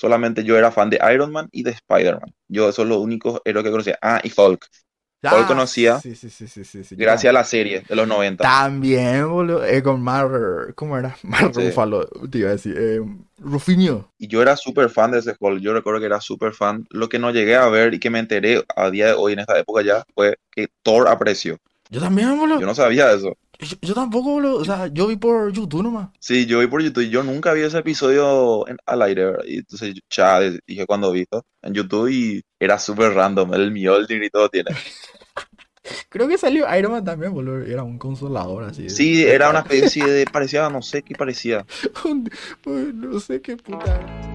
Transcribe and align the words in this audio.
solamente 0.00 0.44
yo 0.44 0.56
era 0.56 0.72
fan 0.72 0.88
de 0.88 0.98
Iron 1.12 1.30
Man 1.30 1.48
y 1.52 1.62
de 1.62 1.72
Spider-Man. 1.72 2.34
Yo, 2.48 2.72
son 2.72 2.88
los 2.88 2.98
únicos 2.98 3.42
héroes 3.44 3.64
que 3.64 3.70
conocía. 3.70 3.98
Ah, 4.00 4.20
y 4.24 4.32
Hulk. 4.34 4.66
Hulk 5.22 5.46
conocía 5.46 6.00
Sí, 6.00 6.16
sí, 6.16 6.30
sí, 6.30 6.48
sí, 6.48 6.64
sí, 6.64 6.82
sí. 6.82 6.96
gracias 6.96 7.28
a 7.28 7.34
la 7.34 7.44
serie 7.44 7.82
de 7.86 7.94
los 7.94 8.08
90. 8.08 8.42
También, 8.42 9.28
boludo. 9.28 9.62
Eh, 9.66 9.82
con 9.82 10.00
Mar. 10.00 10.30
¿Cómo 10.74 10.96
era? 10.96 11.14
Mar 11.22 11.52
te 11.52 12.38
iba 12.38 12.48
a 12.48 12.52
decir. 12.52 12.74
Eh, 12.78 13.02
Rufinio. 13.36 14.10
Y 14.16 14.28
yo 14.28 14.40
era 14.40 14.56
súper 14.56 14.88
fan 14.88 15.10
de 15.10 15.18
ese 15.18 15.36
Hulk. 15.38 15.60
Yo 15.60 15.74
recuerdo 15.74 16.00
que 16.00 16.06
era 16.06 16.22
súper 16.22 16.54
fan. 16.54 16.86
Lo 16.88 17.10
que 17.10 17.18
no 17.18 17.30
llegué 17.30 17.56
a 17.56 17.68
ver 17.68 17.92
y 17.92 18.00
que 18.00 18.08
me 18.08 18.20
enteré 18.20 18.64
a 18.74 18.88
día 18.88 19.08
de 19.08 19.12
hoy 19.12 19.34
en 19.34 19.40
esta 19.40 19.58
época 19.58 19.82
ya 19.82 20.02
fue 20.14 20.38
que 20.50 20.68
Thor 20.82 21.08
apareció. 21.08 21.58
Yo 21.90 22.00
también, 22.00 22.38
boludo. 22.38 22.58
Yo 22.58 22.66
no 22.66 22.74
sabía 22.74 23.12
eso. 23.12 23.36
Yo, 23.60 23.76
yo 23.82 23.94
tampoco, 23.94 24.30
boludo. 24.32 24.56
O 24.56 24.64
sea, 24.64 24.86
yo 24.88 25.06
vi 25.06 25.16
por 25.16 25.52
YouTube 25.52 25.82
nomás. 25.82 26.08
Sí, 26.18 26.46
yo 26.46 26.60
vi 26.60 26.66
por 26.66 26.82
YouTube 26.82 27.02
y 27.04 27.10
yo 27.10 27.22
nunca 27.22 27.52
vi 27.52 27.62
ese 27.62 27.78
episodio 27.78 28.66
en- 28.68 28.78
al 28.86 29.02
aire, 29.02 29.24
¿verdad? 29.26 29.44
Y 29.46 29.58
entonces 29.58 29.94
ya 30.10 30.40
dije 30.66 30.86
cuando 30.86 31.12
vi 31.12 31.20
esto 31.22 31.44
en 31.62 31.74
YouTube 31.74 32.08
y 32.08 32.42
era 32.58 32.78
súper 32.78 33.12
random. 33.12 33.52
El 33.54 33.70
Mjolnir 33.70 34.22
y 34.24 34.30
todo 34.30 34.48
tiene. 34.48 34.70
Creo 36.08 36.28
que 36.28 36.38
salió 36.38 36.66
Iron 36.76 36.92
Man 36.92 37.04
también, 37.04 37.32
boludo. 37.32 37.62
Era 37.64 37.82
un 37.82 37.98
consolador 37.98 38.64
así. 38.64 38.88
Sí, 38.90 39.24
era 39.24 39.50
una 39.50 39.60
especie 39.60 40.04
de. 40.04 40.24
Parecía, 40.32 40.68
no 40.68 40.82
sé 40.82 41.02
qué 41.02 41.14
parecía. 41.14 41.64
Pues, 42.62 42.94
no 42.94 43.18
sé 43.18 43.40
qué 43.40 43.56
puta. 43.56 44.29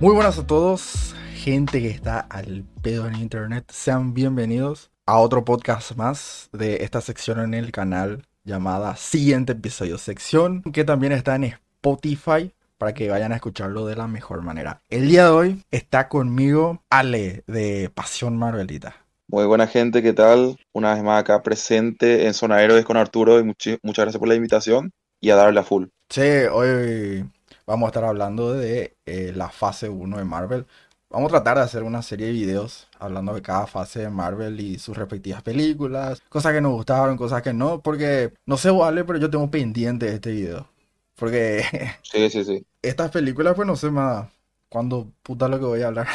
Muy 0.00 0.14
buenas 0.14 0.38
a 0.38 0.46
todos, 0.46 1.16
gente 1.34 1.80
que 1.82 1.88
está 1.88 2.20
al 2.20 2.64
pedo 2.82 3.08
en 3.08 3.16
internet. 3.16 3.64
Sean 3.72 4.14
bienvenidos 4.14 4.92
a 5.06 5.18
otro 5.18 5.44
podcast 5.44 5.96
más 5.96 6.50
de 6.52 6.84
esta 6.84 7.00
sección 7.00 7.40
en 7.40 7.52
el 7.52 7.72
canal 7.72 8.24
llamada 8.44 8.94
Siguiente 8.94 9.54
Episodio. 9.54 9.98
Sección 9.98 10.62
que 10.62 10.84
también 10.84 11.10
está 11.10 11.34
en 11.34 11.44
Spotify 11.44 12.54
para 12.78 12.94
que 12.94 13.10
vayan 13.10 13.32
a 13.32 13.34
escucharlo 13.34 13.86
de 13.86 13.96
la 13.96 14.06
mejor 14.06 14.42
manera. 14.42 14.82
El 14.88 15.08
día 15.08 15.24
de 15.24 15.30
hoy 15.30 15.64
está 15.72 16.08
conmigo 16.08 16.80
Ale 16.90 17.42
de 17.48 17.90
Pasión 17.92 18.36
Marvelita. 18.36 18.94
Muy 19.26 19.46
buena 19.46 19.66
gente, 19.66 20.00
¿qué 20.00 20.12
tal? 20.12 20.58
Una 20.72 20.94
vez 20.94 21.02
más 21.02 21.20
acá 21.20 21.42
presente 21.42 22.28
en 22.28 22.34
Zona 22.34 22.62
Héroes 22.62 22.84
con 22.84 22.96
Arturo 22.96 23.40
y 23.40 23.42
muchas 23.42 23.80
gracias 23.82 24.18
por 24.18 24.28
la 24.28 24.36
invitación 24.36 24.92
y 25.20 25.30
a 25.30 25.34
darle 25.34 25.58
a 25.58 25.64
full. 25.64 25.86
Sí, 26.08 26.22
hoy 26.52 27.28
vamos 27.68 27.86
a 27.86 27.90
estar 27.90 28.04
hablando 28.04 28.54
de 28.54 28.96
eh, 29.04 29.32
la 29.34 29.50
fase 29.50 29.88
1 29.90 30.16
de 30.18 30.24
Marvel. 30.24 30.66
Vamos 31.10 31.28
a 31.28 31.36
tratar 31.36 31.58
de 31.58 31.64
hacer 31.64 31.82
una 31.82 32.02
serie 32.02 32.26
de 32.26 32.32
videos 32.32 32.88
hablando 32.98 33.34
de 33.34 33.42
cada 33.42 33.66
fase 33.66 34.00
de 34.00 34.10
Marvel 34.10 34.58
y 34.60 34.78
sus 34.78 34.96
respectivas 34.96 35.42
películas, 35.42 36.20
cosas 36.28 36.52
que 36.54 36.60
nos 36.60 36.72
gustaron, 36.72 37.16
cosas 37.16 37.42
que 37.42 37.52
no, 37.52 37.80
porque 37.82 38.32
no 38.46 38.56
sé, 38.56 38.70
vale, 38.70 39.04
pero 39.04 39.18
yo 39.18 39.30
tengo 39.30 39.50
pendiente 39.50 40.08
este 40.12 40.32
video. 40.32 40.66
Porque 41.14 41.62
Sí, 42.02 42.30
sí, 42.30 42.44
sí. 42.44 42.66
estas 42.82 43.10
películas, 43.10 43.54
pues 43.54 43.66
no 43.66 43.76
sé 43.76 43.90
más 43.90 44.28
cuándo 44.70 45.12
puta 45.22 45.48
lo 45.48 45.58
que 45.58 45.64
voy 45.66 45.82
a 45.82 45.88
hablar. 45.88 46.08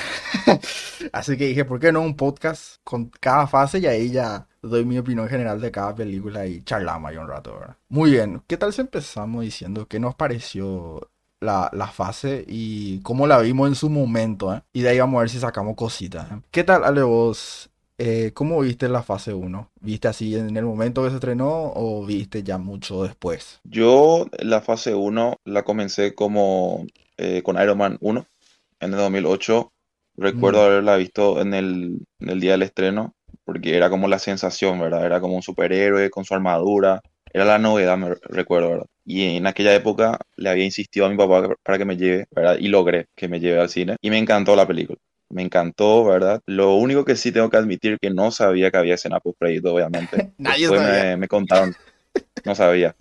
Así 1.11 1.37
que 1.37 1.47
dije, 1.47 1.65
¿por 1.65 1.79
qué 1.79 1.91
no 1.91 2.01
un 2.01 2.15
podcast 2.15 2.77
con 2.83 3.09
cada 3.19 3.45
fase 3.47 3.79
y 3.79 3.85
ahí 3.85 4.11
ya 4.11 4.47
doy 4.61 4.85
mi 4.85 4.97
opinión 4.97 5.27
general 5.29 5.61
de 5.61 5.71
cada 5.71 5.93
película 5.93 6.45
y 6.47 6.63
charlamos 6.63 7.11
ahí 7.11 7.17
un 7.17 7.27
rato, 7.27 7.53
¿verdad? 7.59 7.77
Muy 7.89 8.11
bien, 8.11 8.43
¿qué 8.47 8.57
tal 8.57 8.73
si 8.73 8.81
empezamos 8.81 9.43
diciendo 9.43 9.87
qué 9.87 9.99
nos 9.99 10.15
pareció 10.15 11.09
la, 11.43 11.69
la 11.73 11.87
fase 11.87 12.43
y 12.47 12.99
cómo 13.01 13.27
la 13.27 13.39
vimos 13.39 13.67
en 13.69 13.75
su 13.75 13.89
momento, 13.89 14.53
¿eh? 14.53 14.61
Y 14.73 14.81
de 14.81 14.89
ahí 14.89 14.99
vamos 14.99 15.17
a 15.17 15.21
ver 15.21 15.29
si 15.29 15.39
sacamos 15.39 15.75
cositas. 15.75 16.31
¿eh? 16.31 16.41
¿Qué 16.51 16.63
tal, 16.63 16.83
Ale, 16.83 17.03
vos? 17.03 17.69
eh, 17.97 18.31
¿cómo 18.33 18.59
viste 18.61 18.89
la 18.89 19.03
fase 19.03 19.33
1? 19.33 19.69
¿Viste 19.81 20.07
así 20.07 20.35
en 20.35 20.55
el 20.57 20.65
momento 20.65 21.03
que 21.03 21.09
se 21.09 21.15
estrenó 21.15 21.71
o 21.75 22.05
viste 22.05 22.43
ya 22.43 22.57
mucho 22.57 23.03
después? 23.03 23.61
Yo 23.63 24.27
la 24.39 24.61
fase 24.61 24.93
1 24.95 25.37
la 25.45 25.63
comencé 25.63 26.13
como 26.15 26.85
eh, 27.17 27.41
con 27.43 27.61
Iron 27.61 27.77
Man 27.77 27.97
1 28.01 28.25
en 28.79 28.91
el 28.93 28.97
2008. 28.97 29.71
Recuerdo 30.15 30.61
Mm. 30.61 30.65
haberla 30.65 30.95
visto 30.97 31.41
en 31.41 31.53
el, 31.53 31.99
en 32.19 32.29
el 32.29 32.39
día 32.39 32.51
del 32.51 32.63
estreno 32.63 33.13
porque 33.45 33.75
era 33.75 33.89
como 33.89 34.07
la 34.07 34.19
sensación, 34.19 34.79
¿verdad? 34.79 35.05
Era 35.05 35.19
como 35.21 35.35
un 35.35 35.41
superhéroe 35.41 36.09
con 36.09 36.25
su 36.25 36.33
armadura. 36.33 37.01
Era 37.33 37.45
la 37.45 37.57
novedad, 37.59 37.97
me 37.97 38.13
recuerdo, 38.15 38.69
¿verdad? 38.69 38.85
Y 39.05 39.37
en 39.37 39.47
aquella 39.47 39.73
época 39.75 40.19
le 40.37 40.49
había 40.49 40.65
insistido 40.65 41.05
a 41.05 41.09
mi 41.09 41.17
papá 41.17 41.49
para 41.63 41.77
que 41.77 41.85
me 41.85 41.97
lleve, 41.97 42.25
¿verdad? 42.31 42.57
Y 42.59 42.67
logré 42.69 43.07
que 43.15 43.27
me 43.27 43.39
lleve 43.39 43.59
al 43.59 43.69
cine. 43.69 43.97
Y 44.01 44.09
me 44.09 44.17
encantó 44.17 44.55
la 44.55 44.67
película. 44.67 44.97
Me 45.29 45.41
encantó, 45.41 46.05
¿verdad? 46.05 46.41
Lo 46.45 46.75
único 46.75 47.03
que 47.05 47.15
sí 47.15 47.31
tengo 47.31 47.49
que 47.49 47.57
admitir 47.57 47.97
que 47.99 48.09
no 48.11 48.31
sabía 48.31 48.71
que 48.71 48.77
había 48.77 48.95
escena 48.95 49.19
post 49.19 49.37
obviamente. 49.65 50.21
Nadie 50.37 50.71
Después 50.71 50.73
sabía. 50.73 51.07
me, 51.07 51.17
me 51.17 51.27
contaron. 51.27 51.73
No 52.45 52.55
sabía. 52.55 52.95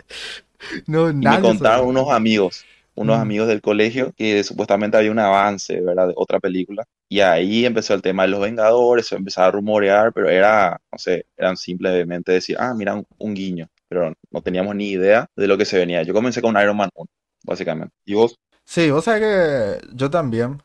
No, 0.87 1.13
Y 1.19 1.27
me 1.29 1.39
nadie 1.39 1.39
contaron 1.39 1.87
sabía. 1.87 1.89
unos 1.89 2.11
amigos, 2.11 2.67
unos 2.95 3.17
Mm. 3.17 3.19
amigos 3.19 3.47
del 3.49 3.61
colegio, 3.61 4.13
que 4.17 4.43
supuestamente 4.45 4.97
había 4.97 5.11
un 5.13 5.19
avance, 5.21 5.81
¿verdad? 5.81 6.09
De 6.09 6.15
otra 6.17 6.41
película. 6.41 6.85
Y 7.09 7.21
ahí 7.21 7.65
empezó 7.65 7.95
el 7.95 8.03
tema 8.03 8.25
de 8.25 8.31
los 8.31 8.41
Vengadores, 8.41 9.07
se 9.07 9.17
empezaba 9.17 9.49
a 9.49 9.51
rumorear, 9.53 10.13
pero 10.13 10.29
era, 10.29 10.81
no 10.91 10.99
sé, 10.99 11.27
eran 11.37 11.57
simplemente 11.57 12.33
decir, 12.33 12.57
ah, 12.59 12.75
mira, 12.75 12.95
un, 12.95 13.07
un 13.19 13.35
guiño. 13.35 13.69
Pero 13.93 14.13
no 14.31 14.43
teníamos 14.43 14.75
ni 14.75 14.91
idea 14.91 15.27
de 15.37 15.47
lo 15.47 15.59
que 15.59 15.65
se 15.65 15.79
venía. 15.79 16.03
Yo 16.03 16.15
comencé 16.15 16.41
con 16.41 16.57
Iron 16.61 16.77
Man 16.77 16.91
1, 16.95 17.11
básicamente. 17.45 17.95
¿Y 18.05 18.15
vos? 18.15 18.37
Sí, 18.65 18.91
o 18.91 19.01
sea 19.03 19.19
que 19.19 19.81
yo 19.95 20.11
también, 20.11 20.63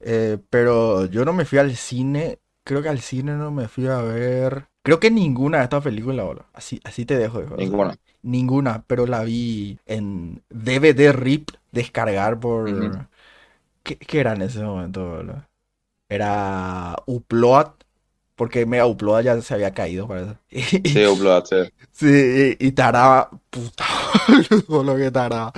eh, 0.00 0.38
pero 0.50 1.06
yo 1.06 1.24
no 1.24 1.32
me 1.32 1.44
fui 1.44 1.58
al 1.58 1.74
cine, 1.76 2.38
creo 2.64 2.82
que 2.82 2.88
al 2.88 3.00
cine 3.00 3.32
no 3.34 3.50
me 3.50 3.68
fui 3.68 3.86
a 3.88 3.98
ver, 4.02 4.68
creo 4.82 5.00
que 5.00 5.10
ninguna 5.10 5.58
de 5.58 5.64
estas 5.64 5.82
películas, 5.84 6.26
boludo. 6.26 6.46
Así, 6.52 6.80
así 6.84 7.04
te 7.06 7.18
dejo, 7.18 7.42
hijo, 7.42 7.56
o 7.56 7.64
sea, 7.64 7.66
Ninguna. 7.66 7.96
ninguna, 8.22 8.84
pero 8.86 9.06
la 9.06 9.24
vi 9.24 9.78
en 9.86 10.42
DVD 10.50 11.12
RIP, 11.12 11.50
descargar 11.72 12.38
por. 12.40 13.08
¿qué, 13.82 13.96
qué 13.98 14.20
era 14.20 14.34
en 14.34 14.42
ese 14.42 14.62
momento, 14.62 15.06
boludo? 15.08 15.46
Era 16.08 16.96
Upload, 17.06 17.72
porque 18.38 18.66
Mega 18.66 18.86
Upload 18.86 19.22
ya 19.24 19.42
se 19.42 19.54
había 19.54 19.74
caído, 19.74 20.08
parece. 20.08 20.38
Sí, 20.84 21.04
Upload, 21.06 21.44
sí. 21.46 21.56
Sí, 21.92 22.56
y, 22.60 22.68
y 22.68 22.72
taraba, 22.72 23.30
puta, 23.50 23.84
lo 24.68 24.96
que 24.96 25.10
taraba. 25.10 25.52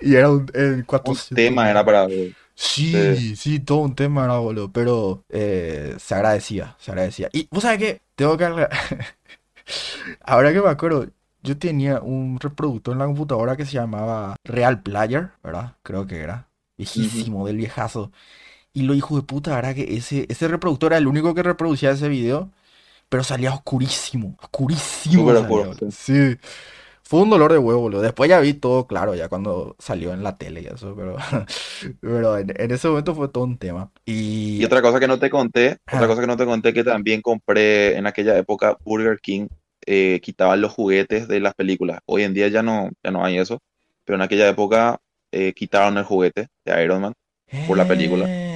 Y 0.00 0.16
era 0.16 0.30
un, 0.30 0.46
el 0.54 0.84
Un 1.04 1.18
400. 1.18 1.36
tema 1.36 1.70
era 1.70 1.84
para... 1.84 2.06
Sí, 2.54 3.34
sí, 3.36 3.60
todo 3.60 3.78
un 3.78 3.94
tema 3.94 4.24
era, 4.24 4.38
boludo, 4.38 4.70
pero 4.72 5.24
eh, 5.28 5.96
se 5.98 6.14
agradecía, 6.14 6.76
se 6.78 6.90
agradecía. 6.92 7.28
Y 7.32 7.48
vos 7.50 7.62
sabés 7.62 7.78
que 7.78 8.02
tengo 8.14 8.36
que 8.36 8.44
ahora 10.24 10.52
que 10.52 10.60
me 10.60 10.68
acuerdo, 10.68 11.06
yo 11.42 11.58
tenía 11.58 12.00
un 12.00 12.38
reproductor 12.40 12.92
en 12.92 12.98
la 13.00 13.06
computadora 13.06 13.56
que 13.56 13.64
se 13.66 13.72
llamaba 13.72 14.36
Real 14.44 14.82
Player, 14.82 15.30
¿verdad? 15.42 15.76
Creo 15.82 16.06
que 16.06 16.20
era, 16.20 16.48
viejísimo, 16.76 17.46
del 17.46 17.56
viejazo. 17.56 18.12
Y 18.74 18.82
lo 18.82 18.94
hijo 18.94 19.16
de 19.16 19.22
puta 19.22 19.58
era 19.58 19.74
que 19.74 19.96
ese, 19.96 20.26
ese 20.28 20.48
reproductor 20.48 20.92
era 20.92 20.98
el 20.98 21.06
único 21.06 21.34
que 21.34 21.42
reproducía 21.42 21.90
ese 21.90 22.08
video, 22.08 22.50
pero 23.08 23.24
salía 23.24 23.52
oscurísimo, 23.54 24.36
oscurísimo 24.42 25.34
salía. 25.34 25.74
Sí. 25.90 26.36
Fue 27.02 27.20
un 27.22 27.30
dolor 27.30 27.52
de 27.52 27.58
huevo, 27.58 27.80
boludo. 27.82 28.00
Después 28.00 28.30
ya 28.30 28.40
vi 28.40 28.54
todo 28.54 28.86
claro, 28.86 29.14
ya 29.14 29.28
cuando 29.28 29.76
salió 29.78 30.14
en 30.14 30.22
la 30.22 30.38
tele 30.38 30.62
y 30.62 30.66
eso, 30.66 30.94
pero, 30.96 31.16
pero 32.00 32.38
en, 32.38 32.52
en 32.56 32.70
ese 32.70 32.88
momento 32.88 33.14
fue 33.14 33.28
todo 33.28 33.44
un 33.44 33.58
tema. 33.58 33.92
Y 34.06 34.62
Y 34.62 34.64
otra 34.64 34.80
cosa 34.82 35.00
que 35.00 35.08
no 35.08 35.18
te 35.18 35.28
conté, 35.30 35.78
otra 35.90 36.06
cosa 36.06 36.20
que 36.22 36.26
no 36.26 36.36
te 36.36 36.46
conté 36.46 36.72
que 36.72 36.84
también 36.84 37.20
compré 37.22 37.96
en 37.96 38.06
aquella 38.06 38.38
época, 38.38 38.76
Burger 38.84 39.18
King 39.20 39.48
eh, 39.86 40.20
quitaban 40.22 40.60
los 40.60 40.72
juguetes 40.72 41.28
de 41.28 41.40
las 41.40 41.54
películas. 41.54 42.00
Hoy 42.06 42.22
en 42.22 42.34
día 42.34 42.48
ya 42.48 42.62
no, 42.62 42.90
ya 43.02 43.10
no 43.10 43.24
hay 43.24 43.38
eso, 43.38 43.60
pero 44.04 44.16
en 44.16 44.22
aquella 44.22 44.48
época 44.48 44.98
eh, 45.32 45.52
quitaron 45.54 45.98
el 45.98 46.04
juguete 46.04 46.48
de 46.64 46.84
Iron 46.84 47.02
Man 47.02 47.14
por 47.66 47.76
la 47.76 47.86
película. 47.86 48.26
Eh, 48.28 48.51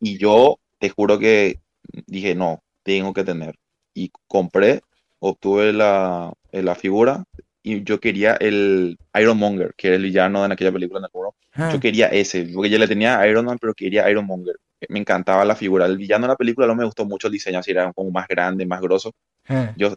y 0.00 0.18
yo 0.18 0.58
te 0.78 0.90
juro 0.90 1.18
que 1.18 1.60
dije, 2.06 2.34
no, 2.34 2.60
tengo 2.82 3.12
que 3.12 3.24
tener. 3.24 3.54
Y 3.94 4.10
compré, 4.28 4.80
obtuve 5.18 5.72
la, 5.72 6.32
eh, 6.52 6.62
la 6.62 6.74
figura 6.74 7.24
y 7.62 7.82
yo 7.82 7.98
quería 7.98 8.34
el 8.34 8.96
Iron 9.18 9.38
Monger, 9.38 9.72
que 9.76 9.88
era 9.88 9.96
el 9.96 10.02
villano 10.02 10.44
en 10.44 10.52
aquella 10.52 10.70
película, 10.72 11.00
¿me 11.00 11.06
acuerdo? 11.06 11.34
ah, 11.54 11.70
Yo 11.72 11.80
quería 11.80 12.06
ese, 12.08 12.46
porque 12.54 12.70
yo 12.70 12.78
le 12.78 12.86
tenía 12.86 13.18
a 13.18 13.26
Iron 13.26 13.46
Man, 13.46 13.58
pero 13.60 13.74
quería 13.74 14.08
Iron 14.10 14.26
Monger. 14.26 14.56
Me 14.88 14.98
encantaba 15.00 15.44
la 15.44 15.56
figura. 15.56 15.86
El 15.86 15.96
villano 15.96 16.26
de 16.26 16.32
la 16.32 16.36
película 16.36 16.66
no 16.66 16.76
me 16.76 16.84
gustó 16.84 17.04
mucho 17.06 17.26
el 17.28 17.32
diseño, 17.32 17.58
así 17.58 17.70
era 17.72 17.92
como 17.92 18.10
más 18.10 18.28
grande, 18.28 18.66
más 18.66 18.80
grosso. 18.80 19.12
eh. 19.48 19.72
Yo 19.76 19.94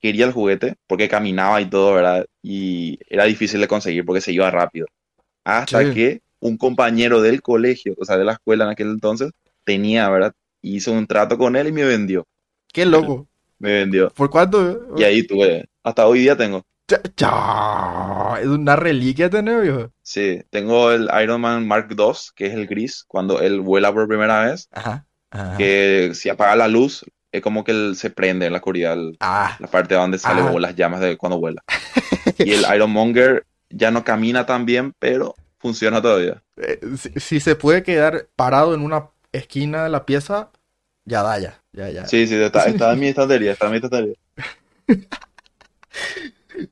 quería 0.00 0.24
el 0.24 0.32
juguete 0.32 0.74
porque 0.86 1.08
caminaba 1.08 1.60
y 1.60 1.66
todo, 1.66 1.94
¿verdad? 1.94 2.24
Y 2.42 2.98
era 3.08 3.24
difícil 3.24 3.60
de 3.60 3.68
conseguir 3.68 4.04
porque 4.04 4.20
se 4.22 4.32
iba 4.32 4.50
rápido. 4.50 4.86
Hasta 5.44 5.84
Sí. 5.84 5.92
que 5.94 6.20
un 6.40 6.56
compañero 6.56 7.20
del 7.20 7.40
colegio, 7.42 7.94
o 7.98 8.04
sea, 8.04 8.16
de 8.16 8.24
la 8.24 8.32
escuela 8.32 8.64
en 8.64 8.70
aquel 8.70 8.88
entonces, 8.88 9.30
tenía, 9.64 10.08
¿verdad? 10.08 10.32
Hizo 10.62 10.92
un 10.92 11.06
trato 11.06 11.36
con 11.38 11.56
él 11.56 11.68
y 11.68 11.72
me 11.72 11.84
vendió. 11.84 12.24
Qué 12.72 12.84
loco. 12.86 13.26
Me 13.58 13.72
vendió. 13.72 14.10
¿Por 14.10 14.30
cuánto? 14.30 14.88
Y 14.96 15.04
ahí 15.04 15.22
tuve, 15.26 15.68
hasta 15.82 16.06
hoy 16.06 16.20
día 16.20 16.36
tengo. 16.36 16.62
Cha- 16.88 17.00
cha, 17.16 18.40
Es 18.40 18.46
una 18.46 18.76
reliquia 18.76 19.30
tener, 19.30 19.62
viejo. 19.62 19.90
Sí, 20.02 20.42
tengo 20.50 20.90
el 20.90 21.08
Iron 21.22 21.40
Man 21.40 21.66
Mark 21.66 21.88
II, 21.96 22.12
que 22.34 22.46
es 22.46 22.54
el 22.54 22.66
gris, 22.66 23.04
cuando 23.06 23.40
él 23.40 23.60
vuela 23.60 23.92
por 23.92 24.08
primera 24.08 24.44
vez. 24.46 24.68
Ajá. 24.72 25.06
ajá. 25.30 25.56
que 25.56 26.10
si 26.14 26.28
apaga 26.28 26.56
la 26.56 26.68
luz, 26.68 27.04
es 27.30 27.40
como 27.40 27.64
que 27.64 27.72
él 27.72 27.94
se 27.96 28.10
prende 28.10 28.46
en 28.46 28.52
la 28.52 28.58
oscuridad, 28.58 28.92
el- 28.94 29.16
Ah, 29.20 29.56
la 29.60 29.66
parte 29.68 29.94
donde 29.94 30.18
salen 30.18 30.46
Ah. 30.46 30.52
las 30.58 30.74
llamas 30.76 31.00
de 31.00 31.16
cuando 31.16 31.38
vuela. 31.38 31.62
Y 32.38 32.52
el 32.52 32.64
Ironmonger 32.74 33.46
ya 33.70 33.90
no 33.90 34.04
camina 34.04 34.44
tan 34.44 34.66
bien, 34.66 34.92
pero 34.98 35.34
funciona 35.58 36.02
todavía. 36.02 36.42
eh, 36.56 36.80
si, 36.98 37.10
si 37.20 37.40
se 37.40 37.54
puede 37.56 37.82
quedar 37.82 38.26
parado 38.36 38.74
en 38.74 38.82
una 38.82 39.08
esquina 39.32 39.84
de 39.84 39.90
la 39.90 40.06
pieza, 40.06 40.50
ya 41.04 41.22
da, 41.22 41.38
ya. 41.38 41.62
Ya, 41.72 41.90
ya. 41.90 42.06
Sí, 42.06 42.26
sí, 42.26 42.34
está, 42.34 42.66
está 42.66 42.92
en 42.92 43.00
mi 43.00 43.08
estantería, 43.08 43.52
está 43.52 43.66
en 43.66 43.72
mi 43.72 43.76
estantería. 43.76 44.14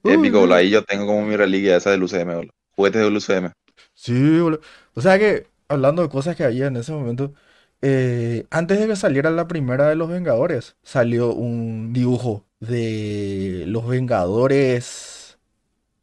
Épico, 0.04 0.40
boludo. 0.40 0.54
Ahí 0.54 0.70
yo 0.70 0.84
tengo 0.84 1.06
como 1.06 1.24
mi 1.24 1.36
reliquia 1.36 1.76
esa 1.76 1.90
del 1.90 2.02
UCM, 2.02 2.34
boludo. 2.34 2.52
Juguetes 2.76 3.02
del 3.02 3.16
UCM. 3.16 3.52
Sí, 3.94 4.38
boludo. 4.38 4.60
O 4.94 5.00
sea 5.00 5.18
que, 5.18 5.46
hablando 5.68 6.02
de 6.02 6.08
cosas 6.08 6.36
que 6.36 6.44
había 6.44 6.66
en 6.66 6.76
ese 6.76 6.92
momento, 6.92 7.32
eh, 7.82 8.46
antes 8.50 8.78
de 8.78 8.86
que 8.86 8.96
saliera 8.96 9.30
la 9.30 9.48
primera 9.48 9.88
de 9.88 9.96
los 9.96 10.08
Vengadores, 10.08 10.76
salió 10.82 11.32
un 11.32 11.92
dibujo 11.92 12.44
de 12.60 13.64
los 13.66 13.86
Vengadores 13.86 15.38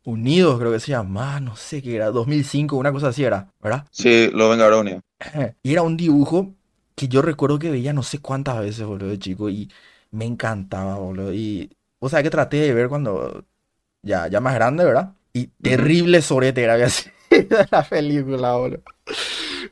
Unidos, 0.03 0.57
creo 0.57 0.71
que 0.71 0.79
se 0.79 0.91
llamaba, 0.91 1.39
no 1.39 1.55
sé 1.55 1.81
qué 1.81 1.95
era, 1.95 2.11
2005, 2.11 2.77
una 2.77 2.91
cosa 2.91 3.09
así 3.09 3.23
era, 3.23 3.51
¿verdad? 3.61 3.85
Sí, 3.91 4.29
los 4.33 4.49
Vengadores 4.49 4.79
Unidos. 4.79 5.03
Y 5.63 5.73
era 5.73 5.81
un 5.83 5.97
dibujo 5.97 6.55
que 6.95 7.07
yo 7.07 7.21
recuerdo 7.21 7.59
que 7.59 7.71
veía 7.71 7.93
no 7.93 8.03
sé 8.03 8.19
cuántas 8.19 8.59
veces, 8.59 8.85
boludo, 8.85 9.09
de 9.09 9.19
chico, 9.19 9.49
y 9.49 9.71
me 10.11 10.25
encantaba, 10.25 10.95
boludo. 10.97 11.33
Y, 11.33 11.71
o 11.99 12.09
sea, 12.09 12.23
que 12.23 12.29
traté 12.29 12.57
de 12.57 12.73
ver 12.73 12.89
cuando 12.89 13.45
ya, 14.03 14.27
ya 14.29 14.41
más 14.41 14.55
grande, 14.55 14.85
¿verdad? 14.85 15.15
Y 15.33 15.47
terrible 15.61 16.21
sorete 16.21 16.63
era 16.63 16.89
sido 16.89 17.13
la 17.71 17.83
película, 17.83 18.53
boludo. 18.57 18.83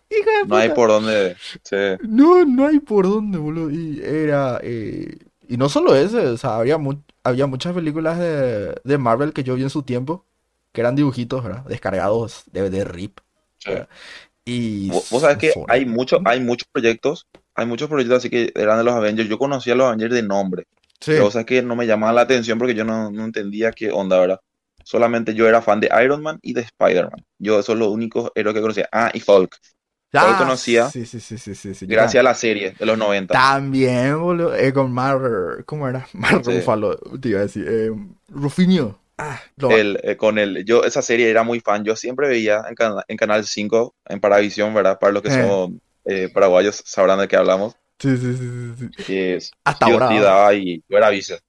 Hijo 0.09 0.29
de 0.31 0.45
No 0.45 0.55
hay 0.57 0.69
puta. 0.69 0.73
por 0.73 0.89
dónde. 0.89 1.37
Sí. 1.63 1.75
No, 1.99 2.45
no 2.45 2.67
hay 2.67 2.79
por 2.79 3.05
dónde, 3.07 3.37
boludo. 3.37 3.71
Y 3.71 4.01
era. 4.03 4.59
eh, 4.63 5.17
y 5.47 5.57
no 5.57 5.69
solo 5.69 5.95
ese, 5.95 6.27
o 6.27 6.37
sea, 6.37 6.57
había, 6.57 6.77
mu- 6.77 7.01
había 7.23 7.45
muchas 7.47 7.73
películas 7.73 8.17
de, 8.19 8.75
de 8.83 8.97
Marvel 8.97 9.31
que 9.33 9.43
yo 9.43 9.55
vi 9.55 9.63
en 9.63 9.69
su 9.69 9.83
tiempo, 9.83 10.25
que 10.73 10.81
eran 10.81 10.95
dibujitos, 10.95 11.43
¿verdad? 11.43 11.65
Descargados 11.65 12.43
de, 12.51 12.69
de 12.69 12.83
RIP. 12.83 13.21
sí. 13.59 13.71
Y. 14.45 14.89
Vos, 14.89 15.09
vos 15.09 15.21
sabés 15.21 15.37
que 15.37 15.53
hay, 15.67 15.85
mucho, 15.85 16.19
hay 16.25 16.39
muchos 16.39 16.67
proyectos. 16.71 17.27
Hay 17.55 17.65
muchos 17.65 17.89
proyectos 17.89 18.19
así 18.19 18.29
que 18.29 18.51
eran 18.55 18.77
de 18.77 18.83
los 18.83 18.93
Avengers. 18.93 19.27
Yo 19.29 19.37
conocía 19.37 19.73
a 19.73 19.75
los 19.75 19.87
Avengers 19.87 20.13
de 20.13 20.23
nombre. 20.23 20.63
Sí. 20.99 21.11
Pero, 21.11 21.31
sea, 21.31 21.43
que 21.43 21.61
no 21.61 21.75
me 21.75 21.87
llamaban 21.87 22.15
la 22.15 22.21
atención 22.21 22.57
porque 22.57 22.75
yo 22.75 22.85
no, 22.85 23.11
no 23.11 23.25
entendía 23.25 23.71
qué 23.71 23.91
onda, 23.91 24.19
¿verdad? 24.19 24.39
Solamente 24.83 25.33
yo 25.33 25.47
era 25.47 25.61
fan 25.61 25.79
de 25.79 25.89
Iron 26.03 26.21
Man 26.21 26.39
y 26.43 26.53
de 26.53 26.61
Spider-Man. 26.61 27.25
Yo, 27.39 27.55
esos 27.55 27.65
son 27.65 27.79
los 27.79 27.87
únicos 27.89 28.31
héroes 28.35 28.53
que 28.53 28.61
conocía. 28.61 28.87
Ah, 28.91 29.11
y 29.13 29.21
Hulk. 29.25 29.57
Ah, 30.13 30.35
conocía. 30.37 30.89
Sí, 30.89 31.05
sí, 31.05 31.19
sí, 31.19 31.37
sí, 31.37 31.55
sí, 31.55 31.85
Gracias 31.85 32.19
a 32.21 32.23
la 32.23 32.35
serie 32.35 32.75
de 32.77 32.85
los 32.85 32.97
90. 32.97 33.33
También, 33.33 34.19
boludo. 34.19 34.55
eh, 34.55 34.71
con 34.71 34.91
Mar. 34.91 35.63
¿Cómo 35.65 35.87
era? 35.87 36.07
Mar 36.13 36.41
Sí. 36.43 36.51
Ruffalo, 36.51 36.95
te 37.19 37.29
iba 37.29 37.39
a 37.39 37.43
decir. 37.43 37.65
Eh, 37.67 37.91
Rufinio. 38.29 38.99
Ah, 39.17 39.41
El, 39.67 39.99
eh, 40.03 40.17
con 40.17 40.37
el, 40.37 40.65
yo 40.65 40.83
esa 40.83 41.01
serie 41.01 41.29
era 41.29 41.43
muy 41.43 41.59
fan. 41.59 41.83
Yo 41.85 41.95
siempre 41.95 42.27
veía 42.27 42.63
en, 42.69 42.75
cana- 42.75 43.03
en 43.07 43.17
Canal 43.17 43.45
5, 43.45 43.95
en 44.05 44.19
Paravisión, 44.19 44.73
¿verdad? 44.73 44.99
Para 44.99 45.13
los 45.13 45.21
que 45.23 45.29
Eh. 45.29 45.31
son 45.31 45.81
eh, 46.05 46.29
paraguayos 46.33 46.83
sabrán 46.85 47.19
de 47.19 47.27
qué 47.27 47.35
hablamos. 47.37 47.75
Sí, 47.99 48.17
sí, 48.17 48.35
sí, 48.37 48.75
sí, 48.77 48.89
es- 49.07 49.51
Hasta 49.63 49.85
ahora. 49.87 50.07
sí 50.07 50.19
daba 50.19 50.53
y 50.53 50.83
yo 50.87 50.97
era 50.97 51.09
vice. 51.09 51.39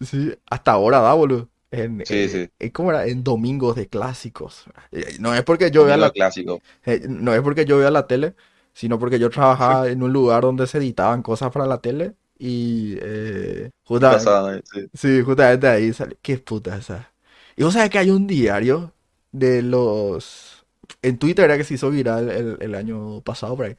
Sí, 0.00 0.32
hasta 0.50 0.72
ahora 0.72 1.00
da, 1.00 1.14
boludo. 1.14 1.50
En, 1.70 2.00
Sí, 2.02 2.28
eh, 2.28 2.28
sí. 2.28 2.48
eh, 2.58 2.72
¿Cómo 2.72 2.90
era? 2.90 3.06
En 3.06 3.24
domingos 3.24 3.74
de 3.76 3.88
clásicos. 3.88 4.64
Eh, 4.92 5.16
No 5.20 5.34
es 5.34 5.42
porque 5.42 5.70
yo 5.70 5.84
vea 5.84 5.96
la, 5.96 6.10
clásico. 6.12 6.60
eh, 6.86 7.02
no 7.08 7.34
es 7.34 7.42
porque 7.42 7.64
yo 7.64 7.78
vea 7.78 7.90
la 7.90 8.06
tele, 8.06 8.34
sino 8.74 8.98
porque 8.98 9.18
yo 9.18 9.30
trabajaba 9.30 9.88
en 9.90 10.02
un 10.02 10.12
lugar 10.12 10.42
donde 10.42 10.66
se 10.66 10.78
editaban 10.78 11.22
cosas 11.22 11.50
para 11.52 11.66
la 11.66 11.80
tele 11.80 12.16
y 12.38 12.96
eh, 13.00 13.70
justamente, 13.84 14.40
sí. 14.64 14.88
sí, 14.94 15.22
justamente 15.22 15.68
ahí 15.68 15.92
sale. 15.92 16.18
Qué 16.22 16.38
puta 16.38 16.76
esa. 16.78 17.13
Y 17.56 17.62
vos 17.62 17.74
sabés 17.74 17.90
que 17.90 17.98
hay 17.98 18.10
un 18.10 18.26
diario 18.26 18.92
de 19.32 19.62
los... 19.62 20.66
En 21.02 21.18
Twitter 21.18 21.44
era 21.46 21.56
que 21.56 21.64
se 21.64 21.74
hizo 21.74 21.90
viral 21.90 22.30
el, 22.30 22.58
el 22.60 22.74
año 22.74 23.20
pasado 23.22 23.56
por 23.56 23.66
ahí. 23.66 23.76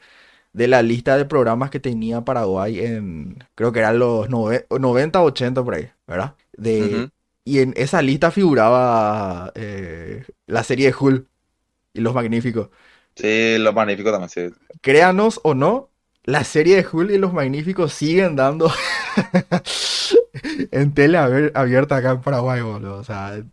De 0.54 0.68
la 0.68 0.82
lista 0.84 1.18
de 1.18 1.26
programas 1.26 1.70
que 1.72 1.80
tenía 1.82 2.24
Paraguay 2.26 2.80
en... 2.82 3.40
Creo 3.56 3.72
que 3.74 3.80
eran 3.80 4.00
los 4.00 4.30
nove- 4.30 4.66
90, 4.80 5.24
80 5.24 5.64
por 5.64 5.76
ahí, 5.76 5.90
¿verdad? 6.08 6.36
De, 6.58 7.10
y 7.46 7.60
en 7.60 7.74
esa 7.78 8.02
lista 8.02 8.32
figuraba 8.32 9.52
eh, 9.56 10.26
la 10.48 10.64
serie 10.64 10.88
de 10.92 10.96
Hulk 11.00 11.28
y 11.94 12.02
Los 12.02 12.16
Magníficos. 12.16 12.70
Sí, 13.16 13.58
lo 13.60 13.74
magnífico 13.74 14.12
también, 14.12 14.30
sí. 14.30 14.50
Créanos 14.82 15.40
o 15.44 15.54
no, 15.54 15.90
la 16.24 16.44
serie 16.44 16.76
de 16.78 16.88
Hulk 16.92 17.12
y 17.12 17.18
Los 17.18 17.34
Magníficos 17.34 17.94
siguen 17.94 18.36
dando 18.36 18.72
en 20.72 20.94
tele 20.94 21.18
abierta 21.54 21.98
acá 21.98 22.12
en 22.12 22.22
Paraguay, 22.22 22.62
boludo. 22.62 22.98
O 22.98 23.04
sea, 23.04 23.44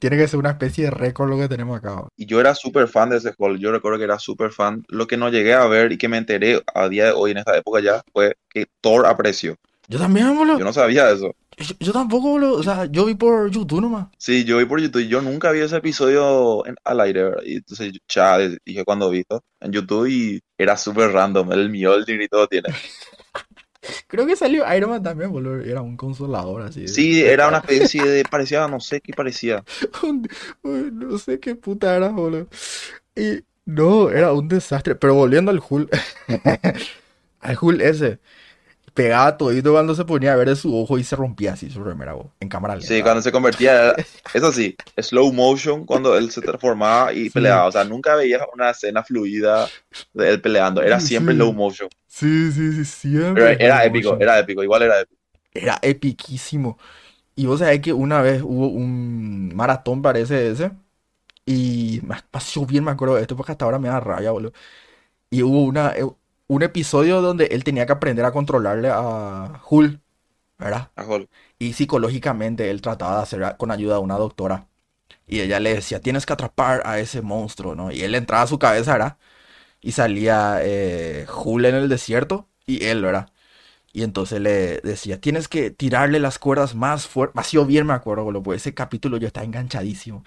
tiene 0.00 0.16
que 0.16 0.26
ser 0.26 0.40
una 0.40 0.50
especie 0.50 0.84
de 0.86 0.90
récord 0.90 1.28
lo 1.30 1.36
que 1.38 1.46
tenemos 1.48 1.78
acá. 1.78 2.08
Y 2.16 2.26
yo 2.26 2.40
era 2.40 2.54
súper 2.56 2.88
fan 2.88 3.10
de 3.10 3.18
ese 3.18 3.32
juego. 3.34 3.54
Yo 3.56 3.70
recuerdo 3.70 3.98
que 3.98 4.04
era 4.04 4.18
súper 4.18 4.50
fan. 4.50 4.82
Lo 4.88 5.06
que 5.06 5.16
no 5.16 5.28
llegué 5.28 5.54
a 5.54 5.66
ver 5.66 5.92
y 5.92 5.98
que 5.98 6.08
me 6.08 6.16
enteré 6.16 6.60
a 6.74 6.88
día 6.88 7.04
de 7.06 7.12
hoy 7.12 7.30
en 7.30 7.36
esta 7.38 7.56
época 7.56 7.80
ya 7.80 8.02
fue 8.12 8.34
que 8.48 8.66
Thor 8.80 9.06
apareció. 9.06 9.54
Yo 9.88 9.98
también, 9.98 10.34
boludo. 10.36 10.58
Yo 10.58 10.64
no 10.64 10.72
sabía 10.72 11.10
eso. 11.10 11.34
Yo, 11.58 11.74
yo 11.80 11.92
tampoco, 11.92 12.30
boludo. 12.30 12.54
O 12.58 12.62
sea, 12.62 12.86
yo 12.86 13.04
vi 13.04 13.14
por 13.14 13.50
YouTube 13.50 13.82
nomás. 13.82 14.06
Sí, 14.16 14.44
yo 14.44 14.56
vi 14.58 14.64
por 14.64 14.80
YouTube. 14.80 15.06
Yo 15.06 15.20
nunca 15.20 15.50
vi 15.52 15.60
ese 15.60 15.76
episodio 15.76 16.64
en- 16.66 16.76
al 16.84 17.00
aire, 17.00 17.24
¿verdad? 17.24 17.42
Y 17.44 17.56
entonces 17.56 17.92
ya 18.08 18.38
dije 18.38 18.84
cuando 18.84 19.10
vi 19.10 19.20
esto 19.20 19.42
en 19.60 19.72
YouTube 19.72 20.06
y 20.08 20.40
era 20.56 20.76
súper 20.76 21.10
random. 21.12 21.52
El 21.52 21.68
Mjolnir 21.70 22.22
y 22.22 22.28
todo 22.28 22.46
tiene. 22.46 22.68
Creo 24.06 24.26
que 24.26 24.36
salió 24.36 24.64
Iron 24.74 24.90
Man 24.90 25.02
también, 25.02 25.32
boludo. 25.32 25.60
Era 25.60 25.80
un 25.82 25.96
consolador 25.96 26.62
así. 26.62 26.88
Sí, 26.88 27.22
era 27.24 27.48
una 27.48 27.58
especie 27.58 28.04
de. 28.04 28.24
Parecía, 28.24 28.68
no 28.68 28.80
sé 28.80 29.00
qué 29.00 29.12
parecía. 29.14 29.64
Un- 30.02 30.28
uy, 30.62 30.90
no 30.92 31.18
sé 31.18 31.40
qué 31.40 31.54
puta 31.54 31.96
era, 31.96 32.08
boludo. 32.08 32.48
Y 33.16 33.44
no, 33.64 34.10
era 34.10 34.32
un 34.32 34.48
desastre. 34.48 34.94
Pero 34.96 35.14
volviendo 35.14 35.50
al 35.50 35.60
Hulk, 35.66 35.90
al 37.40 37.58
Hulk 37.60 37.80
ese, 37.80 38.18
pegaba 39.02 39.36
todito 39.36 39.72
cuando 39.72 39.94
se 39.94 40.04
ponía 40.04 40.32
a 40.32 40.36
ver 40.36 40.48
de 40.50 40.56
su 40.56 40.76
ojo 40.76 40.98
y 40.98 41.04
se 41.04 41.16
rompía 41.16 41.54
así 41.54 41.70
su 41.70 41.82
remera, 41.82 42.12
bo, 42.12 42.32
en 42.40 42.48
cámara 42.48 42.74
lenta. 42.74 42.88
Sí, 42.88 43.02
cuando 43.02 43.22
se 43.22 43.32
convertía. 43.32 43.94
Eso 44.34 44.52
sí, 44.52 44.76
slow 44.98 45.32
motion 45.32 45.84
cuando 45.86 46.16
él 46.16 46.30
se 46.30 46.40
transformaba 46.40 47.12
y 47.12 47.24
Sí. 47.24 47.30
peleaba. 47.30 47.66
O 47.66 47.72
sea, 47.72 47.84
nunca 47.84 48.14
veías 48.14 48.42
una 48.52 48.70
escena 48.70 49.02
fluida 49.02 49.66
de 50.12 50.30
él 50.30 50.40
peleando. 50.40 50.82
Era 50.82 51.00
siempre 51.00 51.34
Sí. 51.34 51.38
slow 51.38 51.52
motion. 51.52 51.88
Sí, 52.06 52.52
sí, 52.52 52.72
sí, 52.72 52.84
siempre. 52.84 53.56
Pero 53.56 53.64
era 53.64 53.76
slow 53.78 53.86
épico, 53.88 54.08
motion. 54.10 54.22
era 54.22 54.38
épico. 54.38 54.62
Igual 54.62 54.82
era 54.82 55.00
épico. 55.00 55.20
Era 55.52 55.78
epiquísimo. 55.82 56.78
Y 57.36 57.46
vos 57.46 57.60
sabés 57.60 57.80
que 57.80 57.92
una 57.92 58.20
vez 58.22 58.42
hubo 58.42 58.68
un 58.68 59.54
maratón, 59.54 60.02
parece 60.02 60.50
ese. 60.50 60.72
Y 61.46 62.00
me 62.04 62.16
pasó 62.30 62.66
bien, 62.66 62.84
me 62.84 62.90
acuerdo 62.92 63.16
de 63.16 63.22
esto, 63.22 63.36
porque 63.36 63.52
hasta 63.52 63.64
ahora 63.64 63.78
me 63.78 63.88
da 63.88 63.98
rabia, 64.00 64.30
boludo. 64.30 64.52
Y 65.30 65.42
hubo 65.42 65.62
una, 65.64 65.92
eh, 65.96 66.04
un 66.50 66.64
episodio 66.64 67.22
donde 67.22 67.46
él 67.52 67.62
tenía 67.62 67.86
que 67.86 67.92
aprender 67.92 68.24
a 68.24 68.32
controlarle 68.32 68.88
a 68.92 69.62
Hulk, 69.70 70.00
¿verdad? 70.58 70.90
A 70.96 71.04
Hulk. 71.04 71.30
Y 71.60 71.74
psicológicamente 71.74 72.70
él 72.70 72.82
trataba 72.82 73.18
de 73.18 73.22
hacer 73.22 73.56
con 73.56 73.70
ayuda 73.70 73.94
de 73.94 74.00
una 74.00 74.16
doctora. 74.16 74.66
Y 75.28 75.40
ella 75.40 75.60
le 75.60 75.74
decía, 75.74 76.00
tienes 76.00 76.26
que 76.26 76.32
atrapar 76.32 76.82
a 76.86 76.98
ese 77.00 77.22
monstruo, 77.22 77.76
¿no? 77.76 77.92
Y 77.92 78.02
él 78.02 78.16
entraba 78.16 78.42
a 78.44 78.46
su 78.48 78.58
cabeza, 78.58 78.94
¿verdad? 78.94 79.18
Y 79.80 79.92
salía 79.92 80.58
eh, 80.62 81.26
Hulk 81.32 81.66
en 81.66 81.76
el 81.76 81.88
desierto 81.88 82.48
y 82.66 82.84
él, 82.86 83.02
¿verdad? 83.02 83.30
Y 83.92 84.02
entonces 84.04 84.40
le 84.40 84.80
decía, 84.82 85.20
tienes 85.20 85.48
que 85.48 85.70
tirarle 85.70 86.20
las 86.20 86.38
cuerdas 86.38 86.74
más 86.74 87.06
fuertes. 87.08 87.40
Ha 87.40 87.44
sido 87.44 87.66
bien, 87.66 87.86
me 87.86 87.94
acuerdo, 87.94 88.24
boludo, 88.24 88.42
porque 88.44 88.58
ese 88.58 88.74
capítulo 88.74 89.18
yo 89.18 89.28
estaba 89.28 89.46
enganchadísimo. 89.46 90.24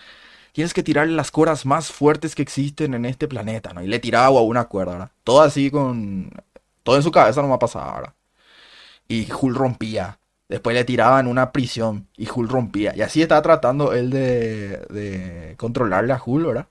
Tienes 0.54 0.74
que 0.74 0.84
tirarle 0.84 1.14
las 1.14 1.32
cuerdas 1.32 1.66
más 1.66 1.92
fuertes 1.92 2.36
que 2.36 2.44
existen 2.44 2.94
en 2.94 3.06
este 3.06 3.28
planeta, 3.28 3.74
¿no? 3.74 3.84
Y 3.84 3.88
le 3.88 4.00
tiraba 4.00 4.40
a 4.40 4.42
una 4.42 4.66
cuerda, 4.66 4.94
¿verdad? 4.94 5.12
Todo 5.24 5.42
así 5.42 5.70
con... 5.70 6.32
Todo 6.84 6.96
en 6.96 7.04
su 7.04 7.12
cabeza 7.12 7.42
no 7.42 7.48
me 7.48 7.58
pasaba, 7.58 7.96
¿verdad? 7.96 8.14
Y 9.08 9.28
Hulk 9.32 9.58
rompía. 9.58 10.20
Después 10.48 10.76
le 10.76 10.84
tiraban 10.86 11.28
una 11.28 11.52
prisión 11.52 12.08
y 12.16 12.30
Hulk 12.30 12.52
rompía. 12.52 12.94
Y 12.96 13.02
así 13.02 13.22
estaba 13.22 13.42
tratando 13.42 13.94
él 13.94 14.12
de, 14.12 14.78
de 14.90 15.56
controlarle 15.58 16.14
a 16.14 16.22
Hulk, 16.24 16.46
¿verdad? 16.46 16.68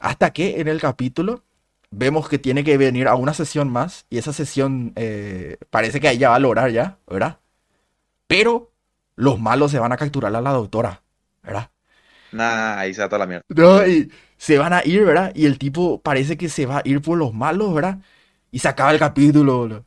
Hasta 0.00 0.32
que 0.32 0.60
en 0.60 0.68
el 0.68 0.80
capítulo 0.80 1.42
vemos 1.90 2.28
que 2.28 2.38
tiene 2.38 2.64
que 2.64 2.76
venir 2.76 3.08
a 3.08 3.14
una 3.14 3.34
sesión 3.34 3.70
más. 3.70 4.06
Y 4.10 4.18
esa 4.18 4.32
sesión 4.32 4.92
eh, 4.96 5.58
parece 5.70 6.00
que 6.00 6.08
ahí 6.08 6.18
ya 6.18 6.30
va 6.30 6.36
a 6.36 6.40
lograr 6.40 6.70
ya, 6.70 6.98
¿verdad? 7.06 7.38
Pero 8.26 8.72
los 9.14 9.38
malos 9.40 9.70
se 9.70 9.78
van 9.78 9.92
a 9.92 9.96
capturar 9.96 10.34
a 10.34 10.40
la 10.40 10.50
doctora, 10.50 11.02
¿verdad? 11.42 11.70
Nah, 12.32 12.78
ahí 12.78 12.94
se 12.94 13.02
ata 13.02 13.18
la 13.18 13.26
mierda. 13.26 13.44
No, 13.48 13.86
y 13.86 14.10
se 14.36 14.58
van 14.58 14.72
a 14.72 14.82
ir, 14.84 15.04
¿verdad? 15.04 15.32
Y 15.34 15.46
el 15.46 15.58
tipo 15.58 16.00
parece 16.02 16.36
que 16.36 16.48
se 16.48 16.66
va 16.66 16.78
a 16.78 16.82
ir 16.84 17.00
por 17.00 17.18
los 17.18 17.32
malos, 17.32 17.74
¿verdad? 17.74 17.98
Y 18.50 18.58
se 18.58 18.68
acaba 18.68 18.92
el 18.92 18.98
capítulo, 18.98 19.58
boludo. 19.58 19.84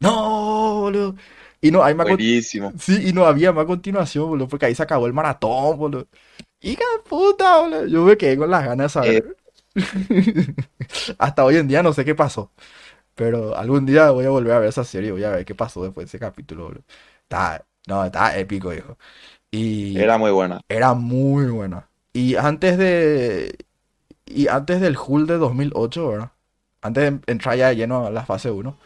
No, 0.00 0.80
boludo. 0.80 1.16
Y 1.60 1.70
no 1.70 1.84
hay 1.84 1.94
más 1.94 2.06
Buenísimo. 2.06 2.72
Sí, 2.78 3.08
y 3.08 3.12
no 3.12 3.26
había 3.26 3.52
más 3.52 3.66
continuación, 3.66 4.28
boludo, 4.28 4.48
porque 4.48 4.66
ahí 4.66 4.74
se 4.74 4.82
acabó 4.82 5.06
el 5.06 5.12
maratón, 5.12 5.78
boludo. 5.78 6.08
Hija 6.60 6.84
de 6.96 7.08
puta, 7.08 7.58
boludo. 7.60 7.86
Yo 7.86 8.04
me 8.04 8.16
quedé 8.16 8.36
con 8.36 8.50
las 8.50 8.64
ganas 8.64 8.86
de 8.86 9.00
saber. 9.00 9.36
Hasta 11.18 11.44
hoy 11.44 11.56
en 11.56 11.68
día 11.68 11.82
no 11.82 11.92
sé 11.92 12.04
qué 12.04 12.14
pasó. 12.14 12.52
Pero 13.14 13.56
algún 13.56 13.86
día 13.86 14.10
voy 14.10 14.24
a 14.26 14.30
volver 14.30 14.52
a 14.54 14.58
ver 14.60 14.68
esa 14.70 14.84
serie, 14.84 15.12
voy 15.12 15.24
a 15.24 15.30
ver 15.30 15.44
qué 15.44 15.54
pasó 15.54 15.82
después 15.84 16.06
de 16.06 16.08
ese 16.08 16.18
capítulo, 16.18 16.64
boludo. 16.64 16.84
Está, 17.22 17.64
no, 17.86 18.04
está 18.04 18.38
épico, 18.38 18.72
hijo. 18.72 18.98
Y 19.52 19.98
Era 19.98 20.18
muy 20.18 20.30
buena. 20.30 20.60
era 20.68 20.94
muy 20.94 21.46
buena. 21.46 21.88
Y 22.12 22.36
antes 22.36 22.78
de... 22.78 23.56
Y 24.26 24.48
antes 24.48 24.80
del 24.80 24.96
Hull 24.98 25.26
de 25.26 25.38
2008, 25.38 26.08
¿verdad? 26.08 26.32
Antes 26.82 27.04
de 27.04 27.32
entrar 27.32 27.56
ya 27.58 27.68
de 27.70 27.76
lleno 27.76 28.06
a 28.06 28.10
la 28.10 28.24
fase 28.26 28.50
1. 28.50 28.78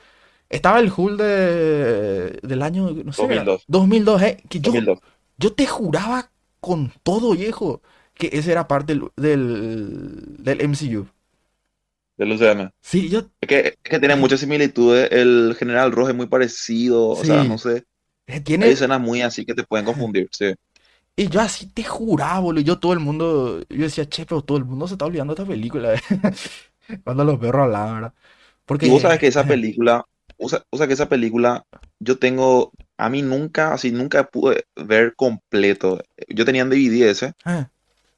Estaba 0.50 0.80
el 0.80 0.92
Hull 0.96 1.16
de, 1.18 2.40
del 2.42 2.62
año, 2.62 2.90
no 2.92 3.12
sé, 3.12 3.26
era 3.28 3.44
2002. 3.44 3.64
2002, 3.68 4.22
¿eh? 4.22 4.42
Que 4.48 4.60
yo, 4.60 4.72
2002. 4.72 5.00
yo 5.38 5.52
te 5.54 5.66
juraba 5.66 6.30
con 6.60 6.92
todo, 7.02 7.32
viejo, 7.32 7.82
que 8.14 8.30
ese 8.32 8.52
era 8.52 8.68
parte 8.68 8.94
del, 8.94 9.10
del, 9.16 10.36
del 10.38 10.62
MCU. 10.62 11.08
Del 12.16 12.32
UCM. 12.32 12.70
Sí, 12.80 13.08
yo... 13.08 13.20
Es 13.40 13.48
que, 13.48 13.58
es 13.68 13.76
que 13.82 13.98
tiene 13.98 14.16
muchas 14.16 14.40
similitudes. 14.40 15.10
El 15.12 15.56
General 15.58 15.92
Rojo 15.92 16.10
es 16.10 16.14
muy 16.14 16.26
parecido. 16.26 17.08
O 17.08 17.24
sea, 17.24 17.44
no 17.44 17.58
sé. 17.58 17.84
Eh, 18.26 18.42
Hay 18.60 18.70
Tiene... 18.70 18.70
escenas 18.70 19.00
muy 19.00 19.22
así 19.22 19.44
que 19.44 19.54
te 19.54 19.64
pueden 19.64 19.86
confundir. 19.86 20.28
Sí. 20.32 20.54
Y 21.16 21.28
yo 21.28 21.40
así 21.40 21.66
te 21.66 21.84
juraba, 21.84 22.40
boludo. 22.40 22.62
Yo 22.62 22.78
todo 22.78 22.92
el 22.92 23.00
mundo... 23.00 23.60
Yo 23.68 23.84
decía, 23.84 24.08
che, 24.08 24.26
pero 24.26 24.42
todo 24.42 24.58
el 24.58 24.64
mundo 24.64 24.88
se 24.88 24.94
está 24.94 25.04
olvidando 25.04 25.34
de 25.34 25.42
esta 25.42 25.48
película. 25.52 25.94
Cuando 27.04 27.24
los 27.24 27.38
perros 27.38 27.62
hablaban, 27.64 27.94
¿verdad? 27.96 28.14
Porque... 28.66 28.86
Y 28.86 28.90
vos 28.90 29.02
sabes 29.02 29.18
que 29.20 29.28
esa 29.28 29.46
película, 29.46 30.04
o 30.38 30.48
sea, 30.48 30.62
o 30.70 30.76
sea 30.76 30.86
que 30.86 30.94
esa 30.94 31.08
película, 31.08 31.64
yo 32.00 32.18
tengo, 32.18 32.72
a 32.98 33.08
mí 33.08 33.22
nunca, 33.22 33.72
así, 33.74 33.90
nunca 33.92 34.24
pude 34.28 34.64
ver 34.76 35.14
completo. 35.16 36.02
Yo 36.28 36.44
tenía 36.44 36.62
en 36.62 36.70
DVD 36.70 37.10
ese 37.10 37.34
Ah, 37.44 37.68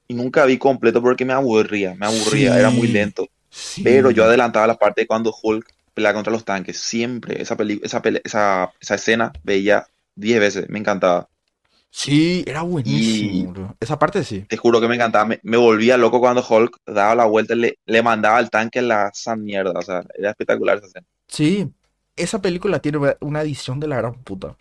y 0.09 0.15
nunca 0.15 0.45
vi 0.47 0.59
completo 0.59 1.03
porque 1.03 1.25
me 1.25 1.33
aburría, 1.33 1.95
me 1.95 2.07
aburría, 2.07 2.59
era 2.59 2.71
muy 2.71 2.89
Sí. 2.89 2.93
lento. 2.93 3.27
sí. 3.51 3.83
Pero 3.83 4.11
yo 4.11 4.25
adelantaba 4.25 4.67
la 4.67 4.77
parte 4.79 5.03
de 5.03 5.07
cuando 5.07 5.35
Hulk 5.43 5.67
pelea 5.95 6.15
contra 6.15 6.33
los 6.33 6.45
tanques. 6.45 6.79
Siempre 6.79 7.41
esa 7.43 7.57
peli, 7.57 7.81
esa, 7.83 8.03
esa, 8.25 8.73
esa 8.81 8.95
escena 8.95 9.33
veía 9.43 9.87
10 10.17 10.41
veces, 10.41 10.69
me 10.69 10.79
encantaba. 10.79 11.29
Sí, 11.91 12.45
era 12.47 12.63
buenísimo, 12.63 13.55
Y-. 13.57 13.67
Esa 13.81 13.99
parte 13.99 14.23
sí. 14.25 14.43
Te 14.49 14.57
juro 14.57 14.81
que 14.81 14.89
me 14.89 14.97
encantaba, 14.97 15.25
me, 15.25 15.41
me 15.43 15.57
volvía 15.57 15.97
loco 15.97 16.21
cuando 16.21 16.45
Hulk 16.47 16.79
daba 16.87 17.15
la 17.15 17.25
vuelta 17.25 17.55
y 17.55 17.59
le, 17.59 17.79
le 17.87 18.03
mandaba 18.03 18.37
al 18.39 18.51
tanque 18.51 18.83
la 18.83 19.09
esa 19.09 19.35
mierda. 19.37 19.73
O 19.79 19.83
sea, 19.83 20.05
era 20.19 20.31
espectacular 20.31 20.79
esa 20.79 20.87
escena. 20.89 21.07
Sí, 21.29 21.73
esa 22.17 22.41
película 22.43 22.81
tiene 22.81 22.99
una 23.21 23.41
edición 23.43 23.81
de 23.81 23.89
la 23.89 23.97
gran 23.97 24.15
puta. 24.23 24.57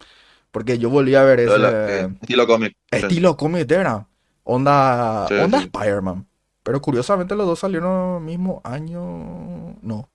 Porque 0.52 0.78
yo 0.78 0.90
volví 0.90 1.16
a 1.16 1.24
ver 1.24 1.40
la- 1.40 1.70
ese 1.70 2.00
eh, 2.06 2.10
estilo 2.22 2.48
cómic. 2.48 2.78
estilo 2.90 3.36
cómic 3.36 3.70
era. 3.70 4.08
Onda, 4.46 5.28
Sí, 5.28 5.34
onda 5.34 5.60
sí. 5.60 5.66
Spider-Man. 5.66 6.28
Pero 6.64 6.82
curiosamente 6.82 7.36
los 7.36 7.46
dos 7.46 7.60
salieron 7.60 8.18
el 8.20 8.24
mismo 8.24 8.62
año. 8.64 9.76
No. 9.82 10.10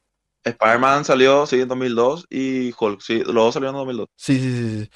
Spider-Man 0.44 1.04
salió, 1.04 1.47
sí, 1.47 1.61
en 1.61 1.68
2002 1.68 2.26
y 2.30 2.73
Hulk, 2.78 3.00
sí, 3.02 3.18
los 3.18 3.35
dos 3.35 3.54
salieron 3.54 3.75
en 3.76 3.80
2002. 3.80 4.09
Sí, 4.16 4.38
sí, 4.40 4.52
sí, 4.56 4.85
sí. 4.85 4.90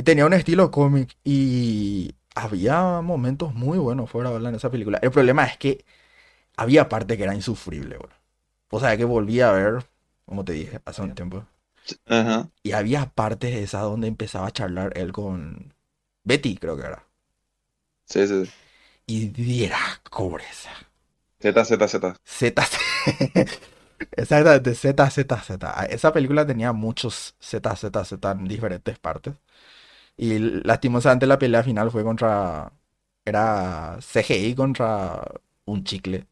Y 0.00 0.02
tenía 0.02 0.24
un 0.24 0.32
estilo 0.32 0.70
cómic 0.70 1.14
y 1.24 2.14
había 2.34 3.02
momentos 3.02 3.52
muy 3.52 3.76
buenos 3.76 4.08
fuera 4.08 4.30
de 4.30 4.48
en 4.48 4.54
esa 4.54 4.70
película. 4.70 4.98
El 5.02 5.10
problema 5.10 5.44
es 5.44 5.58
que 5.58 5.84
había 6.56 6.88
parte 6.88 7.18
que 7.18 7.24
era 7.24 7.34
insufrible, 7.34 7.98
boludo. 7.98 8.16
O 8.70 8.80
sea, 8.80 8.96
que 8.96 9.04
volví 9.04 9.42
a 9.42 9.52
ver, 9.52 9.84
como 10.24 10.42
te 10.42 10.54
dije, 10.54 10.80
hace 10.86 11.02
un 11.02 11.14
tiempo. 11.14 11.44
Ajá. 12.06 12.48
Y 12.62 12.72
había 12.72 13.10
partes 13.10 13.52
de 13.52 13.62
esas 13.62 13.82
donde 13.82 14.08
empezaba 14.08 14.46
a 14.46 14.52
charlar 14.52 14.96
él 14.96 15.12
con 15.12 15.74
Betty, 16.24 16.56
creo 16.56 16.78
que 16.78 16.86
era. 16.86 17.04
Sí, 18.06 18.26
sí, 18.26 18.46
sí. 18.46 18.52
Y 19.04 19.26
diera 19.26 20.00
pobreza. 20.10 20.70
Z, 21.40 21.62
Z, 21.62 21.88
Z. 21.88 22.16
Z. 22.24 22.66
Exactamente, 24.12 24.74
Z, 24.74 25.10
Z, 25.10 25.40
Z. 25.42 25.86
Esa 25.90 26.10
película 26.10 26.46
tenía 26.46 26.72
muchos 26.72 27.34
Z, 27.38 27.76
Z, 27.76 28.02
Z 28.06 28.30
en 28.30 28.48
diferentes 28.48 28.98
partes. 28.98 29.34
Y 30.22 30.38
lastimosamente 30.64 31.26
la 31.26 31.38
pelea 31.38 31.62
final 31.62 31.90
fue 31.90 32.04
contra. 32.04 32.72
Era 33.24 33.98
CGI 34.00 34.54
contra 34.54 35.22
un 35.66 35.84
chicle 35.84 36.26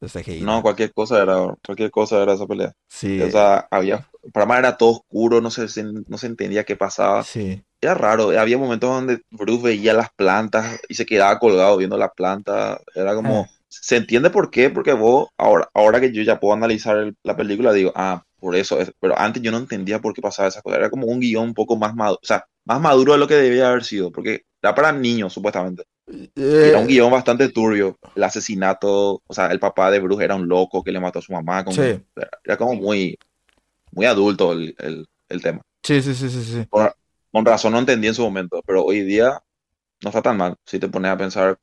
de 0.00 0.08
CGI. 0.08 0.40
No, 0.42 0.62
cualquier 0.62 0.92
cosa 0.92 1.22
era, 1.22 1.54
cualquier 1.64 1.90
cosa 1.90 2.22
era 2.22 2.32
esa 2.34 2.46
pelea. 2.46 2.72
Sí, 2.88 3.20
O 3.20 3.30
sea, 3.30 3.66
había, 3.70 4.08
para 4.32 4.46
más 4.46 4.58
era 4.60 4.76
todo 4.76 4.90
oscuro, 4.90 5.40
no 5.40 5.50
se, 5.50 5.66
no 5.84 6.18
se 6.18 6.26
entendía 6.26 6.64
qué 6.64 6.76
pasaba. 6.76 7.22
sí. 7.24 7.62
Era 7.80 7.94
raro, 7.94 8.30
había 8.36 8.58
momentos 8.58 8.90
donde 8.90 9.22
Bruce 9.30 9.62
veía 9.62 9.94
las 9.94 10.10
plantas 10.12 10.80
y 10.88 10.94
se 10.94 11.06
quedaba 11.06 11.38
colgado 11.38 11.76
viendo 11.76 11.96
las 11.96 12.10
plantas. 12.16 12.80
Era 12.92 13.14
como, 13.14 13.42
Ah. 13.42 13.50
se 13.68 13.96
entiende 13.96 14.30
por 14.30 14.50
qué, 14.50 14.68
porque 14.70 14.92
vos, 14.94 15.28
ahora, 15.36 15.68
ahora 15.74 16.00
que 16.00 16.10
yo 16.12 16.22
ya 16.22 16.40
puedo 16.40 16.54
analizar 16.54 16.96
el- 16.96 17.16
la 17.22 17.36
película, 17.36 17.72
digo, 17.72 17.92
ah, 17.94 18.24
por 18.40 18.56
eso 18.56 18.80
es. 18.80 18.90
Pero 19.00 19.16
antes 19.18 19.42
yo 19.44 19.52
no 19.52 19.58
entendía 19.58 20.00
por 20.00 20.12
qué 20.14 20.20
pasaba 20.22 20.48
esa 20.48 20.60
cosa. 20.62 20.76
Era 20.76 20.90
como 20.90 21.06
un 21.06 21.20
guion 21.20 21.44
un 21.44 21.54
poco 21.54 21.76
más 21.76 21.94
maduro, 21.94 22.18
o 22.22 22.26
sea, 22.26 22.46
más 22.68 22.80
maduro 22.80 23.14
de 23.14 23.18
lo 23.18 23.28
que 23.28 23.34
debía 23.36 23.70
haber 23.70 23.84
sido, 23.84 24.12
porque 24.12 24.42
era 24.62 24.74
para 24.74 24.92
niños, 24.92 25.32
supuestamente. 25.32 25.84
Era 26.06 26.78
un 26.78 26.84
Eh, 26.84 26.88
guion 26.88 27.10
bastante 27.10 27.48
turbio. 27.50 27.96
El 28.14 28.24
asesinato, 28.24 29.22
o 29.26 29.34
sea, 29.34 29.46
el 29.48 29.60
papá 29.60 29.90
de 29.90 30.00
Bruce 30.00 30.24
era 30.24 30.34
un 30.36 30.48
loco 30.48 30.82
que 30.82 30.92
le 30.92 31.00
mató 31.00 31.18
a 31.20 31.22
su 31.22 31.32
mamá. 31.32 31.64
como- 31.64 31.76
Sí. 31.76 32.00
Era 32.44 32.56
como 32.56 32.74
muy, 32.74 33.18
muy 33.92 34.06
adulto 34.06 34.52
el, 34.52 34.74
el- 34.78 35.06
el 35.28 35.42
tema. 35.42 35.62
sí, 35.82 36.02
sí, 36.02 36.14
sí, 36.14 36.30
sí, 36.30 36.44
sí. 36.44 36.66
Con, 36.70 36.90
con 37.32 37.44
razón 37.44 37.72
no 37.72 37.78
entendí 37.78 38.08
en 38.08 38.14
su 38.14 38.22
momento, 38.22 38.62
pero 38.66 38.84
hoy 38.84 39.02
día 39.02 39.40
no 40.02 40.10
está 40.10 40.22
tan 40.22 40.36
mal 40.36 40.56
si 40.66 40.78
te 40.78 40.88
pones 40.88 41.10
a 41.12 41.16
pensar 41.18 41.58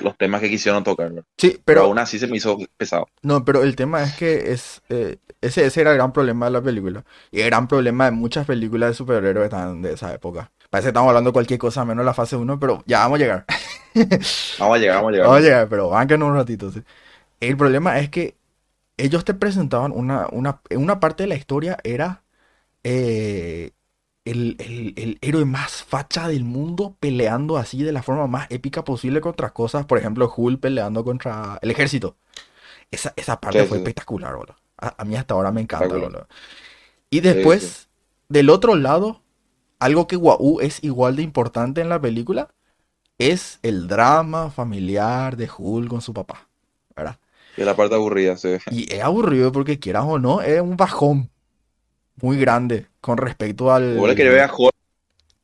los 0.00 0.16
temas 0.16 0.40
que 0.40 0.50
quisieron 0.50 0.84
tocar. 0.84 1.12
Sí, 1.38 1.60
Pero 1.64 1.64
pero 1.64 1.82
aún 1.82 1.98
así 1.98 2.18
se 2.18 2.26
me 2.26 2.36
hizo 2.36 2.58
pesado. 2.76 3.06
No, 3.22 3.44
pero 3.44 3.62
el 3.62 3.76
tema 3.76 4.02
es 4.02 4.14
que 4.14 4.52
es 4.52 4.82
eh, 4.88 5.18
ese, 5.40 5.64
ese 5.66 5.80
era 5.80 5.92
el 5.92 5.96
gran 5.96 6.12
problema 6.12 6.46
de 6.46 6.52
la 6.52 6.62
película. 6.62 7.04
Y 7.30 7.40
el 7.40 7.46
gran 7.46 7.68
problema 7.68 8.06
de 8.06 8.10
muchas 8.12 8.46
películas 8.46 8.90
de 8.90 8.94
superhéroes 8.94 9.44
están 9.44 9.82
de 9.82 9.92
esa 9.92 10.12
época. 10.12 10.50
Parece 10.70 10.86
que 10.86 10.90
estamos 10.90 11.08
hablando 11.08 11.30
de 11.30 11.34
cualquier 11.34 11.58
cosa 11.58 11.84
menos 11.84 12.04
la 12.04 12.14
fase 12.14 12.36
1, 12.36 12.58
pero 12.58 12.82
ya 12.86 13.00
vamos 13.00 13.16
a 13.16 13.22
llegar. 13.22 13.46
Vamos 14.58 14.76
a 14.76 14.78
llegar, 14.80 14.96
vamos 14.96 15.08
a 15.10 15.12
llegar. 15.12 15.26
Vamos 15.26 15.38
a 15.38 15.40
llegar, 15.42 15.68
pero 15.68 15.88
banquen 15.90 16.22
un 16.22 16.34
ratito. 16.34 16.70
¿sí? 16.72 16.82
El 17.40 17.56
problema 17.56 17.98
es 18.00 18.10
que 18.10 18.36
ellos 18.96 19.24
te 19.24 19.34
presentaban 19.34 19.92
una, 19.92 20.28
una, 20.32 20.60
una 20.70 21.00
parte 21.00 21.24
de 21.24 21.28
la 21.28 21.36
historia 21.36 21.78
era 21.84 22.24
eh, 22.84 23.72
el, 24.24 24.56
el- 24.60 24.94
el 24.96 25.18
héroe 25.22 25.44
más 25.44 25.84
facha 25.84 26.28
del 26.28 26.44
mundo 26.44 26.96
peleando 27.00 27.56
así 27.56 27.82
de 27.82 27.92
la 27.92 28.02
forma 28.02 28.26
más 28.26 28.46
épica 28.50 28.84
posible 28.84 29.20
contra 29.20 29.52
cosas. 29.52 29.86
Por 29.86 29.98
ejemplo, 29.98 30.32
Hulk 30.34 30.60
peleando 30.60 31.04
contra 31.04 31.58
el 31.62 31.70
ejército. 31.70 32.16
Esa, 32.90 33.14
esa 33.16 33.40
parte 33.40 33.64
Sí, 33.64 33.66
fue 33.66 33.78
sí, 33.78 33.78
espectacular, 33.78 34.36
boludo. 34.36 34.56
A, 34.78 34.94
a 35.02 35.04
mí 35.06 35.16
hasta 35.16 35.34
ahora 35.34 35.52
me 35.52 35.60
encanta, 35.62 35.96
boludo. 35.96 36.28
Y 37.10 37.20
después, 37.20 37.88
sí. 37.88 37.88
del 38.28 38.50
otro 38.50 38.76
lado, 38.76 39.22
algo 39.80 40.06
que 40.06 40.16
Wau 40.16 40.60
es 40.60 40.82
igual 40.84 41.16
de 41.16 41.22
importante 41.22 41.80
en 41.80 41.88
la 41.90 42.00
película 42.00 42.54
es 43.18 43.60
el 43.62 43.88
drama 43.88 44.50
familiar 44.50 45.36
de 45.36 45.50
Hulk 45.56 45.88
con 45.90 46.02
su 46.02 46.14
papá, 46.14 46.48
¿verdad? 46.96 47.18
Y 47.56 47.64
la 47.64 47.74
parte 47.76 47.94
aburrida, 47.94 48.36
sí. 48.36 48.58
Y 48.68 48.92
es 48.94 49.02
aburrido 49.02 49.52
porque 49.52 49.78
quieras 49.78 50.04
o 50.06 50.18
no, 50.18 50.40
es 50.42 50.60
un 50.60 50.76
bajón 50.76 51.30
muy 52.22 52.38
grande 52.38 52.88
con 53.00 53.18
respecto 53.18 53.72
al... 53.72 53.96
Vos 53.96 54.08
le 54.08 54.14
querés 54.14 54.32
ver 54.32 54.42
a 54.42 54.52
Hulk 54.54 54.72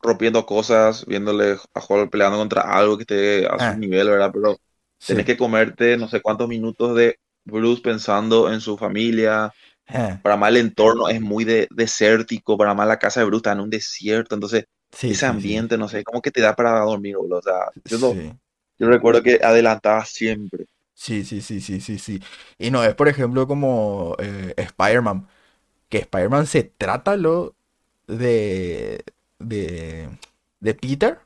rompiendo 0.02 0.46
cosas, 0.46 1.06
viéndole 1.06 1.56
a 1.74 1.80
Hulk 1.88 2.10
peleando 2.10 2.38
contra 2.38 2.62
algo 2.62 2.96
que 2.96 3.02
esté 3.04 3.46
a 3.46 3.58
Ah. 3.58 3.72
su 3.72 3.76
nivel, 3.78 4.08
¿verdad? 4.10 4.30
Pero 4.34 4.58
Sí. 4.98 5.14
tenés 5.14 5.26
que 5.26 5.36
comerte 5.36 5.96
no 5.96 6.08
sé 6.08 6.20
cuántos 6.22 6.48
minutos 6.48 6.96
de 6.96 7.18
Bruce 7.44 7.82
pensando 7.82 8.52
en 8.52 8.60
su 8.60 8.76
familia. 8.78 9.52
Eh, 9.88 10.18
Para 10.22 10.36
más 10.36 10.50
el 10.50 10.58
entorno 10.58 11.08
es 11.08 11.20
muy 11.20 11.44
de- 11.44 11.68
desértico, 11.72 12.58
para 12.58 12.74
más 12.74 12.88
la 12.88 12.98
casa 12.98 13.20
de 13.20 13.26
Bruce 13.26 13.40
está 13.40 13.52
en 13.52 13.60
un 13.60 13.70
desierto, 13.70 14.34
entonces 14.36 14.66
sí, 14.92 15.08
ese 15.08 15.26
sí. 15.26 15.26
ambiente, 15.26 15.78
no 15.78 15.88
sé, 15.88 16.04
como 16.04 16.22
que 16.22 16.30
te 16.32 16.40
da 16.42 16.56
para 16.56 16.80
dormir, 16.80 17.16
boludo. 17.16 17.38
O 17.40 17.42
sea, 17.42 17.54
yo, 17.88 17.98
no- 17.98 18.20
yo 18.78 18.88
recuerdo 18.88 19.22
que 19.22 19.40
adelantaba 19.42 20.04
siempre. 20.06 20.66
Sí, 20.94 21.24
sí, 21.24 21.40
sí, 21.40 21.60
sí, 21.60 21.80
sí, 21.80 21.98
sí. 21.98 22.20
Y 22.58 22.70
no 22.70 22.82
es, 22.82 22.94
por 22.94 23.08
ejemplo, 23.08 23.46
como 23.46 24.16
eh, 24.18 24.52
Spider-Man, 24.56 25.28
que 25.88 25.98
Spider-Man 25.98 26.46
se 26.46 26.64
trata 26.64 27.16
lo 27.16 27.54
de, 28.06 29.04
de, 29.38 30.08
de 30.60 30.74
Peter 30.74 31.20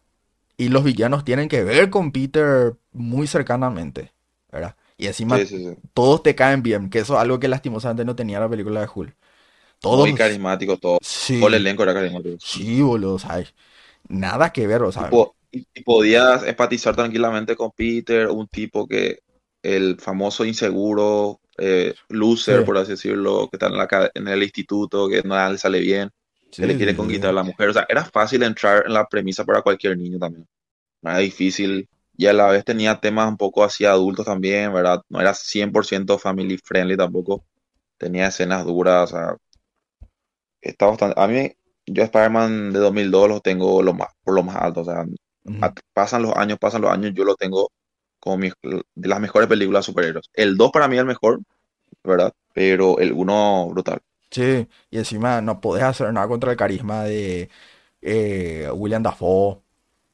y 0.56 0.68
los 0.68 0.84
villanos 0.84 1.24
tienen 1.24 1.48
que 1.48 1.64
ver 1.64 1.90
con 1.90 2.12
Peter 2.12 2.76
muy 2.92 3.26
cercanamente, 3.26 4.12
¿verdad? 4.52 4.76
Y 4.98 5.06
encima 5.08 5.40
Sí, 5.40 5.46
sí, 5.46 5.58
sí. 5.58 5.76
todos 5.94 6.22
te 6.22 6.34
caen 6.36 6.62
bien, 6.62 6.90
que 6.90 7.00
eso 7.00 7.14
es 7.16 7.20
algo 7.20 7.40
que 7.40 7.48
lastimosamente 7.48 8.04
no 8.04 8.16
tenía 8.16 8.40
la 8.40 8.48
película 8.50 8.80
de 8.80 8.88
Hulk. 8.94 9.16
Todos, 9.80 10.08
Muy 10.08 10.14
carismático 10.14 10.76
todo. 10.78 10.98
sí, 11.00 11.36
Todo 11.38 11.48
el 11.48 11.54
elenco 11.54 11.82
era 11.84 11.94
carismático. 11.94 12.38
sí, 12.38 12.82
boludo, 12.82 13.18
sea, 13.18 13.44
nada 14.08 14.52
que 14.52 14.66
ver, 14.66 14.82
o 14.82 14.92
sea, 14.92 15.18
y 15.50 15.82
podías 15.82 16.44
empatizar 16.44 16.96
tranquilamente 16.96 17.56
con 17.56 17.70
Peter, 17.72 18.28
un 18.28 18.48
tipo 18.48 18.86
que 18.86 19.20
el 19.62 19.98
famoso 20.00 20.44
inseguro, 20.44 21.40
eh, 21.62 21.94
loser, 22.08 22.64
Sí. 22.64 22.64
por 22.64 22.76
así 22.78 22.92
decirlo, 22.92 23.48
que 23.50 23.56
está 23.56 23.66
en, 23.68 23.76
la, 23.78 23.88
en 24.14 24.28
el 24.28 24.42
instituto, 24.42 25.08
que 25.08 25.22
no 25.24 25.50
le 25.50 25.58
sale 25.58 25.80
bien, 25.80 26.10
que 26.58 26.66
le 26.66 26.76
sí, 26.76 26.78
quiere 26.78 26.94
sí, 26.94 26.96
conquistar 26.96 27.30
a 27.30 27.32
sí. 27.32 27.34
la 27.34 27.42
mujer. 27.44 27.68
O 27.70 27.72
sea, 27.74 27.86
era 27.88 28.04
fácil 28.04 28.42
entrar 28.42 28.84
en 28.86 28.94
la 28.94 29.06
premisa 29.06 29.44
para 29.44 29.62
cualquier 29.62 29.98
niño 29.98 30.18
también. 30.18 30.46
No 31.02 31.10
era 31.10 31.18
difícil. 31.20 31.88
Y 32.16 32.26
a 32.26 32.32
la 32.34 32.48
vez 32.48 32.64
tenía 32.64 33.00
temas 33.00 33.28
un 33.28 33.36
poco 33.38 33.64
así 33.64 33.84
adultos 33.86 34.26
también, 34.26 34.72
¿verdad? 34.74 35.02
No 35.10 35.20
era 35.20 35.34
100% 35.34 36.18
family 36.18 36.58
friendly 36.58 36.96
tampoco. 36.96 37.44
Tenía 37.98 38.28
escenas 38.28 38.64
duras, 38.66 39.12
o 39.12 39.16
sea, 39.16 39.36
está 40.60 40.86
bastante. 40.86 41.20
A 41.20 41.26
mí, 41.28 41.50
yo 41.86 42.02
Spider-Man 42.04 42.72
de 42.72 42.78
2002 42.80 43.28
lo 43.28 43.40
tengo 43.40 43.82
lo 43.82 43.94
más, 43.94 44.08
por 44.22 44.34
lo 44.34 44.42
más 44.42 44.56
alto. 44.56 44.80
O 44.82 44.84
sea, 44.84 45.04
Ujú. 45.44 45.58
a- 45.60 45.72
pasan 45.94 46.22
los 46.22 46.34
años, 46.36 46.58
pasan 46.58 46.82
los 46.82 46.90
años, 46.92 47.12
yo 47.14 47.24
lo 47.24 47.34
tengo 47.36 47.70
como 48.22 48.38
mi- 48.38 48.52
de 48.62 49.08
las 49.08 49.20
mejores 49.20 49.48
películas 49.50 49.84
de 49.86 49.92
superhéroes. 49.92 50.30
El 50.34 50.56
2 50.56 50.70
para 50.72 50.88
mí 50.88 50.96
es 50.96 51.00
el 51.00 51.06
mejor, 51.06 51.40
¿verdad? 52.04 52.32
Pero 52.54 52.98
el 53.00 53.12
uno 53.12 53.68
brutal. 53.70 54.00
Sí, 54.30 54.66
y 54.90 54.98
encima 54.98 55.42
no 55.42 55.60
podés 55.60 55.82
hacer 55.84 56.10
nada 56.12 56.26
contra 56.26 56.50
el 56.52 56.56
carisma 56.56 57.02
de 57.04 57.50
eh, 58.02 58.70
William 58.74 59.02
Dafoe, 59.02 59.62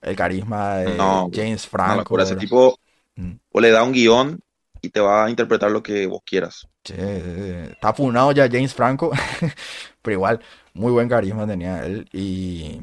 el 0.02 0.16
carisma 0.16 0.76
de 0.78 0.96
No, 0.96 1.30
James 1.32 1.66
Franco, 1.68 1.98
locura. 1.98 2.24
Ese 2.24 2.36
tipo, 2.36 2.76
Mm. 3.16 3.32
o 3.52 3.60
le 3.60 3.70
da 3.70 3.84
un 3.84 3.92
guion 3.92 4.40
y 4.82 4.90
te 4.90 5.00
va 5.00 5.24
a 5.26 5.30
interpretar 5.30 5.70
lo 5.70 5.82
que 5.82 6.06
vos 6.06 6.22
quieras. 6.24 6.68
Sí, 6.84 6.94
está 6.96 7.92
funado 7.92 8.32
ya 8.32 8.48
James 8.50 8.72
Franco, 8.74 9.10
pero 10.02 10.14
igual, 10.14 10.40
muy 10.72 10.90
buen 10.92 11.08
carisma 11.08 11.46
tenía 11.46 11.84
él 11.84 12.08
y 12.12 12.80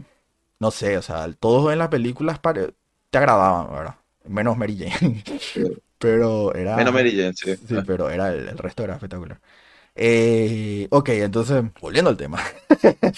no 0.59 0.71
sé, 0.71 0.97
o 0.97 1.01
sea, 1.03 1.31
todos 1.33 1.73
en 1.73 1.79
las 1.79 1.89
películas 1.89 2.39
te 3.11 3.17
agradaban, 3.17 3.71
¿verdad? 3.73 3.95
Menos 4.27 4.57
Mary 4.57 4.77
Jane, 4.77 5.23
pero 5.99 6.53
era... 6.53 6.75
Menos 6.75 6.93
Mary 6.93 7.11
Jane, 7.11 7.33
sí. 7.33 7.55
Sí, 7.55 7.75
pero 7.85 8.09
era 8.09 8.29
el, 8.29 8.47
el 8.47 8.57
resto 8.57 8.83
era 8.83 8.95
espectacular. 8.95 9.39
Eh, 9.95 10.87
ok, 10.91 11.09
entonces, 11.09 11.63
volviendo 11.81 12.09
al 12.09 12.17
tema. 12.17 12.41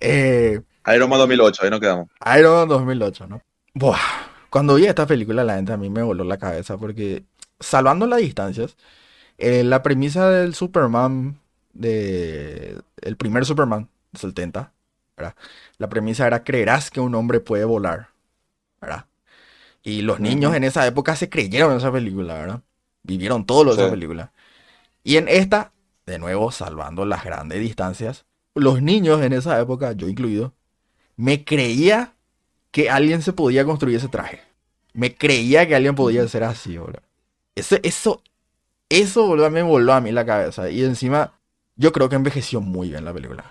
Eh, 0.00 0.60
Iron 0.94 1.08
Man 1.08 1.20
2008, 1.20 1.62
ahí 1.62 1.70
nos 1.70 1.80
quedamos. 1.80 2.08
Iron 2.36 2.54
Man 2.54 2.68
2008, 2.68 3.26
¿no? 3.28 3.40
Buah, 3.72 3.96
cuando 4.50 4.74
vi 4.74 4.84
esta 4.84 5.06
película, 5.06 5.42
la 5.42 5.54
gente 5.54 5.72
a 5.72 5.78
mí 5.78 5.88
me 5.88 6.02
voló 6.02 6.22
la 6.24 6.36
cabeza 6.38 6.76
porque, 6.76 7.24
salvando 7.60 8.06
las 8.06 8.18
distancias, 8.18 8.76
eh, 9.38 9.64
la 9.64 9.82
premisa 9.82 10.28
del 10.28 10.54
Superman, 10.54 11.38
de, 11.72 12.78
el 13.00 13.16
primer 13.16 13.46
Superman, 13.46 13.88
de 14.12 14.18
70, 14.18 14.72
¿verdad? 15.16 15.34
La 15.78 15.88
premisa 15.88 16.26
era, 16.26 16.44
creerás 16.44 16.90
que 16.90 17.00
un 17.00 17.14
hombre 17.14 17.40
puede 17.40 17.64
volar, 17.64 18.08
¿verdad? 18.80 19.06
Y 19.86 20.02
los 20.02 20.18
niños 20.18 20.52
en 20.56 20.64
esa 20.64 20.84
época 20.84 21.14
se 21.14 21.28
creyeron 21.28 21.70
en 21.70 21.76
esa 21.78 21.92
película, 21.92 22.34
¿verdad? 22.34 22.60
Vivieron 23.04 23.46
todo 23.46 23.62
lo 23.62 23.76
de 23.76 23.82
esa 23.82 23.90
película. 23.92 24.32
Y 25.04 25.16
en 25.16 25.28
esta, 25.28 25.72
de 26.06 26.18
nuevo, 26.18 26.50
salvando 26.50 27.04
las 27.04 27.22
grandes 27.22 27.60
distancias, 27.60 28.24
los 28.56 28.82
niños 28.82 29.22
en 29.22 29.32
esa 29.32 29.60
época, 29.60 29.92
yo 29.92 30.08
incluido, 30.08 30.54
me 31.14 31.44
creía 31.44 32.14
que 32.72 32.90
alguien 32.90 33.22
se 33.22 33.32
podía 33.32 33.64
construir 33.64 33.98
ese 33.98 34.08
traje. 34.08 34.40
Me 34.92 35.14
creía 35.14 35.68
que 35.68 35.76
alguien 35.76 35.94
podía 35.94 36.26
ser 36.26 36.42
así, 36.42 36.76
boludo. 36.78 37.02
Eso, 37.54 37.76
eso, 37.84 38.24
eso, 38.88 39.24
boludo, 39.24 39.52
me 39.52 39.62
voló 39.62 39.92
a 39.92 40.00
mí 40.00 40.10
la 40.10 40.26
cabeza. 40.26 40.68
Y 40.68 40.82
encima, 40.82 41.38
yo 41.76 41.92
creo 41.92 42.08
que 42.08 42.16
envejeció 42.16 42.60
muy 42.60 42.88
bien 42.88 43.04
la 43.04 43.12
película. 43.14 43.44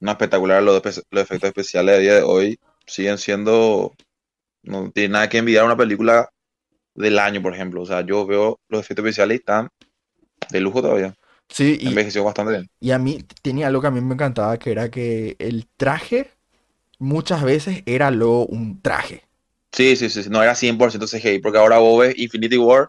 Una 0.00 0.10
espectacular, 0.10 0.60
los, 0.60 0.82
los 0.82 1.22
efectos 1.22 1.48
especiales 1.48 1.98
de 1.98 2.02
día 2.02 2.14
de 2.16 2.22
hoy 2.22 2.58
siguen 2.84 3.16
siendo, 3.16 3.94
no 4.62 4.90
tiene 4.92 5.10
nada 5.14 5.28
que 5.28 5.38
envidiar 5.38 5.64
a 5.64 5.66
una 5.66 5.76
película 5.76 6.28
del 6.94 7.18
año, 7.18 7.42
por 7.42 7.54
ejemplo. 7.54 7.82
O 7.82 7.86
sea, 7.86 8.02
yo 8.02 8.26
veo 8.26 8.60
los 8.68 8.80
efectos 8.82 9.04
especiales 9.06 9.36
y 9.36 9.40
están 9.40 9.68
de 10.50 10.60
lujo 10.60 10.82
todavía. 10.82 11.14
Sí, 11.48 11.78
y, 11.80 11.88
Envejeció 11.88 12.24
bastante 12.24 12.52
bien. 12.52 12.70
y 12.80 12.90
a 12.92 12.98
mí 12.98 13.24
tenía 13.42 13.68
algo 13.68 13.80
que 13.80 13.88
a 13.88 13.90
mí 13.90 14.00
me 14.00 14.14
encantaba, 14.14 14.58
que 14.58 14.70
era 14.72 14.90
que 14.90 15.36
el 15.38 15.66
traje 15.76 16.30
muchas 16.98 17.42
veces 17.44 17.82
era 17.86 18.10
luego 18.10 18.46
un 18.46 18.82
traje. 18.82 19.24
Sí, 19.72 19.96
sí, 19.96 20.08
sí, 20.10 20.28
no 20.30 20.42
era 20.42 20.54
100% 20.54 21.06
CGI, 21.06 21.38
porque 21.40 21.58
ahora 21.58 21.78
vos 21.78 22.00
ves 22.00 22.18
Infinity 22.18 22.56
War 22.58 22.88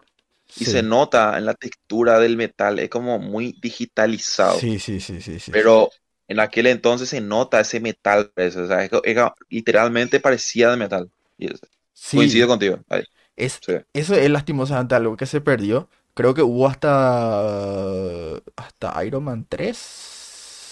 y 0.56 0.64
Sí, 0.64 0.70
se 0.72 0.82
nota 0.82 1.38
en 1.38 1.46
la 1.46 1.54
textura 1.54 2.18
del 2.18 2.36
metal, 2.36 2.78
es 2.78 2.90
como 2.90 3.18
muy 3.18 3.56
digitalizado. 3.60 4.58
sí, 4.58 4.78
sí, 4.78 5.00
sí, 5.00 5.20
sí, 5.20 5.38
sí. 5.40 5.52
Pero 5.52 5.90
en 6.28 6.40
aquel 6.40 6.66
entonces 6.66 7.08
se 7.08 7.20
nota 7.20 7.60
ese 7.60 7.80
metal, 7.80 8.32
pues, 8.34 8.56
o 8.56 8.66
sea, 8.66 8.84
es 8.84 8.90
es 9.04 9.16
literalmente 9.48 10.20
parecía 10.20 10.70
de 10.70 10.76
metal. 10.76 11.10
Y 11.40 11.46
es- 11.52 11.60
Sí, 11.92 12.16
coincido 12.16 12.48
contigo. 12.48 12.78
ahí, 12.88 13.02
es, 13.36 13.60
sí. 13.64 13.74
eso 13.92 14.14
es 14.14 14.30
lastimosamente 14.30 14.94
algo 14.94 15.16
que 15.16 15.26
se 15.26 15.40
perdió. 15.40 15.88
Creo 16.14 16.34
que 16.34 16.42
hubo 16.42 16.66
hasta 16.66 18.36
hasta 18.56 19.04
Iron 19.04 19.24
Man 19.24 19.46
3. 19.48 19.76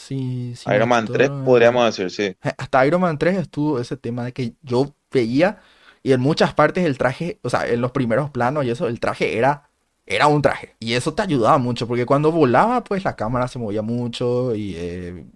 Sí, 0.09 0.55
sí, 0.57 0.71
Iron 0.71 0.89
Man 0.89 1.07
3 1.07 1.29
podríamos 1.45 1.85
decir, 1.97 2.11
sí. 2.11 2.37
Hasta 2.57 2.87
Iron 2.87 3.01
Man 3.01 3.19
3 3.19 3.37
estuvo 3.39 3.79
ese 3.79 3.97
tema 3.97 4.25
de 4.25 4.33
que 4.33 4.55
yo 4.63 4.95
veía 5.13 5.59
y 6.03 6.13
en 6.13 6.21
muchas 6.21 6.55
partes 6.55 6.85
el 6.87 6.97
traje, 6.97 7.39
o 7.43 7.51
sea, 7.51 7.67
en 7.67 7.81
los 7.81 7.93
primeros 7.93 8.31
planos 8.31 8.65
y 8.65 8.71
eso, 8.71 8.89
el 8.89 9.01
traje 9.01 9.37
era, 9.37 9.69
era 10.07 10.27
un 10.29 10.41
traje. 10.41 10.77
Y 10.81 10.95
eso 10.95 11.13
te 11.15 11.23
ayudaba 11.23 11.59
mucho 11.59 11.87
porque 11.87 12.07
cuando 12.07 12.33
volaba, 12.33 12.83
pues 12.85 13.05
la 13.05 13.17
cámara 13.17 13.49
se 13.49 13.59
movía 13.59 13.83
mucho 13.83 14.55
y 14.55 14.75
eh, 14.77 15.27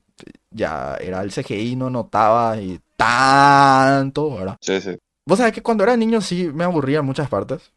ya 0.50 0.96
era 1.00 1.22
el 1.22 1.32
CGI, 1.32 1.76
no 1.76 1.90
notaba 1.90 2.60
y 2.60 2.80
tanto, 2.96 4.34
¿verdad? 4.36 4.56
Sí, 4.60 4.80
sí. 4.80 4.96
Vos 5.24 5.38
sabés 5.38 5.52
que 5.52 5.62
cuando 5.62 5.84
era 5.84 5.96
niño 5.96 6.20
sí 6.20 6.48
me 6.52 6.64
aburría 6.64 6.98
en 7.00 7.04
muchas 7.06 7.28
partes, 7.28 7.72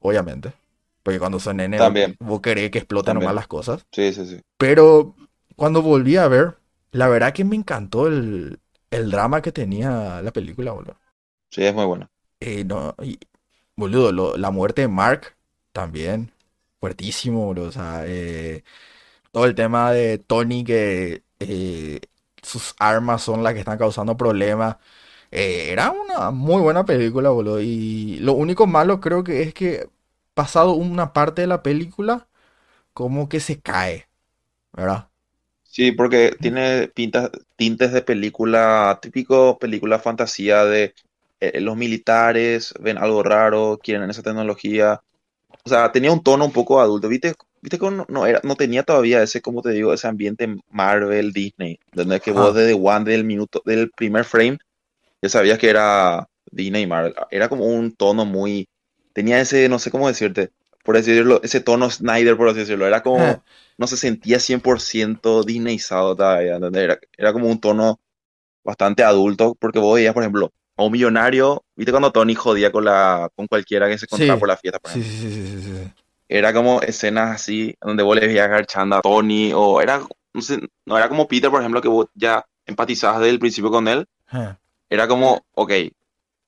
obviamente. 0.00 0.54
Porque 1.02 1.18
cuando 1.20 1.40
son 1.40 1.58
nene, 1.58 1.82
También. 1.82 2.16
vos 2.20 2.40
querés 2.42 2.70
que 2.70 2.78
exploten 2.78 3.14
También. 3.14 3.16
nomás 3.16 3.34
las 3.34 3.48
cosas. 3.48 3.86
Sí, 3.92 4.12
sí, 4.12 4.26
sí. 4.26 4.40
Pero 4.58 5.16
cuando 5.56 5.82
volví 5.82 6.16
a 6.16 6.28
ver, 6.28 6.58
la 6.92 7.08
verdad 7.08 7.34
que 7.34 7.44
me 7.44 7.56
encantó 7.56 8.06
el, 8.08 8.60
el 8.90 9.10
drama 9.10 9.42
que 9.42 9.52
tenía 9.52 10.22
la 10.22 10.32
película, 10.32 10.72
boludo. 10.72 10.96
Sí, 11.50 11.64
es 11.64 11.74
muy 11.74 11.84
bueno. 11.86 12.08
Eh, 12.40 12.64
no, 12.64 12.94
y, 13.02 13.18
boludo, 13.76 14.12
lo- 14.12 14.36
la 14.36 14.50
muerte 14.50 14.82
de 14.82 14.88
Mark 14.88 15.36
también, 15.72 16.32
fuertísimo, 16.80 17.46
boludo. 17.46 17.68
O 17.68 17.72
sea, 17.72 18.04
eh, 18.06 18.64
todo 19.32 19.46
el 19.46 19.54
tema 19.54 19.92
de 19.92 20.18
Tony 20.18 20.64
que 20.64 21.24
eh, 21.40 22.00
sus 22.42 22.74
armas 22.80 23.22
son 23.22 23.42
las 23.44 23.54
que 23.54 23.60
están 23.60 23.78
causando 23.78 24.16
problemas. 24.18 24.76
Eh, 25.30 25.70
era 25.72 25.90
una 25.92 26.30
muy 26.30 26.62
buena 26.62 26.84
película, 26.84 27.30
boludo. 27.30 27.60
Y 27.60 28.18
lo 28.20 28.32
único 28.34 28.66
malo 28.66 29.00
creo 29.00 29.24
que 29.24 29.42
es 29.42 29.54
que 29.54 29.88
pasado 30.34 30.74
una 30.74 31.12
parte 31.12 31.42
de 31.42 31.48
la 31.48 31.62
película, 31.62 32.28
como 32.94 33.28
que 33.28 33.40
se 33.40 33.60
cae, 33.60 34.08
¿verdad? 34.72 35.10
Sí, 35.62 35.92
porque 35.92 36.36
tiene 36.40 36.88
pintas, 36.88 37.30
tintes 37.56 37.92
de 37.92 38.02
película, 38.02 38.98
típico 39.02 39.58
película 39.58 39.98
fantasía 39.98 40.64
de 40.64 40.94
eh, 41.40 41.60
los 41.60 41.76
militares 41.76 42.72
ven 42.80 42.96
algo 42.98 43.22
raro, 43.22 43.78
quieren 43.82 44.08
esa 44.08 44.22
tecnología. 44.22 45.00
O 45.64 45.68
sea, 45.68 45.92
tenía 45.92 46.12
un 46.12 46.22
tono 46.22 46.46
un 46.46 46.52
poco 46.52 46.80
adulto. 46.80 47.08
¿Viste? 47.08 47.34
¿Viste 47.62 47.78
que 47.78 47.90
no, 47.90 48.06
no 48.08 48.26
era, 48.26 48.40
no 48.44 48.56
tenía 48.56 48.82
todavía 48.84 49.22
ese, 49.22 49.42
como 49.42 49.62
te 49.62 49.70
digo, 49.70 49.92
ese 49.94 50.08
ambiente 50.08 50.56
Marvel, 50.70 51.32
Disney, 51.32 51.78
donde 51.92 52.16
es 52.16 52.22
que 52.22 52.32
Ajá. 52.32 52.32
vos 52.32 52.54
desde 52.54 52.74
One, 52.74 53.04
del 53.10 53.24
minuto, 53.24 53.62
del 53.66 53.90
primer 53.92 54.24
frame, 54.24 54.58
ya 55.26 55.30
sabías 55.30 55.58
que 55.58 55.68
era 55.70 56.28
Disney 56.50 56.82
y 56.84 56.86
Marvel. 56.86 57.14
Era 57.30 57.48
como 57.48 57.66
un 57.66 57.94
tono 57.94 58.24
muy, 58.24 58.68
tenía 59.12 59.40
ese, 59.40 59.68
no 59.68 59.78
sé 59.78 59.90
cómo 59.90 60.08
decirte, 60.08 60.50
por 60.84 60.96
así 60.96 61.10
decirlo, 61.12 61.40
ese 61.42 61.60
tono 61.60 61.90
Snyder, 61.90 62.36
por 62.36 62.48
así 62.48 62.60
decirlo. 62.60 62.86
Era 62.86 63.02
como, 63.02 63.42
no 63.78 63.86
se 63.86 63.96
sentía 63.96 64.38
100% 64.40 65.42
Disneyizado 65.44 66.16
todavía. 66.16 66.56
Era, 66.74 66.98
era 67.16 67.32
como 67.32 67.48
un 67.48 67.60
tono 67.60 68.00
bastante 68.64 69.04
adulto, 69.04 69.56
porque 69.60 69.78
vos 69.78 69.94
veías, 69.96 70.14
por 70.14 70.22
ejemplo, 70.22 70.52
a 70.76 70.84
un 70.84 70.92
millonario, 70.92 71.64
¿viste 71.76 71.92
cuando 71.92 72.12
Tony 72.12 72.34
jodía 72.34 72.72
con 72.72 72.84
la, 72.84 73.30
con 73.34 73.46
cualquiera 73.46 73.88
que 73.88 73.98
se 73.98 74.06
encontraba 74.06 74.36
Sí. 74.36 74.40
por 74.40 74.48
la 74.48 74.56
fiesta, 74.56 74.78
por 74.78 74.90
Sí, 74.92 75.02
ejemplo? 75.02 75.18
sí, 75.20 75.30
sí, 75.30 75.46
sí, 75.46 75.62
sí. 75.62 75.92
Era 76.28 76.52
como 76.52 76.80
escenas 76.82 77.34
así, 77.36 77.74
donde 77.80 78.02
vos 78.02 78.16
le 78.16 78.26
veías 78.26 78.46
agachando 78.46 78.96
a 78.96 79.00
Tony, 79.00 79.52
o 79.54 79.80
era, 79.80 80.00
no 80.34 80.42
sé, 80.42 80.58
no 80.84 80.98
era 80.98 81.08
como 81.08 81.28
Peter, 81.28 81.50
por 81.50 81.60
ejemplo, 81.60 81.80
que 81.80 81.88
vos 81.88 82.06
ya 82.14 82.44
empatizabas 82.66 83.20
desde 83.20 83.30
el 83.30 83.38
principio 83.38 83.70
con 83.70 83.86
él, 83.88 84.06
Eh, 84.32 84.56
era 84.88 85.06
como, 85.08 85.44
ok, 85.54 85.72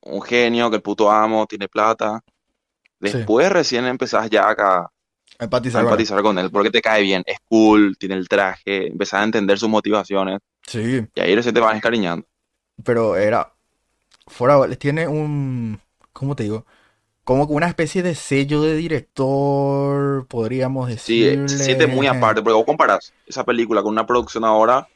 un 0.03 0.23
genio, 0.23 0.71
que 0.71 0.77
el 0.77 0.83
puto 0.83 1.11
amo, 1.11 1.47
tiene 1.47 1.69
plata. 1.69 2.23
Sí. 3.01 3.11
Después 3.13 3.51
recién 3.51 3.85
empezás 3.87 4.29
ya 4.31 4.49
acá 4.49 4.91
a 5.39 5.45
Empatizar 5.45 5.83
con 5.83 5.87
él. 5.89 5.93
empatizar 5.93 6.23
con 6.23 6.39
él, 6.39 6.51
porque 6.51 6.71
te 6.71 6.81
cae 6.83 7.03
bien, 7.03 7.23
es 7.27 7.39
cool, 7.49 7.97
tiene 7.99 8.17
el 8.17 8.29
traje, 8.29 8.89
empezás 8.89 9.21
a 9.21 9.25
entender 9.25 9.59
sus 9.59 9.69
motivaciones, 9.69 10.41
Sí, 10.67 11.07
y 11.15 11.21
ahí 11.21 11.35
recién 11.35 11.55
te 11.55 11.61
vas 11.61 11.75
encariñando. 11.77 12.27
pero 12.85 13.17
era. 13.17 13.53
Fuera, 14.27 14.69
tiene 14.77 15.07
un. 15.09 15.81
¿Cómo 16.13 16.35
te 16.37 16.43
digo? 16.43 16.67
Como 17.25 17.45
una 17.45 17.67
especie 17.69 18.03
de 18.03 18.15
sello 18.15 18.63
de 18.63 18.75
director, 18.77 20.27
podríamos 20.27 20.91
Sí, 21.01 21.23
eh, 21.25 21.27
decirle. 21.31 21.49
se 21.49 21.65
siente 21.65 21.87
muy 21.87 22.07
aparte, 22.07 22.43
porque 22.43 22.55
vos 22.57 22.65
comparás 22.67 23.13
esa 23.27 23.45
película 23.45 23.83
con 23.83 23.93
una 23.93 24.07
producción 24.07 24.45
ahora, 24.45 24.89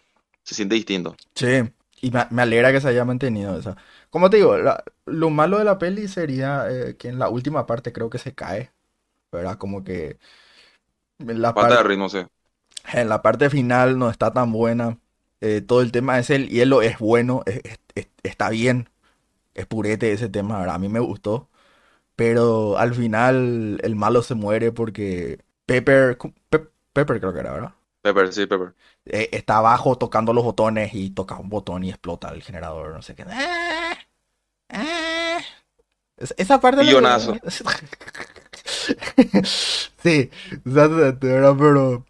se 0.43 0.55
siente 0.55 0.75
distinto. 0.75 1.15
Sí, 1.35 1.63
y 2.03 2.13
me, 2.13 2.27
me 2.33 2.43
alegra 2.43 2.73
que 2.73 2.83
se 2.83 2.89
haya 2.91 3.07
mantenido 3.07 3.59
esa. 3.59 3.79
Como 4.11 4.31
te 4.31 4.39
digo, 4.39 4.59
la- 4.59 4.85
lo 5.07 5.31
malo 5.31 5.59
de 5.61 5.65
la 5.67 5.79
peli 5.79 6.09
sería 6.09 6.67
eh, 6.71 6.97
que 6.99 7.09
en 7.11 7.21
la 7.21 7.31
última 7.31 7.67
parte 7.67 7.93
creo 7.95 8.11
que 8.11 8.19
se 8.19 8.35
cae, 8.37 8.73
¿verdad? 9.33 9.59
Como 9.59 9.85
que 9.85 10.19
en 11.19 11.41
la 11.43 11.55
Falta 11.55 11.77
de 11.79 11.83
parte, 11.83 11.89
ritmo, 11.89 12.09
sí. 12.11 12.23
en 12.93 13.09
la 13.09 13.23
parte 13.23 13.51
final 13.51 13.99
no 13.99 14.11
está 14.11 14.33
tan 14.33 14.53
buena. 14.53 14.99
Eh, 15.41 15.61
todo 15.61 15.81
el 15.83 15.93
tema 15.93 16.19
es 16.19 16.31
el 16.31 16.49
hielo 16.49 16.83
es 16.83 16.99
bueno, 16.99 17.43
es- 17.47 17.61
es- 17.65 17.81
es- 17.95 18.09
está 18.23 18.51
bien, 18.51 18.89
es 19.55 19.67
purete 19.67 20.13
ese 20.13 20.29
tema, 20.29 20.59
¿verdad? 20.61 20.77
A 20.77 20.79
mí 20.79 20.89
me 20.91 21.01
gustó, 21.01 21.51
pero 22.17 22.79
al 22.79 22.95
final 22.95 23.81
el 23.85 23.97
malo 23.97 24.23
se 24.23 24.35
muere 24.37 24.73
porque 24.73 25.41
Pepper, 25.67 26.19
Pe- 26.51 26.69
Pepper 26.95 27.21
creo 27.21 27.35
que 27.35 27.41
era, 27.41 27.53
¿verdad? 27.53 27.75
Pepper, 28.03 28.33
sí, 28.33 28.47
Pepper. 28.47 28.75
Eh, 29.07 29.31
está 29.33 29.59
abajo 29.59 29.99
tocando 29.99 30.33
los 30.33 30.45
botones 30.45 30.95
y 30.95 31.11
toca 31.11 31.37
un 31.37 31.49
botón 31.49 31.85
y 31.85 31.91
explota 31.91 32.29
el 32.31 32.43
generador, 32.43 32.95
no 32.95 33.03
sé 33.03 33.15
qué. 33.15 33.25
Eh. 34.69 35.39
Es- 36.17 36.35
Esa 36.39 36.61
parte... 36.61 36.83
Pillonazo. 36.83 37.37
sí, 40.03 40.31
exactamente, 40.67 41.27
¿verdad? 41.27 41.55
Pero... 41.59 42.05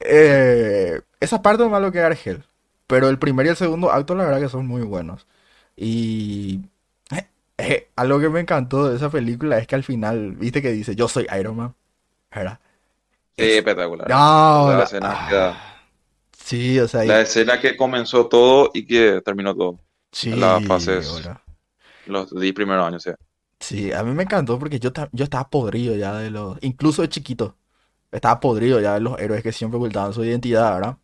eh, 0.00 1.00
esa 1.20 1.42
parte 1.42 1.64
es 1.64 1.70
más 1.70 1.82
lo 1.82 1.92
que 1.92 2.00
Argel. 2.00 2.44
Pero 2.86 3.08
el 3.08 3.18
primer 3.18 3.46
y 3.46 3.50
el 3.50 3.56
segundo 3.56 3.92
acto, 3.92 4.14
la 4.14 4.24
verdad 4.24 4.40
que 4.40 4.48
son 4.48 4.66
muy 4.66 4.82
buenos. 4.82 5.26
Y... 5.76 6.62
eh, 7.12 7.26
eh, 7.58 7.88
algo 7.96 8.20
que 8.20 8.28
me 8.30 8.40
encantó 8.40 8.88
de 8.90 8.96
esa 8.96 9.10
película 9.10 9.58
es 9.58 9.66
que 9.66 9.76
al 9.76 9.84
final, 9.84 10.32
viste 10.32 10.62
que 10.62 10.72
dice, 10.72 10.96
yo 10.96 11.08
soy 11.08 11.26
Iron 11.38 11.56
Man, 11.56 11.74
¿verdad? 12.34 12.60
Sí, 13.36 13.44
Es- 13.44 13.58
espectacular. 13.58 14.08
No, 14.08 14.70
La 14.72 14.78
la- 14.78 14.84
escena 14.84 15.10
ah, 15.12 15.71
Sí, 16.52 16.78
o 16.78 16.86
sea, 16.86 17.04
y- 17.04 17.08
La 17.08 17.20
escena 17.22 17.58
que 17.60 17.76
comenzó 17.76 18.26
todo 18.28 18.70
y 18.74 18.84
que 18.86 19.22
terminó 19.24 19.54
todo. 19.54 19.78
sí, 20.12 20.30
las 20.30 20.62
fases-. 20.64 21.28
Los 22.06 22.30
10 22.38 22.52
primeros 22.52 22.86
años, 22.86 23.02
sí. 23.02 23.10
Sí, 23.60 23.92
a 23.92 24.02
mí 24.02 24.12
me 24.12 24.24
encantó 24.24 24.58
porque 24.58 24.78
yo, 24.80 24.90
yo 25.12 25.24
estaba 25.24 25.48
podrido 25.48 25.94
ya 25.96 26.14
de 26.18 26.30
los, 26.30 26.58
incluso 26.62 27.02
de 27.02 27.08
chiquito, 27.08 27.56
estaba 28.12 28.40
podrido 28.40 28.80
ya 28.80 28.94
de 28.94 29.00
los 29.00 29.18
héroes 29.20 29.42
que 29.42 29.52
siempre 29.52 29.78
ocultaban 29.78 30.12
su 30.12 30.24
identidad, 30.24 30.74
¿verdad? 30.74 30.98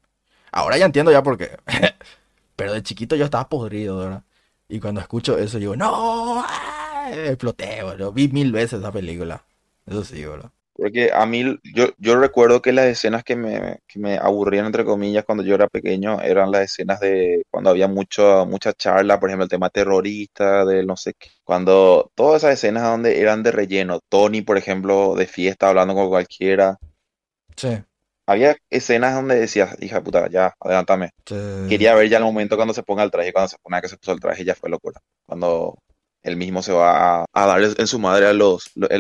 Ahora 0.53 0.79
ya 0.79 0.87
entiendo 0.87 1.13
ya 1.13 1.23
por 1.23 1.39
qué, 1.39 1.59
pero 2.57 2.73
de 2.75 2.83
chiquito 2.83 3.17
yo 3.17 3.25
estaba 3.27 3.49
podrido, 3.49 3.99
¿verdad? 3.99 4.25
Y 4.69 4.81
cuando 4.81 5.01
escucho 5.01 5.39
eso, 5.39 5.59
digo, 5.59 5.77
no, 5.77 6.43
¡ah! 6.47 7.11
exploté, 7.13 7.83
boludo. 7.83 8.13
Vi 8.13 8.29
mil 8.29 8.53
veces 8.53 8.81
esa 8.81 8.93
película, 8.93 9.45
eso 9.87 10.05
sí, 10.05 10.25
boludo. 10.27 10.53
Porque 10.79 11.11
a 11.12 11.27
mí, 11.27 11.59
yo, 11.75 11.88
yo 11.99 12.21
recuerdo 12.21 12.62
que 12.62 12.73
las 12.73 12.87
escenas 12.87 13.25
que 13.25 13.35
me, 13.35 13.81
que 13.88 13.99
me 13.99 14.17
aburrían, 14.17 14.67
entre 14.67 14.85
comillas, 14.85 15.25
cuando 15.25 15.43
yo 15.45 15.57
era 15.57 15.69
pequeño, 15.69 16.21
eran 16.23 16.53
las 16.53 16.62
escenas 16.62 17.01
de 17.01 17.43
cuando 17.51 17.71
había 17.71 17.88
mucho, 17.88 18.47
mucha 18.47 18.73
charla, 18.73 19.19
por 19.19 19.29
ejemplo, 19.29 19.45
el 19.45 19.51
tema 19.51 19.71
terrorista, 19.71 20.64
de 20.64 20.85
no 20.87 20.97
sé 20.97 21.14
qué. 21.19 21.31
Cuando 21.45 22.12
todas 22.14 22.45
esas 22.45 22.55
escenas 22.55 22.85
donde 22.85 23.21
eran 23.21 23.43
de 23.43 23.51
relleno, 23.53 24.01
Tony, 24.09 24.43
por 24.43 24.57
ejemplo, 24.57 25.17
de 25.17 25.27
fiesta, 25.27 25.69
hablando 25.69 25.95
con 25.95 26.09
cualquiera. 26.09 26.79
Sí, 27.57 27.69
Había 28.27 28.57
escenas 28.71 29.14
donde 29.14 29.37
decías, 29.37 29.77
hija 29.81 29.97
de 29.97 30.03
puta, 30.03 30.29
ya, 30.31 30.55
adelántame. 30.61 31.11
sí. 31.27 31.35
Quería 31.67 31.95
ver 31.95 32.09
ya 32.09 32.19
el 32.19 32.25
momento 32.25 32.57
cuando 32.57 32.75
se 32.75 32.83
ponga 32.83 33.03
el 33.03 33.11
traje, 33.11 33.33
cuando 33.33 33.49
se 33.49 33.59
pone 33.59 33.81
que 33.81 33.88
se 33.88 33.97
puso 33.99 34.12
el 34.12 34.21
traje, 34.21 34.45
ya 34.45 34.55
fue 34.55 34.71
locura. 34.71 35.01
Cuando 35.27 35.79
él 36.23 36.37
mismo 36.37 36.63
se 36.63 36.73
va 36.73 37.23
a, 37.23 37.25
a 37.33 37.47
dar 37.47 37.63
en 37.63 37.87
su 37.87 37.99
madre 37.99 38.27
a 38.27 38.33
los, 38.33 38.71
los, 38.75 38.91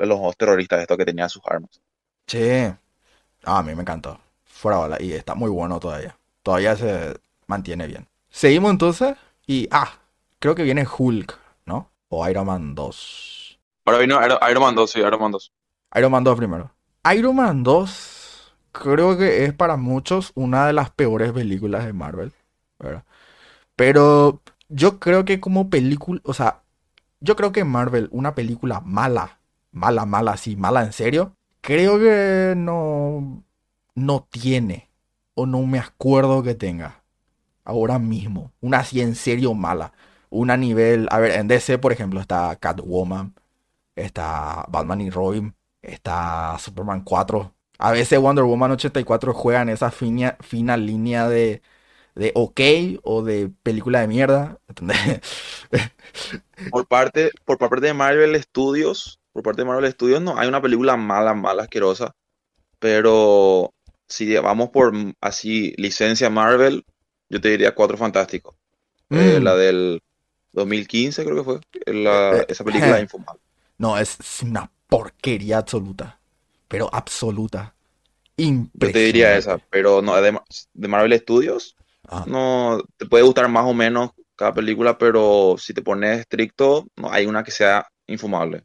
los, 0.00 0.36
terroristas 0.36 0.80
estos 0.80 0.96
que 0.96 1.04
tenían 1.04 1.28
sus 1.28 1.42
armas. 1.46 1.80
Sí. 2.26 2.72
Ah, 3.44 3.58
a 3.58 3.62
mí 3.62 3.74
me 3.74 3.82
encantó. 3.82 4.18
Fuera 4.44 4.78
bala. 4.78 4.96
Y 5.00 5.12
está 5.12 5.34
muy 5.34 5.50
bueno 5.50 5.78
todavía. 5.80 6.16
Todavía 6.42 6.76
se 6.76 7.18
mantiene 7.46 7.86
bien. 7.86 8.08
Seguimos 8.30 8.70
entonces. 8.70 9.16
Y. 9.46 9.68
Ah, 9.70 9.92
creo 10.38 10.54
que 10.54 10.62
viene 10.62 10.86
Hulk, 10.86 11.38
¿no? 11.66 11.90
O 12.08 12.28
Iron 12.28 12.46
Man 12.46 12.74
2. 12.74 13.58
Ahora 13.84 13.98
vino 13.98 14.24
Iron, 14.24 14.38
Iron 14.50 14.62
Man 14.62 14.74
2, 14.74 14.90
sí, 14.90 15.00
Iron 15.00 15.20
Man 15.20 15.32
2. 15.32 15.52
Iron 15.96 16.12
Man 16.12 16.24
2 16.24 16.36
primero. 16.36 16.70
Iron 17.14 17.36
Man 17.36 17.62
2 17.62 18.18
creo 18.72 19.16
que 19.16 19.44
es 19.44 19.54
para 19.54 19.76
muchos 19.76 20.32
una 20.34 20.66
de 20.66 20.72
las 20.72 20.90
peores 20.90 21.32
películas 21.32 21.84
de 21.84 21.92
Marvel, 21.92 22.32
¿verdad? 22.78 23.04
Pero 23.76 24.42
yo 24.68 24.98
creo 24.98 25.24
que 25.24 25.40
como 25.40 25.70
película, 25.70 26.20
o 26.24 26.34
sea, 26.34 26.62
yo 27.20 27.36
creo 27.36 27.52
que 27.52 27.64
Marvel, 27.64 28.08
una 28.12 28.34
película 28.34 28.80
mala, 28.80 29.40
mala, 29.72 30.06
mala, 30.06 30.32
así, 30.32 30.56
mala 30.56 30.82
en 30.84 30.92
serio, 30.92 31.36
creo 31.60 31.98
que 31.98 32.54
no, 32.56 33.44
no 33.94 34.26
tiene, 34.30 34.90
o 35.34 35.46
no 35.46 35.62
me 35.66 35.78
acuerdo 35.78 36.42
que 36.42 36.54
tenga, 36.54 37.02
ahora 37.64 37.98
mismo, 37.98 38.52
una 38.60 38.78
así 38.78 39.00
en 39.00 39.14
serio 39.14 39.54
mala, 39.54 39.92
una 40.30 40.56
nivel, 40.56 41.08
a 41.10 41.18
ver, 41.18 41.32
en 41.32 41.48
DC, 41.48 41.78
por 41.78 41.92
ejemplo, 41.92 42.20
está 42.20 42.56
Catwoman, 42.56 43.34
está 43.96 44.66
Batman 44.68 45.00
y 45.00 45.10
Robin, 45.10 45.54
está 45.82 46.56
Superman 46.58 47.02
4. 47.02 47.54
A 47.78 47.92
veces 47.92 48.18
Wonder 48.20 48.44
Woman 48.44 48.72
84 48.72 49.34
juega 49.34 49.62
en 49.62 49.68
esa 49.70 49.90
fina, 49.90 50.36
fina 50.40 50.76
línea 50.76 51.28
de, 51.28 51.62
de 52.18 52.32
ok 52.34 52.60
o 53.04 53.22
de 53.22 53.50
película 53.62 54.00
de 54.00 54.08
mierda. 54.08 54.58
Por 56.70 56.86
parte, 56.86 57.30
por 57.44 57.56
parte 57.58 57.80
de 57.86 57.94
Marvel 57.94 58.40
Studios, 58.42 59.20
por 59.32 59.42
parte 59.42 59.62
de 59.62 59.68
Marvel 59.68 59.90
Studios 59.92 60.20
no 60.20 60.38
hay 60.38 60.48
una 60.48 60.60
película 60.60 60.96
mala, 60.96 61.32
mala, 61.34 61.62
asquerosa, 61.62 62.12
pero 62.78 63.74
si 64.08 64.34
vamos 64.36 64.70
por 64.70 64.92
así 65.20 65.74
licencia 65.78 66.30
Marvel, 66.30 66.84
yo 67.28 67.40
te 67.40 67.50
diría 67.50 67.74
Cuatro 67.74 67.96
Fantásticos. 67.98 68.56
Eh, 69.10 69.38
Mm. 69.40 69.44
la 69.44 69.56
del 69.56 70.02
2015 70.52 71.24
creo 71.24 71.36
que 71.36 71.44
fue, 71.44 71.60
la- 71.86 72.38
Eh, 72.38 72.46
esa 72.48 72.64
película 72.64 72.98
eh. 72.98 73.02
infumable. 73.02 73.40
No, 73.78 73.96
es, 73.98 74.18
es 74.20 74.42
una 74.42 74.70
porquería 74.88 75.58
absoluta. 75.58 76.20
Pero 76.68 76.90
absoluta. 76.92 77.74
Yo 78.80 78.90
te 78.92 78.98
diría 79.00 79.36
esa, 79.36 79.60
Impresionante. 79.60 79.66
pero 79.70 80.02
no, 80.02 80.20
de, 80.20 80.38
de 80.74 80.88
Marvel 80.88 81.18
Studios, 81.18 81.76
Ah, 82.08 82.24
no, 82.26 82.82
te 82.96 83.06
puede 83.06 83.24
gustar 83.24 83.48
más 83.48 83.64
o 83.66 83.74
menos 83.74 84.10
cada 84.36 84.54
película, 84.54 84.98
pero 84.98 85.56
si 85.58 85.74
te 85.74 85.82
pones 85.82 86.20
estricto, 86.20 86.86
no 86.96 87.10
hay 87.12 87.26
una 87.26 87.44
que 87.44 87.50
sea 87.50 87.86
infumable. 88.06 88.64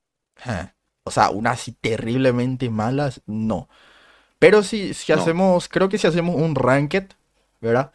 O 1.04 1.12
sea, 1.12 1.30
una 1.30 1.52
así 1.52 1.74
terriblemente 1.74 2.70
malas, 2.70 3.22
no. 3.26 3.68
Pero 4.40 4.64
si, 4.64 4.94
si 4.94 5.14
No. 5.14 5.20
hacemos, 5.22 5.70
creo 5.70 5.90
que 5.90 5.98
si 5.98 6.08
hacemos 6.08 6.36
un 6.36 6.56
ranked, 6.56 7.10
¿verdad? 7.62 7.94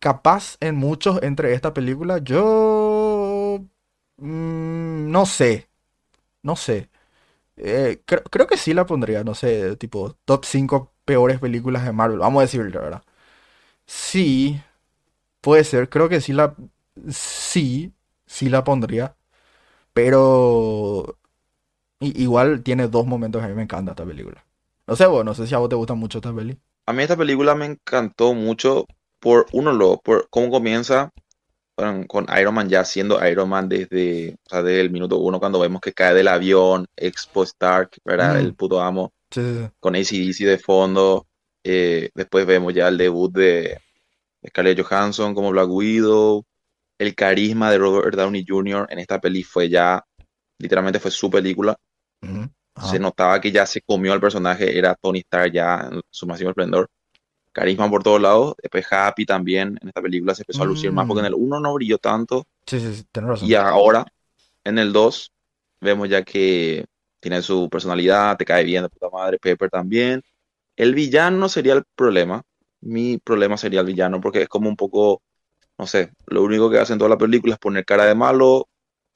Capaz 0.00 0.58
en 0.60 0.76
muchos 0.76 1.22
entre 1.22 1.54
esta 1.54 1.74
película, 1.74 2.18
yo 2.18 3.60
mm, 4.18 5.10
no 5.10 5.26
sé, 5.26 5.68
no 6.42 6.56
sé. 6.56 6.90
Eh, 7.56 8.02
creo, 8.06 8.22
creo 8.24 8.46
que 8.48 8.56
sí 8.58 8.74
la 8.74 8.86
pondría, 8.86 9.24
no 9.24 9.34
sé, 9.34 9.76
tipo 9.76 10.14
top 10.26 10.44
5 10.46 10.92
peores 11.04 11.40
películas 11.40 11.84
de 11.86 11.92
Marvel, 11.92 12.18
vamos 12.20 12.40
a 12.40 12.44
decirlo, 12.44 12.80
¿verdad? 12.82 13.02
Sí, 13.88 14.60
puede 15.42 15.64
ser, 15.64 15.88
creo 15.90 16.08
que 16.10 16.20
sí 16.22 16.32
la, 16.34 16.56
sí, 17.10 17.94
sí 18.26 18.50
la 18.50 18.64
pondría, 18.64 19.16
pero 19.92 21.18
igual 22.00 22.62
tiene 22.62 22.88
dos 22.88 23.06
momentos 23.06 23.40
que 23.42 23.46
a 23.46 23.50
mí 23.50 23.56
me 23.56 23.64
encanta 23.64 23.92
esta 23.92 24.06
película. 24.06 24.44
No 24.86 24.96
sé 24.96 25.06
vos, 25.06 25.24
no 25.24 25.34
sé 25.34 25.46
si 25.46 25.54
a 25.54 25.58
vos 25.58 25.70
te 25.70 25.76
gusta 25.76 25.94
mucho 25.94 26.18
esta 26.18 26.34
peli. 26.34 26.58
A 26.86 26.92
mí 26.92 27.02
esta 27.02 27.16
película 27.16 27.54
me 27.54 27.66
encantó 27.66 28.34
mucho 28.34 28.86
por 29.20 29.46
uno, 29.52 29.72
lo, 29.72 29.98
por 30.00 30.28
cómo 30.30 30.50
comienza 30.50 31.10
con, 31.76 32.04
con 32.06 32.26
Iron 32.40 32.54
Man 32.54 32.68
ya 32.68 32.84
siendo 32.84 33.26
Iron 33.28 33.48
Man 33.50 33.68
desde, 33.68 34.34
o 34.46 34.50
sea, 34.50 34.62
desde 34.62 34.82
el 34.82 34.90
minuto 34.90 35.18
uno 35.18 35.40
cuando 35.40 35.60
vemos 35.60 35.80
que 35.80 35.92
cae 35.94 36.14
del 36.14 36.28
avión, 36.28 36.86
Expo 36.96 37.44
Stark, 37.44 37.92
¿verdad? 38.04 38.38
Mm. 38.38 38.40
El 38.40 38.54
puto 38.56 38.80
amo, 38.80 39.12
Sí, 39.30 39.40
sí, 39.42 39.54
sí. 39.64 39.70
con 39.80 39.96
AC/DC 39.96 40.46
de 40.46 40.58
fondo. 40.58 41.27
Eh, 41.64 42.10
después 42.14 42.46
vemos 42.46 42.72
ya 42.74 42.88
el 42.88 42.98
debut 42.98 43.32
de 43.32 43.78
Scarlett 44.46 44.80
Johansson 44.80 45.34
como 45.34 45.50
Black 45.50 45.68
Widow. 45.68 46.44
El 46.98 47.14
carisma 47.14 47.70
de 47.70 47.78
Robert 47.78 48.16
Downey 48.16 48.44
Jr. 48.46 48.86
en 48.90 48.98
esta 48.98 49.20
peli 49.20 49.42
fue 49.42 49.68
ya, 49.68 50.04
literalmente 50.58 50.98
fue 50.98 51.10
su 51.10 51.30
película. 51.30 51.76
Se 52.88 52.98
notaba 52.98 53.40
que 53.40 53.50
ya 53.50 53.66
se 53.66 53.80
comió 53.80 54.12
al 54.12 54.20
personaje, 54.20 54.76
era 54.78 54.94
Tony 54.94 55.20
Stark 55.20 55.52
ya 55.52 55.88
en 55.90 56.00
su 56.10 56.26
máximo 56.26 56.50
esplendor. 56.50 56.88
Carisma 57.52 57.90
por 57.90 58.02
todos 58.02 58.20
lados. 58.20 58.54
Después 58.62 58.86
Happy 58.90 59.26
también 59.26 59.76
en 59.80 59.88
esta 59.88 60.00
película 60.00 60.34
se 60.34 60.42
empezó 60.42 60.62
a 60.62 60.66
lucir 60.66 60.92
más 60.92 61.06
porque 61.06 61.20
en 61.20 61.26
el 61.26 61.34
1 61.34 61.60
no 61.60 61.74
brilló 61.74 61.98
tanto. 61.98 62.46
Sí, 62.66 62.78
sí, 62.78 62.94
sí, 62.94 63.04
tenés 63.10 63.30
razón. 63.30 63.48
Y 63.48 63.54
ahora, 63.54 64.06
en 64.64 64.78
el 64.78 64.92
2, 64.92 65.32
vemos 65.80 66.08
ya 66.08 66.22
que 66.22 66.84
tiene 67.20 67.42
su 67.42 67.68
personalidad, 67.68 68.36
te 68.36 68.44
cae 68.44 68.64
bien 68.64 68.82
de 68.82 68.88
puta 68.88 69.08
madre, 69.10 69.38
Pepper 69.38 69.70
también. 69.70 70.22
El 70.78 70.94
villano 70.94 71.48
sería 71.50 71.74
el 71.74 71.84
problema. 71.94 72.42
Mi 72.80 73.18
problema 73.18 73.58
sería 73.58 73.80
el 73.80 73.86
villano 73.86 74.20
porque 74.20 74.42
es 74.42 74.48
como 74.48 74.68
un 74.70 74.76
poco, 74.76 75.22
no 75.78 75.86
sé, 75.86 76.12
lo 76.26 76.42
único 76.44 76.70
que 76.70 76.78
hace 76.78 76.94
en 76.94 77.00
toda 77.00 77.10
la 77.10 77.18
película 77.18 77.54
es 77.54 77.60
poner 77.60 77.84
cara 77.86 78.06
de 78.06 78.14
malo 78.16 78.68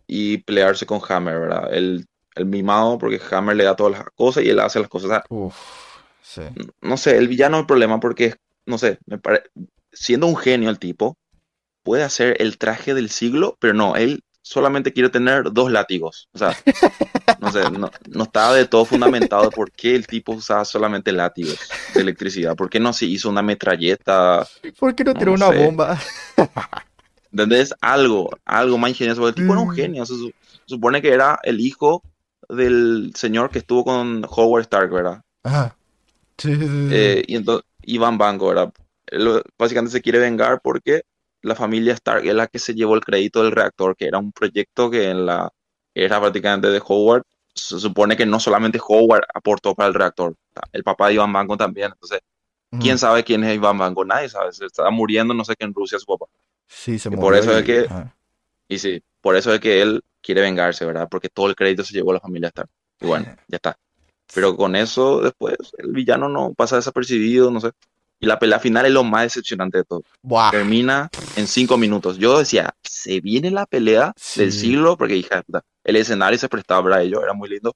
y 0.07 0.39
pelearse 0.41 0.87
con 0.87 1.01
Hammer, 1.09 1.41
¿verdad? 1.41 1.75
El, 1.75 2.07
el 2.37 2.47
mimado 2.47 2.99
porque 2.99 3.21
Hammer 3.33 3.57
le 3.57 3.65
da 3.65 3.77
todas 3.77 3.93
las 3.95 4.05
cosas 4.17 4.45
y 4.45 4.51
él 4.51 4.61
hace 4.61 4.81
las 4.81 4.89
cosas. 4.89 5.07
O 5.11 5.15
sea, 5.15 5.25
Uf, 5.31 6.05
sí. 6.23 6.43
no 6.81 6.97
sé, 6.97 7.17
el 7.19 7.29
villano 7.29 7.57
es 7.57 7.61
el 7.63 7.67
problema 7.67 8.01
porque, 8.01 8.35
no 8.67 8.79
sé, 8.79 8.99
me 9.07 9.19
pare- 9.19 9.45
siendo 9.93 10.27
un 10.27 10.37
genio 10.37 10.71
el 10.71 10.79
tipo, 10.79 11.17
puede 11.85 12.05
hacer 12.05 12.37
el 12.41 12.59
traje 12.59 12.95
del 12.95 13.11
siglo, 13.11 13.57
pero 13.61 13.75
no, 13.75 13.97
él 13.97 14.25
solamente 14.43 14.93
quiere 14.93 15.11
tener 15.11 15.53
dos 15.53 15.71
látigos. 15.73 16.29
O 16.35 16.39
sea, 16.39 16.59
no 17.43 17.51
sé, 17.51 17.71
no, 17.71 17.91
no 18.07 18.23
estaba 18.25 18.55
de 18.55 18.67
todo 18.67 18.87
fundamentado 18.87 19.53
por 19.53 19.73
qué 19.73 19.95
el 19.97 20.07
tipo 20.09 20.33
usaba 20.33 20.65
solamente 20.65 21.13
látigos 21.13 21.77
de 21.89 22.03
electricidad. 22.03 22.57
¿Por 22.57 22.71
qué 22.71 22.81
no 22.81 22.93
se 22.93 23.07
hizo 23.07 23.29
una 23.29 23.43
metralleta? 23.43 24.47
¿Por 24.79 24.95
qué 24.95 25.05
no 25.05 25.13
No 25.13 25.19
tiró 25.19 25.33
una 25.35 25.51
sé. 25.51 25.57
bomba? 25.65 25.99
¿Entendés? 27.33 27.75
Algo, 27.81 28.31
algo 28.45 28.79
más 28.79 28.91
ingenioso. 28.91 29.21
Porque 29.23 29.31
el 29.31 29.35
tipo 29.47 29.53
era 29.55 29.63
un 29.63 29.69
Mm. 29.69 29.75
genio. 29.75 30.07
Se 30.07 30.15
su- 30.15 30.33
supone 30.67 31.01
que 31.03 31.13
era 31.13 31.39
el 31.43 31.61
hijo 31.61 32.03
del 32.49 33.13
señor 33.17 33.51
que 33.51 33.59
estuvo 33.61 33.85
con 33.85 34.25
Howard 34.29 34.63
Stark, 34.63 34.93
¿verdad? 34.93 35.23
Ajá. 35.43 35.77
Sí, 36.39 36.55
sí, 36.55 36.61
sí, 36.61 36.67
sí. 36.69 36.89
Eh, 36.91 37.25
y, 37.27 37.37
ento- 37.37 37.63
Iván 37.83 38.19
Banco, 38.19 38.49
¿verdad? 38.49 38.73
Él 39.07 39.43
básicamente 39.59 39.93
se 39.93 40.03
quiere 40.03 40.19
vengar 40.19 40.61
porque 40.63 41.03
la 41.43 41.55
familia 41.55 41.95
Stark 41.95 42.25
es 42.27 42.35
la 42.35 42.47
que 42.47 42.59
se 42.59 42.75
llevó 42.75 42.95
el 42.95 43.01
crédito 43.05 43.43
del 43.43 43.53
reactor, 43.53 43.97
que 43.97 44.07
era 44.07 44.19
un 44.19 44.33
proyecto 44.33 44.91
que 44.91 45.11
en 45.11 45.27
la 45.27 45.51
era 45.95 46.21
prácticamente 46.21 46.69
de 46.69 46.83
Howard. 46.87 47.25
Se 47.55 47.79
supone 47.79 48.17
que 48.17 48.27
no 48.27 48.41
solamente 48.41 48.81
Howard 48.87 49.25
aportó 49.35 49.75
para 49.75 49.89
el 49.89 49.95
reactor, 49.95 50.37
el 50.73 50.83
papá 50.85 51.09
de 51.09 51.15
Iván 51.15 51.33
Banco 51.33 51.57
también. 51.57 51.93
Entonces, 51.93 52.21
¿quién 52.79 52.99
sabe 52.99 53.25
quién 53.25 53.45
es 53.45 53.55
Iván 53.57 53.79
Banco? 53.79 54.05
Nadie 54.05 54.29
sabe. 54.29 54.53
Se 54.53 54.67
está 54.67 54.91
muriendo, 54.91 55.35
no 55.35 55.45
sé 55.45 55.55
qué 55.57 55.65
en 55.65 55.75
Rusia 55.75 55.99
su 55.99 56.07
papá. 56.07 56.27
Sí, 56.69 56.99
se 56.99 57.11
Y 57.11 57.17
por 57.17 57.35
murió 57.35 57.41
eso 57.41 57.57
es 57.57 57.63
y... 57.63 57.65
que, 57.65 57.89
ajá. 57.89 58.17
y 58.69 58.79
sí, 58.79 59.03
por 59.21 59.37
eso 59.37 59.53
es 59.55 59.61
que 59.61 59.83
él 59.83 60.03
quiere 60.23 60.41
vengarse, 60.43 60.85
¿verdad? 60.87 61.09
Porque 61.11 61.29
todo 61.29 61.49
el 61.49 61.57
crédito 61.57 61.85
se 61.85 61.95
llevó 61.95 62.11
a 62.13 62.15
la 62.15 62.21
familia 62.21 62.49
Stark. 62.49 62.71
Y 63.01 63.07
bueno, 63.07 63.27
ya 63.49 63.57
está. 63.57 63.79
Pero 64.35 64.57
con 64.57 64.77
eso, 64.77 65.21
después, 65.21 65.57
el 65.79 65.93
villano 65.93 66.29
no 66.29 66.55
pasa 66.55 66.77
desapercibido, 66.77 67.51
no 67.51 67.61
sé. 67.61 67.71
Y 68.23 68.27
la 68.27 68.39
pelea 68.39 68.61
final 68.61 68.87
es 68.87 68.93
lo 68.93 69.03
más 69.03 69.25
decepcionante 69.25 69.79
de 69.79 69.85
todo. 69.85 70.05
Termina 70.53 71.11
en 71.35 71.49
cinco 71.49 71.77
minutos. 71.77 72.19
Yo 72.19 72.39
decía, 72.39 72.73
se 72.81 73.21
viene 73.21 73.51
la 73.51 73.67
pelea 73.67 74.15
del 74.37 74.53
siglo, 74.53 74.97
porque 74.97 75.15
de 75.15 75.43
puta, 75.45 75.65
el 75.83 75.97
escenario 75.97 76.39
se 76.39 76.49
prestaba 76.49 76.85
para 76.85 77.03
ello, 77.03 77.21
era 77.21 77.33
muy 77.33 77.49
lindo. 77.49 77.75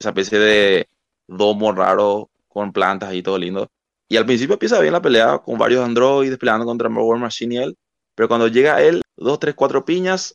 Esa 0.00 0.08
especie 0.08 0.40
de 0.40 0.88
domo 1.28 1.70
raro 1.70 2.30
con 2.48 2.72
plantas 2.72 3.14
y 3.14 3.22
todo 3.22 3.38
lindo. 3.38 3.68
Y 4.08 4.16
al 4.16 4.26
principio 4.26 4.54
empieza 4.54 4.80
bien 4.80 4.92
la 4.92 5.00
pelea 5.00 5.38
con 5.38 5.56
varios 5.56 5.84
androides 5.84 6.36
peleando 6.36 6.66
contra 6.66 6.88
War 6.88 7.20
Machine 7.20 7.54
y 7.54 7.58
él. 7.58 7.78
Pero 8.16 8.26
cuando 8.26 8.48
llega 8.48 8.82
él, 8.82 9.02
dos, 9.16 9.38
tres, 9.38 9.54
cuatro 9.54 9.84
piñas, 9.84 10.34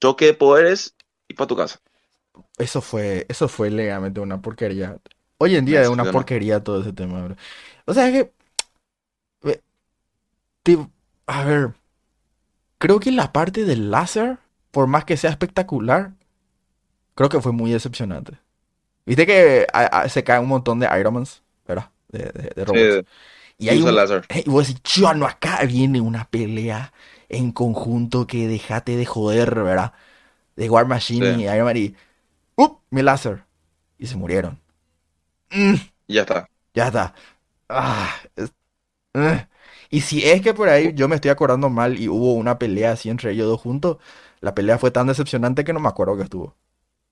choque 0.00 0.26
de 0.26 0.34
poderes 0.34 0.94
y 1.26 1.34
para 1.34 1.48
tu 1.48 1.56
casa. 1.56 1.80
Eso 2.56 2.80
fue, 2.80 3.26
eso 3.28 3.48
fue 3.48 3.68
legalmente 3.68 4.20
una 4.20 4.40
porquería. 4.40 4.96
Hoy 5.38 5.56
en 5.56 5.64
día 5.64 5.82
es 5.82 5.88
una 5.88 6.04
porquería 6.12 6.62
todo 6.62 6.82
ese 6.82 6.92
tema, 6.92 7.20
bro. 7.24 7.34
O 7.84 7.94
sea, 7.94 8.06
es 8.08 8.12
que... 8.12 8.41
eh, 10.64 10.76
ti- 10.76 10.88
a 11.26 11.44
ver, 11.44 11.74
creo 12.78 13.00
que 13.00 13.10
la 13.12 13.32
parte 13.32 13.64
del 13.64 13.90
láser, 13.90 14.38
por 14.70 14.86
más 14.86 15.04
que 15.04 15.16
sea 15.16 15.30
espectacular, 15.30 16.12
creo 17.14 17.28
que 17.28 17.40
fue 17.40 17.52
muy 17.52 17.70
decepcionante. 17.70 18.38
Viste 19.06 19.26
que 19.26 19.66
a- 19.72 20.02
a- 20.02 20.10
se 20.10 20.24
caen 20.24 20.42
un 20.44 20.48
montón 20.50 20.80
de 20.80 20.88
Ironmans, 21.00 21.42
¿verdad? 21.66 21.90
De, 22.10 22.20
de, 22.32 22.52
de 22.56 22.64
robots. 22.64 23.02
Sí, 23.58 23.68
Y 23.68 23.68
hay 23.70 23.82
un... 23.82 23.94
láser. 23.96 24.30
Y 24.34 24.50
vos 24.50 24.68
decís, 24.68 24.82
yo 24.84 25.14
no, 25.14 25.26
acá 25.26 25.62
viene 25.66 26.00
una 26.00 26.26
pelea 26.30 26.92
en 27.28 27.52
conjunto 27.52 28.26
que 28.26 28.48
dejate 28.48 28.96
de 28.96 29.06
joder, 29.06 29.54
¿verdad? 29.64 29.92
De 30.56 30.70
War 30.70 30.86
Machine 30.86 31.34
Sí. 31.36 31.42
y 31.42 31.44
Iron 31.44 31.66
Man 31.66 31.76
y... 31.78 31.94
¡Up! 32.56 32.80
Mi 32.90 33.02
láser. 33.02 33.44
Y 33.98 34.06
se 34.08 34.16
murieron. 34.16 34.60
Mm, 35.50 35.76
ya 36.08 36.22
está. 36.22 36.46
ya 36.74 36.86
está. 36.88 37.14
Ah, 37.68 38.14
es- 38.36 38.52
eh. 39.14 39.48
Y 39.92 40.02
si 40.02 40.24
es 40.28 40.42
que 40.42 40.54
por 40.54 40.68
ahí 40.70 40.92
yo 40.94 41.08
me 41.08 41.16
estoy 41.16 41.30
acordando 41.30 41.70
mal 41.70 42.00
y 42.00 42.08
hubo 42.08 42.34
una 42.34 42.58
pelea 42.58 42.92
así 42.92 43.10
entre 43.10 43.32
ellos 43.32 43.46
dos 43.48 43.60
juntos, 43.62 43.98
la 44.40 44.54
pelea 44.56 44.78
fue 44.78 44.90
tan 44.92 45.06
decepcionante 45.08 45.64
que 45.64 45.72
no 45.74 45.80
me 45.80 45.88
acuerdo 45.88 46.16
que 46.18 46.24
estuvo. 46.24 46.56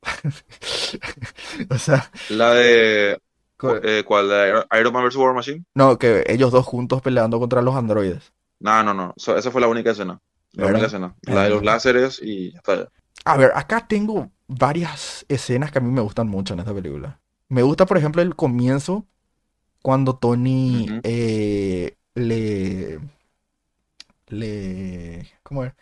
O 1.71 1.79
sea, 1.79 2.11
La 2.29 2.55
de. 2.55 3.19
eh, 3.67 4.05
¿Cuál? 4.07 4.29
¿La 4.29 4.37
de 4.45 4.81
Iron 4.81 4.93
Man 4.93 5.05
vs. 5.05 5.17
War 5.17 5.35
Machine? 5.35 5.65
no, 5.75 5.99
que 5.99 6.25
ellos 6.29 6.53
dos 6.53 6.65
juntos 6.67 7.03
peleando 7.03 7.39
contra 7.41 7.63
los 7.63 7.75
androides. 7.75 8.33
No, 8.61 8.83
no, 8.83 8.95
no. 8.95 9.15
So- 9.17 9.37
esa 9.37 9.51
fue 9.51 9.61
la 9.61 9.69
única 9.69 9.91
escena. 9.91 10.19
La 10.53 10.67
¿Verdad? 10.67 10.69
única 10.69 10.87
escena. 10.87 11.15
La 11.23 11.45
de 11.45 11.51
los 11.51 11.63
láseres 11.65 12.21
y 12.23 12.53
ya 12.53 12.59
está. 12.59 12.89
A 13.25 13.37
ver, 13.37 13.53
acá 13.55 13.87
tengo 13.87 14.31
varias 14.49 15.25
escenas 15.29 15.71
que 15.71 15.79
a 15.79 15.81
mí 15.83 15.91
me 15.91 16.01
gustan 16.01 16.29
mucho 16.29 16.55
en 16.55 16.61
esta 16.61 16.75
película. 16.75 17.21
Me 17.49 17.63
gusta, 17.63 17.87
por 17.87 17.99
ejemplo, 17.99 18.23
el 18.23 18.37
comienzo 18.37 19.07
cuando 19.83 20.17
Tony 20.19 20.97
eh, 21.05 21.97
le, 22.15 23.01
le, 24.29 25.27
¿cómo 25.43 25.65
es? 25.65 25.73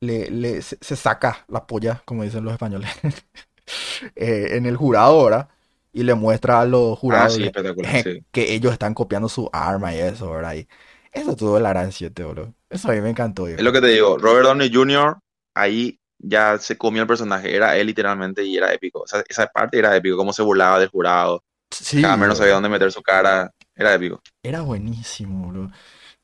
Le, 0.00 0.30
le- 0.30 0.62
se, 0.62 0.78
se 0.80 0.96
saca 0.96 1.44
la 1.48 1.66
polla, 1.66 2.02
como 2.04 2.22
dicen 2.22 2.44
los 2.44 2.52
españoles, 2.52 2.88
eh, 4.16 4.48
en 4.56 4.66
el 4.66 4.76
jurado, 4.76 5.24
¿verdad? 5.24 5.48
Y 5.92 6.02
le 6.04 6.14
muestra 6.14 6.60
a 6.60 6.64
los 6.66 6.98
Ah, 7.06 7.28
jurados 7.28 7.30
sí, 7.30 7.42
que, 7.42 7.52
espectacular, 7.52 7.96
sí. 7.98 8.24
que 8.30 8.54
ellos 8.54 8.72
están 8.72 8.94
copiando 8.94 9.28
su 9.28 9.48
arma 9.52 9.94
y 9.94 9.98
eso, 10.00 10.30
¿verdad? 10.30 10.54
Y 10.54 10.68
eso 11.12 11.34
tuvo 11.36 11.58
la 11.60 11.70
gran 11.70 11.92
7, 11.92 12.24
bro. 12.24 12.54
Eso 12.70 12.90
a 12.90 12.94
mí 12.94 13.00
me 13.00 13.10
encantó, 13.10 13.48
Es 13.56 13.64
lo 13.64 13.72
que 13.72 13.80
te 13.80 13.88
digo. 13.88 14.18
Robert 14.18 14.46
Downey 14.46 14.70
Jr. 14.72 15.18
ahí 15.54 16.00
ya 16.18 16.58
se 16.58 16.76
comió 16.78 17.02
el 17.02 17.08
personaje. 17.08 17.54
Era 17.54 17.76
él 17.76 17.86
literalmente 17.88 18.44
y 18.44 18.56
era 18.56 18.72
épico. 18.72 19.00
O 19.00 19.06
sea, 19.06 19.22
esa 19.28 19.46
parte 19.48 19.78
era 19.78 19.94
épico. 19.96 20.16
Cómo 20.16 20.32
se 20.32 20.42
burlaba 20.42 20.78
del 20.78 20.88
jurado. 20.88 21.44
Sí, 21.70 22.00
Cameron 22.00 22.30
no 22.30 22.36
sabía 22.36 22.54
dónde 22.54 22.68
meter 22.70 22.92
su 22.92 23.02
cara. 23.02 23.52
Era 23.78 23.94
épico. 23.94 24.20
Era 24.42 24.62
buenísimo, 24.62 25.48
bro. 25.48 25.70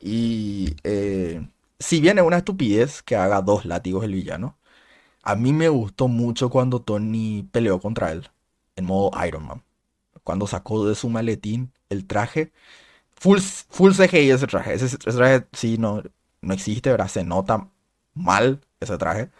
Y 0.00 0.76
eh, 0.84 1.46
si 1.78 2.00
bien 2.00 2.18
es 2.18 2.24
una 2.24 2.38
estupidez 2.38 3.02
que 3.02 3.16
haga 3.16 3.42
dos 3.42 3.64
látigos 3.64 4.04
el 4.04 4.12
villano, 4.14 4.58
a 5.22 5.36
mí 5.36 5.52
me 5.52 5.68
gustó 5.68 6.08
mucho 6.08 6.50
cuando 6.50 6.82
Tony 6.82 7.48
peleó 7.52 7.80
contra 7.80 8.12
él 8.12 8.28
en 8.76 8.86
modo 8.86 9.10
Iron 9.26 9.46
Man. 9.46 9.62
Cuando 10.24 10.46
sacó 10.46 10.86
de 10.86 10.96
su 10.96 11.08
maletín 11.10 11.72
el 11.90 12.06
traje. 12.06 12.52
Full, 13.16 13.38
full 13.40 13.92
CGI 13.92 14.30
ese 14.30 14.46
traje. 14.48 14.74
Ese, 14.74 14.86
ese 14.86 14.98
traje 14.98 15.46
sí 15.52 15.78
no, 15.78 16.02
no 16.42 16.54
existe, 16.54 16.90
¿verdad? 16.90 17.08
Se 17.08 17.24
nota 17.24 17.68
mal 18.14 18.60
ese 18.80 18.98
traje. 18.98 19.30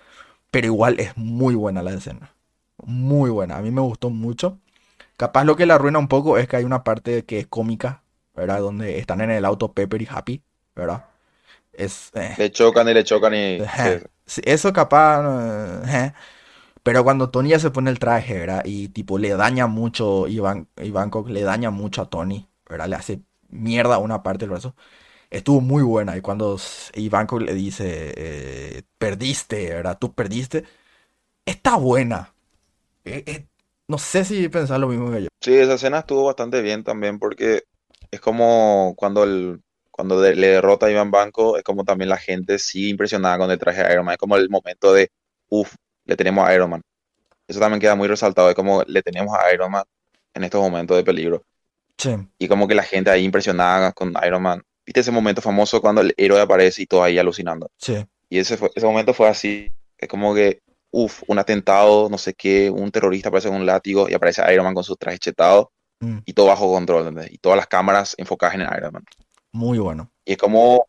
Pero 0.53 0.67
igual 0.69 1.01
es 1.01 1.17
muy 1.17 1.55
buena 1.57 1.83
la 1.83 1.95
escena. 1.95 2.33
Muy 2.85 3.31
buena. 3.31 3.59
A 3.59 3.63
mí 3.63 3.71
me 3.73 3.83
gustó 3.83 4.11
mucho. 4.11 4.59
Capaz 5.17 5.45
lo 5.45 5.57
que 5.57 5.67
la 5.67 5.77
arruina 5.77 5.99
un 5.99 6.09
poco 6.09 6.39
es 6.39 6.49
que 6.49 6.57
hay 6.57 6.65
una 6.65 6.85
parte 6.85 7.25
que 7.25 7.41
es 7.41 7.47
cómica, 7.49 8.04
¿verdad? 8.35 8.61
Donde 8.61 8.99
están 8.99 9.21
en 9.21 9.31
el 9.31 9.45
auto 9.45 9.73
Pepper 9.75 10.03
y 10.03 10.09
Happy, 10.11 10.45
¿verdad? 10.77 11.07
Es... 11.73 12.11
eh, 12.15 12.39
Le 12.39 12.49
chocan 12.53 12.89
y 12.89 12.95
le 12.95 13.03
chocan 13.05 13.35
y... 13.35 13.67
Ajá. 13.67 14.01
sí. 14.27 14.41
Eso 14.45 14.73
capaz... 14.73 15.21
eh, 15.23 15.81
ajá. 15.85 16.15
Pero 16.83 17.05
cuando 17.05 17.31
Tony 17.31 17.51
ya 17.51 17.59
se 17.61 17.71
pone 17.71 17.91
el 17.91 17.99
traje, 18.01 18.35
¿verdad? 18.39 18.63
Y 18.67 18.89
tipo 18.91 19.19
le 19.19 19.31
daña 19.37 19.67
mucho, 19.69 20.29
Iván, 20.29 20.69
Ivankov 20.83 21.29
le 21.29 21.43
daña 21.43 21.71
mucho 21.71 22.03
a 22.03 22.11
Tony, 22.11 22.49
¿verdad? 22.69 22.89
Le 22.89 22.97
hace 22.97 23.23
mierda 23.51 23.99
una 23.99 24.23
parte 24.23 24.41
del 24.45 24.51
brazo. 24.51 24.77
Estuvo 25.31 25.61
muy 25.63 25.83
buena. 25.85 26.17
Y 26.17 26.23
cuando 26.23 26.59
Ivankov 26.95 27.41
le 27.43 27.55
dice, 27.55 28.15
eh, 28.17 28.83
perdiste, 28.99 29.71
¿verdad? 29.71 29.99
Tú 30.01 30.15
perdiste. 30.15 30.65
Está 31.47 31.77
buena. 31.77 32.35
Eh, 33.05 33.25
eh, 33.27 33.49
no 33.89 33.99
sé 33.99 34.25
si 34.25 34.49
pensás 34.49 34.81
lo 34.81 34.89
mismo 34.89 35.11
que 35.13 35.25
yo. 35.25 35.29
Sí, 35.41 35.55
esa 35.55 35.75
escena 35.75 36.01
estuvo 36.01 36.25
bastante 36.25 36.61
bien 36.63 36.83
también 36.85 37.19
porque 37.19 37.65
es 38.11 38.21
como 38.21 38.95
cuando 38.97 39.25
el, 39.25 39.61
cuando 39.91 40.21
de- 40.21 40.35
le 40.37 40.49
derrota 40.49 40.87
a 40.87 40.91
Iván 40.91 41.11
Banco, 41.11 41.57
es 41.57 41.63
como 41.65 41.85
también 41.85 42.09
la 42.09 42.17
gente 42.17 42.59
sigue 42.59 42.89
impresionada 42.89 43.39
con 43.39 43.51
el 43.51 43.59
traje 43.59 43.83
de 43.83 43.93
Iron 43.93 44.05
Man. 44.05 44.15
Es 44.15 44.19
como 44.19 44.37
el 44.37 44.49
momento 44.51 44.93
de, 44.93 45.11
uff, 45.49 45.75
le 46.05 46.17
tenemos 46.17 46.47
a 46.47 46.55
Iron 46.55 46.71
Man. 46.71 46.83
Eso 47.49 47.61
también 47.61 47.81
queda 47.81 47.95
muy 47.95 48.09
resaltado, 48.09 48.49
es 48.51 48.55
como 48.57 48.83
le 48.87 49.03
tenemos 49.03 49.37
a 49.37 49.53
Iron 49.53 49.71
Man 49.73 49.85
en 50.35 50.45
estos 50.45 50.61
momentos 50.61 50.97
de 50.97 51.05
peligro. 51.05 51.43
Sí, 51.99 52.11
Y 52.39 52.49
como 52.49 52.67
que 52.67 52.75
la 52.75 52.83
gente 52.83 53.11
ahí 53.11 53.25
impresionada 53.25 53.93
con 53.93 54.13
Iron 54.27 54.43
Man. 54.43 54.63
¿Viste 54.87 55.01
ese 55.01 55.11
momento 55.11 55.41
famoso 55.41 55.81
cuando 55.81 56.01
el 56.03 56.13
héroe 56.17 56.41
aparece 56.41 56.83
y 56.83 56.87
todo 56.87 57.03
ahí 57.03 57.19
alucinando? 57.19 57.71
sí. 57.79 58.05
Y 58.29 58.39
ese, 58.39 58.57
fue- 58.57 58.71
ese 58.75 58.87
momento 58.87 59.15
fue 59.15 59.29
así, 59.29 59.71
es 59.99 60.09
como 60.09 60.35
que, 60.35 60.61
uff, 60.91 61.23
un 61.29 61.39
atentado, 61.39 62.09
no 62.09 62.19
sé 62.19 62.35
qué, 62.35 62.69
un 62.71 62.91
terrorista 62.91 63.29
aparece 63.29 63.49
con 63.49 63.59
un 63.59 63.67
látigo 63.67 64.09
y 64.09 64.15
aparece 64.15 64.43
Iron 64.53 64.65
Man 64.65 64.75
con 64.75 64.83
su 64.85 64.97
traje 64.97 65.19
chetado 65.19 65.71
Mm, 66.05 66.25
y 66.27 66.33
todo 66.35 66.47
bajo 66.47 66.73
control, 66.73 67.09
¿entendés? 67.09 67.33
Y 67.33 67.39
todas 67.39 67.57
las 67.57 67.67
cámaras 67.69 68.15
enfocadas 68.19 68.55
en 68.57 68.63
el 68.63 68.77
Iron 68.79 68.93
Man. 68.95 69.05
muy 69.53 69.79
bueno. 69.79 70.13
Y 70.25 70.33
es 70.33 70.39
como, 70.39 70.87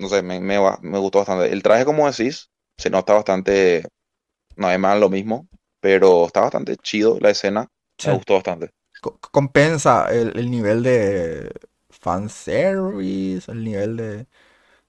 no 0.00 0.08
sé, 0.08 0.22
me, 0.22 0.40
me, 0.40 0.58
me 0.82 0.98
gustó 0.98 1.18
bastante. 1.20 1.52
El 1.52 1.62
traje, 1.64 1.86
como 1.86 2.10
decís, 2.10 2.50
se 2.78 2.90
nota 2.90 3.14
bastante, 3.14 3.86
no 4.56 4.70
es 4.70 4.78
más 4.80 5.00
lo 5.00 5.10
mismo, 5.10 5.48
pero 5.80 6.26
está 6.26 6.42
bastante 6.42 6.76
chido 6.78 7.18
la 7.20 7.30
escena, 7.30 7.68
Sí. 7.98 8.10
me 8.10 8.12
gustó 8.12 8.34
bastante. 8.34 8.70
Co- 9.02 9.18
compensa 9.32 10.08
el, 10.12 10.38
el 10.38 10.50
nivel 10.50 10.82
de 10.82 11.52
fanservice, 11.90 13.50
el 13.52 13.64
nivel 13.64 13.96
de, 13.96 14.26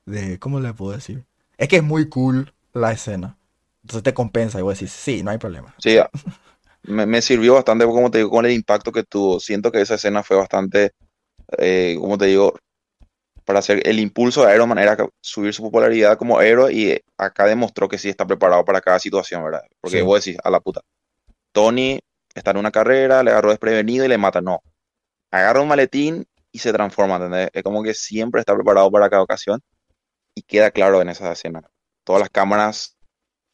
de, 0.06 0.40
¿cómo 0.40 0.60
le 0.60 0.74
puedo 0.76 0.94
decir? 0.94 1.26
Es 1.58 1.70
que 1.70 1.78
es 1.78 1.84
muy 1.84 2.10
cool 2.10 2.54
la 2.74 2.92
escena. 2.94 3.38
Entonces 3.84 4.04
te 4.04 4.14
compensa 4.16 4.60
y 4.60 4.64
vos 4.64 4.76
decís, 4.80 4.94
sí, 4.94 5.24
no 5.24 5.32
hay 5.32 5.38
problema. 5.40 5.76
Sí, 5.78 5.98
me, 6.84 7.06
me 7.06 7.22
sirvió 7.22 7.56
bastante, 7.56 7.86
como 7.86 8.12
te 8.12 8.20
digo, 8.20 8.30
con 8.30 8.46
el 8.46 8.52
impacto 8.52 8.92
que 8.92 9.04
tuvo. 9.04 9.40
Siento 9.40 9.72
que 9.72 9.82
esa 9.82 9.96
escena 9.96 10.24
fue 10.24 10.38
bastante, 10.38 10.92
eh, 11.58 11.98
como 12.00 12.18
te 12.18 12.26
digo, 12.28 12.56
para 13.46 13.60
hacer 13.60 13.88
el 13.88 14.00
impulso 14.00 14.46
de 14.46 14.56
Iron 14.56 14.70
Man 14.70 14.78
era 14.80 14.98
subir 15.22 15.54
su 15.54 15.64
popularidad 15.64 16.18
como 16.18 16.42
héroe 16.42 16.74
y 16.74 16.92
eh, 16.92 17.04
acá 17.18 17.46
demostró 17.46 17.90
que 17.90 17.98
sí 17.98 18.10
está 18.10 18.26
preparado 18.26 18.64
para 18.66 18.82
cada 18.82 19.00
situación, 19.00 19.44
¿verdad? 19.44 19.64
Porque 19.82 20.00
Sí. 20.00 20.04
vos 20.04 20.24
decís, 20.24 20.40
a 20.44 20.50
la 20.50 20.60
puta, 20.60 20.82
Tony 21.52 22.00
está 22.36 22.52
en 22.52 22.58
una 22.58 22.72
carrera, 22.72 23.24
le 23.24 23.32
agarró 23.32 23.50
desprevenido 23.50 24.06
y 24.06 24.10
le 24.10 24.18
mata. 24.18 24.42
No, 24.42 24.62
agarra 25.32 25.62
un 25.62 25.68
maletín 25.68 26.26
y 26.52 26.60
se 26.60 26.74
transforma, 26.74 27.16
¿entendés? 27.16 27.50
Es 27.54 27.64
como 27.64 27.84
que 27.84 27.94
siempre 27.94 28.42
está 28.42 28.56
preparado 28.56 28.92
para 28.92 29.10
cada 29.10 29.24
ocasión 29.24 29.62
y 30.36 30.44
queda 30.44 30.72
claro 30.72 31.02
en 31.02 31.10
esa 31.10 31.32
escena. 31.32 31.62
Todas 32.06 32.22
las 32.22 32.30
cámaras 32.30 32.98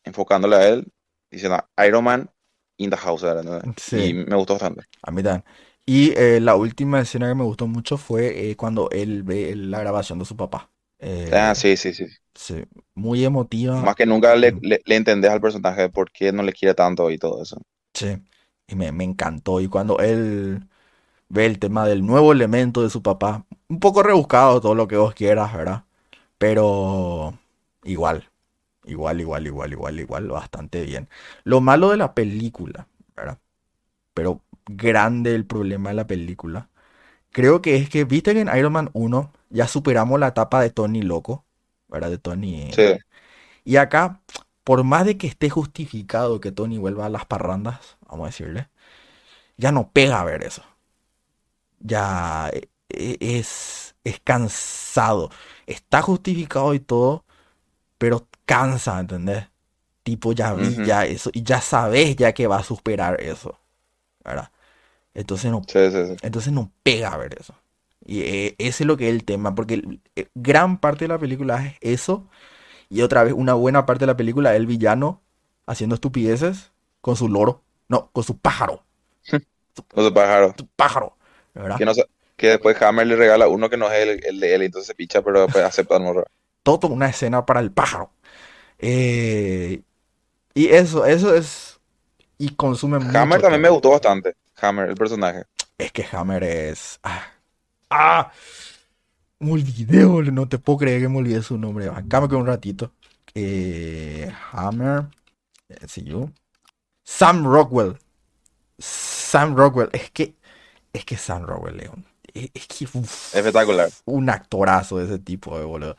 enfocándole 0.03 0.55
a 0.55 0.67
él, 0.69 0.87
diciendo 1.31 1.63
Iron 1.85 2.03
Man 2.03 2.29
in 2.77 2.89
the 2.89 2.97
house, 2.97 3.23
¿verdad? 3.23 3.41
¿entendés? 3.45 3.69
Sí. 3.77 3.97
Y 4.09 4.13
me 4.13 4.35
gustó 4.35 4.53
bastante. 4.53 4.83
A 5.01 5.11
mí 5.11 5.23
también. 5.23 5.43
Y 5.85 6.11
eh, 6.17 6.39
la 6.41 6.55
última 6.55 6.99
escena 7.01 7.27
que 7.29 7.35
me 7.35 7.43
gustó 7.43 7.67
mucho 7.67 7.97
fue 7.97 8.49
eh, 8.51 8.55
cuando 8.57 8.89
él 8.91 9.23
ve 9.23 9.55
la 9.55 9.79
grabación 9.79 10.19
de 10.19 10.25
su 10.25 10.35
papá. 10.35 10.71
Eh, 10.99 11.39
Ah, 11.41 11.55
sí, 11.55 11.77
sí, 11.77 11.93
sí. 11.93 12.05
sí, 12.35 12.65
muy 12.95 13.25
emotiva. 13.25 13.85
Más 13.85 13.95
que 13.95 14.05
nunca 14.05 14.35
le, 14.35 14.51
le, 14.61 14.81
le 14.85 14.95
entendés 14.97 15.31
al 15.31 15.39
personaje 15.39 15.81
de 15.83 15.89
por 15.89 16.11
qué 16.11 16.31
no 16.33 16.43
le 16.43 16.51
quiere 16.53 16.75
tanto 16.75 17.09
y 17.09 17.17
todo 17.17 17.41
eso. 17.41 17.57
Sí, 17.93 18.17
y 18.67 18.75
me, 18.75 18.91
me 18.91 19.03
encantó. 19.03 19.59
Y 19.61 19.67
cuando 19.67 19.99
él 19.99 20.67
ve 21.29 21.45
el 21.45 21.59
tema 21.59 21.87
del 21.87 22.05
nuevo 22.05 22.33
elemento 22.33 22.83
de 22.83 22.89
su 22.89 23.03
papá, 23.03 23.45
un 23.69 23.79
poco 23.81 24.03
rebuscado 24.03 24.61
todo 24.61 24.75
lo 24.75 24.87
que 24.89 24.97
vos 24.97 25.15
quieras, 25.15 25.53
¿verdad? 25.55 25.85
Pero 26.37 27.39
igual, 27.85 28.29
igual, 28.88 29.21
igual, 29.21 29.47
igual, 29.47 29.71
igual, 29.73 30.00
igual, 30.00 30.28
bastante 30.30 30.84
bien. 30.86 31.10
Lo 31.43 31.62
malo 31.62 31.89
de 31.91 31.97
la 31.97 32.13
película, 32.15 32.88
¿verdad? 33.15 33.39
Pero 34.13 34.43
grande 34.67 35.36
el 35.36 35.45
problema 35.45 35.89
de 35.89 35.95
la 35.95 36.08
película. 36.08 36.69
Creo 37.32 37.62
que 37.62 37.78
es 37.78 37.89
que, 37.89 38.06
viste 38.06 38.34
que 38.34 38.41
en 38.41 38.58
Iron 38.58 38.73
Man 38.73 38.89
1 38.93 39.32
ya 39.50 39.67
superamos 39.67 40.19
la 40.19 40.30
etapa 40.30 40.62
de 40.62 40.71
Tony 40.71 41.02
loco, 41.04 41.45
¿verdad? 41.89 42.12
De 42.12 42.17
Tony. 42.19 42.69
Sí, 42.69 42.84
Y 43.65 43.78
acá, 43.78 44.21
por 44.63 44.84
más 44.84 45.06
de 45.06 45.17
que 45.17 45.28
esté 45.28 45.50
justificado 45.50 46.41
que 46.41 46.52
Tony 46.52 46.78
vuelva 46.80 47.06
a 47.08 47.10
las 47.10 47.26
parrandas, 47.26 47.97
vamos 48.08 48.26
a 48.26 48.28
decirle, 48.30 48.69
ya 49.58 49.71
no 49.71 49.91
pega 49.91 50.23
ver 50.26 50.43
eso. 50.43 50.63
Ya 51.80 52.50
e- 52.54 52.69
e- 52.89 53.17
es, 53.21 53.95
es 54.04 54.19
cansado. 54.21 55.30
Está 55.65 56.02
justificado 56.02 56.73
y 56.73 56.80
todo, 56.80 57.26
pero 57.97 58.28
cansa, 58.47 58.99
¿entendés? 59.01 59.45
Tipo, 60.03 60.33
ya 60.33 60.53
vi 60.55 60.81
ya 60.81 61.05
eso 61.05 61.31
y 61.33 61.43
ya 61.43 61.62
sabes 61.62 62.15
ya 62.17 62.33
que 62.33 62.47
va 62.47 62.57
a 62.60 62.63
superar 62.63 63.21
eso, 63.21 63.60
¿verdad? 64.25 64.51
Entonces 65.13 65.51
no, 65.51 65.67
sí, 65.67 65.91
sí, 65.91 66.05
sí. 66.07 66.17
entonces 66.21 66.53
no 66.53 66.71
pega 66.83 67.17
ver 67.17 67.38
eso. 67.39 67.55
Y 68.05 68.21
eh, 68.23 68.55
ese 68.60 68.83
es 68.83 68.88
lo 68.88 68.97
que 68.97 69.10
es 69.10 69.15
el 69.15 69.25
tema, 69.25 69.55
porque 69.55 69.75
el- 69.75 70.01
eh, 70.15 70.27
gran 70.36 70.79
parte 70.79 71.05
de 71.05 71.10
la 71.10 71.19
película 71.19 71.65
es 71.65 71.75
eso 71.81 72.27
y 72.89 73.01
otra 73.01 73.23
vez, 73.23 73.33
una 73.33 73.53
buena 73.55 73.86
parte 73.86 74.01
de 74.01 74.07
la 74.07 74.17
película 74.17 74.51
es 74.53 74.57
el 74.57 74.67
villano 74.67 75.21
haciendo 75.67 75.95
estupideces 75.95 76.71
con 77.01 77.15
su 77.15 77.29
loro. 77.29 77.63
No, 77.89 78.12
con 78.13 78.23
su 78.23 78.38
pájaro. 78.39 78.83
No 79.95 80.03
se 80.03 80.12
pájaro. 80.12 80.53
Su 80.57 80.67
pájaro. 80.67 81.17
¿Verdad? 81.53 81.77
Que, 81.77 81.86
no 81.86 81.93
que 82.36 82.47
después 82.47 82.81
Hammer 82.81 83.07
le 83.07 83.15
regala 83.15 83.47
uno 83.47 83.69
que 83.69 83.77
no 83.77 83.91
es 83.91 83.99
el, 84.07 84.25
el 84.25 84.39
de 84.39 84.55
él 84.55 84.62
y 84.63 84.65
entonces 84.65 84.88
se 84.88 84.95
picha, 84.95 85.21
pero 85.21 85.41
después 85.41 85.63
acepta 85.63 85.97
el 85.97 86.03
morro. 86.03 86.25
Todo 86.63 86.88
una 86.89 87.07
escena 87.10 87.45
para 87.45 87.62
el 87.62 87.71
pájaro. 87.71 88.12
Eh, 88.79 89.81
y 90.53 90.67
eso, 90.67 91.05
eso 91.05 91.33
es. 91.35 91.79
Y 92.37 92.49
consume 92.55 92.97
Hammer 92.97 93.25
mucho 93.27 93.41
también 93.41 93.61
me 93.61 93.69
gustó 93.69 93.91
bastante. 93.91 94.35
Hammer, 94.61 94.89
el 94.89 94.95
personaje. 94.95 95.43
Es 95.77 95.91
que 95.91 96.05
Hammer 96.11 96.43
es. 96.43 96.99
Ah, 97.03 97.23
ah, 97.89 98.31
me 99.39 99.51
olvidé, 99.53 100.05
boludo, 100.05 100.31
No 100.31 100.47
te 100.47 100.57
puedo 100.59 100.79
creer 100.79 101.01
que 101.01 101.09
me 101.09 101.17
olvidé 101.17 101.41
su 101.43 101.57
nombre. 101.57 101.87
Acá 101.89 102.21
me 102.21 102.27
quedo 102.27 102.39
un 102.39 102.47
ratito. 102.47 102.91
Eh, 103.35 104.31
Hammer. 104.51 105.05
eh, 105.69 105.87
see 105.87 106.03
you. 106.03 106.31
Sam 107.03 107.45
Rockwell. 107.45 107.97
Sam 108.79 109.55
Rockwell. 109.55 109.89
Es 109.93 110.09
que. 110.11 110.35
Es 110.93 111.05
que 111.05 111.17
Sam 111.17 111.43
Rockwell, 111.45 111.77
León. 111.77 112.05
Es, 112.33 112.49
es 112.53 112.67
que. 112.67 112.85
uf, 112.97 113.35
Espectacular. 113.35 113.89
un 114.05 114.29
actorazo 114.29 114.97
de 114.97 115.05
ese 115.05 115.19
tipo, 115.19 115.59
eh, 115.59 115.63
boludo. 115.63 115.95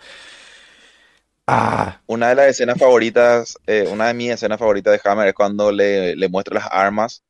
Ah, 1.51 2.01
Una 2.07 2.29
de 2.29 2.35
las 2.35 2.47
escenas 2.49 2.79
favoritas, 2.79 3.57
eh, 3.67 3.89
una 3.91 4.09
de 4.09 4.15
mis 4.15 4.31
escenas 4.31 4.59
favoritas 4.59 4.93
de 5.03 5.11
Hammer 5.11 5.29
es 5.29 5.35
cuando 5.35 5.73
le, 5.73 6.15
le 6.15 6.29
muestra 6.29 6.55
las 6.57 6.69
armas 6.71 7.23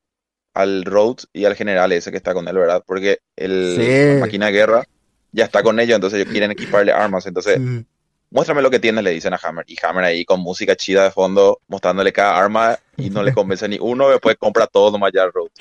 al 0.54 0.84
Rhodes 0.84 1.28
y 1.32 1.44
al 1.44 1.54
general 1.54 1.92
ese 1.92 2.10
que 2.10 2.16
está 2.16 2.34
con 2.34 2.48
él, 2.48 2.56
¿verdad? 2.56 2.82
Porque 2.86 3.18
el 3.36 3.76
sí. 4.16 4.20
máquina 4.20 4.46
de 4.46 4.52
guerra 4.52 4.84
ya 5.30 5.44
está 5.44 5.62
con 5.62 5.78
ellos, 5.78 5.94
entonces 5.94 6.18
ellos 6.20 6.32
quieren 6.32 6.50
equiparle 6.50 6.90
armas. 6.92 7.26
Entonces, 7.26 7.58
Sí. 7.58 7.86
muéstrame 8.30 8.60
lo 8.62 8.70
que 8.70 8.80
tienes, 8.80 9.04
le 9.04 9.10
dicen 9.12 9.34
a 9.34 9.40
Hammer. 9.40 9.64
Y 9.68 9.76
Hammer 9.84 10.04
ahí 10.04 10.24
con 10.24 10.40
música 10.40 10.74
chida 10.74 11.04
de 11.04 11.10
fondo, 11.12 11.60
mostrándole 11.68 12.12
cada 12.12 12.36
arma 12.38 12.76
y 12.96 13.10
no 13.10 13.22
le 13.22 13.32
convence 13.32 13.68
ni 13.68 13.78
uno, 13.80 14.08
después 14.08 14.36
compra 14.36 14.66
todo 14.66 14.90
nomás 14.90 15.12
ya 15.14 15.22
al 15.22 15.32
Rhodes. 15.32 15.52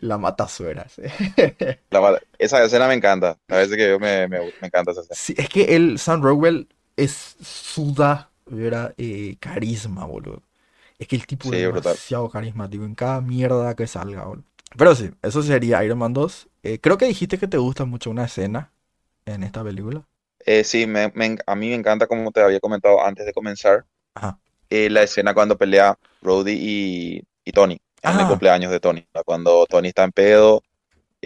La 0.00 0.16
matazueras. 0.16 0.94
La 1.90 2.00
verdad, 2.00 2.22
esa 2.38 2.64
escena 2.64 2.88
me 2.88 2.94
encanta. 2.94 3.36
A 3.48 3.56
veces 3.56 3.76
que 3.76 3.88
yo 3.90 3.98
me, 3.98 4.26
me, 4.28 4.38
me 4.40 4.66
encanta 4.68 4.92
esa 4.92 5.02
escena. 5.02 5.16
Sí, 5.16 5.34
es 5.36 5.48
que 5.50 5.76
el 5.76 5.98
Sam 5.98 6.22
Rockwell 6.22 6.68
es 6.96 7.36
suda, 7.42 8.30
¿verdad? 8.46 8.94
Eh, 8.98 9.36
carisma, 9.40 10.04
boludo. 10.06 10.42
Es 10.98 11.08
que 11.08 11.16
el 11.16 11.26
tipo 11.26 11.54
es 11.54 11.60
Sí, 11.60 11.66
brutal. 11.66 12.00
demasiado 12.00 12.28
carismático 12.30 12.84
en 12.84 12.94
cada 12.94 13.20
mierda 13.20 13.74
que 13.76 13.86
salga, 13.86 14.24
boludo. 14.26 14.44
Pero 14.78 14.94
sí, 14.94 15.10
eso 15.22 15.42
sería 15.42 15.84
Iron 15.84 15.98
Man 15.98 16.12
2. 16.14 16.48
Eh, 16.62 16.80
creo 16.80 16.98
que 16.98 17.06
dijiste 17.06 17.38
que 17.38 17.48
te 17.48 17.58
gusta 17.58 17.84
mucho 17.86 18.10
una 18.10 18.24
escena 18.26 18.72
en 19.26 19.42
esta 19.44 19.64
película. 19.64 20.06
Eh, 20.44 20.64
sí, 20.64 20.86
me, 20.86 21.10
me 21.14 21.26
en- 21.26 21.38
a 21.46 21.54
mí 21.56 21.68
me 21.70 21.74
encanta, 21.74 22.06
como 22.06 22.30
te 22.30 22.40
había 22.40 22.60
comentado 22.60 23.02
antes 23.04 23.26
de 23.26 23.32
comenzar, 23.32 23.84
Ajá. 24.14 24.38
eh, 24.70 24.90
la 24.90 25.02
escena 25.04 25.34
cuando 25.34 25.58
pelea 25.58 25.98
Brody 26.20 26.52
y, 26.58 27.22
y 27.44 27.52
Tony 27.52 27.78
en 28.02 28.20
el 28.20 28.26
Ah, 28.26 28.26
cumpleaños 28.26 28.72
de 28.72 28.80
Tony. 28.80 29.06
Cuando 29.26 29.66
Tony 29.66 29.88
está 29.90 30.04
en 30.04 30.12
pedo 30.12 30.62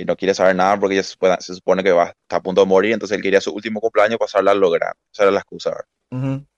y 0.01 0.05
no 0.05 0.17
quiere 0.17 0.35
saber 0.35 0.57
nada 0.57 0.79
porque 0.79 0.97
ya 0.97 1.03
se, 1.03 1.11
supone, 1.11 1.37
se 1.41 1.55
supone 1.55 1.83
que 1.83 1.93
va, 1.93 2.15
está 2.23 2.37
a 2.37 2.43
punto 2.43 2.63
de 2.63 2.67
morir, 2.67 2.93
entonces 2.93 3.17
él 3.17 3.23
quería 3.23 3.41
su 3.41 3.53
último 3.53 3.81
cumpleaños 3.81 4.19
pasarla 4.19 4.53
a 4.53 4.55
lo 4.55 4.71
grande. 4.71 4.97
Esa 5.13 5.25
era 5.25 5.33
la 5.33 5.41
excusa, 5.41 5.75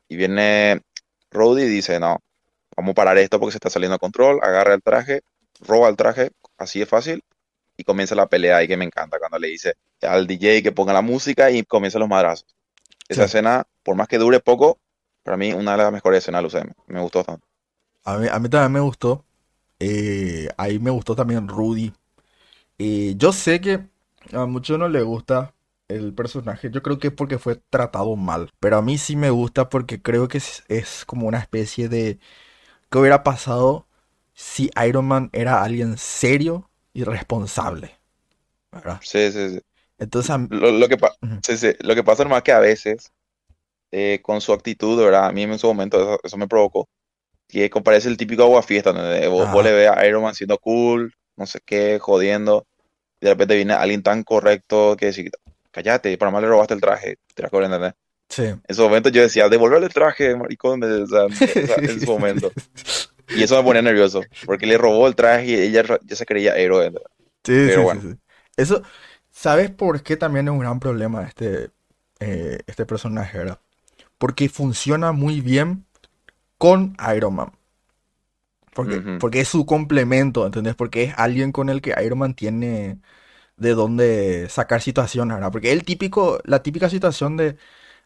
Y 0.09 0.17
viene 0.17 0.83
Brody 1.31 1.63
y 1.63 1.69
dice, 1.69 1.99
no, 1.99 2.21
vamos 2.77 2.93
a 2.93 2.95
parar 2.95 3.19
esto 3.19 3.41
porque 3.41 3.53
se 3.53 3.59
está 3.59 3.71
saliendo 3.71 3.95
de 3.95 3.99
control, 3.99 4.39
agarra 4.43 4.75
el 4.75 4.83
traje, 4.83 5.23
roba 5.61 5.89
el 5.89 5.97
traje, 5.97 6.31
así 6.59 6.79
de 6.79 6.87
fácil, 6.87 7.25
y 7.77 7.85
comienza 7.85 8.15
la 8.15 8.27
pelea 8.27 8.59
ahí 8.59 8.69
que 8.69 8.77
me 8.77 8.85
encanta, 8.85 9.19
cuando 9.19 9.39
le 9.39 9.49
dice 9.49 9.75
al 10.03 10.27
DJ 10.27 10.63
que 10.63 10.73
ponga 10.73 10.93
la 10.93 11.03
música 11.03 11.51
y 11.51 11.63
comienzan 11.65 12.01
los 12.01 12.09
madrazos. 12.09 12.47
Esa 13.09 13.23
sí. 13.23 13.27
escena, 13.27 13.65
por 13.83 13.97
más 13.97 14.09
que 14.09 14.19
dure 14.19 14.41
poco, 14.41 14.79
para 15.23 15.37
mí 15.37 15.53
una 15.53 15.73
de 15.73 15.79
las 15.79 15.93
mejores 15.93 16.19
escenas 16.19 16.43
del 16.43 16.63
UCM. 16.63 16.73
Me 16.87 17.01
gustó 17.01 17.21
bastante. 17.21 17.47
A 18.05 18.17
mí, 18.17 18.27
a 18.31 18.39
mí 18.39 18.49
también 18.49 18.73
me 18.73 18.81
gustó. 18.81 19.25
Eh, 19.79 20.49
ahí 20.57 20.79
me 20.79 20.91
gustó 20.91 21.15
también 21.15 21.49
Rudy. 21.49 21.93
Eh, 22.85 23.15
yo 23.17 23.33
sé 23.33 23.61
que 23.61 23.87
a 24.33 24.47
muchos 24.47 24.79
no 24.79 24.89
les 24.89 25.05
gusta 25.05 25.55
el 25.89 26.15
personaje. 26.15 26.71
Yo 26.71 26.83
creo 26.83 26.99
que 26.99 27.09
es 27.09 27.13
porque 27.15 27.39
fue 27.39 27.57
tratado 27.71 28.17
mal. 28.17 28.51
Pero 28.61 28.79
a 28.79 28.83
mí 28.83 28.99
sí 28.99 29.17
me 29.17 29.31
gusta 29.31 29.69
porque 29.69 30.01
creo 30.03 30.29
que 30.29 30.39
es, 30.39 30.65
es 30.69 31.05
como 31.05 31.27
una 31.29 31.39
especie 31.39 31.89
de... 31.89 32.19
¿Qué 32.91 32.99
hubiera 32.99 33.25
pasado 33.25 33.89
si 34.35 34.71
Iron 34.87 35.07
Man 35.07 35.31
era 35.33 35.63
alguien 35.65 35.99
serio 35.99 36.71
y 36.95 37.05
responsable? 37.05 37.99
¿Verdad? 38.73 39.03
Sí, 39.03 39.33
sí, 39.33 39.49
sí. 39.51 39.61
Entonces, 39.99 40.31
a 40.31 40.39
mí- 40.39 40.51
Lo, 40.51 40.71
lo 40.73 40.89
que, 40.89 40.97
sí, 41.45 41.57
sí. 41.59 41.73
Lo 41.81 41.95
que 41.95 42.05
pasa 42.05 42.25
nomás 42.25 42.43
que 42.43 42.53
a 42.53 42.61
veces, 42.61 43.13
eh, 43.93 44.21
con 44.23 44.41
su 44.41 44.53
actitud, 44.53 44.99
¿verdad? 45.03 45.27
A 45.27 45.33
mí 45.33 45.45
en 45.45 45.59
su 45.59 45.69
momento 45.69 45.99
eso, 46.01 46.21
eso 46.25 46.39
me 46.39 46.49
provocó. 46.49 46.89
Que 47.49 47.71
parece 47.85 48.09
el 48.09 48.19
típico 48.19 48.45
aguafiesta, 48.45 48.91
¿entendés? 48.91 49.29
Vos, 49.31 49.51
vos 49.51 49.65
le 49.65 49.73
ves 49.73 49.91
a 49.91 50.07
Iron 50.07 50.23
Man 50.25 50.35
siendo 50.35 50.59
cool, 50.59 51.15
no 51.37 51.47
sé 51.47 51.61
qué, 51.67 51.99
jodiendo. 52.01 52.67
Y 53.23 53.27
de 53.27 53.31
repente 53.31 53.55
viene 53.55 53.73
alguien 53.73 54.03
tan 54.03 54.25
correcto 54.25 54.97
que 54.99 55.07
dice, 55.07 55.31
cállate, 55.71 56.19
para 56.19 56.33
más 56.33 56.43
le 56.43 56.49
robaste 56.49 56.75
el 56.75 56.81
traje. 56.81 57.19
Te 57.37 57.43
la 57.45 57.49
cobran, 57.51 57.73
¿entendés? 57.73 57.95
Sí. 58.29 58.43
En 58.67 58.75
su 58.75 58.83
momento 58.83 59.11
yo 59.11 59.23
decía, 59.23 59.49
devolverle 59.49 59.87
el 59.87 59.93
traje, 59.93 60.35
maricón, 60.35 60.83
o 60.83 61.07
sea, 61.07 61.27
en 61.77 62.01
su 62.01 62.11
momento. 62.11 62.51
Y 63.29 63.45
eso 63.45 63.57
me 63.57 63.63
ponía 63.63 63.81
nervioso, 63.81 64.23
porque 64.45 64.67
le 64.67 64.77
robó 64.77 65.07
el 65.07 65.15
traje 65.15 65.47
y 65.47 65.55
ella 65.55 65.85
ya 66.03 66.17
se 66.17 66.27
creía 66.27 66.57
héroe. 66.57 66.87
¿entendés? 66.87 67.13
Sí, 67.45 67.53
Pero 67.53 67.69
sí, 67.69 67.75
sí, 67.75 67.81
bueno, 67.81 68.01
sí. 68.01 68.17
Eso, 68.57 68.83
¿sabes 69.31 69.71
por 69.71 70.03
qué 70.03 70.17
también 70.17 70.49
es 70.49 70.53
un 70.53 70.59
gran 70.59 70.81
problema 70.81 71.23
este, 71.23 71.71
eh, 72.19 72.59
este 72.67 72.87
personaje, 72.87 73.39
¿verdad? 73.39 73.61
Porque 74.19 74.49
funciona 74.49 75.13
muy 75.13 75.41
bien 75.41 75.87
con 76.59 76.97
Iron 77.15 77.37
Man. 77.37 77.53
Porque, 78.75 79.03
ujú, 79.03 79.15
porque 79.19 79.41
es 79.41 79.49
su 79.49 79.67
complemento, 79.67 80.47
¿entendés? 80.47 80.75
Porque 80.75 81.05
es 81.05 81.15
alguien 81.19 81.53
con 81.53 81.69
el 81.71 81.83
que 81.83 81.95
Iron 82.05 82.19
Man 82.21 82.35
tiene 82.35 83.01
de 83.57 83.75
dónde 83.75 84.49
sacar 84.51 84.83
situaciones, 84.83 85.37
¿verdad? 85.37 85.53
Porque 85.53 85.73
el 85.73 85.85
típico, 85.85 86.41
la 86.45 86.63
típica 86.63 86.91
situación 86.91 87.37
de 87.39 87.57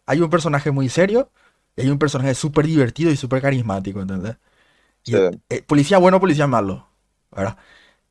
hay 0.06 0.20
un 0.22 0.30
personaje 0.30 0.70
muy 0.72 0.88
serio 0.90 1.32
y 1.76 1.82
hay 1.82 1.90
un 1.90 1.98
personaje 2.00 2.34
súper 2.34 2.66
divertido 2.66 3.10
y 3.12 3.16
súper 3.16 3.42
carismático, 3.42 4.00
¿entendés? 4.02 4.36
Y 5.06 5.16
sí, 5.16 5.40
eh, 5.50 5.62
policía 5.62 5.98
bueno, 5.98 6.20
policía 6.20 6.46
malo, 6.46 6.88
¿verdad? 7.30 7.58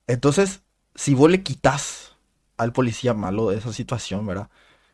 Entonces, 0.08 0.64
si 0.96 1.16
vos 1.16 1.32
le 1.32 1.44
quitas 1.44 2.18
al 2.58 2.74
policía 2.74 3.14
malo 3.14 3.50
de 3.52 3.58
esa 3.58 3.74
situación, 3.74 4.26
¿verdad? 4.28 4.50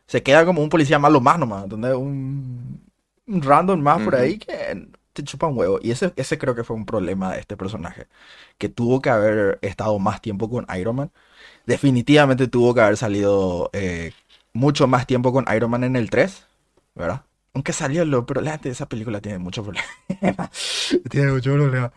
Se 0.06 0.22
queda 0.22 0.44
como 0.46 0.62
un 0.62 0.68
policía 0.70 0.98
malo 0.98 1.20
más 1.20 1.38
nomás, 1.38 1.64
¿entendés? 1.64 1.94
Un, 1.96 2.82
un 3.26 3.42
random 3.42 3.80
más 3.82 4.02
por 4.02 4.14
ujú, 4.14 4.16
ahí 4.16 4.38
que 4.38 4.88
te 5.12 5.24
chupa 5.24 5.46
un 5.46 5.58
huevo. 5.58 5.78
Y 5.82 5.90
ese, 5.92 6.12
ese 6.16 6.38
creo 6.38 6.54
que 6.54 6.64
fue 6.64 6.76
un 6.76 6.86
problema 6.86 7.32
de 7.34 7.40
este 7.40 7.56
personaje, 7.56 8.08
que 8.58 8.68
tuvo 8.68 9.00
que 9.02 9.10
haber 9.10 9.58
estado 9.62 9.98
más 9.98 10.20
tiempo 10.22 10.48
con 10.50 10.66
Iron 10.78 10.96
Man. 10.96 11.12
Definitivamente 11.66 12.48
tuvo 12.48 12.74
que 12.74 12.80
haber 12.82 12.96
salido 12.96 13.70
eh, 13.72 14.12
mucho 14.52 14.86
más 14.88 15.06
tiempo 15.06 15.32
con 15.32 15.46
Iron 15.54 15.70
Man 15.70 15.84
en 15.84 15.96
el 15.96 16.10
3, 16.10 16.46
¿verdad? 16.94 17.24
Aunque 17.54 17.72
salió 17.72 18.04
lo, 18.04 18.26
pero 18.26 18.40
la 18.42 18.60
esa 18.64 18.88
película 18.88 19.20
tiene 19.20 19.38
mucho 19.38 19.62
problema. 19.64 19.86
Tiene 21.10 21.32
mucho 21.32 21.52
problema. 21.54 21.92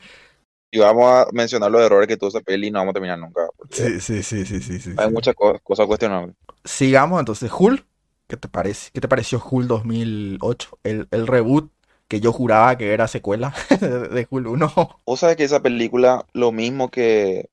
Y 0.72 0.80
vamos 0.80 1.06
a 1.06 1.28
mencionar 1.34 1.72
los 1.72 1.82
errores 1.82 2.08
que 2.08 2.18
tuvo 2.18 2.30
esa 2.30 2.42
peli 2.42 2.68
y 2.68 2.72
no 2.72 2.80
vamos 2.80 2.92
a 2.92 2.94
terminar 2.94 3.18
nunca. 3.20 3.48
Sí, 3.72 4.00
sí, 4.00 4.24
sí, 4.24 4.46
sí, 4.46 4.62
sí, 4.62 4.80
sí. 4.80 4.98
hay 4.98 5.10
sí. 5.10 5.12
muchas 5.12 5.36
co- 5.36 5.58
cosas 5.62 5.88
cuestionables. 5.88 6.36
Sigamos 6.64 7.20
entonces, 7.20 7.52
Hulk. 7.58 7.86
¿Qué 8.28 8.38
te 8.38 8.48
parece? 8.48 8.90
¿Qué 8.92 9.02
te 9.02 9.08
pareció 9.08 9.42
Hulk 9.44 9.68
2008? 9.68 10.80
El, 10.84 11.08
el 11.12 11.28
reboot 11.28 11.72
que 12.16 12.22
yo 12.22 12.32
juraba 12.32 12.78
que 12.78 12.94
era 12.94 13.10
secuela 13.10 13.54
de, 13.80 14.26
Hulk 14.30 14.48
1. 14.48 15.02
Vos 15.06 15.20
sabés 15.20 15.36
que 15.36 15.44
esa 15.44 15.62
película, 15.62 16.26
lo 16.32 16.54
mismo 16.54 16.90
que 16.90 17.50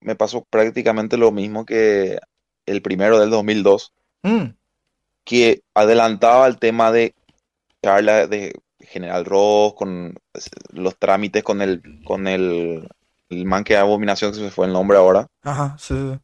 me 0.00 0.16
pasó 0.16 0.44
prácticamente 0.50 1.16
lo 1.16 1.30
mismo 1.30 1.64
que 1.64 2.18
el 2.66 2.82
primero 2.82 3.20
del 3.20 3.30
2002, 3.30 3.92
Mm, 4.22 4.52
que 5.24 5.62
adelantaba 5.74 6.46
el 6.46 6.58
tema 6.58 6.92
de 6.92 7.14
charla 7.82 8.26
de 8.26 8.52
General 8.80 9.24
Ross 9.24 9.72
con 9.74 10.14
los 10.72 10.98
trámites 10.98 11.42
con 11.42 11.62
el 11.62 12.02
con 12.04 12.28
el, 12.28 12.86
el 13.30 13.44
man 13.46 13.64
que 13.64 13.78
abominación 13.78 14.32
que 14.32 14.36
se 14.36 14.42
me 14.42 14.50
fue 14.50 14.66
el 14.66 14.74
nombre 14.74 14.98
ahora. 14.98 15.26
Ajá, 15.42 15.76
sí, 15.78 15.94
sí. 15.94 16.18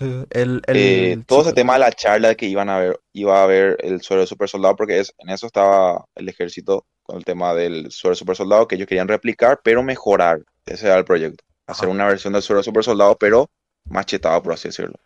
El, 0.00 0.28
el 0.30 0.62
Eh, 0.76 1.18
todo 1.26 1.40
ese 1.40 1.50
chico- 1.50 1.54
tema 1.56 1.74
de 1.74 1.78
la 1.80 1.92
charla 1.92 2.34
que 2.34 2.46
iban 2.46 2.68
a 2.68 2.78
ver, 2.78 3.00
iba 3.12 3.40
a 3.40 3.44
haber 3.44 3.76
el 3.80 4.00
suero 4.02 4.26
super 4.26 4.48
soldado, 4.48 4.76
porque 4.76 4.98
es, 5.00 5.14
en 5.18 5.30
eso 5.30 5.46
estaba 5.46 6.04
el 6.14 6.28
ejército 6.28 6.86
con 7.02 7.16
el 7.16 7.24
tema 7.24 7.54
del 7.54 7.90
suero 7.90 8.14
super 8.14 8.36
soldado, 8.36 8.66
que 8.66 8.76
ellos 8.76 8.88
querían 8.88 9.08
replicar, 9.08 9.60
pero 9.62 9.82
mejorar. 9.82 10.42
Ese 10.66 10.86
era 10.86 10.96
el 10.98 11.04
proyecto. 11.04 11.44
Hacer 11.66 11.86
Ajá. 11.86 11.94
una 11.94 12.06
versión 12.06 12.32
del 12.32 12.42
suero 12.42 12.62
super 12.62 12.82
soldado, 12.84 13.16
pero 13.18 13.50
machetado, 13.84 14.42
por 14.42 14.52
así 14.54 14.68
decirlo. 14.68 14.98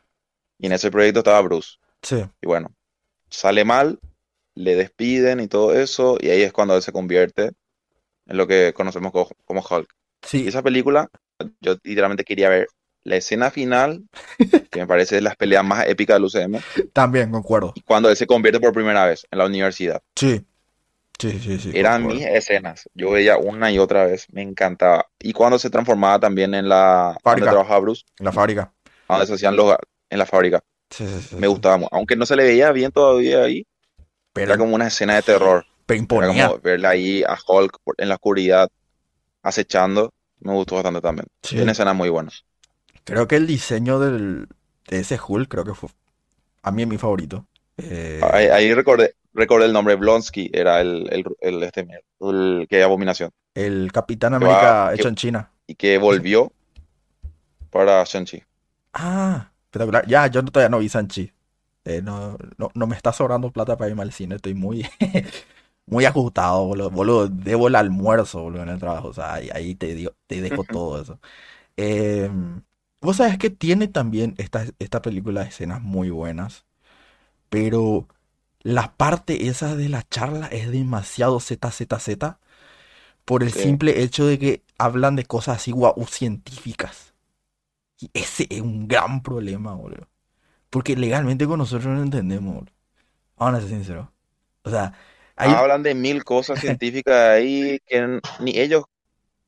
Y 0.58 0.66
en 0.66 0.72
ese 0.72 0.90
proyecto 0.90 1.20
estaba 1.20 1.40
Bruce. 1.42 1.76
Sí, 2.02 2.24
Y 2.40 2.46
bueno, 2.46 2.74
sale 3.30 3.64
mal, 3.64 3.98
le 4.54 4.76
despiden 4.76 5.40
y 5.40 5.48
todo 5.48 5.74
eso, 5.74 6.16
y 6.20 6.30
ahí 6.30 6.42
es 6.42 6.52
cuando 6.52 6.76
él 6.76 6.82
se 6.82 6.92
convierte 6.92 7.52
en 8.26 8.36
lo 8.36 8.46
que 8.46 8.72
conocemos 8.74 9.12
co- 9.12 9.30
como 9.44 9.60
Hulk. 9.68 9.88
Y 10.24 10.28
sí, 10.28 10.48
esa 10.48 10.62
película, 10.62 11.08
yo 11.60 11.76
literalmente 11.82 12.24
quería 12.24 12.48
ver 12.48 12.68
la 13.08 13.16
escena 13.16 13.50
final, 13.50 14.04
que 14.70 14.80
me 14.80 14.86
parece 14.86 15.16
de 15.16 15.20
las 15.22 15.36
peleas 15.36 15.64
más 15.64 15.86
épicas 15.86 16.16
del 16.16 16.24
UCM, 16.24 16.60
también 16.92 17.30
concuerdo. 17.30 17.74
cuando 17.86 18.08
él 18.10 18.16
se 18.16 18.26
convierte 18.26 18.60
por 18.60 18.72
primera 18.72 19.06
vez 19.06 19.26
en 19.30 19.38
la 19.38 19.46
universidad. 19.46 20.00
Sí, 20.16 20.44
sí, 21.18 21.38
sí, 21.40 21.58
sí. 21.58 21.72
Eran 21.74 22.02
concuerdo. 22.02 22.20
mis 22.28 22.36
escenas, 22.36 22.88
yo 22.94 23.10
veía 23.10 23.36
una 23.38 23.70
y 23.72 23.78
otra 23.78 24.06
vez, 24.06 24.26
me 24.32 24.42
encantaba. 24.42 25.06
Y 25.18 25.32
cuando 25.32 25.58
se 25.58 25.70
transformaba 25.70 26.18
también 26.20 26.54
en 26.54 26.68
la... 26.68 27.06
donde 27.06 27.20
Fábrica. 27.22 27.50
trabajaba 27.50 27.80
Bruce, 27.80 28.02
En 28.18 28.24
la 28.26 28.32
fábrica. 28.32 28.72
donde 29.08 29.26
se 29.26 29.34
hacían 29.34 29.56
los... 29.56 29.74
en 30.10 30.18
la 30.18 30.26
fábrica, 30.26 30.60
Sí, 30.90 31.06
sí, 31.06 31.20
sí, 31.30 31.36
me 31.36 31.46
gustaba, 31.48 31.76
mu- 31.76 31.88
aunque 31.90 32.16
no 32.16 32.24
se 32.24 32.34
le 32.36 32.44
veía 32.44 32.72
bien 32.72 32.90
todavía 32.92 33.42
ahí, 33.42 33.66
Pero, 34.32 34.52
era 34.52 34.58
como 34.58 34.74
una 34.74 34.86
escena 34.86 35.16
de 35.16 35.22
terror. 35.22 35.66
pero 35.86 36.00
Era 36.22 36.26
como 36.28 36.58
verla 36.60 36.90
ahí 36.90 37.22
a 37.24 37.36
Hulk 37.46 37.76
en 37.98 38.08
la 38.08 38.14
oscuridad 38.14 38.68
acechando. 39.42 40.12
Me 40.40 40.52
gustó 40.52 40.76
bastante 40.76 41.00
también. 41.00 41.26
Sí. 41.42 41.56
Tiene 41.56 41.72
escenas 41.72 41.94
muy 41.96 42.08
buenas. 42.08 42.44
Creo 43.08 43.26
que 43.28 43.36
el 43.36 43.46
diseño 43.46 43.98
del, 43.98 44.48
de 44.88 45.00
ese 45.00 45.18
Hulk, 45.26 45.48
creo 45.48 45.64
que 45.64 45.74
fue 45.74 45.90
a 46.62 46.72
mí 46.72 46.82
es 46.82 46.88
mi 46.88 46.98
favorito. 46.98 47.46
Eh, 47.78 48.20
Ahí, 48.22 48.46
ahí 48.46 48.74
recordé, 48.74 49.14
recordé 49.32 49.66
el 49.66 49.72
nombre. 49.72 49.94
Blonsky 49.96 50.50
era 50.52 50.80
el, 50.80 51.08
el, 51.12 51.24
el, 51.40 51.62
este, 51.62 51.86
el 52.20 52.66
que 52.68 52.82
abominación. 52.82 53.30
el 53.54 53.90
Capitán 53.92 54.32
va- 54.34 54.36
América 54.38 54.90
que- 54.94 54.94
hecho 54.94 55.08
en 55.08 55.14
China. 55.16 55.50
Y 55.66 55.74
que 55.74 55.98
volvió 55.98 56.52
para 57.70 58.04
Shang-Chi. 58.04 58.42
Ah, 58.92 59.52
espectacular. 59.66 60.06
Ya, 60.06 60.26
yo 60.28 60.44
todavía 60.44 60.68
no 60.70 60.78
vi 60.78 60.88
Sanchi. 60.88 61.32
Eh, 61.84 62.02
no, 62.02 62.36
no, 62.58 62.70
no 62.74 62.86
me 62.86 62.96
está 62.96 63.12
sobrando 63.12 63.50
plata 63.52 63.76
para 63.76 63.90
irme 63.90 64.02
al 64.02 64.12
cine. 64.12 64.36
Estoy 64.36 64.54
muy, 64.54 64.86
muy 65.86 66.04
ajustado, 66.04 66.66
boludo. 66.66 66.90
Boludo, 66.90 67.28
debo 67.28 67.68
el 67.68 67.76
almuerzo, 67.76 68.42
boludo, 68.42 68.62
en 68.64 68.70
el 68.70 68.78
trabajo. 68.80 69.08
O 69.08 69.14
sea, 69.14 69.34
ahí, 69.34 69.50
ahí 69.54 69.74
te 69.74 69.94
digo, 69.94 70.12
te 70.26 70.40
dejo 70.40 70.64
todo 70.64 71.00
eso. 71.02 71.20
Eh, 71.76 72.30
vos 73.00 73.16
sabés 73.18 73.38
que 73.38 73.50
tiene 73.50 73.88
también 73.88 74.34
esta, 74.38 74.66
esta 74.78 75.02
película 75.02 75.42
escenas 75.42 75.82
muy 75.82 76.10
buenas. 76.10 76.66
Pero 77.50 78.08
la 78.62 78.96
parte 78.96 79.48
esa 79.48 79.76
de 79.76 79.88
la 79.90 80.04
charla 80.08 80.48
es 80.48 80.70
demasiado 80.72 81.40
ZZZ. 81.40 82.38
Por 83.24 83.42
el 83.42 83.52
Sí. 83.52 83.60
simple 83.62 84.02
hecho 84.02 84.26
de 84.26 84.38
que 84.38 84.64
hablan 84.78 85.16
de 85.16 85.24
cosas 85.26 85.58
así 85.58 85.72
guau 85.72 86.06
científicas. 86.08 87.14
Y 88.00 88.10
ese 88.14 88.46
es 88.50 88.60
un 88.62 88.88
gran 88.88 89.22
problema, 89.22 89.74
boludo. 89.74 90.08
Porque 90.70 90.96
legalmente 90.96 91.46
con 91.46 91.58
nosotros 91.60 91.88
no 91.96 92.02
entendemos, 92.02 92.54
boludo. 92.54 92.72
Vamos 93.38 93.58
a 93.58 93.62
ser 93.62 93.70
sinceros. 93.70 94.08
O 94.64 94.70
sea, 94.70 94.94
hay... 95.36 95.54
Hablan 95.54 95.82
de 95.82 95.94
mil 95.94 96.24
cosas 96.24 96.60
científicas 96.60 97.14
ahí 97.14 97.78
que 97.86 98.20
ni 98.40 98.58
ellos 98.58 98.84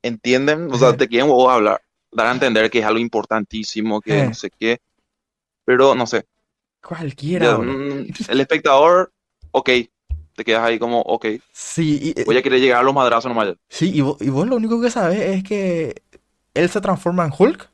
entienden. 0.03 0.71
O 0.73 0.79
sea, 0.79 0.95
te 0.97 1.09
quieren 1.09 1.29
vos 1.29 1.53
hablar, 1.53 1.83
dar 2.13 2.27
a 2.27 2.33
entender 2.33 2.71
que 2.71 2.81
es 2.81 2.85
algo 2.85 2.99
importantísimo, 2.99 4.01
que 4.01 4.19
Eh. 4.21 4.27
no 4.29 4.35
sé 4.35 4.51
qué. 4.51 4.79
Pero 5.65 5.95
no 5.95 6.07
sé. 6.07 6.27
Cualquiera, 6.83 7.59
mm, 7.59 8.07
el 8.29 8.41
espectador, 8.41 9.13
ok. 9.53 9.71
Te 10.35 10.45
quedas 10.45 10.63
ahí 10.65 10.79
como, 10.79 11.01
ok. 11.03 11.27
Sí, 11.53 12.15
y, 12.17 12.25
Voy 12.25 12.37
a 12.37 12.43
querer 12.43 12.61
llegar 12.61 12.81
a 12.81 12.83
los 12.83 12.95
madrazos 12.95 13.29
nomás. 13.29 13.55
sí, 13.69 13.91
y 13.95 14.01
vos, 14.01 14.17
y 14.21 14.31
vos 14.31 14.47
lo 14.49 14.57
único 14.57 14.81
que 14.81 14.91
sabes 14.91 15.21
es 15.21 15.45
que 15.45 16.03
él 16.55 16.69
se 16.71 16.81
transforma 16.81 17.25
en 17.27 17.33
Hulk 17.37 17.71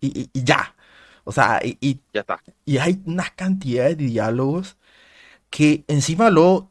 y, 0.00 0.20
y- 0.22 0.30
y 0.32 0.44
ya. 0.44 0.74
O 1.24 1.32
sea, 1.32 1.60
y, 1.62 2.00
Ya 2.12 2.20
está. 2.20 2.42
y 2.64 2.78
hay 2.78 3.00
unas 3.04 3.30
cantidades 3.32 3.96
de 3.98 4.06
diálogos 4.06 4.76
que 5.50 5.84
encima 5.88 6.30
luego 6.30 6.70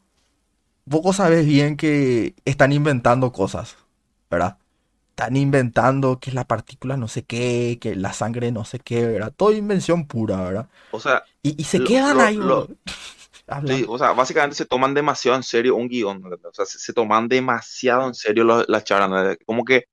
vos 0.84 1.16
sabes 1.16 1.46
bien 1.46 1.76
que 1.76 2.34
están 2.44 2.72
inventando 2.72 3.32
cosas, 3.32 3.76
¿verdad? 4.30 4.58
Están 5.16 5.36
inventando 5.36 6.20
que 6.20 6.30
la 6.32 6.44
partícula 6.46 6.96
no 6.98 7.08
sé 7.08 7.24
qué, 7.24 7.78
que 7.80 7.96
la 7.96 8.12
sangre 8.12 8.52
no 8.52 8.64
sé 8.66 8.80
qué, 8.80 9.06
¿verdad? 9.06 9.32
Todo 9.34 9.52
invención 9.52 10.06
pura, 10.06 10.42
¿verdad? 10.42 10.68
O 10.90 11.00
sea, 11.00 11.24
Y, 11.42 11.60
y 11.60 11.64
se 11.64 11.78
Lo- 11.78 11.84
quedan 11.84 12.16
lo- 12.16 12.26
ahí, 12.26 12.36
lo-. 12.36 12.68
Sí, 13.64 13.84
o 13.88 13.98
sea, 13.98 14.12
básicamente 14.12 14.54
se 14.56 14.66
toman 14.66 14.94
demasiado 14.94 15.36
en 15.36 15.42
serio 15.42 15.74
un 15.76 15.88
guion, 15.88 16.16
¿entendés? 16.18 16.44
O 16.44 16.54
sea, 16.54 16.66
se, 16.66 16.78
se 16.78 16.92
toman 16.92 17.28
demasiado 17.28 18.06
en 18.06 18.14
serio 18.14 18.44
las 18.44 18.84
charlas. 18.84 19.36
Como 19.44 19.64
que 19.64 19.86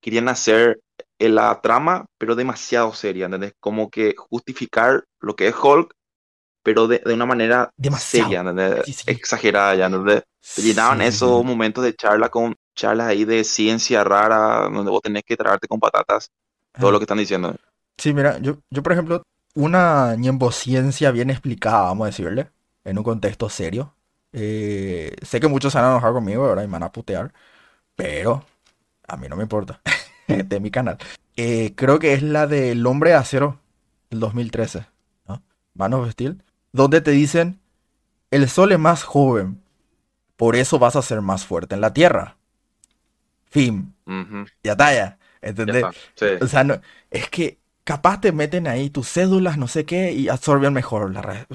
querían 0.00 0.28
hacer 0.28 0.80
eh, 1.18 1.28
la 1.28 1.60
trama, 1.60 2.06
pero 2.18 2.34
demasiado 2.36 2.92
seria, 2.94 3.26
¿entendés? 3.26 3.52
Como 3.60 3.90
que 3.90 4.14
justificar 4.16 5.04
lo 5.20 5.36
que 5.36 5.48
es 5.48 5.54
Hulk, 5.62 5.92
pero 6.62 6.88
de, 6.88 7.00
de 7.04 7.14
una 7.14 7.26
manera 7.26 7.70
Demasiado. 7.76 8.30
seria, 8.30 8.40
¿entendés? 8.40 8.84
Sí, 8.84 8.92
sí. 8.92 9.04
Exagerada, 9.06 9.74
ya, 9.76 9.86
¿entendés? 9.86 10.22
Llenaban 10.56 11.00
esos 11.02 11.44
momentos 11.44 11.84
de 11.84 11.94
charla 11.94 12.28
con 12.30 12.54
charlas 12.78 13.08
ahí 13.08 13.24
de 13.24 13.44
ciencia 13.44 14.04
rara, 14.04 14.68
donde 14.72 14.90
vos 14.90 15.02
tenés 15.02 15.24
que 15.24 15.36
tragarte 15.36 15.68
con 15.68 15.80
patatas 15.80 16.30
todo 16.78 16.92
lo 16.92 16.98
que 16.98 17.04
están 17.04 17.18
diciendo. 17.18 17.54
Sí, 17.96 18.14
mira, 18.14 18.38
yo, 18.38 18.58
yo 18.70 18.82
por 18.82 18.92
ejemplo, 18.92 19.22
una 19.54 20.14
ñembociencia 20.16 21.10
bien 21.10 21.30
explicada, 21.30 21.82
vamos 21.82 22.04
a 22.04 22.10
decirle, 22.10 22.50
en 22.84 22.98
un 22.98 23.04
contexto 23.04 23.48
serio. 23.48 23.94
Eh, 24.32 25.16
sé 25.22 25.40
que 25.40 25.48
muchos 25.48 25.72
se 25.72 25.78
van 25.78 25.88
a 25.88 25.90
enojar 25.90 26.12
conmigo, 26.12 26.46
¿verdad? 26.46 26.62
Y 26.62 26.66
me 26.66 26.72
van 26.74 26.84
a 26.84 26.92
putear, 26.92 27.32
pero 27.96 28.44
a 29.06 29.16
mí 29.16 29.28
no 29.28 29.36
me 29.36 29.42
importa. 29.42 29.80
de 30.28 30.60
mi 30.60 30.70
canal. 30.70 30.98
Eh, 31.36 31.72
creo 31.74 31.98
que 31.98 32.12
es 32.12 32.22
la 32.22 32.46
del 32.46 32.86
Hombre 32.86 33.10
de 33.10 33.16
Acero 33.16 33.58
del 34.10 34.20
2013, 34.20 34.86
¿no? 35.26 35.42
Man 35.74 35.94
of 35.94 36.10
Steel, 36.10 36.42
donde 36.72 37.00
te 37.00 37.10
dicen, 37.10 37.60
el 38.30 38.48
sol 38.48 38.72
es 38.72 38.78
más 38.78 39.04
joven, 39.04 39.62
por 40.36 40.56
eso 40.56 40.78
vas 40.78 40.96
a 40.96 41.02
ser 41.02 41.20
más 41.20 41.44
fuerte 41.44 41.74
en 41.74 41.80
la 41.80 41.92
Tierra. 41.92 42.37
Fin, 43.50 43.94
ya 44.62 44.76
ya 44.76 45.18
¿Entendés? 45.40 45.84
Sí. 46.14 46.26
O 46.40 46.46
sea, 46.46 46.64
no, 46.64 46.80
es 47.10 47.28
que 47.30 47.58
capaz 47.84 48.20
te 48.20 48.32
meten 48.32 48.66
ahí 48.66 48.90
tus 48.90 49.08
cédulas, 49.08 49.56
no 49.56 49.68
sé 49.68 49.84
qué, 49.84 50.12
y 50.12 50.28
absorben 50.28 50.72
mejor 50.72 51.12
la 51.12 51.22
ra- 51.22 51.46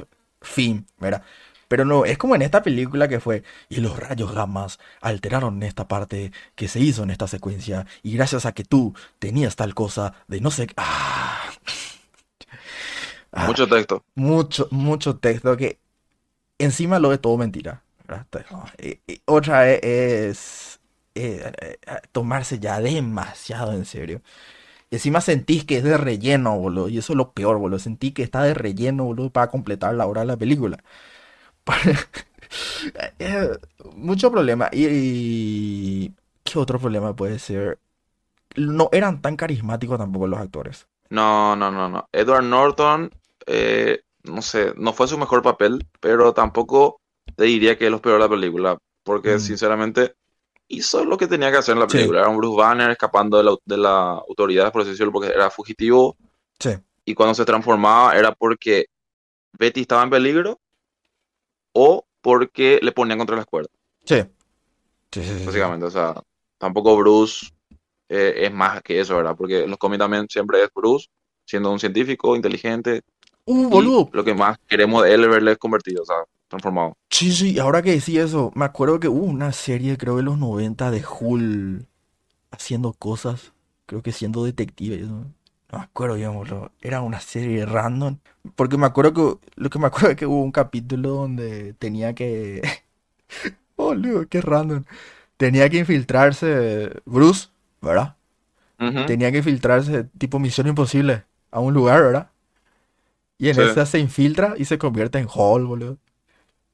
Fin, 0.41 0.85
¿verdad? 0.99 1.23
Pero 1.67 1.85
no, 1.85 2.05
es 2.05 2.17
como 2.17 2.35
en 2.35 2.41
esta 2.43 2.61
película 2.63 3.07
que 3.07 3.19
fue, 3.19 3.43
y 3.69 3.77
los 3.81 3.97
rayos 3.97 4.31
gamas 4.33 4.79
alteraron 5.01 5.61
esta 5.63 5.87
parte 5.87 6.31
que 6.55 6.67
se 6.67 6.79
hizo 6.79 7.03
en 7.03 7.09
esta 7.11 7.27
secuencia, 7.27 7.85
y 8.03 8.13
gracias 8.15 8.45
a 8.45 8.53
que 8.53 8.63
tú 8.63 8.93
tenías 9.19 9.55
tal 9.55 9.73
cosa 9.75 10.13
de 10.27 10.39
no 10.41 10.51
sé 10.51 10.67
qué. 10.67 10.73
Ah. 10.77 11.49
Ah, 13.31 13.47
Mucho 13.47 13.67
texto. 13.67 14.03
mucho, 14.15 14.67
mucho 14.71 15.17
texto 15.17 15.57
que 15.57 15.79
encima 16.59 16.99
lo 16.99 17.09
de 17.09 17.17
todo 17.17 17.37
mentira. 17.37 17.81
y- 18.77 18.99
y 19.07 19.21
otra 19.25 19.69
es, 19.71 20.79
eh, 21.15 21.51
eh, 21.61 21.77
tomarse 22.11 22.59
ya 22.59 22.79
demasiado 22.81 23.73
en 23.73 23.85
serio. 23.85 24.21
Y 24.91 24.95
encima 24.97 25.21
sentís 25.21 25.65
que 25.65 25.77
es 25.79 25.83
de 25.85 25.97
relleno, 25.97 26.57
boludo. 26.59 26.89
Y 26.89 26.99
eso 26.99 27.13
es 27.13 27.17
lo 27.17 27.33
peor, 27.33 27.57
boludo. 27.59 27.79
Sentí 27.79 28.11
que 28.13 28.23
está 28.23 28.43
de 28.43 28.53
relleno, 28.55 29.05
boludo, 29.05 29.31
para 29.31 29.49
completar 29.51 29.95
la 29.95 30.07
hora 30.07 30.21
de 30.21 30.27
la 30.27 30.37
película. 30.37 30.79
Eh, 33.19 33.49
mucho 33.95 34.31
problema. 34.31 34.69
Y, 34.71 34.85
y- 34.87 36.13
¿Qué 36.43 36.59
otro 36.59 36.79
problema 36.79 37.15
puede 37.15 37.39
ser? 37.39 37.79
No 38.55 38.89
eran 38.93 39.21
tan 39.21 39.35
carismáticos 39.37 39.97
tampoco 39.99 40.27
los 40.27 40.39
actores. 40.39 40.87
No, 41.09 41.55
no, 41.55 41.71
no, 41.71 41.89
no. 41.89 42.07
Edward 42.11 42.43
Norton, 42.43 43.11
eh, 43.45 44.01
no 44.23 44.41
sé, 44.41 44.73
no 44.77 44.93
fue 44.93 45.07
su 45.07 45.17
mejor 45.17 45.41
papel, 45.41 45.85
pero 45.99 46.33
tampoco 46.33 46.97
te 47.35 47.45
diría 47.45 47.77
que 47.77 47.85
es 47.85 47.91
lo 47.91 48.01
peor 48.01 48.15
de 48.15 48.19
la 48.21 48.29
película, 48.29 48.77
porque 49.03 49.37
Mm. 49.37 49.39
sinceramente 49.39 50.15
hizo 50.67 51.03
lo 51.05 51.17
que 51.17 51.27
tenía 51.27 51.51
que 51.51 51.57
hacer 51.57 51.73
en 51.73 51.79
la 51.81 51.89
Sí. 51.89 51.97
película. 51.97 52.21
Era 52.21 52.29
un 52.29 52.37
Bruce 52.37 52.57
Banner 52.57 52.89
escapando 52.91 53.37
de 53.37 53.43
la, 53.43 53.55
de 53.65 53.77
la 53.77 54.09
autoridad, 54.27 54.71
por 54.71 54.81
así 54.81 54.91
decirlo, 54.91 55.11
porque 55.11 55.29
era 55.29 55.49
fugitivo. 55.49 56.15
Sí. 56.59 56.71
Y 57.05 57.13
cuando 57.13 57.35
se 57.35 57.45
transformaba 57.45 58.15
era 58.17 58.31
porque 58.33 58.85
Betty 59.53 59.81
estaba 59.81 60.03
en 60.03 60.09
peligro 60.09 60.59
o 61.73 62.05
porque 62.21 62.79
le 62.81 62.91
ponían 62.91 63.17
contra 63.17 63.35
las 63.35 63.45
cuerdas, 63.45 63.71
Sí. 64.05 64.23
Básicamente. 65.45 65.85
O 65.85 65.91
sea, 65.91 66.15
tampoco 66.57 66.95
Bruce 66.97 67.47
eh, 68.09 68.33
es 68.45 68.51
más 68.53 68.81
que 68.81 68.99
eso, 68.99 69.15
¿verdad? 69.17 69.35
Porque 69.37 69.63
en 69.63 69.69
los 69.69 69.77
cómics 69.77 69.99
también 69.99 70.27
siempre 70.29 70.63
es 70.63 70.69
Bruce, 70.73 71.07
siendo 71.45 71.71
un 71.71 71.79
científico, 71.79 72.35
inteligente. 72.35 73.01
Uh, 73.45 73.63
y 73.63 73.65
boludo. 73.69 74.09
lo 74.13 74.23
que 74.23 74.33
más 74.33 74.57
queremos 74.67 75.03
de 75.03 75.13
él 75.13 75.23
es 75.25 75.29
verle 75.29 75.57
convertido, 75.57 76.03
o 76.03 76.05
sea, 76.05 76.15
transformado. 76.53 76.93
Sí, 77.09 77.31
sí, 77.31 77.59
ahora 77.59 77.81
que 77.81 77.91
decís 77.91 78.17
eso, 78.17 78.51
me 78.55 78.65
acuerdo 78.65 78.99
que 78.99 79.07
hubo 79.07 79.25
una 79.25 79.51
serie, 79.53 79.97
creo, 79.97 80.17
de 80.17 80.23
los 80.23 80.37
90 80.37 80.89
de 80.91 81.03
Hull 81.05 81.85
haciendo 82.51 82.93
cosas, 82.93 83.53
creo 83.85 84.01
que 84.03 84.11
siendo 84.11 84.43
detective. 84.45 84.99
No 84.99 85.33
me 85.71 85.79
acuerdo 85.79 86.33
boludo. 86.33 86.71
Era 86.81 87.01
una 87.01 87.19
serie 87.19 87.65
random. 87.65 88.19
Porque 88.55 88.77
me 88.77 88.85
acuerdo 88.87 89.13
que, 89.13 89.47
lo 89.55 89.69
que 89.69 89.79
me 89.79 89.87
acuerdo 89.87 90.11
es 90.11 90.17
que 90.17 90.25
hubo 90.25 90.43
un 90.43 90.51
capítulo 90.51 91.09
donde 91.11 91.73
tenía 91.73 92.13
que... 92.13 92.61
Boludo, 93.77 94.27
qué 94.29 94.41
random. 94.41 94.83
Tenía 95.37 95.69
que 95.69 95.79
infiltrarse 95.79 96.91
Bruce, 97.05 97.49
¿verdad? 97.81 98.15
Tenía 99.07 99.31
que 99.31 99.39
infiltrarse 99.39 100.05
tipo 100.17 100.39
Misión 100.39 100.67
Imposible 100.67 101.25
a 101.51 101.59
un 101.61 101.73
lugar, 101.73 102.01
¿verdad? 102.03 102.31
Y 103.37 103.49
en 103.49 103.55
Sí. 103.55 103.61
esa 103.61 103.85
se 103.85 103.99
infiltra 103.99 104.55
y 104.57 104.65
se 104.65 104.77
convierte 104.79 105.19
en 105.19 105.27
Hall, 105.29 105.65
boludo. 105.65 105.97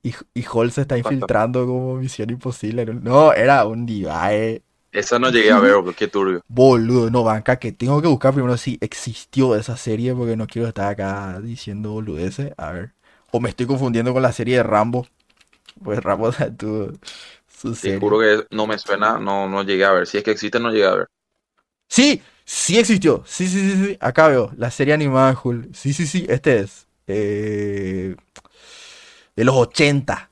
Y, 0.03 0.13
y 0.33 0.43
Hall 0.51 0.71
se 0.71 0.81
está 0.81 0.97
infiltrando 0.97 1.65
como 1.65 1.95
Misión 1.95 2.29
Imposible. 2.29 2.85
No, 2.85 3.33
era 3.33 3.65
un 3.65 3.85
divae. 3.85 4.63
Esa 4.91 5.17
no 5.17 5.31
llegué 5.31 5.51
a 5.51 5.59
ver, 5.59 5.77
bro, 5.81 5.93
qué 5.95 6.07
turbio. 6.07 6.41
Boludo, 6.47 7.11
no, 7.11 7.23
banca, 7.23 7.59
que 7.59 7.71
tengo 7.71 8.01
que 8.01 8.07
buscar 8.07 8.33
primero 8.33 8.57
si 8.57 8.77
existió 8.81 9.55
esa 9.55 9.77
serie 9.77 10.15
porque 10.15 10.35
no 10.35 10.47
quiero 10.47 10.67
estar 10.67 10.89
acá 10.91 11.39
diciendo 11.41 11.91
boludeces. 11.91 12.53
A 12.57 12.71
ver. 12.71 12.93
O 13.31 13.39
me 13.39 13.49
estoy 13.49 13.67
confundiendo 13.67 14.13
con 14.13 14.23
la 14.23 14.31
serie 14.33 14.57
de 14.57 14.63
Rambo. 14.63 15.05
Pues 15.83 15.99
Rambo 16.03 16.31
tuvo 16.57 16.93
su 17.47 17.75
Te 17.81 17.91
serie. 17.91 17.99
juro 17.99 18.19
que 18.19 18.45
no 18.55 18.67
me 18.67 18.77
suena, 18.79 19.19
no, 19.19 19.49
no 19.49 19.63
llegué 19.63 19.83
a 19.83 19.91
ver. 19.91 20.07
Si 20.07 20.17
es 20.17 20.23
que 20.23 20.31
existe, 20.31 20.59
no 20.61 20.71
llegué 20.71 20.85
a 20.85 20.95
ver. 20.95 21.07
Sí, 21.87 22.21
sí 22.45 22.77
existió. 22.79 23.23
Sí, 23.25 23.47
sí, 23.47 23.59
sí, 23.71 23.85
sí. 23.85 23.97
Acá 23.99 24.27
veo. 24.27 24.51
La 24.57 24.71
serie 24.71 24.93
animada 24.93 25.39
Hulk. 25.41 25.73
Sí, 25.73 25.93
sí, 25.93 26.05
sí. 26.07 26.25
Este 26.29 26.59
es. 26.59 26.87
eh, 27.07 28.15
de 29.39 29.45
los 29.45 29.55
80. 29.55 30.29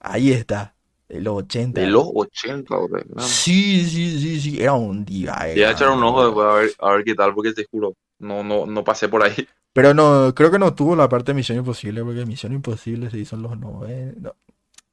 Ahí 0.00 0.32
está. 0.32 0.74
De 1.08 1.20
los 1.20 1.36
80. 1.36 1.80
De 1.80 1.86
los 1.86 2.10
80, 2.12 2.76
bro. 2.76 2.88
No. 3.14 3.22
Sí, 3.22 3.88
sí, 3.88 4.20
sí, 4.20 4.40
sí. 4.40 4.60
Era 4.60 4.72
un 4.72 5.04
día. 5.04 5.36
Voy 5.54 5.62
a 5.62 5.70
echar 5.70 5.90
un 5.90 6.02
ojo 6.02 6.24
después 6.26 6.44
a 6.48 6.54
ver, 6.54 6.70
a 6.80 6.90
ver 6.96 7.04
qué 7.04 7.14
tal, 7.14 7.32
porque 7.34 7.52
te 7.52 7.64
juro, 7.70 7.94
no, 8.18 8.42
no, 8.42 8.66
no 8.66 8.82
pasé 8.82 9.08
por 9.08 9.22
ahí. 9.22 9.32
Pero 9.72 9.94
no, 9.94 10.34
creo 10.34 10.50
que 10.50 10.58
no 10.58 10.74
tuvo 10.74 10.96
la 10.96 11.08
parte 11.08 11.30
de 11.30 11.36
Misión 11.36 11.58
Imposible, 11.58 12.02
porque 12.02 12.26
Misión 12.26 12.52
Imposible 12.52 13.10
se 13.10 13.18
hizo 13.18 13.36
en 13.36 13.42
los 13.42 13.56
90. 13.60 14.20
No, 14.20 14.34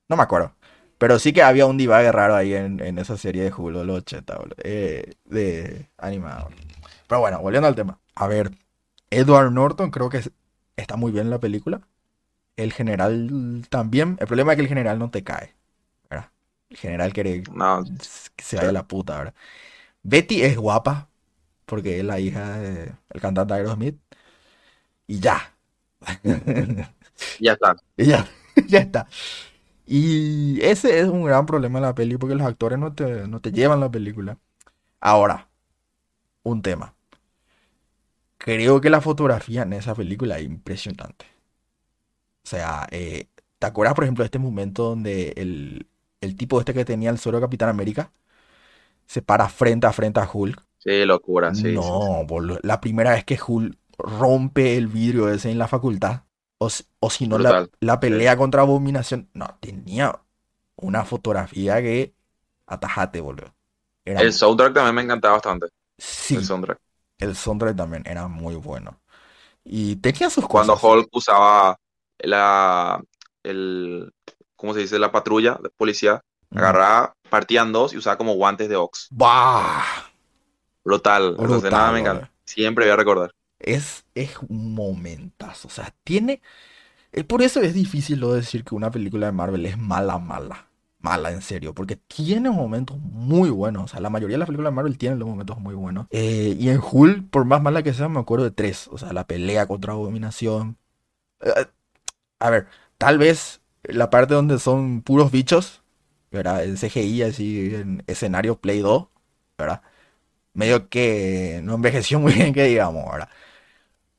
no 0.10 0.18
me 0.18 0.24
acuerdo. 0.24 0.54
Pero 1.00 1.18
sí 1.18 1.34
que 1.34 1.42
había 1.42 1.66
un 1.66 1.78
divague 1.78 2.12
raro 2.12 2.36
ahí 2.36 2.54
en, 2.54 2.80
en 2.82 3.00
esa 3.00 3.18
serie 3.18 3.44
de 3.44 3.50
de 3.50 3.86
los 3.86 3.98
80, 3.98 4.38
boludo, 4.38 4.56
eh, 4.64 5.16
de 5.26 5.90
animado. 5.98 6.50
Pero 7.08 7.22
bueno, 7.22 7.42
volviendo 7.42 7.68
al 7.68 7.76
tema. 7.76 8.00
A 8.16 8.28
ver, 8.28 8.52
Edward 9.10 9.52
Norton 9.52 9.90
creo 9.92 10.10
que 10.10 10.18
es- 10.20 10.32
está 10.76 10.98
muy 10.98 11.12
bien 11.12 11.26
en 11.26 11.32
la 11.32 11.40
película. 11.40 11.82
El 12.56 12.74
general 12.74 13.66
también. 13.70 14.18
El 14.20 14.28
problema 14.28 14.54
es 14.54 14.58
que 14.58 14.62
el 14.64 14.68
general 14.70 15.00
no 15.00 15.10
te 15.12 15.24
cae. 15.24 15.56
¿verdad? 16.10 16.32
El 16.70 16.78
general 16.78 17.14
quiere 17.14 17.44
No, 17.48 17.84
que 18.36 18.44
se 18.46 18.58
vaya 18.58 18.72
la 18.72 18.88
puta, 18.88 19.18
¿verdad? 19.20 19.36
Betty 20.04 20.44
es 20.44 20.58
guapa, 20.58 21.10
porque 21.66 22.00
es 22.00 22.06
la 22.06 22.20
hija 22.20 22.60
del 22.60 22.96
cantante 23.22 23.54
Aerosmith. 23.56 24.00
Y 25.08 25.20
ya. 25.20 25.54
ya 27.40 27.54
está. 27.54 27.76
Y 27.98 28.06
ya, 28.06 28.28
ya 28.68 28.80
está. 28.80 29.08
Y 29.86 30.62
ese 30.64 31.00
es 31.00 31.08
un 31.08 31.24
gran 31.26 31.46
problema 31.46 31.80
de 31.80 31.88
la 31.88 31.96
peli, 31.96 32.18
porque 32.18 32.36
los 32.36 32.48
actores 32.48 32.80
no 32.80 32.94
te, 32.94 33.28
no 33.28 33.42
te 33.42 33.52
llevan 33.52 33.80
la 33.82 33.92
película. 33.92 34.40
Ahora, 35.02 35.50
un 36.44 36.62
tema. 36.62 36.96
Creo 38.38 38.80
que 38.80 38.92
la 38.92 39.02
fotografía 39.02 39.64
en 39.64 39.74
esa 39.74 39.96
película 39.96 40.38
es 40.38 40.46
impresionante. 40.46 41.26
O 42.46 42.48
sea, 42.50 42.88
eh, 42.92 43.28
¿te 43.60 43.68
acuerdas, 43.68 43.96
por 43.96 44.04
ejemplo, 44.04 44.24
de 44.24 44.28
este 44.28 44.40
momento 44.40 44.84
donde 44.90 45.34
el, 45.38 45.88
el 46.22 46.36
tipo 46.36 46.60
este 46.60 46.74
que 46.74 46.86
tenía 46.86 47.10
el 47.10 47.18
suero 47.20 47.38
de 47.40 47.44
Capitán 47.46 47.70
América 47.70 48.12
se 49.08 49.22
para 49.22 49.50
frente 49.50 49.88
a 49.88 49.94
frente 49.94 50.20
a 50.20 50.30
Hulk? 50.32 50.64
Sí, 50.78 51.04
locura, 51.06 51.54
sí. 51.56 51.80
sí, 51.82 52.00
No, 52.00 52.26
boludo. 52.28 52.60
La 52.64 52.82
primera 52.82 53.12
vez 53.14 53.26
que 53.26 53.40
Hulk 53.46 53.78
rompe 53.98 54.78
el 54.78 54.88
vidrio 54.88 55.30
ese 55.30 55.52
en 55.52 55.58
la 55.60 55.68
facultad. 55.68 56.24
O, 56.60 56.70
si- 56.70 56.86
o 57.00 57.10
si 57.10 57.28
no, 57.28 57.40
la, 57.40 57.62
la 57.80 58.00
pelea 58.00 58.38
contra 58.38 58.62
Abominación. 58.64 59.30
No, 59.34 59.58
tenía 59.62 60.22
una 60.78 61.06
fotografía 61.06 61.82
que. 61.82 62.16
Atajate, 62.68 63.22
boludo. 63.22 63.56
Era, 64.06 64.24
El 64.24 64.34
soundtrack 64.34 64.74
también 64.74 64.96
me 64.96 65.02
encantaba 65.04 65.36
bastante. 65.36 65.68
sí, 65.98 66.36
El 66.36 66.46
soundtrack. 66.46 66.80
el 67.20 67.36
soundtrack 67.38 67.78
también 67.78 68.04
era 68.08 68.28
muy 68.28 68.56
bueno. 68.56 69.02
Y 69.64 69.98
tenía 69.98 70.30
sus 70.32 70.48
Cuando 70.48 70.78
cosas. 70.78 70.82
Hulk 70.82 71.10
usaba 71.12 71.76
la, 72.28 73.04
el, 73.44 74.14
¿cómo 74.56 74.74
se 74.74 74.82
dice? 74.82 75.00
La 75.00 75.12
patrulla 75.12 75.60
de 75.62 75.70
policía, 75.70 76.22
agarraba, 76.52 77.16
partían 77.30 77.72
dos 77.72 77.94
y 77.94 77.98
usaba 77.98 78.18
como 78.18 78.34
guantes 78.36 78.70
de 78.70 78.76
Ox. 78.76 79.08
¡Bah! 79.12 79.84
Brutal. 80.84 81.36
Brutal, 81.38 81.58
escena 81.58 81.92
me 81.92 82.00
encanta. 82.00 82.32
Siempre 82.46 82.86
voy 82.86 82.94
a 82.94 82.96
recordar. 82.98 83.32
Es, 83.60 84.06
es 84.16 84.38
un 84.48 84.74
momentazo. 84.74 85.68
O 85.68 85.72
sea, 85.72 85.94
tiene. 86.04 86.42
eh, 87.14 87.24
Por 87.24 87.42
eso 87.44 87.62
es 87.62 87.74
difícil 87.74 88.20
lo 88.20 88.34
de 88.34 88.42
decir 88.42 88.64
que 88.66 88.76
una 88.76 88.92
película 88.92 89.28
de 89.28 89.32
Marvel 89.34 89.66
es 89.66 89.78
mala, 89.78 90.20
mala. 90.20 90.70
Mala, 91.00 91.32
en 91.32 91.42
serio. 91.42 91.74
Porque 91.74 91.98
tiene 91.98 92.50
momentos 92.52 92.98
muy 93.00 93.50
buenos. 93.50 93.86
O 93.86 93.88
sea, 93.90 94.02
la 94.02 94.10
mayoría 94.10 94.36
de 94.36 94.40
las 94.40 94.48
películas 94.48 94.72
de 94.72 94.76
Marvel 94.76 94.98
tienen 94.98 95.20
los 95.20 95.28
momentos 95.30 95.60
muy 95.60 95.76
buenos. 95.76 96.08
Eh, 96.12 96.56
y 96.60 96.70
en 96.70 96.80
Hulk, 96.82 97.30
por 97.30 97.46
más 97.46 97.62
mala 97.62 97.84
que 97.84 97.94
sea, 97.94 98.10
me 98.10 98.20
acuerdo 98.20 98.46
de 98.46 98.52
tres. 98.52 98.88
O 98.92 98.98
sea, 98.98 99.14
la 99.14 99.28
pelea 99.28 99.68
contra 99.68 99.94
Abominación. 99.94 100.78
Eh, 101.42 101.66
a 102.40 102.50
ver, 102.50 102.68
tal 102.98 103.18
vez 103.18 103.62
la 103.84 104.10
parte 104.10 104.34
donde 104.34 104.60
son 104.60 105.02
puros 105.02 105.32
bichos. 105.32 105.82
¿Verdad? 106.32 106.64
En 106.66 106.78
CGI, 106.78 107.22
así, 107.24 107.76
en 107.76 108.04
escenario 108.08 108.60
Play 108.60 108.80
2. 108.80 109.08
¿Verdad? 109.58 109.82
Medio 110.54 110.90
que 110.90 111.62
no 111.64 111.76
envejeció 111.76 112.20
muy 112.22 112.34
bien, 112.34 112.54
que 112.54 112.66
digamos, 112.66 113.06
¿verdad? 113.12 113.30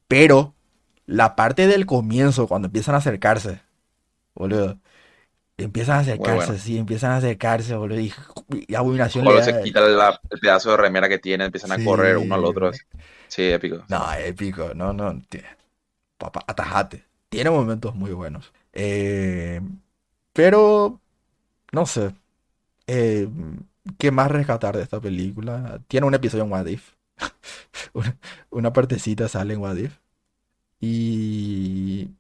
Pero 0.09 0.55
la 1.07 1.37
parte 1.37 1.67
del 1.67 1.87
comienzo, 1.87 2.49
cuando 2.49 2.67
empiezan 2.69 2.95
a 2.95 2.99
acercarse, 2.99 3.63
boludo, 4.35 4.79
empiezan 5.59 5.99
a 5.99 6.01
acercarse, 6.01 6.47
bueno. 6.47 6.59
sí, 6.59 6.79
empiezan 6.79 7.13
a 7.13 7.19
acercarse, 7.19 7.77
boludo, 7.77 8.01
y, 8.01 8.13
y 8.69 8.75
Abominación 8.77 9.27
le 9.27 9.43
se 9.43 9.59
quita 9.59 9.81
la- 9.83 10.21
el 10.31 10.41
pedazo 10.41 10.71
de 10.73 10.77
remera 10.79 11.09
que 11.09 11.19
tiene, 11.19 11.47
empiezan 11.47 11.73
a 11.73 11.83
correr 11.83 12.19
uno 12.19 12.35
al 12.37 12.45
otro. 12.45 12.73
Sí, 13.29 13.43
épico. 13.43 13.85
No, 13.89 14.01
épico, 14.15 14.75
no, 14.75 14.93
no, 14.93 15.23
papá, 16.19 16.41
atajate. 16.49 17.05
Tiene 17.35 17.51
momentos 17.51 17.95
muy 17.97 18.13
buenos. 18.13 18.53
Eh, 18.73 19.61
pero, 20.33 21.01
no 21.73 21.87
sé, 21.87 22.15
eh, 22.89 23.29
¿qué 23.99 24.11
más 24.13 24.31
rescatar 24.31 24.77
de 24.77 24.83
esta 24.85 25.01
película? 25.01 25.81
Tiene 25.89 26.07
un 26.07 26.15
episodio 26.15 26.45
en 26.45 26.53
What 26.53 26.67
If. 26.69 26.93
Una, 27.95 28.19
una 28.51 28.73
partecita 28.73 29.29
sale 29.29 29.55
en 29.55 29.61
What 29.63 29.77
If. 29.79 29.99
Y... 30.81 32.11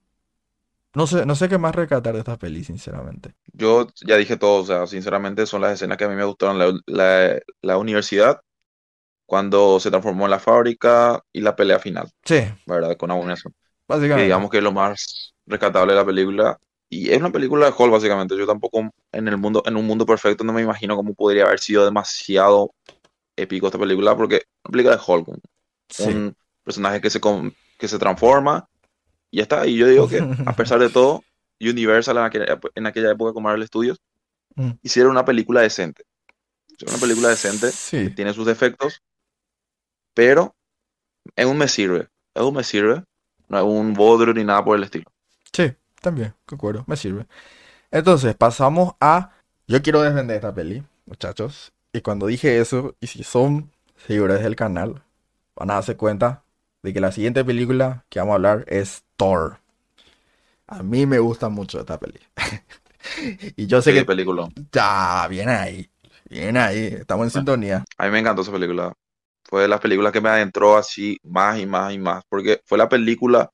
No 1.00 1.06
sé, 1.06 1.24
no 1.26 1.34
sé 1.36 1.48
qué 1.48 1.58
más 1.58 1.74
rescatar 1.74 2.14
de 2.14 2.20
esta 2.20 2.38
peli, 2.38 2.64
sinceramente. 2.64 3.34
Yo 3.52 3.88
ya 4.04 4.16
dije 4.16 4.36
todo, 4.36 4.62
o 4.62 4.66
sea, 4.66 4.86
sinceramente 4.86 5.46
son 5.46 5.60
las 5.62 5.72
escenas 5.74 5.96
que 5.98 6.04
a 6.04 6.08
mí 6.08 6.14
me 6.16 6.24
gustaron. 6.24 6.58
La, 6.58 6.72
la- 6.86 7.40
la 7.62 7.78
universidad, 7.78 8.40
cuando 9.26 9.80
se 9.80 9.90
transformó 9.90 10.26
en 10.26 10.32
la 10.32 10.40
fábrica 10.40 11.22
y 11.32 11.40
la 11.42 11.56
pelea 11.56 11.78
final, 11.80 12.10
Sí, 12.24 12.36
¿verdad? 12.66 12.96
Con 12.98 13.10
Abominación. 13.12 13.54
Que 13.86 13.94
básicamente. 13.94 14.24
digamos 14.24 14.50
que 14.50 14.58
es 14.58 14.62
lo 14.64 14.72
más 14.72 15.34
rescatable 15.46 15.92
de 15.92 15.98
la 15.98 16.04
película. 16.06 16.58
Y 16.88 17.10
es 17.10 17.18
una 17.18 17.30
película 17.32 17.66
de 17.66 17.74
Hulk, 17.76 17.92
básicamente. 17.92 18.36
Yo 18.36 18.46
tampoco 18.46 18.90
en 19.12 19.28
el 19.28 19.36
mundo, 19.36 19.62
en 19.66 19.76
un 19.76 19.86
mundo 19.86 20.06
perfecto 20.06 20.44
no 20.44 20.52
me 20.52 20.62
imagino 20.62 20.96
cómo 20.96 21.14
podría 21.14 21.44
haber 21.44 21.58
sido 21.58 21.84
demasiado 21.84 22.72
épico 23.36 23.66
esta 23.66 23.78
película, 23.78 24.16
porque 24.16 24.36
es 24.36 24.42
una 24.64 24.72
película 24.72 24.96
de 24.96 25.02
Hulk, 25.06 25.28
un, 25.28 25.40
Sí. 25.88 26.32
personaje 26.62 27.00
que 27.00 27.10
se, 27.10 27.20
que 27.78 27.88
se 27.88 27.98
transforma 27.98 28.68
y 29.30 29.38
ya 29.38 29.42
está. 29.42 29.66
Y 29.66 29.76
yo 29.76 29.86
digo 29.88 30.08
que 30.08 30.18
a 30.18 30.20
pesar 30.56 30.78
de 30.78 30.88
todo, 30.90 31.22
Universal 31.60 32.16
en 32.18 32.22
aquella, 32.24 32.60
en 32.74 32.86
aquella 32.86 33.10
época 33.12 33.32
con 33.32 33.42
Marvel 33.42 33.66
Studios 33.66 33.98
Mm. 34.56 34.70
hicieron 34.82 35.10
una 35.10 35.24
película 35.24 35.62
decente. 35.62 36.04
Hicieron 36.68 36.94
una 36.94 37.00
película 37.00 37.28
decente, 37.28 37.72
Sí. 37.72 38.10
tiene 38.14 38.32
sus 38.32 38.46
defectos, 38.46 39.02
pero 40.14 40.54
es 41.34 41.46
un 41.46 41.58
me 41.58 41.66
sirve. 41.68 42.08
Es 42.34 42.42
un 42.42 42.54
me 42.54 42.62
sirve. 42.62 43.02
No 43.48 43.58
es 43.58 43.64
un 43.64 43.94
bodrio 43.94 44.34
ni 44.34 44.44
nada 44.44 44.64
por 44.64 44.76
el 44.76 44.84
estilo. 44.84 45.10
Sí, 45.52 45.72
también, 46.00 46.34
concuerdo, 46.46 46.84
me 46.86 46.96
sirve. 46.96 47.26
Entonces, 47.90 48.34
pasamos 48.36 48.94
a... 49.00 49.32
Yo 49.68 49.82
quiero 49.82 50.02
defender 50.02 50.36
esta 50.36 50.54
peli, 50.54 50.84
muchachos. 51.06 51.72
Y 51.92 52.02
cuando 52.02 52.26
dije 52.26 52.60
eso, 52.60 52.96
y 53.00 53.06
si 53.08 53.22
son 53.24 53.72
seguidores 53.96 54.42
del 54.42 54.56
canal, 54.56 55.02
van 55.56 55.70
a 55.70 55.74
darse 55.74 55.96
cuenta 55.96 56.44
de 56.82 56.92
que 56.92 57.00
la 57.00 57.12
siguiente 57.12 57.44
película 57.44 58.04
que 58.10 58.18
vamos 58.20 58.32
a 58.32 58.36
hablar 58.36 58.64
es 58.68 59.04
Thor. 59.16 59.60
A 60.66 60.82
mí 60.82 61.06
me 61.06 61.18
gusta 61.18 61.48
mucho 61.48 61.80
esta 61.80 61.98
peli. 61.98 62.20
y 63.56 63.66
yo 63.66 63.82
sé 63.82 63.92
Sí, 63.92 63.94
que 63.94 64.04
película. 64.04 64.48
ya, 64.72 65.26
bien 65.28 65.48
ahí, 65.48 65.90
bien 66.28 66.56
ahí, 66.56 66.86
estamos 67.00 67.26
en 67.26 67.30
sintonía. 67.30 67.84
A 67.98 68.04
mí 68.04 68.10
me 68.12 68.20
encantó 68.20 68.42
esa 68.42 68.52
película. 68.52 68.92
Fue 69.54 69.62
de 69.62 69.68
las 69.68 69.78
películas 69.78 70.12
que 70.12 70.20
me 70.20 70.30
adentró 70.30 70.76
así 70.76 71.16
más 71.22 71.60
y 71.60 71.64
más 71.64 71.92
y 71.92 71.98
más. 71.98 72.24
Porque 72.28 72.60
fue 72.64 72.76
la 72.76 72.88
película 72.88 73.50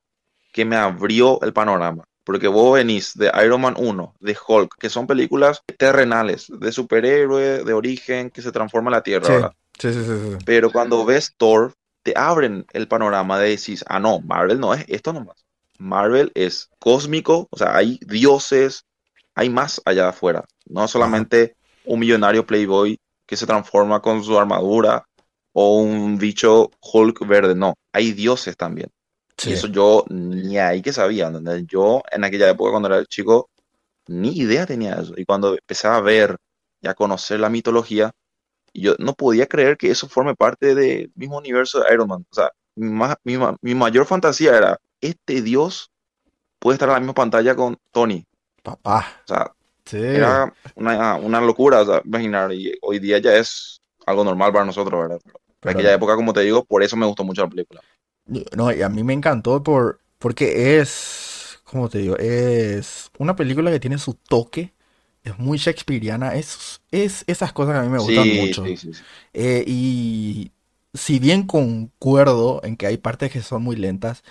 que 0.50 0.64
me 0.64 0.76
abrió 0.76 1.38
el 1.42 1.52
panorama. 1.52 2.04
Porque 2.24 2.48
vos 2.48 2.72
venís 2.72 3.12
de 3.18 3.30
Iron 3.44 3.60
Man 3.60 3.74
1, 3.76 4.14
de 4.18 4.34
Hulk, 4.48 4.76
que 4.78 4.88
son 4.88 5.06
películas 5.06 5.60
terrenales, 5.76 6.46
de 6.48 6.72
superhéroe, 6.72 7.64
de 7.64 7.72
origen, 7.74 8.30
que 8.30 8.40
se 8.40 8.50
transforma 8.50 8.90
la 8.90 9.02
Tierra, 9.02 9.26
Sí, 9.26 9.32
¿verdad? 9.32 9.52
sí, 9.78 9.92
sí, 9.92 10.04
sí, 10.04 10.12
sí. 10.30 10.36
Pero 10.46 10.72
cuando 10.72 11.04
ves 11.04 11.34
Thor, 11.36 11.74
te 12.02 12.14
abren 12.16 12.64
el 12.72 12.88
panorama 12.88 13.38
de 13.38 13.50
decir, 13.50 13.80
ah, 13.86 14.00
no, 14.00 14.20
Marvel 14.20 14.58
no 14.58 14.72
es 14.72 14.86
esto 14.88 15.12
nomás. 15.12 15.44
Marvel 15.78 16.32
es 16.34 16.70
cósmico, 16.78 17.46
o 17.50 17.58
sea, 17.58 17.76
hay 17.76 17.98
dioses, 18.06 18.86
hay 19.34 19.50
más 19.50 19.82
allá 19.84 20.08
afuera. 20.08 20.44
No 20.64 20.88
solamente 20.88 21.56
un 21.84 22.00
millonario 22.00 22.46
playboy 22.46 22.98
que 23.26 23.36
se 23.36 23.46
transforma 23.46 24.00
con 24.00 24.24
su 24.24 24.38
armadura 24.38 25.04
o 25.60 25.78
un 25.82 26.18
bicho 26.18 26.70
Hulk 26.80 27.26
verde, 27.26 27.54
no, 27.54 27.74
hay 27.92 28.12
dioses 28.12 28.56
también. 28.56 28.90
Sí. 29.38 29.50
Y 29.50 29.54
eso 29.54 29.68
yo 29.68 30.04
ni 30.10 30.58
ahí 30.58 30.82
que 30.82 30.92
sabía, 30.92 31.28
¿entendés? 31.28 31.64
Yo 31.68 32.02
en 32.12 32.24
aquella 32.24 32.50
época 32.50 32.70
cuando 32.72 32.88
era 32.88 33.04
chico 33.06 33.50
ni 34.08 34.30
idea 34.38 34.66
tenía 34.66 34.96
eso. 35.00 35.14
Y 35.16 35.24
cuando 35.24 35.54
empecé 35.54 35.88
a 35.88 36.00
ver 36.00 36.36
y 36.82 36.88
a 36.88 36.94
conocer 36.94 37.40
la 37.40 37.50
mitología, 37.50 38.12
yo 38.74 38.94
no 38.98 39.14
podía 39.14 39.46
creer 39.46 39.76
que 39.76 39.90
eso 39.90 40.08
forme 40.08 40.34
parte 40.36 40.74
del 40.74 41.12
mismo 41.14 41.38
universo 41.38 41.80
de 41.80 41.92
Iron 41.94 42.08
Man. 42.08 42.26
O 42.30 42.34
sea, 42.34 42.50
mi, 42.76 42.90
ma- 42.90 43.16
mi 43.24 43.36
ma- 43.38 43.56
mi 43.62 43.74
mayor 43.74 44.06
fantasía 44.06 44.56
era, 44.56 44.78
este 45.00 45.42
dios 45.42 45.90
puede 46.60 46.76
estar 46.76 46.88
en 46.90 46.94
la 46.94 47.00
misma 47.00 47.14
pantalla 47.14 47.56
con 47.56 47.78
Tony. 47.92 48.26
Papá, 48.62 48.98
O 49.26 49.32
sea, 49.34 49.52
sí. 49.84 49.98
era 50.12 50.52
una, 50.76 51.16
una 51.16 51.42
locura, 51.42 51.82
o 51.82 51.86
sea, 51.86 52.02
imaginar. 52.06 52.52
Y 52.54 52.74
hoy 52.82 53.00
día 53.00 53.18
ya 53.20 53.36
es 53.36 53.80
algo 54.06 54.24
normal 54.24 54.52
para 54.52 54.66
nosotros, 54.66 55.00
¿verdad? 55.02 55.20
Pero 55.24 55.39
Pero- 55.60 55.72
aquella 55.72 55.94
época, 55.94 56.16
como 56.16 56.32
te 56.32 56.40
digo, 56.40 56.64
por 56.64 56.82
eso 56.82 56.96
me 56.96 57.06
gustó 57.06 57.24
mucho 57.24 57.42
la 57.42 57.48
película. 57.50 57.82
No, 58.56 58.72
y 58.72 58.82
a 58.82 58.88
mí 58.88 59.02
me 59.02 59.12
encantó 59.12 59.62
por, 59.62 60.00
porque 60.18 60.78
es, 60.78 61.58
¿cómo 61.64 61.88
te 61.88 61.98
digo? 61.98 62.16
Es 62.16 63.10
una 63.18 63.34
película 63.34 63.70
que 63.70 63.80
tiene 63.80 63.98
su 63.98 64.14
toque, 64.14 64.72
es 65.24 65.36
muy 65.38 65.58
shakespeariana, 65.58 66.34
es, 66.36 66.80
es 66.92 67.24
esas 67.26 67.52
cosas 67.52 67.74
que 67.74 67.78
a 67.80 67.82
mí 67.82 67.88
me 67.88 67.98
gustan 67.98 68.28
Sí, 68.28 68.28
mucho. 68.28 68.62
sí, 68.62 68.76
sí, 68.76 68.94
sí. 68.94 69.04
Eh, 69.34 69.64
y 69.66 70.52
si 70.94 71.18
bien 71.20 71.46
concuerdo 71.46 72.60
en 72.64 72.76
que 72.76 72.86
hay 72.86 72.98
partes 72.98 73.32
que 73.32 73.42
son 73.42 73.62
muy 73.62 73.76
lentas, 73.76 74.24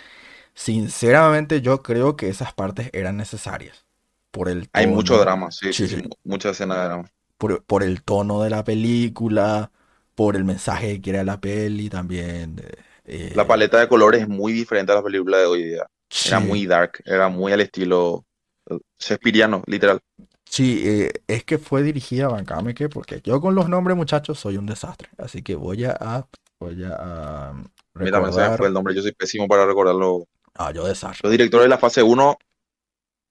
sinceramente 0.56 1.62
yo 1.62 1.84
creo 1.84 2.16
que 2.18 2.30
esas 2.30 2.54
partes 2.54 2.90
eran 2.94 3.18
necesarias. 3.18 3.86
Por 4.32 4.50
el 4.50 4.70
Hay 4.74 4.88
mucho 4.88 5.18
drama, 5.20 5.52
sí, 5.52 5.74
sí, 5.74 5.88
Sí, 5.88 5.88
sí, 5.88 6.02
sí. 6.02 6.10
mucha 6.24 6.50
escena 6.50 6.76
de 6.82 6.86
drama. 6.86 7.12
por, 7.38 7.64
por 7.66 7.84
el 7.84 8.04
tono 8.04 8.42
de 8.44 8.50
la 8.50 8.64
película, 8.64 9.72
por 10.20 10.36
el 10.36 10.44
mensaje 10.44 10.96
que 10.96 11.02
quiere 11.02 11.24
la 11.24 11.40
peli 11.40 11.90
también. 11.90 12.62
eh, 13.06 13.34
La 13.36 13.48
paleta 13.48 13.80
de 13.80 13.88
colores 13.88 14.22
es 14.24 14.28
muy 14.28 14.52
diferente 14.52 14.92
a 14.92 14.96
la 14.96 15.02
película 15.02 15.38
de 15.38 15.46
hoy 15.46 15.64
día. 15.64 15.88
Era 16.26 16.42
muy 16.42 16.66
dark, 16.66 17.02
era 17.06 17.30
muy 17.30 17.54
al 17.54 17.62
estilo 17.62 18.26
eh, 18.70 18.78
Shakespeareano, 19.00 19.64
literal. 19.66 20.02
Sí, 20.46 20.82
eh, 20.86 21.14
es 21.28 21.46
que 21.46 21.58
fue 21.58 21.84
dirigida 21.84 22.26
a 22.26 22.30
Bancame 22.30 22.74
que 22.74 22.90
porque 22.90 23.22
yo 23.24 23.40
con 23.40 23.56
los 23.56 23.70
nombres, 23.70 23.96
muchachos, 23.96 24.38
soy 24.38 24.58
un 24.58 24.66
desastre. 24.66 25.08
Así 25.18 25.42
que 25.42 25.56
voy 25.56 25.86
a, 25.86 26.28
voy 26.60 26.84
a, 26.84 26.96
a 26.98 27.50
A 27.52 28.04
mí 28.04 28.12
también 28.12 28.34
se 28.34 28.42
me 28.42 28.48
recordar. 28.48 28.58
fue 28.58 28.68
el 28.68 28.74
nombre, 28.74 28.94
yo 28.94 29.02
soy 29.02 29.14
pésimo 29.14 29.48
para 29.48 29.66
recordarlo. 29.66 30.26
Ah, 30.56 30.72
yo 30.74 30.86
desastre. 30.86 31.22
Los 31.24 31.32
directores 31.32 31.64
de 31.66 31.70
la 31.70 31.78
fase 31.78 32.04
1 32.04 32.38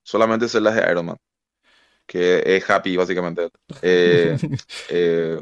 solamente 0.02 0.48
sé 0.48 0.60
las 0.60 0.74
de 0.74 0.90
Iron 0.90 1.06
Man, 1.06 1.16
que 2.06 2.42
es 2.56 2.68
Happy, 2.70 2.96
básicamente. 2.96 3.50
Eh, 3.82 4.36
eh, 4.90 5.38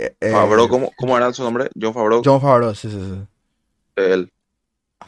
Eh, 0.00 0.16
eh, 0.18 0.30
Favreau, 0.32 0.66
¿cómo, 0.66 0.90
cómo 0.96 1.16
era 1.16 1.30
su 1.32 1.42
nombre? 1.42 1.68
John 1.78 1.92
Favreau. 1.92 2.22
John 2.24 2.40
Favreau, 2.40 2.74
sí, 2.74 2.90
sí, 2.90 2.98
sí. 2.98 3.26
Él, 3.96 4.32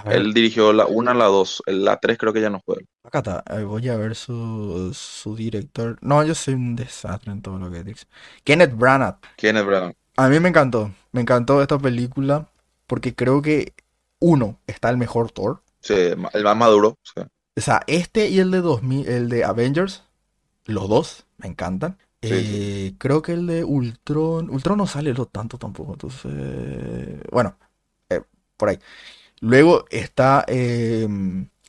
él 0.04 0.34
dirigió 0.34 0.72
la 0.74 0.84
1, 0.86 1.14
la 1.14 1.24
2, 1.24 1.62
la 1.66 1.96
3 1.96 2.18
creo 2.18 2.32
que 2.34 2.42
ya 2.42 2.50
no 2.50 2.60
fue. 2.60 2.76
él. 2.78 2.86
acá 3.02 3.18
está. 3.18 3.44
eh, 3.48 3.62
voy 3.62 3.88
a 3.88 3.96
ver 3.96 4.14
su, 4.14 4.92
su 4.92 5.34
director. 5.34 5.96
No, 6.02 6.22
yo 6.24 6.34
soy 6.34 6.54
un 6.54 6.76
desastre 6.76 7.32
en 7.32 7.40
todo 7.40 7.58
lo 7.58 7.70
que 7.70 7.82
dice. 7.82 8.06
Kenneth 8.44 8.76
Branagh. 8.76 9.16
Kenneth 9.36 9.64
Branagh. 9.64 9.94
A 10.16 10.28
mí 10.28 10.38
me 10.40 10.50
encantó. 10.50 10.92
Me 11.12 11.22
encantó 11.22 11.62
esta 11.62 11.78
película 11.78 12.50
porque 12.86 13.14
creo 13.14 13.40
que, 13.40 13.72
uno, 14.18 14.58
está 14.66 14.90
el 14.90 14.98
mejor 14.98 15.30
Thor. 15.30 15.62
Sí, 15.80 15.94
el 15.94 16.44
más 16.44 16.56
maduro. 16.56 16.98
sí. 17.02 17.22
O 17.54 17.60
sea, 17.60 17.82
este 17.86 18.28
y 18.28 18.38
el 18.38 18.50
de 18.50 18.62
2000, 18.62 19.08
el 19.08 19.28
de 19.28 19.44
Avengers, 19.44 20.04
los 20.64 20.88
dos 20.88 21.26
me 21.36 21.48
encantan. 21.48 21.98
Sí, 22.22 22.34
Eh, 22.34 22.94
creo 22.98 23.20
que 23.22 23.32
el 23.32 23.46
de 23.46 23.64
Ultron, 23.64 24.48
Ultron 24.50 24.78
no 24.78 24.86
sale 24.86 25.12
lo 25.12 25.26
tanto 25.26 25.58
tampoco, 25.58 25.92
entonces, 25.94 27.20
bueno, 27.32 27.58
eh, 28.10 28.22
por 28.56 28.68
ahí. 28.70 28.78
Luego 29.40 29.84
está 29.90 30.44
eh, 30.48 31.08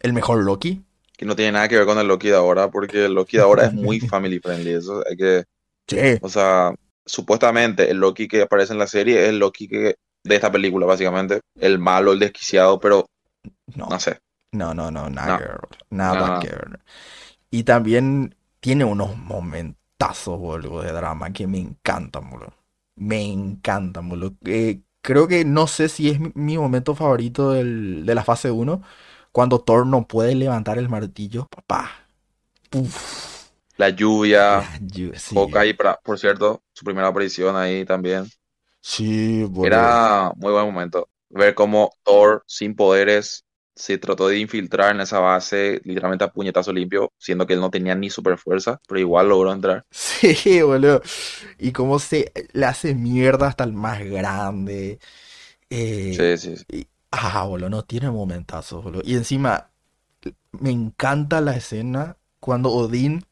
el 0.02 0.14
mejor 0.14 0.44
Loki. 0.44 0.84
Que 1.18 1.26
no 1.26 1.36
tiene 1.36 1.52
nada 1.54 1.68
que 1.68 1.78
ver 1.78 1.86
con 1.86 1.98
el 2.00 2.08
Loki 2.08 2.30
de 2.30 2.36
ahora, 2.36 2.72
porque 2.72 3.06
el 3.06 3.14
Loki 3.14 3.38
de 3.38 3.44
ahora 3.44 3.66
es 3.66 3.74
muy 3.74 4.00
family 4.02 4.40
friendly. 4.40 4.72
Eso 4.74 5.04
hay 5.10 5.16
que. 5.16 5.44
Sí, 5.88 6.20
O 6.22 6.30
sea, 6.30 6.76
supuestamente 7.06 7.92
el 7.92 7.98
Loki 8.00 8.28
que 8.28 8.44
aparece 8.44 8.74
en 8.74 8.80
la 8.80 8.88
serie 8.88 9.24
es 9.24 9.30
el 9.30 9.40
Loki 9.40 9.68
que, 9.68 9.96
de 10.24 10.36
esta 10.36 10.52
película, 10.52 10.86
básicamente. 10.88 11.42
El 11.60 11.80
malo, 11.80 12.14
el 12.14 12.20
desquiciado, 12.20 12.80
pero 12.80 13.08
no, 13.76 13.88
no 13.90 14.00
sé. 14.00 14.20
no, 14.52 14.74
no, 14.74 14.92
no, 14.92 15.10
nada 15.10 15.32
No. 15.32 15.38
que 15.38 15.44
ver, 15.44 15.60
nada 15.90 16.32
No. 16.36 16.40
que 16.40 16.48
ver. 16.50 16.80
Y 17.52 17.64
también 17.64 18.36
tiene 18.60 18.86
unos 18.86 19.18
momentazos, 20.04 20.40
boludo, 20.40 20.82
de 20.82 20.92
drama 20.92 21.32
que 21.34 21.48
me 21.48 21.60
encantan, 21.60 22.30
boludo. 22.30 22.54
Me 22.96 23.24
encantan, 23.32 24.10
boludo. 24.10 24.36
Eh, 24.46 24.82
creo 25.02 25.28
que 25.28 25.46
no 25.46 25.68
sé 25.68 25.90
si 25.90 26.10
es 26.10 26.20
mi, 26.20 26.32
mi 26.36 26.58
momento 26.58 26.96
favorito 26.96 27.52
del- 27.52 28.06
de 28.06 28.16
la 28.16 28.24
fase 28.24 28.52
1, 28.52 28.82
cuando 29.32 29.60
Thor 29.60 29.88
no 29.88 30.08
puede 30.08 30.36
levantar 30.36 30.78
el 30.78 30.90
martillo. 30.90 31.48
Papá. 31.50 31.92
Uf. 32.76 33.50
La 33.78 33.90
lluvia, 33.90 34.40
La 34.50 34.78
llu- 34.80 35.14
sí. 35.18 35.44
Hawkeye, 35.44 35.76
por 36.04 36.20
cierto, 36.20 36.64
su 36.74 36.86
primera 36.86 37.08
aparición 37.10 37.56
ahí 37.56 37.86
también. 37.86 38.26
Sí, 38.82 39.44
boludo. 39.46 39.98
Era 40.00 40.32
muy 40.36 40.52
buen 40.52 40.66
momento. 40.66 41.10
Ver 41.30 41.56
cómo 41.56 41.92
Thor, 42.04 42.44
sin 42.48 42.76
poderes, 42.76 43.46
se 43.76 43.98
trató 43.98 44.28
de 44.28 44.40
infiltrar 44.40 44.96
en 44.96 45.02
esa 45.02 45.20
base, 45.20 45.82
literalmente 45.84 46.26
a 46.26 46.32
puñetazo 46.32 46.74
limpio, 46.74 47.12
siendo 47.18 47.48
que 47.48 47.54
él 47.54 47.60
no 47.62 47.72
tenía 47.72 47.96
ni 47.96 48.10
super 48.10 48.38
fuerza, 48.38 48.80
pero 48.88 49.00
igual 49.00 49.30
logró 49.30 49.52
entrar. 49.54 49.86
Sí, 49.92 50.62
boludo. 50.62 51.02
Y 51.60 51.72
cómo 51.72 52.00
se 52.00 52.32
le 52.54 52.66
hace 52.66 52.96
mierda 52.96 53.48
hasta 53.48 53.64
el 53.64 53.74
más 53.74 54.00
grande. 54.04 55.00
Eh, 55.70 56.18
Sí, 56.18 56.38
sí, 56.38 56.56
sí. 56.58 56.64
Y- 56.70 56.88
ah, 57.12 57.46
boludo, 57.46 57.70
no 57.70 57.84
tiene 57.86 58.12
momentazos, 58.12 58.84
boludo. 58.84 59.02
Y 59.06 59.16
encima, 59.16 59.72
me 60.54 60.72
encanta 60.72 61.42
la 61.42 61.56
escena 61.58 62.18
cuando 62.40 62.72
Odín 62.72 63.26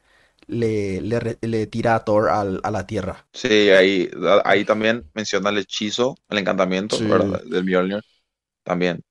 le, 0.47 1.01
le, 1.01 1.37
le 1.41 1.67
tira 1.67 1.95
a 1.95 2.05
Thor 2.05 2.29
al- 2.29 2.61
a 2.63 2.71
la 2.71 2.87
tierra. 2.87 3.27
Sí, 3.33 3.69
ahí, 3.69 4.09
ahí 4.43 4.65
también 4.65 5.09
menciona 5.13 5.49
el 5.51 5.59
hechizo, 5.59 6.15
el 6.29 6.37
encantamiento, 6.39 6.97
Sí. 6.97 7.05
¿verdad? 7.07 7.41
Del 7.45 7.63
Mjolnir. 7.63 8.01
También, 8.63 9.03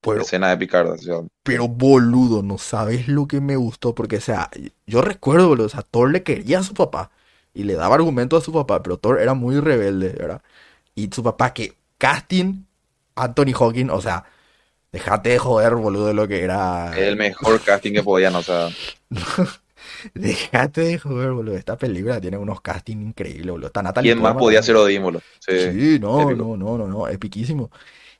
Pero, 0.00 0.20
escena 0.20 0.52
épica, 0.52 0.82
¿verdad? 0.82 0.98
O 0.98 1.02
sea, 1.02 1.16
pero 1.42 1.68
boludo, 1.68 2.42
no 2.42 2.58
sabes 2.58 3.08
lo 3.08 3.26
que 3.26 3.40
me 3.40 3.56
gustó. 3.56 3.94
Porque, 3.94 4.16
o 4.16 4.20
sea, 4.20 4.50
yo 4.86 5.00
recuerdo, 5.00 5.48
boludo, 5.48 5.66
o 5.66 5.70
sea, 5.70 5.82
Thor 5.82 6.10
le 6.10 6.22
quería 6.22 6.58
a 6.58 6.62
su 6.62 6.74
papá. 6.74 7.10
Y 7.54 7.62
le 7.64 7.74
daba 7.74 7.94
argumento 7.94 8.36
a 8.36 8.40
su 8.40 8.52
papá, 8.52 8.82
pero 8.82 8.98
Thor 8.98 9.20
era 9.20 9.34
muy 9.34 9.60
rebelde, 9.60 10.08
¿verdad? 10.10 10.42
Y 10.94 11.08
su 11.12 11.22
papá, 11.22 11.54
que 11.54 11.74
casting, 11.98 12.64
Anthony 13.14 13.52
Hawking, 13.54 13.90
o 13.90 14.00
sea, 14.00 14.24
déjate 14.92 15.30
de 15.30 15.38
joder, 15.38 15.76
boludo, 15.76 16.06
de 16.06 16.14
lo 16.14 16.26
que 16.26 16.42
era. 16.42 16.92
el 16.96 17.16
mejor 17.16 17.60
casting 17.60 17.92
que 17.92 18.02
podían, 18.02 18.34
o 18.34 18.42
sea, 18.42 18.68
Déjate 20.14 20.82
de 20.82 20.98
joder, 20.98 21.32
boludo. 21.32 21.56
Esta 21.56 21.76
película 21.76 22.20
tiene 22.20 22.36
unos 22.36 22.60
castings 22.60 23.02
increíbles, 23.02 23.50
boludo. 23.50 23.68
Está 23.68 23.82
Natalie 23.82 24.12
¿quién 24.12 24.22
más 24.22 24.34
podía 24.34 24.62
ser 24.62 24.76
Odín, 24.76 25.02
boludo? 25.02 25.22
Sí, 25.40 25.72
Sí, 25.72 25.98
no, 26.00 26.30
no, 26.32 26.56
no, 26.56 26.78
no, 26.78 26.86
no, 26.86 27.08
epiquísimo. 27.08 27.70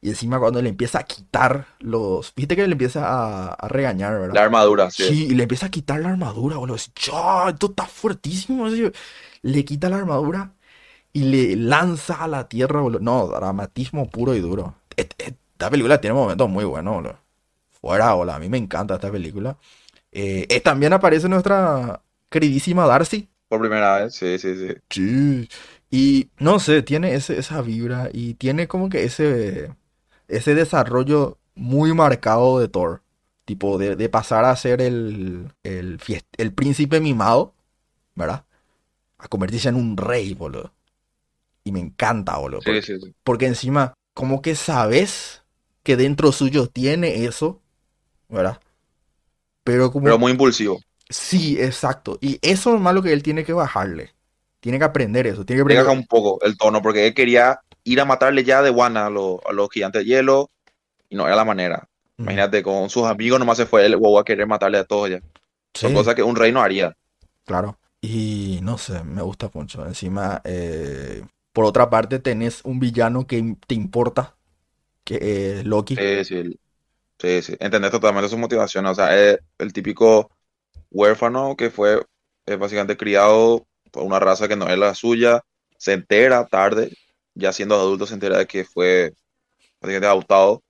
Y 0.05 0.11
encima 0.11 0.39
cuando 0.41 0.61
le 0.63 0.69
empieza 0.71 1.01
a 1.01 1.05
quitar 1.05 1.67
los... 1.81 2.35
Viste 2.37 2.57
que 2.57 2.67
le 2.67 2.73
empieza 2.73 3.07
a, 3.09 3.55
a 3.55 3.69
regañar, 3.69 4.21
La 4.33 4.43
¿verdad? 4.43 4.43
armadura, 4.43 4.91
sí. 4.91 5.05
Sí, 5.05 5.27
y 5.27 5.35
le 5.35 5.45
empieza 5.45 5.67
a 5.67 5.71
quitar 5.71 6.01
la 6.01 6.11
armadura, 6.11 6.59
boludo. 6.59 6.77
Así, 6.77 6.91
"Ya, 6.97 7.49
esto 7.51 7.69
está 7.69 7.87
fuertísimo. 7.87 8.67
así. 8.67 8.91
Le 9.43 9.65
quita 9.65 9.89
la 9.91 9.97
armadura 9.99 10.55
y 11.13 11.25
le 11.25 11.57
lanza 11.57 12.17
a 12.25 12.29
la 12.29 12.49
tierra, 12.49 12.81
boludo. 12.83 13.01
No, 13.01 13.29
dramatismo 13.29 14.11
puro 14.11 14.35
y 14.35 14.41
duro. 14.41 14.77
Esta 14.97 15.71
película 15.71 16.01
tiene 16.01 16.15
momentos 16.15 16.49
muy 16.51 16.65
buenos, 16.65 16.95
boludo. 16.97 17.19
Fuera, 17.81 18.15
boludo. 18.15 18.35
A 18.35 18.39
mí 18.41 18.49
me 18.51 18.59
encanta 18.59 18.95
esta 18.97 19.11
película. 19.13 19.59
Eh, 20.13 20.47
eh, 20.51 20.61
también 20.61 20.93
aparece 20.95 21.29
nuestra 21.29 22.03
queridísima 22.31 22.87
Darcy. 22.87 23.29
Por 23.49 23.61
primera 23.61 24.01
vez, 24.01 24.15
sí, 24.15 24.39
sí, 24.39 24.55
sí. 24.57 24.75
Sí. 24.91 25.49
Y 25.91 26.31
no 26.39 26.59
sé, 26.61 26.83
tiene 26.83 27.15
ese, 27.15 27.39
esa 27.39 27.63
vibra 27.63 28.11
y 28.13 28.35
tiene 28.35 28.69
como 28.69 28.89
que 28.89 29.05
ese, 29.05 29.75
ese 30.29 30.55
desarrollo 30.55 31.39
muy 31.55 31.93
marcado 31.95 32.59
de 32.61 32.69
Thor. 32.69 33.03
Tipo, 33.45 33.77
de, 33.77 33.95
de 33.97 34.09
pasar 34.09 34.47
a 34.47 34.57
ser 34.57 34.81
el, 34.81 35.53
el, 35.65 35.99
fiest- 35.99 36.25
el 36.39 36.55
príncipe 36.55 36.99
mimado, 37.01 37.55
¿verdad? 38.15 38.47
A 39.19 39.29
convertirse 39.29 39.69
en 39.69 39.77
un 39.77 39.97
rey, 39.97 40.35
boludo. 40.35 40.73
Y 41.63 41.73
me 41.73 41.81
encanta, 41.81 42.39
boludo. 42.39 42.61
Sí, 42.61 42.67
Porque, 42.67 42.83
sí, 42.83 43.01
sí. 43.01 43.15
porque 43.23 43.47
encima, 43.47 43.95
como 44.15 44.43
que 44.43 44.55
sabes 44.55 45.43
que 45.83 45.97
dentro 45.97 46.33
suyo 46.33 46.69
tiene 46.69 47.25
eso, 47.27 47.61
¿verdad? 48.29 48.61
Pero 49.63 49.91
como... 49.93 50.05
Pero 50.07 50.19
muy 50.19 50.33
impulsivo. 50.33 50.81
Sí, 51.09 51.61
exacto. 51.61 52.19
Y 52.21 52.39
eso 52.43 52.75
es 52.75 52.81
malo 52.81 53.03
que 53.03 53.13
él 53.13 53.23
tiene 53.23 53.45
que 53.45 53.53
bajarle. 53.53 54.15
Tiene 54.61 54.79
que 54.79 54.85
aprender 54.85 55.27
eso. 55.27 55.45
Tiene 55.45 55.59
que 55.59 55.79
aprender... 55.79 55.99
un 55.99 56.07
poco 56.07 56.41
el 56.43 56.57
tono, 56.57 56.81
porque 56.81 57.07
él 57.07 57.15
quería 57.15 57.61
ir 57.85 58.01
a 58.01 58.05
matarle 58.05 58.45
ya 58.45 58.63
de 58.63 58.71
One 58.71 58.99
a, 58.99 59.11
los- 59.11 59.41
a 59.49 59.53
los 59.53 59.69
gigantes 59.71 60.03
de 60.03 60.07
hielo 60.07 60.51
y 61.09 61.17
no 61.17 61.27
era 61.27 61.37
la 61.37 61.45
manera. 61.45 61.89
Imagínate, 62.19 62.63
con 62.63 62.91
sus 62.91 63.05
amigos 63.07 63.39
nomás 63.41 63.59
se 63.59 63.67
fue 63.67 63.87
el 63.87 63.97
wow 63.97 64.19
a 64.21 64.25
querer 64.25 64.47
matarle 64.47 64.79
a 64.79 64.85
todos 64.85 65.11
ya. 65.11 65.21
Son 65.75 65.93
Sí. 65.93 65.95
cosas 65.95 66.15
que 66.15 66.23
un 66.23 66.37
rey 66.37 66.53
no 66.53 66.63
haría. 66.63 66.97
Claro. 67.45 67.79
Y 68.01 68.61
no 68.63 68.79
sé, 68.79 69.03
me 69.05 69.23
gusta 69.23 69.51
mucho. 69.55 69.87
Encima, 69.87 70.41
eh, 70.45 71.23
por 71.53 71.65
otra 71.65 71.89
parte, 71.91 72.19
tenés 72.19 72.61
un 72.65 72.79
villano 72.81 73.27
que 73.27 73.57
te 73.67 73.75
importa, 73.75 74.37
que 75.05 75.59
es 75.61 75.67
Loki. 75.67 75.97
Sí, 75.97 76.25
sí, 76.25 76.59
sí, 77.19 77.43
sí. 77.43 77.57
Entendés 77.61 77.91
totalmente 77.93 78.29
su 78.31 78.39
motivación. 78.39 78.87
O 78.87 78.95
sea, 78.95 79.17
es 79.19 79.39
el 79.59 79.73
típico 79.73 80.31
huérfano 80.91 81.57
que 81.57 81.71
fue 81.71 82.03
básicamente 82.59 82.97
criado 82.97 83.67
por 83.93 84.05
una 84.05 84.21
raza 84.21 84.49
que 84.49 84.57
no 84.57 84.69
es 84.69 84.79
la 84.79 84.95
suya. 84.95 85.43
Se 85.79 85.95
entera 85.95 86.47
tarde, 86.47 86.93
ya 87.35 87.53
siendo 87.53 87.75
adulto, 87.77 88.07
se 88.07 88.15
entera 88.15 88.39
de 88.39 88.47
que 88.47 88.65
fue 88.65 89.13
básicamente 89.81 90.07
adoptado. 90.09 90.63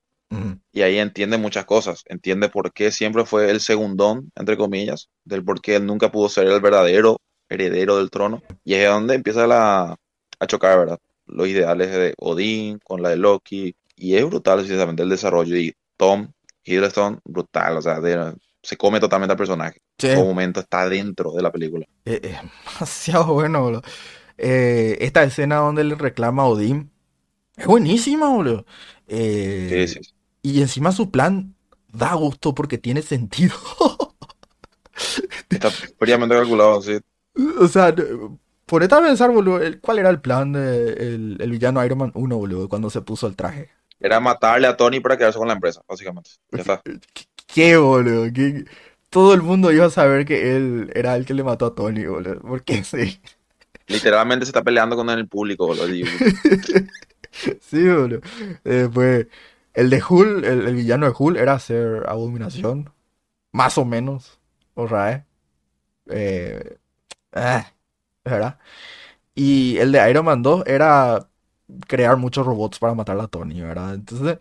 Y 0.73 0.83
ahí 0.83 0.99
entiende 0.99 1.39
muchas 1.39 1.65
cosas. 1.65 2.03
Entiende 2.07 2.49
por 2.49 2.73
qué 2.73 2.91
siempre 2.91 3.25
fue 3.25 3.51
el 3.51 3.61
segundón, 3.61 4.33
entre 4.35 4.57
comillas, 4.57 5.09
del 5.25 5.45
por 5.45 5.61
qué 5.61 5.77
él 5.77 5.87
nunca 5.87 6.11
pudo 6.11 6.29
ser 6.29 6.49
el 6.49 6.61
verdadero 6.61 7.19
heredero 7.49 7.97
del 7.99 8.11
trono. 8.11 8.43
Y 8.65 8.75
es 8.75 8.89
donde 8.89 9.15
empieza 9.15 9.47
la, 9.47 9.97
a 10.41 10.47
chocar, 10.47 10.79
¿verdad? 10.79 10.99
Los 11.27 11.47
ideales 11.49 11.93
de 11.93 12.15
Odín 12.19 12.79
con 12.85 13.03
la 13.03 13.11
de 13.11 13.17
Loki. 13.17 13.77
Y 13.97 14.17
es 14.17 14.25
brutal, 14.27 14.59
precisamente, 14.59 15.03
el 15.05 15.09
desarrollo. 15.11 15.57
Y 15.57 15.73
Tom 15.97 16.33
Hiddleston, 16.65 17.21
brutal. 17.25 17.77
O 17.77 17.83
sea, 17.83 18.01
de- 18.01 18.35
se 18.63 18.77
come 18.77 18.99
totalmente 18.99 19.33
al 19.33 19.39
personaje. 19.39 19.79
Sí, 19.99 20.09
En 20.09 20.15
todo 20.15 20.25
momento 20.25 20.61
está 20.61 20.89
dentro 20.89 21.33
de 21.33 21.43
la 21.43 21.53
película. 21.53 21.87
es, 22.05 22.21
es 22.23 22.39
demasiado 22.75 23.35
bueno, 23.35 23.63
boludo. 23.63 23.83
Eh, 24.39 24.99
esta 25.01 25.23
escena 25.25 25.57
donde 25.57 25.85
le 25.85 25.95
reclama 25.95 26.43
a 26.45 26.47
Odín 26.47 26.91
es 27.57 27.67
buenísima, 27.67 28.31
boludo. 28.31 28.67
Eh, 29.09 29.87
Sí, 29.87 29.89
sí. 29.89 30.15
y 30.43 30.63
encima 30.63 30.93
su 30.93 31.11
plan 31.11 31.57
da 31.93 32.15
gusto 32.15 32.55
porque 32.55 32.79
tiene 32.79 33.03
sentido. 33.03 33.55
Está 35.51 35.71
fríamente 35.71 36.35
calculado, 36.35 36.83
sí. 36.83 36.99
O 37.61 37.69
sea, 37.69 37.95
ponete 38.67 38.95
a 38.95 39.01
pensar, 39.03 39.31
boludo, 39.31 39.61
el- 39.63 39.81
¿cuál 39.81 39.99
era 39.99 40.11
el 40.11 40.21
plan 40.21 40.53
del 40.53 41.37
el 41.41 41.51
villano 41.51 41.85
Iron 41.85 41.99
Man 41.99 42.13
1, 42.15 42.37
boludo, 42.37 42.69
cuando 42.69 42.91
se 42.91 43.01
puso 43.03 43.27
el 43.27 43.37
traje? 43.37 43.71
Era 44.01 44.21
matarle 44.21 44.67
a 44.67 44.77
Tony 44.77 45.01
para 45.01 45.17
quedarse 45.17 45.39
con 45.39 45.49
la 45.49 45.55
empresa, 45.55 45.83
básicamente. 45.89 46.31
Ya 46.53 46.61
está. 46.61 46.83
¿Qué, 47.47 47.77
boludo? 47.77 48.33
¿Qué- 48.33 48.65
Todo 49.11 49.35
el 49.35 49.43
mundo 49.43 49.73
iba 49.73 49.87
a 49.87 49.91
saber 49.91 50.25
que 50.27 50.57
él 50.57 50.91
era 50.95 51.17
el 51.17 51.25
que 51.25 51.35
le 51.35 51.45
mató 51.45 51.67
a 51.67 51.75
Tony, 51.75 52.05
boludo. 52.07 52.41
¿Por 52.41 52.65
qué 52.65 52.85
sí? 52.85 53.21
Literalmente 53.87 54.47
se 54.47 54.51
está 54.51 54.63
peleando 54.63 54.97
con 54.97 55.11
el 55.11 55.29
público, 55.29 55.67
boludo. 55.67 55.87
sí, 57.61 57.89
boludo. 57.89 58.21
Eh, 58.65 58.89
pues, 58.93 59.27
el 59.75 59.91
de 59.91 60.03
Hull, 60.09 60.45
el, 60.45 60.69
el, 60.69 60.75
villano 60.75 61.07
de 61.07 61.15
Hull 61.17 61.37
era 61.37 61.55
hacer 61.55 62.05
abominación. 62.09 62.93
Más 63.53 63.77
o 63.79 63.85
menos. 63.85 64.41
O 64.75 64.89
sea, 64.89 65.27
eh, 66.09 66.79
eh, 67.33 67.65
¿Verdad? 68.25 68.59
Y 69.35 69.77
el 69.79 69.93
de 69.93 70.11
Iron 70.11 70.25
Man 70.25 70.43
2 70.43 70.65
era 70.67 71.29
crear 71.87 72.17
muchos 72.17 72.47
robots 72.47 72.79
para 72.79 72.95
matar 72.95 73.19
a 73.21 73.29
Tony, 73.29 73.61
¿verdad? 73.61 73.95
Entonces, 73.95 74.39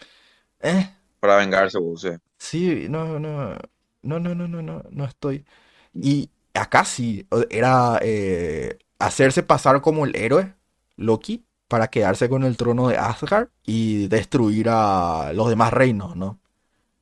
eh. 0.62 0.90
Para 1.20 1.38
vengarse, 1.38 1.78
boludo. 1.80 1.98
Sí. 1.98 2.10
sí, 2.38 2.88
no, 2.90 3.20
no. 3.20 3.58
No, 4.04 4.20
no, 4.20 4.36
no, 4.36 4.48
no, 4.48 4.62
no, 4.62 4.84
no 4.90 5.06
estoy. 5.06 5.46
Y 5.94 6.30
acá 6.54 6.86
sí, 6.86 7.28
era 7.50 8.00
eh, 8.02 8.78
hacerse 9.06 9.44
pasar 9.44 9.82
como 9.82 10.06
el 10.06 10.16
héroe, 10.16 10.56
Loki, 10.98 11.46
para 11.68 11.88
quedarse 11.90 12.30
con 12.30 12.44
el 12.44 12.58
trono 12.58 12.88
de 12.90 12.98
Asgard 12.98 13.50
y 13.66 14.08
destruir 14.08 14.68
a 14.70 15.32
los 15.34 15.50
demás 15.50 15.74
reinos, 15.74 16.16
¿no? 16.16 16.40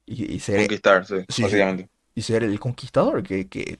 Y, 0.05 0.33
y 0.35 0.39
ser, 0.39 0.61
Conquistar, 0.61 1.05
sí, 1.05 1.25
básicamente. 1.39 1.89
y 2.15 2.21
ser 2.21 2.43
el 2.43 2.59
conquistador, 2.59 3.23
que, 3.23 3.47
que, 3.49 3.79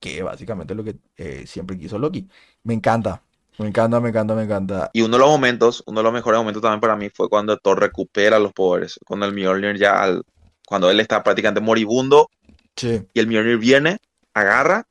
que 0.00 0.22
básicamente 0.22 0.74
es 0.74 0.76
lo 0.76 0.84
que 0.84 0.96
eh, 1.16 1.46
siempre 1.46 1.78
quiso 1.78 1.98
Loki. 1.98 2.28
Me 2.64 2.74
encanta, 2.74 3.22
me 3.58 3.68
encanta, 3.68 4.00
me 4.00 4.10
encanta, 4.10 4.34
me 4.34 4.44
encanta. 4.44 4.90
Y 4.92 5.02
uno 5.02 5.16
de 5.16 5.20
los 5.20 5.28
momentos, 5.30 5.82
uno 5.86 6.00
de 6.00 6.04
los 6.04 6.12
mejores 6.12 6.38
momentos 6.38 6.62
también 6.62 6.80
para 6.80 6.96
mí 6.96 7.10
fue 7.10 7.28
cuando 7.28 7.56
Thor 7.58 7.80
recupera 7.80 8.38
los 8.38 8.52
poderes. 8.52 8.98
Cuando 9.06 9.26
el 9.26 9.34
Mjolnir 9.34 9.76
ya, 9.76 10.02
al- 10.02 10.22
cuando 10.66 10.90
él 10.90 11.00
está 11.00 11.22
prácticamente 11.22 11.60
moribundo 11.60 12.30
Sí, 12.76 13.06
y 13.14 13.20
el 13.20 13.26
Mjolnir 13.26 13.58
viene, 13.58 13.98
agarra 14.34 14.86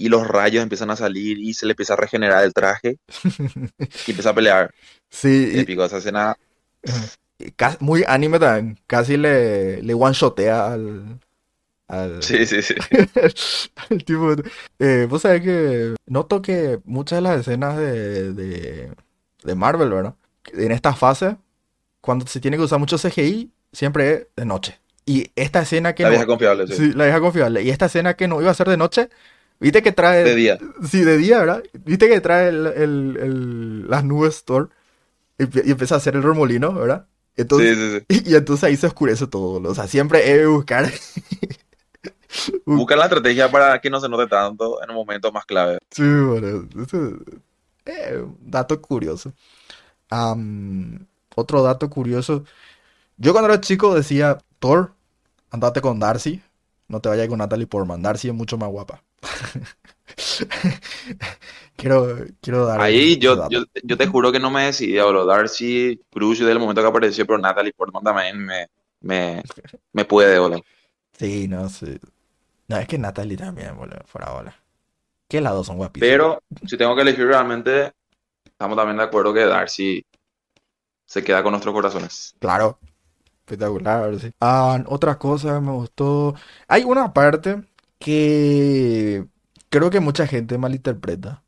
y 0.00 0.08
los 0.08 0.26
rayos 0.26 0.62
empiezan 0.62 0.90
a 0.90 0.96
salir 0.96 1.38
y 1.38 1.52
se 1.52 1.66
le 1.66 1.72
empieza 1.72 1.92
a 1.92 1.96
regenerar 1.96 2.42
el 2.42 2.54
traje 2.54 2.96
y 4.06 4.10
empieza 4.10 4.30
a 4.30 4.34
pelear. 4.34 4.74
sí, 5.10 5.52
y- 5.54 5.58
Épico, 5.60 5.84
esa 5.84 5.98
escena. 5.98 6.36
muy 7.80 8.04
anime 8.08 8.38
también, 8.38 8.78
casi 8.86 9.18
le, 9.18 9.82
le 9.82 9.94
one-shotea 9.94 10.72
al, 10.72 11.20
al, 11.88 12.22
Sí, 12.22 12.46
sí, 12.46 12.62
sí. 12.62 12.74
al 13.90 14.04
tipo. 14.04 14.34
Eh, 14.78 15.06
vos 15.08 15.22
sabés 15.22 15.42
que 15.42 15.94
noto 16.06 16.40
que 16.40 16.80
muchas 16.84 17.18
de 17.18 17.22
las 17.22 17.40
escenas 17.40 17.76
de, 17.76 18.32
de, 18.32 18.92
de 19.44 19.54
Marvel, 19.54 19.90
¿verdad? 19.90 20.14
En 20.54 20.72
esta 20.72 20.94
fase, 20.94 21.36
cuando 22.00 22.26
se 22.26 22.40
tiene 22.40 22.56
que 22.56 22.62
usar 22.62 22.78
mucho 22.78 22.98
CGI, 22.98 23.52
siempre 23.72 24.12
es 24.12 24.26
de 24.36 24.44
noche. 24.46 24.80
Y 25.06 25.30
esta 25.36 25.62
escena 25.62 25.94
que 25.94 26.04
La 26.04 26.10
no, 26.10 26.14
vieja 26.16 26.26
confiable, 26.26 26.66
sí. 26.66 26.74
sí, 26.74 26.92
la 26.94 27.04
vieja 27.04 27.20
confiable. 27.20 27.62
Y 27.62 27.70
esta 27.70 27.86
escena 27.86 28.14
que 28.14 28.28
no 28.28 28.40
iba 28.40 28.50
a 28.50 28.54
ser 28.54 28.68
de 28.68 28.76
noche, 28.76 29.10
viste 29.60 29.82
que 29.82 29.92
trae, 29.92 30.24
De 30.24 30.34
día. 30.34 30.58
sí, 30.88 31.02
de 31.04 31.16
día, 31.16 31.38
¿verdad? 31.38 31.62
Viste 31.84 32.08
que 32.08 32.20
trae 32.20 32.48
el, 32.48 32.66
el- 32.66 33.16
el- 33.20 33.90
las 33.90 34.04
nubes 34.04 34.44
Thor 34.44 34.70
y, 35.38 35.44
y 35.68 35.70
empieza 35.72 35.94
a 35.94 35.98
hacer 35.98 36.16
el 36.16 36.22
remolino, 36.22 36.72
¿verdad? 36.74 37.06
Entonces, 37.36 37.76
Sí, 37.76 37.90
sí, 37.90 38.04
sí. 38.08 38.22
y, 38.28 38.32
y 38.32 38.34
entonces 38.34 38.64
ahí 38.64 38.76
se 38.76 38.86
oscurece 38.86 39.26
todo. 39.26 39.68
O 39.70 39.74
sea, 39.74 39.86
siempre 39.86 40.30
he 40.30 40.38
de 40.38 40.46
buscar. 40.46 40.90
Busca 42.64 42.96
la 42.96 43.04
estrategia 43.04 43.50
para 43.50 43.80
que 43.80 43.90
no 43.90 44.00
se 44.00 44.08
note 44.08 44.26
tanto 44.28 44.80
en 44.80 44.88
los 44.88 44.94
momentos 44.94 45.32
más 45.32 45.44
clave. 45.44 45.78
Sí, 45.90 46.02
bueno, 46.02 46.68
eh, 47.86 48.24
dato 48.40 48.80
curioso. 48.80 49.32
Otro 51.34 51.62
dato 51.62 51.90
curioso. 51.90 52.44
Yo 53.16 53.32
cuando 53.32 53.50
era 53.50 53.60
chico 53.60 53.94
decía, 53.94 54.38
Thor, 54.58 54.92
andate 55.50 55.80
con 55.80 55.98
Darcy. 55.98 56.42
No 56.88 57.00
te 57.00 57.08
vayas 57.08 57.28
con 57.28 57.38
Natalie 57.38 57.66
Portman. 57.66 58.02
Darcy 58.02 58.28
es 58.28 58.34
mucho 58.34 58.58
más 58.58 58.68
guapa. 58.68 59.02
Quiero, 61.76 62.26
quiero 62.42 62.66
dar 62.66 62.80
Ahí 62.80 63.16
yo, 63.16 63.48
yo, 63.48 63.64
yo 63.82 63.96
te 63.96 64.06
juro 64.06 64.30
que 64.30 64.38
no 64.38 64.50
me 64.50 64.64
decidía, 64.64 65.04
bro. 65.06 65.24
Darcy, 65.24 65.98
Bruce, 66.12 66.44
del 66.44 66.58
momento 66.58 66.82
que 66.82 66.88
apareció, 66.88 67.26
pero 67.26 67.38
Natalie 67.38 67.72
Portman 67.72 68.04
también 68.04 68.38
me, 68.38 68.66
me, 69.00 69.42
me 69.92 70.04
puede, 70.04 70.38
boludo. 70.38 70.62
Sí, 71.18 71.48
no 71.48 71.68
sé. 71.70 71.98
No, 72.68 72.76
es 72.76 72.86
que 72.86 72.98
Natalie 72.98 73.36
también, 73.36 73.76
boludo, 73.76 74.02
fuera 74.04 74.30
bola. 74.30 74.54
Que 75.26 75.40
las 75.40 75.54
dos 75.54 75.66
son 75.66 75.78
guapísimas. 75.78 76.10
Pero 76.10 76.42
si 76.66 76.76
tengo 76.76 76.94
que 76.94 77.02
elegir 77.02 77.26
realmente, 77.26 77.92
estamos 78.44 78.76
también 78.76 78.98
de 78.98 79.04
acuerdo 79.04 79.32
que 79.32 79.46
Darcy 79.46 80.04
se 81.06 81.24
queda 81.24 81.42
con 81.42 81.52
nuestros 81.52 81.74
corazones. 81.74 82.34
Claro. 82.38 82.78
Espectacular, 83.50 84.16
sí. 84.20 84.32
Ah, 84.40 84.80
otra 84.86 85.18
cosa 85.18 85.54
que 85.54 85.60
me 85.60 85.72
gustó. 85.72 86.34
Hay 86.68 86.84
una 86.84 87.12
parte 87.12 87.60
que 88.00 89.26
creo 89.68 89.90
que 89.90 90.00
mucha 90.00 90.26
gente 90.26 90.58
malinterpreta 90.58 91.42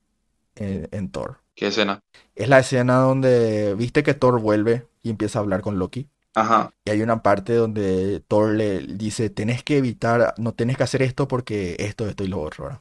en, 0.55 0.89
en 0.93 1.11
Thor. 1.11 1.39
¿Qué 1.57 1.67
escena? 1.67 2.01
Es 2.37 2.49
la 2.49 2.61
escena 2.61 2.97
donde 2.97 3.75
viste 3.75 4.03
que 4.03 4.15
Thor 4.15 4.41
vuelve 4.41 4.87
y 5.03 5.11
empieza 5.11 5.39
a 5.39 5.43
hablar 5.43 5.63
con 5.63 5.79
Loki. 5.79 6.09
Ajá. 6.35 6.73
Y 6.85 6.91
hay 6.91 7.03
una 7.03 7.23
parte 7.23 7.55
donde 7.55 8.21
Thor 8.27 8.55
le 8.55 8.81
dice, 8.81 9.29
tenés 9.29 9.63
que 9.63 9.79
evitar, 9.79 10.35
no 10.39 10.53
tenés 10.53 10.77
que 10.77 10.85
hacer 10.85 11.03
esto 11.03 11.29
porque 11.29 11.77
esto, 11.79 12.09
esto 12.09 12.25
y 12.25 12.29
lo 12.29 12.41
otro, 12.41 12.65
¿verdad? 12.65 12.81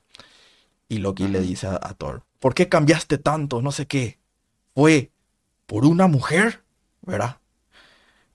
Y 0.87 0.99
Loki 0.99 1.27
le 1.27 1.41
dice 1.41 1.67
a, 1.67 1.79
a 1.81 1.93
Thor, 1.93 2.23
¿por 2.39 2.53
qué 2.53 2.69
cambiaste 2.69 3.17
tanto? 3.17 3.61
No 3.61 3.71
sé 3.71 3.87
qué. 3.87 4.19
Fue 4.75 5.11
por 5.65 5.85
una 5.85 6.07
mujer, 6.07 6.63
¿verdad? 7.01 7.40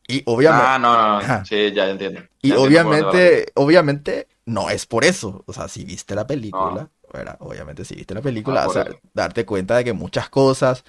Y 0.09 0.23
obviamente... 0.27 0.63
Ah, 0.65 0.79
no, 0.79 0.95
no, 0.97 1.21
no. 1.21 1.45
Sí, 1.45 1.73
ya 1.73 1.89
entiendo. 1.91 2.21
Y 2.43 2.53
entiendo 2.53 2.61
obviamente, 2.61 3.53
obviamente, 3.55 4.29
no 4.45 4.71
es 4.71 4.87
por 4.87 5.05
eso. 5.05 5.43
O 5.47 5.53
sea, 5.53 5.69
si 5.69 5.85
viste 5.85 6.15
la 6.15 6.27
película, 6.27 6.91
¿verdad? 7.13 7.37
Obviamente 7.41 7.85
si 7.85 7.95
viste 7.97 8.15
la 8.15 8.23
película, 8.23 8.61
Ah, 8.61 8.65
vas 8.67 8.77
por 8.77 8.77
a 8.77 8.83
eso. 8.83 9.01
darte 9.15 9.45
cuenta 9.47 9.77
de 9.77 9.85
que 9.85 9.93
muchas 9.93 10.29
cosas, 10.29 10.85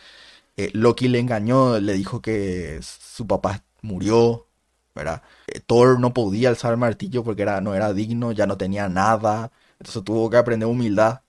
eh, 0.57 0.71
Loki 0.73 1.07
le 1.09 1.19
engañó, 1.19 1.79
le 1.79 1.93
dijo 1.93 2.21
que 2.21 2.79
su 2.81 3.27
papá 3.27 3.63
murió, 3.81 4.47
¿verdad? 4.95 5.23
Eh, 5.47 5.59
Thor 5.61 5.99
no 5.99 6.13
podía 6.13 6.49
alzar 6.49 6.71
el 6.73 6.77
martillo 6.77 7.23
porque 7.23 7.43
era, 7.43 7.61
no 7.61 7.75
era 7.75 7.93
digno, 7.93 8.31
ya 8.31 8.47
no 8.47 8.57
tenía 8.57 8.89
nada, 8.89 9.51
entonces 9.79 10.03
tuvo 10.03 10.29
que 10.29 10.37
aprender 10.37 10.67
humildad, 10.69 11.21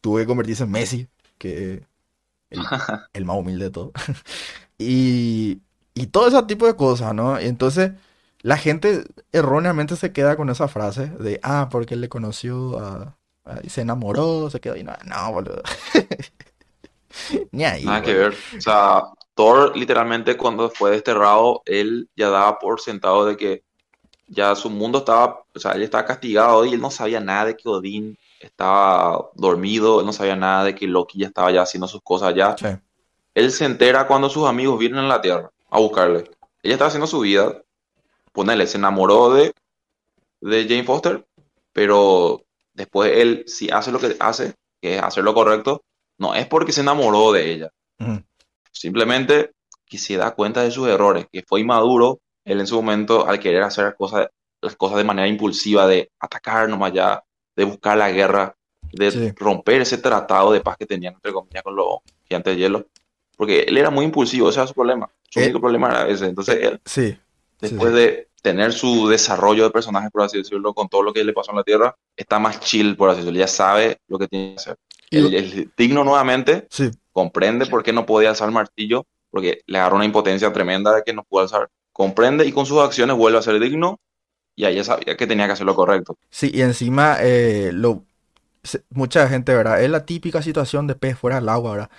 tuvo 0.00 0.18
que 0.18 0.26
convertirse 0.26 0.64
en 0.64 0.70
Messi, 0.72 1.08
que 1.38 1.86
el, 2.50 2.72
el 3.12 3.24
más 3.24 3.36
humilde 3.38 3.66
de 3.66 3.70
todo. 3.70 3.92
Y, 4.78 5.62
y 5.94 6.06
todo 6.08 6.28
ese 6.28 6.42
tipo 6.44 6.66
de 6.66 6.76
cosas, 6.76 7.14
¿no? 7.14 7.40
Y 7.40 7.46
entonces 7.46 7.92
la 8.42 8.56
gente 8.56 9.04
erróneamente 9.32 9.96
se 9.96 10.12
queda 10.12 10.36
con 10.36 10.50
esa 10.50 10.68
frase 10.68 11.08
de, 11.08 11.40
ah, 11.42 11.68
porque 11.70 11.94
él 11.94 12.00
le 12.00 12.08
conoció 12.08 12.78
a, 12.80 13.18
a- 13.44 13.60
y 13.62 13.70
se 13.70 13.82
enamoró, 13.82 14.50
se 14.50 14.60
quedó 14.60 14.76
y 14.76 14.84
no, 14.84 14.92
no, 15.06 15.32
boludo. 15.32 15.62
Ni 17.52 17.64
ahí, 17.64 17.90
Nada 17.90 18.02
que 18.02 18.14
ver. 18.14 18.32
O 18.34 18.60
sea, 18.60 19.02
Thor 19.34 19.76
literalmente 19.76 20.36
cuando 20.36 20.70
fue 20.70 20.90
desterrado, 20.92 21.62
él 21.66 22.08
ya 22.16 22.28
daba 22.30 22.58
por 22.58 22.80
sentado 22.80 23.24
de 23.26 23.36
que 23.36 23.64
ya 24.28 24.54
su 24.56 24.70
mundo 24.70 25.00
estaba, 25.00 25.44
o 25.54 25.60
sea, 25.60 25.72
él 25.72 25.82
estaba 25.82 26.06
castigado 26.06 26.64
y 26.66 26.74
él 26.74 26.80
no 26.80 26.90
sabía 26.90 27.20
nada 27.20 27.46
de 27.46 27.56
que 27.56 27.68
Odín 27.68 28.18
estaba 28.40 29.30
dormido, 29.34 30.00
él 30.00 30.06
no 30.06 30.12
sabía 30.12 30.36
nada 30.36 30.64
de 30.64 30.74
que 30.74 30.86
Loki 30.88 31.20
ya 31.20 31.28
estaba 31.28 31.52
ya 31.52 31.62
haciendo 31.62 31.88
sus 31.88 32.02
cosas 32.02 32.34
ya. 32.34 32.60
Sí, 32.60 32.66
Él 33.34 33.52
se 33.52 33.66
entera 33.66 34.06
cuando 34.08 34.30
sus 34.30 34.46
amigos 34.48 34.78
vienen 34.78 35.00
a 35.00 35.08
la 35.08 35.20
Tierra 35.22 35.50
a 35.72 35.78
buscarle. 35.80 36.30
Ella 36.62 36.74
estaba 36.74 36.88
haciendo 36.88 37.06
su 37.06 37.20
vida, 37.20 37.60
ponele, 38.32 38.66
se 38.66 38.76
enamoró 38.78 39.32
de, 39.32 39.52
de 40.40 40.64
Jane 40.68 40.84
Foster, 40.84 41.26
pero 41.72 42.42
después 42.74 43.10
él, 43.16 43.44
si 43.46 43.70
hace 43.70 43.90
lo 43.90 43.98
que 43.98 44.16
hace, 44.20 44.54
que 44.80 44.96
es 44.96 45.02
hacer 45.02 45.24
lo 45.24 45.34
correcto, 45.34 45.82
no 46.18 46.34
es 46.34 46.46
porque 46.46 46.72
se 46.72 46.82
enamoró 46.82 47.32
de 47.32 47.52
ella, 47.52 47.70
simplemente 48.70 49.52
que 49.86 49.98
se 49.98 50.16
da 50.16 50.32
cuenta 50.34 50.62
de 50.62 50.70
sus 50.70 50.88
errores, 50.88 51.26
que 51.32 51.42
fue 51.46 51.60
inmaduro 51.60 52.20
él 52.44 52.60
en 52.60 52.66
su 52.66 52.76
momento 52.76 53.26
al 53.26 53.38
querer 53.40 53.62
hacer 53.62 53.94
cosas, 53.96 54.28
las 54.60 54.76
cosas 54.76 54.98
de 54.98 55.04
manera 55.04 55.28
impulsiva, 55.28 55.86
de 55.86 56.10
atacar 56.18 56.68
nomás 56.68 56.92
ya, 56.92 57.22
de 57.56 57.64
buscar 57.64 57.96
la 57.96 58.10
guerra, 58.10 58.54
de 58.92 59.10
Sí. 59.10 59.32
romper 59.36 59.80
ese 59.82 59.98
tratado 59.98 60.52
de 60.52 60.60
paz 60.60 60.76
que 60.76 60.86
tenían, 60.86 61.14
entre 61.14 61.32
comillas, 61.32 61.62
con 61.62 61.76
los 61.76 61.98
gigantes 62.24 62.54
de 62.56 62.60
hielo. 62.60 62.86
Porque 63.36 63.60
él 63.60 63.78
era 63.78 63.90
muy 63.90 64.04
impulsivo, 64.04 64.48
ese 64.50 64.58
era 64.60 64.66
su 64.66 64.74
problema. 64.74 65.08
Su 65.32 65.40
Eh, 65.40 65.46
único 65.46 65.60
problema 65.60 65.88
era 65.88 66.08
ese. 66.08 66.26
Entonces, 66.26 66.58
él, 66.62 66.80
Sí, 66.84 67.18
después 67.60 67.92
sí. 67.92 67.96
de 67.96 68.28
tener 68.42 68.72
su 68.72 69.08
desarrollo 69.08 69.64
de 69.64 69.70
personaje, 69.70 70.10
por 70.10 70.22
así 70.22 70.38
decirlo, 70.38 70.74
con 70.74 70.88
todo 70.88 71.02
lo 71.02 71.12
que 71.12 71.24
le 71.24 71.32
pasó 71.32 71.52
en 71.52 71.58
la 71.58 71.64
Tierra, 71.64 71.96
está 72.16 72.38
más 72.38 72.60
chill, 72.60 72.96
por 72.96 73.10
así 73.10 73.20
decirlo. 73.20 73.38
Ya 73.40 73.48
sabe 73.48 73.98
lo 74.08 74.18
que 74.18 74.28
tiene 74.28 74.50
que 74.54 74.56
hacer. 74.60 74.76
El, 75.10 75.34
el 75.34 75.72
digno 75.76 76.04
nuevamente 76.04 76.70
Sí, 76.70 76.90
comprende 77.12 77.66
por 77.66 77.82
qué 77.82 77.92
no 77.92 78.06
podía 78.06 78.30
alzar 78.30 78.48
el 78.48 78.54
martillo, 78.54 79.06
porque 79.30 79.62
le 79.66 79.78
agarró 79.78 79.96
una 79.96 80.04
impotencia 80.06 80.52
tremenda 80.52 80.94
de 80.94 81.02
que 81.04 81.12
no 81.12 81.24
pudo 81.24 81.42
alzar. 81.42 81.68
Comprende 81.92 82.46
y 82.46 82.52
con 82.52 82.66
sus 82.66 82.80
acciones 82.80 83.16
vuelve 83.16 83.38
a 83.38 83.42
ser 83.42 83.60
digno 83.60 84.00
y 84.56 84.64
ahí 84.64 84.76
ya 84.76 84.84
sabía 84.84 85.16
que 85.16 85.26
tenía 85.26 85.46
que 85.46 85.52
hacer 85.54 85.66
lo 85.66 85.74
correcto. 85.76 86.16
sí, 86.30 86.50
y 86.52 86.62
encima 86.62 87.16
eh, 87.20 87.70
lo, 87.72 88.04
mucha 88.90 89.28
gente, 89.28 89.54
¿verdad? 89.54 89.82
Es 89.82 89.90
la 89.90 90.06
típica 90.06 90.42
situación 90.42 90.86
de 90.86 90.94
pez 90.96 91.18
fuera 91.18 91.36
del 91.40 91.48
agua, 91.48 91.72
¿verdad? 91.72 91.90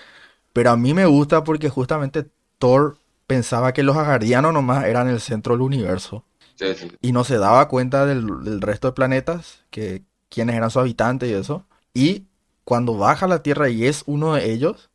Pero 0.54 0.72
a 0.72 0.78
mí 0.78 0.94
me 0.94 1.06
gusta 1.08 1.44
porque 1.46 1.70
justamente 1.70 2.26
Thor 2.60 2.98
pensaba 3.28 3.74
que 3.74 3.84
los 3.84 3.97
agardianos 3.97 4.53
nomás 4.53 4.86
eran 4.86 5.09
el 5.09 5.19
centro 5.21 5.53
del 5.55 5.61
universo. 5.61 6.26
Sí, 6.55 6.74
sí. 6.76 6.88
y 7.01 7.11
no 7.11 7.24
se 7.24 7.38
daba 7.38 7.67
cuenta 7.67 8.05
del, 8.05 8.28
del 8.43 8.61
resto 8.61 8.88
de 8.88 8.93
planetas, 8.93 9.63
que 9.71 10.03
quiénes 10.30 10.55
eran 10.55 10.69
sus 10.71 10.82
habitantes 10.82 11.30
y 11.30 11.34
eso. 11.34 11.65
Y 11.93 12.28
cuando 12.63 12.97
baja 12.97 13.26
a 13.26 13.30
la 13.30 13.43
Tierra 13.43 13.69
y 13.69 13.86
es 13.86 14.03
uno 14.07 14.34
de 14.36 14.51
ellos, 14.51 14.89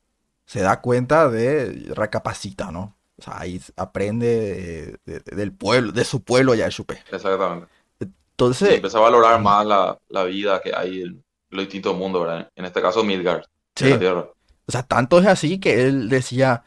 se 0.46 0.60
da 0.60 0.80
cuenta 0.80 1.28
de, 1.30 1.92
recapacita, 1.94 2.70
¿no? 2.72 2.96
O 3.18 3.22
sea, 3.22 3.40
ahí 3.40 3.60
aprende 3.76 4.98
de- 5.06 5.20
de- 5.20 5.36
del 5.36 5.52
pueblo, 5.52 5.92
de 5.92 6.04
su 6.04 6.22
pueblo 6.24 6.54
ya 6.54 6.66
de 6.66 6.70
Chupe. 6.72 7.04
Exactamente. 7.10 7.66
Sí, 8.00 8.10
Entonces, 8.32 8.74
empezó 8.74 8.98
a 8.98 9.02
valorar 9.02 9.40
más 9.40 9.66
la, 9.66 9.98
la 10.08 10.24
vida 10.24 10.60
que 10.60 10.74
hay 10.74 11.02
en 11.02 11.24
los 11.50 11.64
distintos 11.64 11.96
mundos, 11.96 12.22
¿verdad? 12.26 12.50
En 12.54 12.64
este 12.64 12.82
caso, 12.82 13.04
Midgard, 13.04 13.44
en 13.80 13.88
sí, 13.88 13.90
la 13.90 13.98
Tierra. 13.98 14.30
o 14.68 14.72
sea, 14.72 14.82
tanto 14.84 15.18
es 15.20 15.26
así 15.26 15.60
que 15.60 15.84
él 15.86 16.08
decía, 16.08 16.64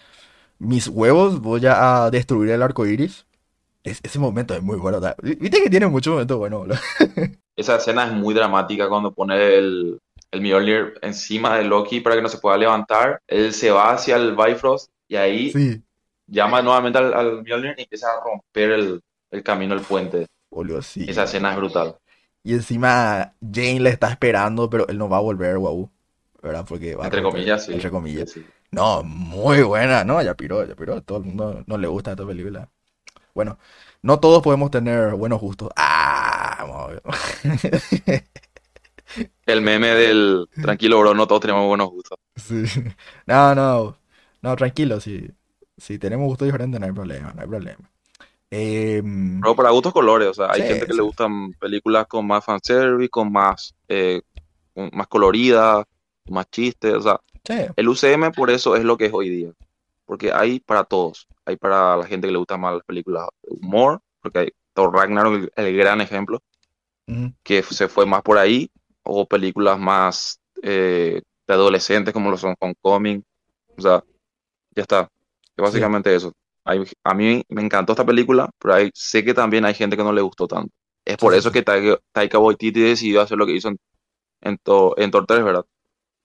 mis 0.62 0.88
huevos 0.88 1.42
voy 1.42 1.62
a 1.68 2.10
destruir 2.12 2.52
el 2.52 2.62
arco 2.62 2.86
iris. 2.86 3.26
Es- 3.84 4.00
ese 4.04 4.20
momento 4.20 4.54
es 4.54 4.62
muy 4.62 4.78
bueno. 4.78 5.00
Viste 5.24 5.62
que 5.64 5.70
tiene 5.70 5.88
muchos 5.88 6.12
momentos 6.14 6.38
buenos. 6.38 6.68
Esa 7.56 7.76
escena 7.78 8.06
es 8.06 8.14
muy 8.14 8.34
dramática 8.34 8.88
cuando 8.88 9.12
pone 9.12 9.36
el, 9.58 10.00
el 10.32 10.42
Mjolnir 10.42 10.94
encima 11.02 11.58
de 11.58 11.64
Loki 11.66 12.00
para 12.00 12.16
que 12.16 12.22
no 12.22 12.30
se 12.30 12.38
pueda 12.38 12.58
levantar. 12.58 13.20
Él 13.28 13.54
se 13.54 13.72
va 13.72 13.92
hacia 13.92 14.16
el 14.16 14.36
Bifrost 14.36 14.90
y 15.08 15.16
ahí 15.16 15.52
Sí, 15.52 15.82
llama 16.28 16.62
nuevamente 16.62 16.98
al, 17.00 17.14
al 17.14 17.44
Mjolnir 17.44 17.76
y 17.78 17.82
empieza 17.84 18.08
a 18.08 18.24
romper 18.24 18.72
el, 18.72 19.02
el 19.32 19.44
camino, 19.44 19.74
el 19.74 19.82
puente. 19.82 20.28
boludo, 20.50 20.82
sí. 20.82 21.06
Esa 21.08 21.24
escena 21.24 21.52
es 21.52 21.58
brutal. 21.58 21.98
Y 22.44 22.54
encima 22.54 23.34
Jane 23.42 23.80
le 23.82 23.90
está 23.90 24.10
esperando, 24.10 24.70
pero 24.70 24.88
él 24.88 24.98
no 24.98 25.10
va 25.10 25.18
a 25.18 25.22
volver, 25.22 25.58
guau. 25.58 25.90
¿Verdad? 26.42 26.66
Porque 26.68 26.96
va 26.96 27.04
a 27.04 27.08
Entre 27.08 27.22
romper- 27.22 27.32
comillas, 27.34 27.66
sí. 27.66 27.74
Entre 27.74 27.92
comillas. 27.92 28.32
Sí. 28.32 28.46
No, 28.72 29.04
muy 29.04 29.64
buena, 29.64 30.04
¿no? 30.06 30.22
Ya 30.22 30.36
piró, 30.36 30.66
ya 30.66 30.76
piró. 30.76 30.96
A 30.98 31.02
todo 31.02 31.18
el 31.20 31.26
mundo 31.26 31.64
no 31.68 31.78
le 31.78 31.88
gusta 31.88 32.12
esta 32.12 32.26
película. 32.26 32.70
Bueno, 33.36 33.60
no 34.04 34.20
todos 34.20 34.44
podemos 34.44 34.72
tener 34.72 35.14
buenos 35.16 35.42
gustos. 35.42 35.70
Ah. 35.78 36.90
El 39.46 39.62
meme 39.62 39.90
del 39.90 40.48
tranquilo, 40.60 41.00
bro, 41.00 41.14
no 41.14 41.28
todos 41.28 41.42
tenemos 41.42 41.68
buenos 41.68 41.90
gustos. 41.90 42.18
Sí. 42.36 42.64
No, 43.28 43.56
no. 43.56 43.98
No, 44.42 44.56
tranquilo, 44.56 45.00
si, 45.00 45.30
si 45.78 46.00
tenemos 46.00 46.28
gustos 46.28 46.48
diferentes 46.48 46.80
no 46.80 46.86
hay 46.88 46.92
problema, 46.94 47.32
no 47.34 47.42
hay 47.42 47.48
problema. 47.48 47.92
Em, 48.52 49.42
Pero 49.42 49.56
para 49.56 49.72
gustos 49.72 49.94
colores, 49.94 50.28
o 50.30 50.34
sea, 50.34 50.52
hay 50.52 50.62
Sí, 50.62 50.64
gente 50.64 50.86
que 50.86 50.94
sí. 50.94 50.98
le 50.98 51.02
gustan 51.02 51.54
películas 51.54 52.06
con 52.08 52.28
más 52.28 52.46
fanservice, 52.46 53.10
con 53.10 53.32
más, 53.32 53.74
eh, 53.88 54.22
con 54.74 54.90
más 54.94 55.08
coloridas, 55.08 55.86
más 56.30 56.50
chistes, 56.52 56.94
o 56.96 57.02
sea, 57.02 57.20
sí, 57.46 57.54
el 57.76 57.90
UCM 57.90 58.32
por 58.32 58.50
eso 58.52 58.76
es 58.76 58.84
lo 58.84 58.98
que 58.98 59.06
es 59.08 59.14
hoy 59.14 59.30
día, 59.30 59.54
porque 60.06 60.32
hay 60.34 60.60
para 60.60 60.84
todos, 60.86 61.28
hay 61.46 61.58
para 61.58 61.98
la 61.98 62.06
gente 62.08 62.28
que 62.28 62.34
le 62.34 62.38
gustan 62.40 62.62
más 62.62 62.76
las 62.76 62.84
películas 62.86 63.28
de 63.44 63.56
humor, 63.62 64.02
porque 64.22 64.40
hay 64.40 64.50
Thor 64.74 64.94
Ragnarok, 64.94 65.36
el, 65.36 65.52
el 65.68 65.78
gran 65.78 66.02
ejemplo, 66.02 66.40
que 67.44 67.64
se 67.64 67.88
fue 67.88 68.06
más 68.06 68.22
por 68.22 68.38
ahí, 68.38 68.70
o 69.04 69.28
películas 69.28 69.80
más 69.80 70.40
eh, 70.64 71.22
de 71.48 71.54
adolescentes 71.54 72.14
como 72.14 72.30
lo 72.32 72.38
son 72.38 72.56
Homecoming, 72.60 73.24
o 73.78 73.82
sea, 73.82 74.04
ya 74.76 74.84
está, 74.84 75.02
es 75.58 75.64
básicamente 75.64 76.16
eso. 76.16 76.34
Hay- 76.66 76.84
a 77.04 77.14
mí 77.14 77.44
me 77.50 77.62
encantó 77.64 77.94
esta 77.94 78.06
película, 78.06 78.50
pero 78.60 78.76
hay- 78.76 78.92
sé 78.94 79.24
que 79.26 79.34
también 79.34 79.66
hay 79.66 79.74
gente 79.76 79.98
que 79.98 80.04
no 80.04 80.14
le 80.14 80.22
gustó 80.22 80.48
tanto. 80.48 80.74
Es 81.06 81.18
por 81.18 81.34
Sí, 81.34 81.36
eso 81.36 81.52
sí. 81.52 81.54
que 81.54 81.64
Taika, 81.64 82.00
Taika 82.14 82.40
Waititi 82.40 82.82
decidió 82.82 83.22
hacer 83.22 83.38
lo 83.38 83.46
que 83.48 83.54
hizo 83.56 83.70
en, 83.70 83.78
en, 84.42 84.58
Thor- 84.60 84.96
en 84.98 85.12
Thor 85.12 85.26
3, 85.28 85.44
¿verdad? 85.44 85.66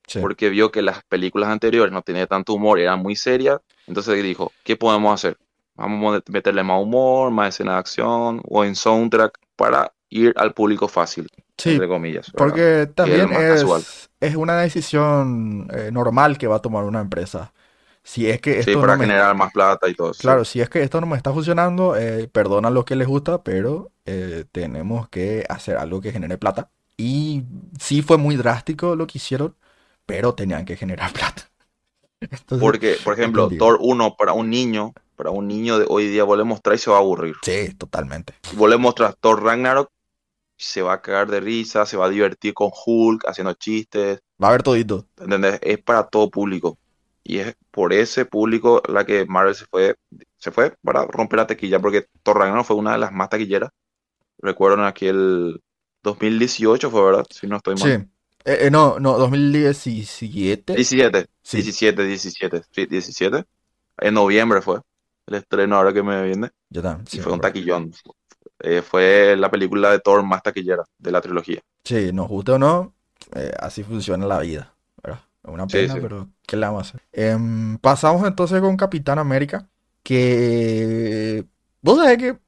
Sí. 0.06 0.20
Porque 0.20 0.48
vio 0.50 0.70
que 0.70 0.82
las 0.82 1.04
películas 1.04 1.50
anteriores 1.50 1.92
no 1.92 2.02
tenían 2.02 2.26
tanto 2.28 2.54
humor, 2.54 2.78
eran 2.80 3.00
muy 3.00 3.16
serias, 3.16 3.60
entonces 3.86 4.22
dijo, 4.22 4.52
¿qué 4.64 4.76
podemos 4.76 5.12
hacer? 5.14 5.36
Vamos 5.74 6.16
a 6.26 6.32
meterle 6.32 6.62
más 6.62 6.82
humor, 6.82 7.30
más 7.30 7.50
escena 7.50 7.72
de 7.74 7.78
acción 7.78 8.40
o 8.48 8.64
en 8.64 8.74
soundtrack 8.74 9.38
para 9.56 9.92
ir 10.08 10.32
al 10.36 10.54
público 10.54 10.88
fácil, 10.88 11.28
Sí, 11.58 11.70
entre 11.70 11.88
comillas. 11.88 12.32
¿verdad? 12.32 12.52
Porque 12.52 12.86
también 12.94 13.32
casual. 13.44 13.82
es, 13.82 14.10
es 14.20 14.36
una 14.36 14.58
decisión 14.58 15.68
eh, 15.72 15.90
normal 15.92 16.36
que 16.38 16.46
va 16.46 16.56
a 16.56 16.62
tomar 16.62 16.84
una 16.84 17.00
empresa. 17.00 17.54
Si 18.02 18.28
es 18.30 18.40
que 18.40 18.60
Sí, 18.60 18.70
esto 18.70 18.80
para 18.80 18.92
no 18.92 18.96
me, 18.96 19.06
generar 19.06 19.34
más 19.34 19.50
plata 19.52 19.88
y 19.88 19.94
todo 19.94 20.10
eso. 20.10 20.20
claro, 20.20 20.44
si 20.44 20.60
es 20.60 20.68
que 20.70 20.82
esto 20.82 21.00
no 21.00 21.06
me 21.06 21.16
está 21.16 21.32
funcionando, 21.32 21.96
eh, 21.96 22.28
perdonan 22.28 22.74
lo 22.74 22.84
que 22.84 22.96
les 22.96 23.08
gusta, 23.08 23.42
pero 23.42 23.92
eh, 24.06 24.44
tenemos 24.52 25.08
que 25.08 25.44
hacer 25.48 25.76
algo 25.78 26.00
que 26.00 26.12
genere 26.12 26.38
plata. 26.38 26.70
Y 26.96 27.44
sí 27.80 28.02
fue 28.02 28.18
muy 28.18 28.36
drástico 28.36 28.96
lo 28.96 29.06
que 29.06 29.18
hicieron, 29.18 29.56
pero 30.06 30.34
tenían 30.34 30.64
que 30.64 30.76
generar 30.76 31.12
plata. 31.12 31.50
Entonces, 32.20 32.58
Porque, 32.60 32.96
por 33.04 33.14
ejemplo, 33.14 33.44
entendido. 33.44 33.66
Thor 33.66 33.78
1 33.82 34.16
para 34.16 34.32
un 34.32 34.48
niño, 34.48 34.94
para 35.16 35.30
un 35.30 35.46
niño 35.46 35.78
de 35.78 35.86
hoy 35.88 36.06
día, 36.08 36.24
vos 36.24 36.38
le 36.38 36.44
mostrás 36.44 36.80
y 36.80 36.84
se 36.84 36.90
va 36.90 36.96
a 36.96 37.00
aburrir. 37.00 37.34
sí, 37.42 37.74
totalmente. 37.74 38.34
Si 38.42 38.56
vos 38.56 38.70
le 38.70 38.78
mostrás 38.78 39.16
Thor 39.20 39.42
Ragnarok, 39.42 39.90
se 40.58 40.80
va 40.80 40.94
a 40.94 41.02
cagar 41.02 41.28
de 41.30 41.40
risa, 41.40 41.84
se 41.84 41.98
va 41.98 42.06
a 42.06 42.08
divertir 42.08 42.54
con 42.54 42.70
Hulk, 42.72 43.24
haciendo 43.28 43.52
chistes, 43.54 44.20
Va 44.42 44.48
a 44.48 44.50
haber 44.50 44.62
todito. 44.62 45.06
¿entendés? 45.18 45.58
Es 45.62 45.78
para 45.78 46.04
todo 46.08 46.30
público. 46.30 46.78
Y 47.22 47.38
es 47.38 47.56
por 47.70 47.92
ese 47.92 48.24
público 48.24 48.82
la 48.88 49.04
que 49.04 49.26
Marvel 49.26 49.54
se 49.54 49.66
fue, 49.66 49.96
se 50.38 50.50
fue 50.52 50.74
para 50.82 51.04
romper 51.06 51.38
la 51.38 51.46
taquilla, 51.46 51.80
porque 51.80 52.06
Thor 52.22 52.38
Ragnarok 52.38 52.64
fue 52.66 52.76
una 52.76 52.92
de 52.92 52.98
las 52.98 53.12
más 53.12 53.28
taquilleras. 53.28 53.70
Recuerdo 54.38 54.78
en 54.78 54.84
aquel 54.84 55.60
2018 56.02 56.90
fue, 56.90 57.04
¿verdad? 57.04 57.26
Si 57.30 57.46
no 57.46 57.56
estoy 57.56 57.76
Sí. 57.76 57.96
Eh, 58.46 58.66
eh, 58.66 58.70
no, 58.70 59.00
no, 59.00 59.18
2017. 59.18 60.74
17, 60.74 61.26
Sí. 61.42 61.56
17, 61.58 62.04
17, 62.04 62.62
sí, 62.70 62.86
17. 62.86 63.44
En 63.98 64.14
noviembre 64.14 64.62
fue 64.62 64.80
el 65.26 65.34
estreno 65.34 65.76
ahora 65.76 65.92
que 65.92 66.02
me 66.02 66.22
viene. 66.22 66.50
Yo 66.70 66.80
también. 66.80 67.06
Y 67.08 67.16
sí, 67.16 67.20
fue 67.20 67.32
un 67.32 67.40
taquillón. 67.40 67.92
Eh, 68.60 68.82
fue 68.82 69.36
la 69.36 69.50
película 69.50 69.90
de 69.90 69.98
Thor 69.98 70.22
más 70.22 70.42
taquillera 70.42 70.84
de 70.98 71.10
la 71.10 71.20
trilogía. 71.20 71.60
Sí, 71.84 72.10
nos 72.12 72.28
guste 72.28 72.52
o 72.52 72.58
no, 72.58 72.94
eh, 73.34 73.52
así 73.58 73.82
funciona 73.82 74.26
la 74.26 74.38
vida, 74.38 74.74
¿verdad? 75.02 75.20
Es 75.42 75.50
una 75.50 75.66
pena, 75.66 75.94
sí. 75.94 76.00
pero 76.00 76.28
¿qué 76.46 76.56
le 76.56 76.66
vamos 76.66 76.86
a 76.86 76.88
hacer? 76.88 77.02
Em, 77.12 77.78
pasamos 77.78 78.26
entonces 78.26 78.60
con 78.60 78.76
Capitán 78.76 79.18
América, 79.18 79.68
que... 80.02 81.44
Vos 81.82 81.98
sabés 81.98 82.18
que 82.18 82.38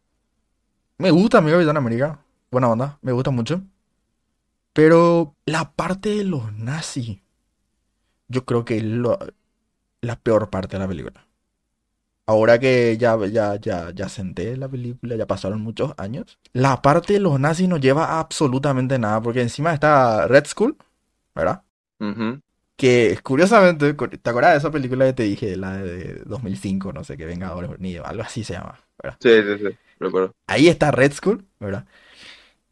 me 0.96 1.10
gusta 1.10 1.40
mi 1.40 1.50
Capitán 1.50 1.76
América, 1.76 2.18
buena 2.50 2.68
onda, 2.68 2.98
me 3.02 3.12
gusta 3.12 3.30
mucho, 3.30 3.60
pero 4.78 5.34
la 5.44 5.72
parte 5.74 6.10
de 6.10 6.22
los 6.22 6.52
nazis, 6.52 7.18
yo 8.28 8.44
creo 8.44 8.64
que 8.64 8.76
es 8.78 8.82
lo- 8.84 9.18
la 10.02 10.16
peor 10.20 10.50
parte 10.50 10.76
de 10.76 10.80
la 10.82 10.88
película. 10.88 11.28
Ahora 12.26 12.58
que 12.58 12.96
ya, 12.98 13.16
ya, 13.26 13.56
ya, 13.56 13.90
ya 13.94 14.08
senté 14.10 14.56
la 14.56 14.68
película, 14.68 15.16
ya 15.16 15.26
pasaron 15.26 15.62
muchos 15.62 15.94
años. 15.96 16.38
La 16.52 16.82
parte 16.82 17.14
de 17.14 17.20
los 17.20 17.40
nazis 17.40 17.68
no 17.68 17.78
lleva 17.78 18.04
a 18.06 18.20
absolutamente 18.20 18.98
nada, 18.98 19.20
porque 19.22 19.40
encima 19.40 19.72
está 19.72 20.26
Red 20.26 20.44
Skull, 20.46 20.76
¿verdad? 21.34 21.64
Que 22.76 23.18
curiosamente, 23.22 23.96
cu- 23.96 24.08
¿te 24.08 24.30
acuerdas 24.30 24.52
de 24.52 24.58
esa 24.58 24.70
película 24.70 25.04
que 25.06 25.12
te 25.12 25.22
dije, 25.24 25.56
la 25.56 25.78
de 25.78 26.22
2005, 26.26 26.92
no 26.92 27.02
sé 27.04 27.16
qué, 27.16 27.26
Vengadores 27.26 27.70
Unidos, 27.70 28.06
algo 28.08 28.22
así 28.22 28.44
se 28.44 28.52
llama, 28.54 28.78
¿verdad? 29.02 29.18
Sí, 29.20 29.30
sí, 29.42 29.58
sí, 29.58 29.78
recuerdo. 30.00 30.34
Ahí 30.46 30.68
está 30.68 30.90
Red 30.90 31.12
Skull, 31.12 31.46
¿verdad? 31.60 31.86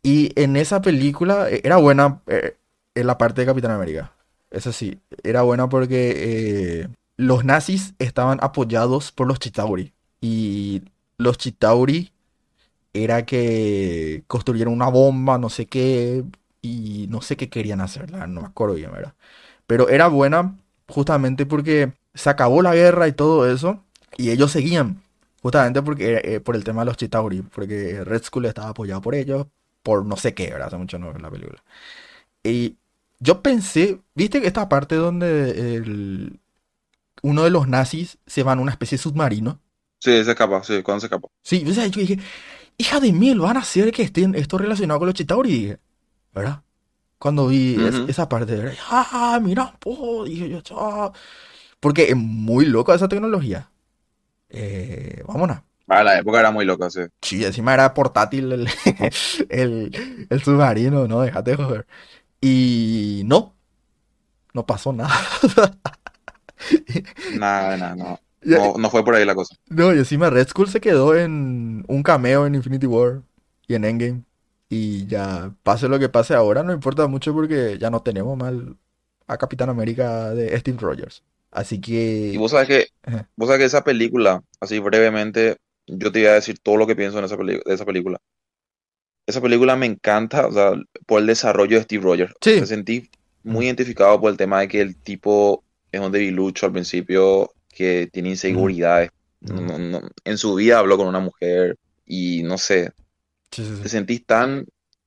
Y 0.07 0.31
en 0.41 0.55
esa 0.55 0.81
película 0.81 1.51
eh, 1.51 1.63
era 1.65 1.79
buena 1.79 2.21
eh, 2.29 2.57
en 2.95 3.09
la 3.09 3.19
parte 3.19 3.41
de 3.41 3.47
Capitán 3.49 3.73
América. 3.73 4.13
Eso 4.53 4.71
sí, 4.71 5.01
era 5.25 5.43
buena 5.43 5.69
porque 5.69 6.13
eh, 6.17 6.89
los 7.17 7.45
nazis 7.45 7.95
estaban 7.99 8.39
apoyados 8.41 9.11
por 9.11 9.27
los 9.27 9.41
Chitauri. 9.41 9.93
Y 10.21 10.83
los 11.19 11.39
Chitauri 11.39 12.13
era 12.95 13.27
que 13.27 14.23
construyeron 14.29 14.73
una 14.75 14.89
bomba, 14.89 15.39
no 15.39 15.51
sé 15.51 15.67
qué, 15.67 16.23
y 16.63 17.07
no 17.11 17.21
sé 17.21 17.37
qué 17.37 17.49
querían 17.49 17.81
hacer, 17.81 18.09
la 18.13 18.19
verdad, 18.19 18.33
no 18.33 18.43
me 18.43 18.47
acuerdo 18.47 18.77
bien, 18.77 18.93
¿verdad? 18.93 19.15
Pero 19.67 19.89
era 19.89 20.07
buena 20.07 20.57
justamente 20.89 21.47
porque 21.47 21.95
se 22.15 22.31
acabó 22.31 22.63
la 22.63 22.77
guerra 22.77 23.09
y 23.09 23.13
todo 23.13 23.51
eso, 23.51 23.83
y 24.17 24.31
ellos 24.31 24.53
seguían. 24.53 25.03
Justamente 25.43 25.83
porque, 25.83 26.21
eh, 26.23 26.41
por 26.41 26.55
el 26.55 26.63
tema 26.63 26.83
de 26.83 26.87
los 26.87 26.97
Chitauri, 26.97 27.43
porque 27.43 28.05
Red 28.05 28.23
Skull 28.23 28.47
estaba 28.47 28.69
apoyado 28.69 29.01
por 29.01 29.17
ellos, 29.17 29.47
por 29.87 30.05
no 30.05 30.17
sé 30.17 30.35
qué, 30.35 30.51
¿verdad? 30.51 30.67
Hace 30.67 30.79
mucho 30.79 30.99
no 30.99 31.11
veo 31.13 31.19
la 31.21 31.31
película. 31.31 31.63
Y 32.43 32.77
yo 33.21 33.41
pensé, 33.43 34.01
¿viste 34.17 34.45
esta 34.47 34.69
parte 34.69 34.97
donde 34.97 35.77
el- 35.77 36.41
uno 37.23 37.45
de 37.45 37.51
los 37.51 37.69
nazis 37.69 38.19
se 38.27 38.43
va 38.43 38.53
en 38.55 38.59
una 38.61 38.73
especie 38.73 38.99
de 38.99 39.03
submarino? 39.03 39.61
Sí, 40.01 40.25
se 40.25 40.31
escapa, 40.33 40.63
sí, 40.65 40.83
cuando 40.83 41.01
se 41.01 41.07
escapa. 41.07 41.29
Sí, 41.43 41.65
o 41.69 41.73
sea, 41.73 41.87
yo 41.87 42.01
dije, 42.01 42.19
hija 42.79 43.01
de 43.01 43.13
mil, 43.13 43.41
van 43.41 43.57
a 43.59 43.61
hacer 43.61 43.93
que 43.93 44.03
estén 44.03 44.35
esto 44.35 44.59
relacionado 44.59 45.01
con 45.01 45.07
los 45.07 45.15
Chitauri, 45.15 45.77
¿verdad? 46.35 46.63
Cuando 47.19 47.49
vi 47.49 47.77
es- 47.87 47.97
Ujú. 48.01 48.11
esa 48.11 48.29
parte, 48.29 48.57
¿verdad? 48.57 48.75
ah, 48.91 49.41
mira, 49.43 49.77
po, 49.81 50.25
dije 50.25 50.49
yo, 50.51 50.61
"Ah". 50.73 51.13
porque 51.81 52.05
es 52.11 52.17
muy 52.17 52.67
loco 52.67 52.95
esa 52.95 53.09
tecnología. 53.09 53.71
Eh, 54.51 55.23
vámonos. 55.27 55.61
Ah, 55.89 56.03
la 56.05 56.19
época 56.19 56.41
era 56.41 56.51
muy 56.53 56.65
loca, 56.65 56.91
sí. 56.91 57.01
Sí, 57.23 57.45
encima 57.45 57.75
era 57.75 57.93
portátil 57.95 58.53
el, 58.53 58.69
el, 59.49 60.27
el 60.31 60.43
submarino, 60.43 61.09
no, 61.09 61.21
déjate 61.23 61.53
de 61.53 61.57
joder. 61.57 61.87
Y 62.41 63.23
no, 63.27 63.57
no 64.55 64.67
pasó 64.67 64.93
nada. 64.93 65.15
Nada, 67.31 67.77
nada, 67.77 67.95
no. 67.97 68.21
No, 68.43 68.75
no 68.79 68.91
fue 68.91 69.05
por 69.05 69.15
ahí 69.15 69.25
la 69.25 69.35
cosa. 69.35 69.55
No, 69.69 69.93
y 69.95 69.99
encima 69.99 70.31
Red 70.31 70.49
Skull 70.49 70.69
se 70.69 70.81
quedó 70.81 71.17
en 71.17 71.85
un 71.89 72.03
cameo 72.03 72.47
en 72.47 72.55
Infinity 72.55 72.87
War 72.87 73.23
y 73.67 73.75
en 73.75 73.85
Endgame. 73.85 74.25
Y 74.69 75.07
ya, 75.07 75.55
pase 75.63 75.89
lo 75.89 75.99
que 75.99 76.09
pase 76.09 76.35
ahora, 76.35 76.63
no 76.63 76.73
importa 76.73 77.07
mucho 77.09 77.33
porque 77.35 77.79
ya 77.79 77.91
no 77.91 78.03
tenemos 78.03 78.37
mal 78.37 78.77
a 79.27 79.37
Capitán 79.39 79.69
América 79.71 80.31
de 80.35 80.57
Steve 80.59 80.79
Rogers. 80.81 81.25
Así 81.51 81.81
Y 82.31 82.37
que... 82.37 82.39
vos 82.39 82.51
sabes 82.51 82.69
que, 82.69 82.87
vos 83.37 83.49
sabes 83.49 83.61
que 83.61 83.65
esa 83.67 83.85
película, 83.85 84.43
así 84.61 84.79
brevemente, 84.81 85.57
yo 85.87 86.13
te 86.13 86.21
iba 86.21 86.31
a 86.33 86.35
decir 86.35 86.59
todo 86.61 86.77
lo 86.77 86.87
que 86.87 86.97
pienso 86.97 87.19
en 87.19 87.25
esa 87.25 87.37
de 87.37 87.63
esa 87.67 87.85
película. 87.85 88.19
Esa 89.27 89.41
película 89.41 89.75
me 89.77 89.87
encanta, 89.87 90.47
o 90.47 90.53
sea, 90.53 90.73
por 91.07 91.21
el 91.21 91.27
desarrollo 91.27 91.77
de 91.77 91.83
Steve 91.83 92.03
Rogers. 92.05 92.33
Sí. 92.41 92.61
Me 92.61 92.67
sentí 92.67 93.11
muy 93.43 93.67
identificado 93.67 94.21
por 94.21 94.31
el 94.31 94.37
tema 94.37 94.61
de 94.61 94.69
que 94.69 94.81
el 94.81 94.97
tipo 94.97 95.65
es 95.91 96.01
un 96.01 96.13
debilucho 96.13 96.67
al 96.67 96.73
principio, 96.73 97.51
que 97.69 98.09
tiene 98.13 98.31
inseguridades. 98.31 99.11
No- 99.41 99.61
no- 99.61 99.79
no- 99.79 100.09
en 100.25 100.39
su 100.39 100.55
vida 100.55 100.79
habló 100.79 100.97
con 100.97 101.09
una 101.09 101.21
mujer 101.21 101.77
y 102.07 102.43
no 102.45 102.57
sé, 102.59 102.93
Sí, 103.51 103.65
sí, 103.65 103.83
te 103.83 103.89
sentís 103.89 104.25
tan... 104.27 104.67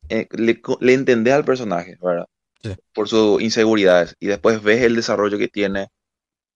eh, 0.10 0.28
le, 0.32 0.62
le 0.82 0.94
entendés 0.94 1.34
al 1.34 1.46
personaje, 1.46 1.98
¿verdad? 2.02 2.26
Sí. 2.64 2.76
Por 2.94 3.08
sus 3.08 3.42
inseguridades. 3.42 4.16
Y 4.20 4.28
después 4.28 4.62
ves 4.64 4.82
el 4.84 4.96
desarrollo 4.96 5.38
que 5.38 5.48
tiene, 5.48 5.88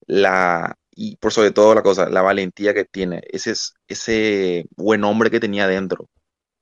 la... 0.07 0.75
Y 0.95 1.17
por 1.17 1.31
sobre 1.33 1.51
todo 1.51 1.73
la 1.75 1.83
cosa, 1.83 2.09
la 2.09 2.21
valentía 2.21 2.73
que 2.73 2.85
tiene, 2.85 3.21
ese, 3.31 3.51
es- 3.51 3.73
ese 3.87 4.65
buen 4.75 5.03
hombre 5.03 5.31
que 5.31 5.39
tenía 5.39 5.67
dentro. 5.67 6.09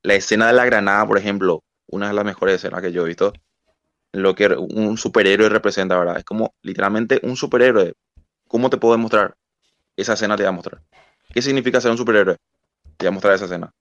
La 0.04 0.16
escena 0.16 0.48
de 0.48 0.54
la 0.54 0.66
granada, 0.66 1.08
por 1.08 1.18
ejemplo, 1.18 1.64
una 1.88 2.08
de 2.10 2.14
las 2.14 2.26
mejores 2.26 2.56
escenas 2.56 2.82
que 2.82 2.92
yo 2.92 3.04
he 3.04 3.08
visto, 3.10 3.34
lo 4.14 4.36
que 4.36 4.48
un 4.48 4.98
superhéroe 4.98 5.50
representa, 5.50 5.98
¿verdad? 5.98 6.18
Es 6.18 6.26
como 6.26 6.54
literalmente 6.62 7.20
un 7.24 7.36
superhéroe. 7.36 7.94
¿Cómo 8.48 8.70
te 8.70 8.78
puedo 8.78 8.94
demostrar? 8.96 9.36
Esa 9.96 10.14
escena 10.14 10.38
te 10.38 10.44
va 10.44 10.50
a 10.50 10.54
mostrar. 10.54 10.82
¿Qué 11.34 11.42
significa 11.42 11.82
ser 11.82 11.92
un 11.92 11.98
superhéroe? 11.98 12.38
Te 12.98 13.06
va 13.06 13.10
a 13.10 13.14
mostrar 13.14 13.36
esa 13.36 13.46
escena. 13.46 13.72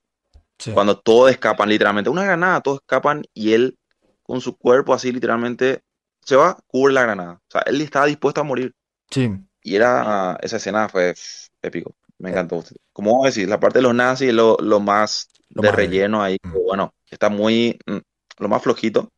Sí. 0.58 0.72
Cuando 0.72 0.98
todos 0.98 1.30
escapan, 1.30 1.68
literalmente, 1.68 2.10
una 2.10 2.24
granada, 2.24 2.60
todos 2.60 2.80
escapan 2.80 3.22
y 3.34 3.52
él 3.52 3.76
con 4.22 4.40
su 4.40 4.56
cuerpo 4.56 4.94
así 4.94 5.10
literalmente 5.12 5.80
se 6.22 6.36
va, 6.36 6.58
cubre 6.66 6.92
la 6.94 7.02
granada. 7.02 7.32
O 7.34 7.50
sea, 7.50 7.62
él 7.62 7.80
estaba 7.80 8.06
dispuesto 8.06 8.40
a 8.40 8.44
morir. 8.44 8.72
Sí. 9.10 9.30
Y 9.62 9.76
era, 9.76 10.38
esa 10.42 10.56
escena 10.56 10.88
fue 10.88 11.14
épico. 11.62 11.94
Me 12.18 12.30
encantó. 12.30 12.62
Como 12.92 13.16
vos 13.16 13.34
decís, 13.34 13.48
la 13.48 13.60
parte 13.60 13.78
de 13.78 13.82
los 13.82 13.94
nazis 13.94 14.28
es 14.28 14.34
lo, 14.34 14.56
lo 14.60 14.80
más 14.80 15.28
Lo 15.50 15.62
de 15.62 15.68
más 15.68 15.76
relleno 15.76 16.22
ahí. 16.22 16.36
Mm. 16.42 16.52
Bueno, 16.66 16.94
está 17.10 17.28
muy, 17.28 17.78
mm, 17.86 17.98
lo 18.38 18.48
más 18.48 18.62
flojito. 18.62 19.08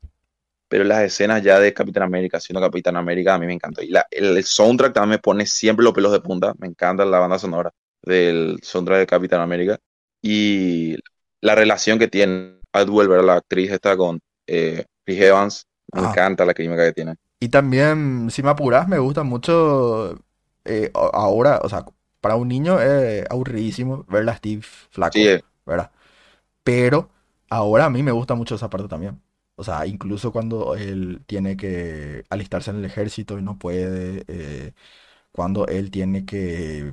Pero 0.68 0.84
las 0.84 1.03
escenas 1.03 1.43
ya 1.43 1.61
de 1.61 1.74
Capitán 1.74 2.05
América, 2.05 2.40
siendo 2.40 2.61
Capitán 2.61 2.97
América, 2.97 3.34
a 3.34 3.38
mí 3.38 3.47
me 3.47 3.53
encantó. 3.55 3.82
Y 3.82 3.88
la- 3.88 4.07
el, 4.11 4.36
el 4.36 4.45
soundtrack 4.45 4.95
también 4.95 5.11
me 5.11 5.18
pone 5.18 5.47
siempre 5.47 5.84
los 5.84 5.93
pelos 5.93 6.12
de 6.12 6.20
punta. 6.20 6.55
Me 6.59 6.66
encanta 6.66 7.05
la 7.05 7.18
banda 7.18 7.38
sonora 7.38 7.70
del 8.03 8.59
soundtrack 8.62 9.01
de 9.01 9.07
Capitán 9.07 9.40
América. 9.43 9.78
Y 10.22 10.97
la 11.40 11.55
relación 11.55 11.99
que 11.99 12.09
tiene 12.09 12.55
¿verdad? 12.72 13.24
La 13.24 13.34
actriz 13.34 13.70
está 13.70 13.97
con 13.97 14.18
eh, 14.47 14.84
Chris 15.05 15.20
Evans. 15.20 15.66
Me 15.93 16.01
Ah. 16.03 16.11
encanta 16.11 16.45
la 16.47 16.55
química 16.55 16.84
que 16.86 16.93
tiene. 16.93 17.16
Y 17.38 17.49
también, 17.49 18.30
si 18.30 18.43
me 18.43 18.51
apuras, 18.51 18.88
me 18.88 18.99
gusta 18.99 19.24
mucho 19.24 20.16
eh, 20.65 20.91
ahora, 20.95 21.61
o 21.63 21.69
sea, 21.69 21.85
para 22.21 22.37
un 22.37 22.49
niño 22.49 22.81
es 22.81 23.25
aburridísimo 23.31 24.05
ver 24.09 24.29
a 24.29 24.37
Steve 24.37 24.63
flaco, 24.63 25.15
Sí, 25.15 25.27
eh, 25.29 25.43
¿verdad? 25.67 25.91
Pero 26.65 27.11
ahora 27.51 27.87
a 27.87 27.91
mí 27.91 28.03
me 28.03 28.13
gusta 28.13 28.35
mucho 28.35 28.55
esa 28.57 28.71
parte 28.71 28.89
también. 28.89 29.21
O 29.57 29.65
sea, 29.65 29.87
incluso 29.87 30.33
cuando 30.33 30.75
él 30.77 31.23
tiene 31.27 31.57
que 31.57 32.25
alistarse 32.31 32.71
en 32.71 32.79
el 32.79 32.85
ejército 32.85 33.39
y 33.39 33.43
no 33.43 33.59
puede, 33.59 34.25
eh, 34.29 34.73
cuando 35.33 35.67
él 35.67 35.91
tiene 35.91 36.25
que, 36.27 36.93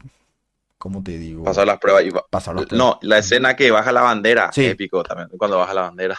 ¿cómo 0.77 1.03
te 1.03 1.17
digo? 1.17 1.43
pasar 1.43 1.67
las 1.67 1.79
pruebas. 1.79 2.03
Y 2.05 2.09
va- 2.11 2.25
Pasar 2.29 2.55
las 2.55 2.65
pruebas. 2.65 2.87
No, 2.87 2.99
la 3.01 3.19
escena 3.19 3.55
que 3.55 3.71
baja 3.71 3.91
la 3.91 4.01
bandera, 4.01 4.51
Sí. 4.53 4.65
épico 4.65 5.03
también. 5.03 5.29
Cuando 5.37 5.57
baja 5.57 5.73
la 5.73 5.81
bandera. 5.83 6.17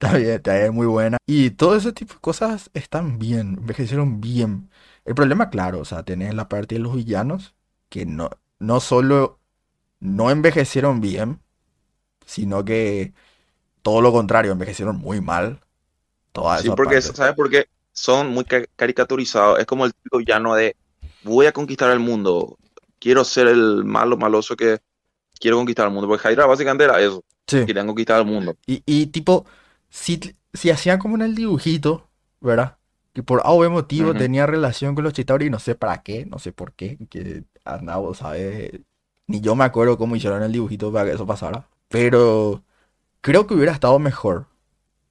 Está 0.00 0.16
bien, 0.16 0.30
está 0.30 0.56
bien, 0.56 0.74
muy 0.74 0.86
buena. 0.86 1.16
Y 1.26 1.50
todo 1.50 1.76
ese 1.76 1.92
tipo 1.92 2.14
de 2.14 2.20
cosas 2.20 2.70
están 2.74 3.18
bien, 3.18 3.56
envejecieron 3.58 4.20
bien. 4.20 4.70
El 5.08 5.14
problema, 5.16 5.50
claro, 5.50 5.80
o 5.80 5.84
sea, 5.84 6.04
tenés 6.04 6.34
la 6.34 6.48
parte 6.48 6.76
de 6.76 6.80
los 6.80 6.94
villanos 6.96 7.56
que 7.88 8.06
no, 8.06 8.30
no 8.60 8.80
solo 8.80 9.40
no 10.00 10.30
envejecieron 10.30 11.00
bien, 11.00 11.42
sino 12.26 12.64
que 12.64 13.14
todo 13.82 14.02
lo 14.02 14.12
contrario, 14.12 14.52
envejecieron 14.52 14.98
muy 14.98 15.20
mal. 15.20 15.60
Toda 16.32 16.62
Sí, 16.62 16.70
porque, 16.70 17.00
parte. 17.02 17.02
¿sabes 17.02 17.34
por 17.34 17.50
qué? 17.50 17.66
Son 17.92 18.28
muy 18.28 18.44
ca- 18.44 18.64
caricaturizados. 18.76 19.58
Es 19.58 19.66
como 19.66 19.84
el 19.84 19.92
típico 19.94 20.18
villano 20.18 20.54
de 20.54 20.76
voy 21.22 21.46
a 21.46 21.52
conquistar 21.52 21.90
el 21.90 21.98
mundo. 22.00 22.58
Quiero 22.98 23.24
ser 23.24 23.46
el 23.48 23.84
malo, 23.84 24.16
maloso 24.16 24.56
que 24.56 24.78
quiero 25.40 25.56
conquistar 25.58 25.86
el 25.88 25.94
mundo. 25.94 26.08
Porque 26.08 26.32
Hydra 26.32 26.46
básicamente 26.46 26.84
era 26.84 27.00
eso. 27.00 27.24
Sí. 27.46 27.58
Querían 27.66 27.86
conquistar 27.86 28.20
el 28.20 28.26
mundo. 28.26 28.56
Y, 28.66 28.82
y 28.86 29.06
tipo, 29.08 29.46
si, 29.90 30.20
si 30.54 30.70
hacían 30.70 30.98
como 31.00 31.16
en 31.16 31.22
el 31.22 31.34
dibujito, 31.34 32.10
¿verdad? 32.40 32.77
Que 33.18 33.24
por 33.24 33.40
A 33.40 33.50
o 33.50 33.58
B 33.58 33.68
motivo 33.68 34.14
tenía 34.14 34.46
relación 34.46 34.94
con 34.94 35.02
los 35.02 35.12
Chitauri, 35.12 35.50
no 35.50 35.58
sé 35.58 35.74
para 35.74 36.04
qué, 36.04 36.24
no 36.24 36.38
sé 36.38 36.52
por 36.52 36.72
qué, 36.74 36.98
que 37.10 37.42
andaba, 37.64 38.14
¿sabes? 38.14 38.70
Ni 39.26 39.40
yo 39.40 39.56
me 39.56 39.64
acuerdo 39.64 39.98
cómo 39.98 40.14
hicieron 40.14 40.40
el 40.44 40.52
dibujito 40.52 40.92
para 40.92 41.06
que 41.06 41.16
eso 41.16 41.26
pasara. 41.26 41.66
Pero 41.88 42.62
creo 43.20 43.48
que 43.48 43.54
hubiera 43.54 43.72
estado 43.72 43.98
mejor. 43.98 44.46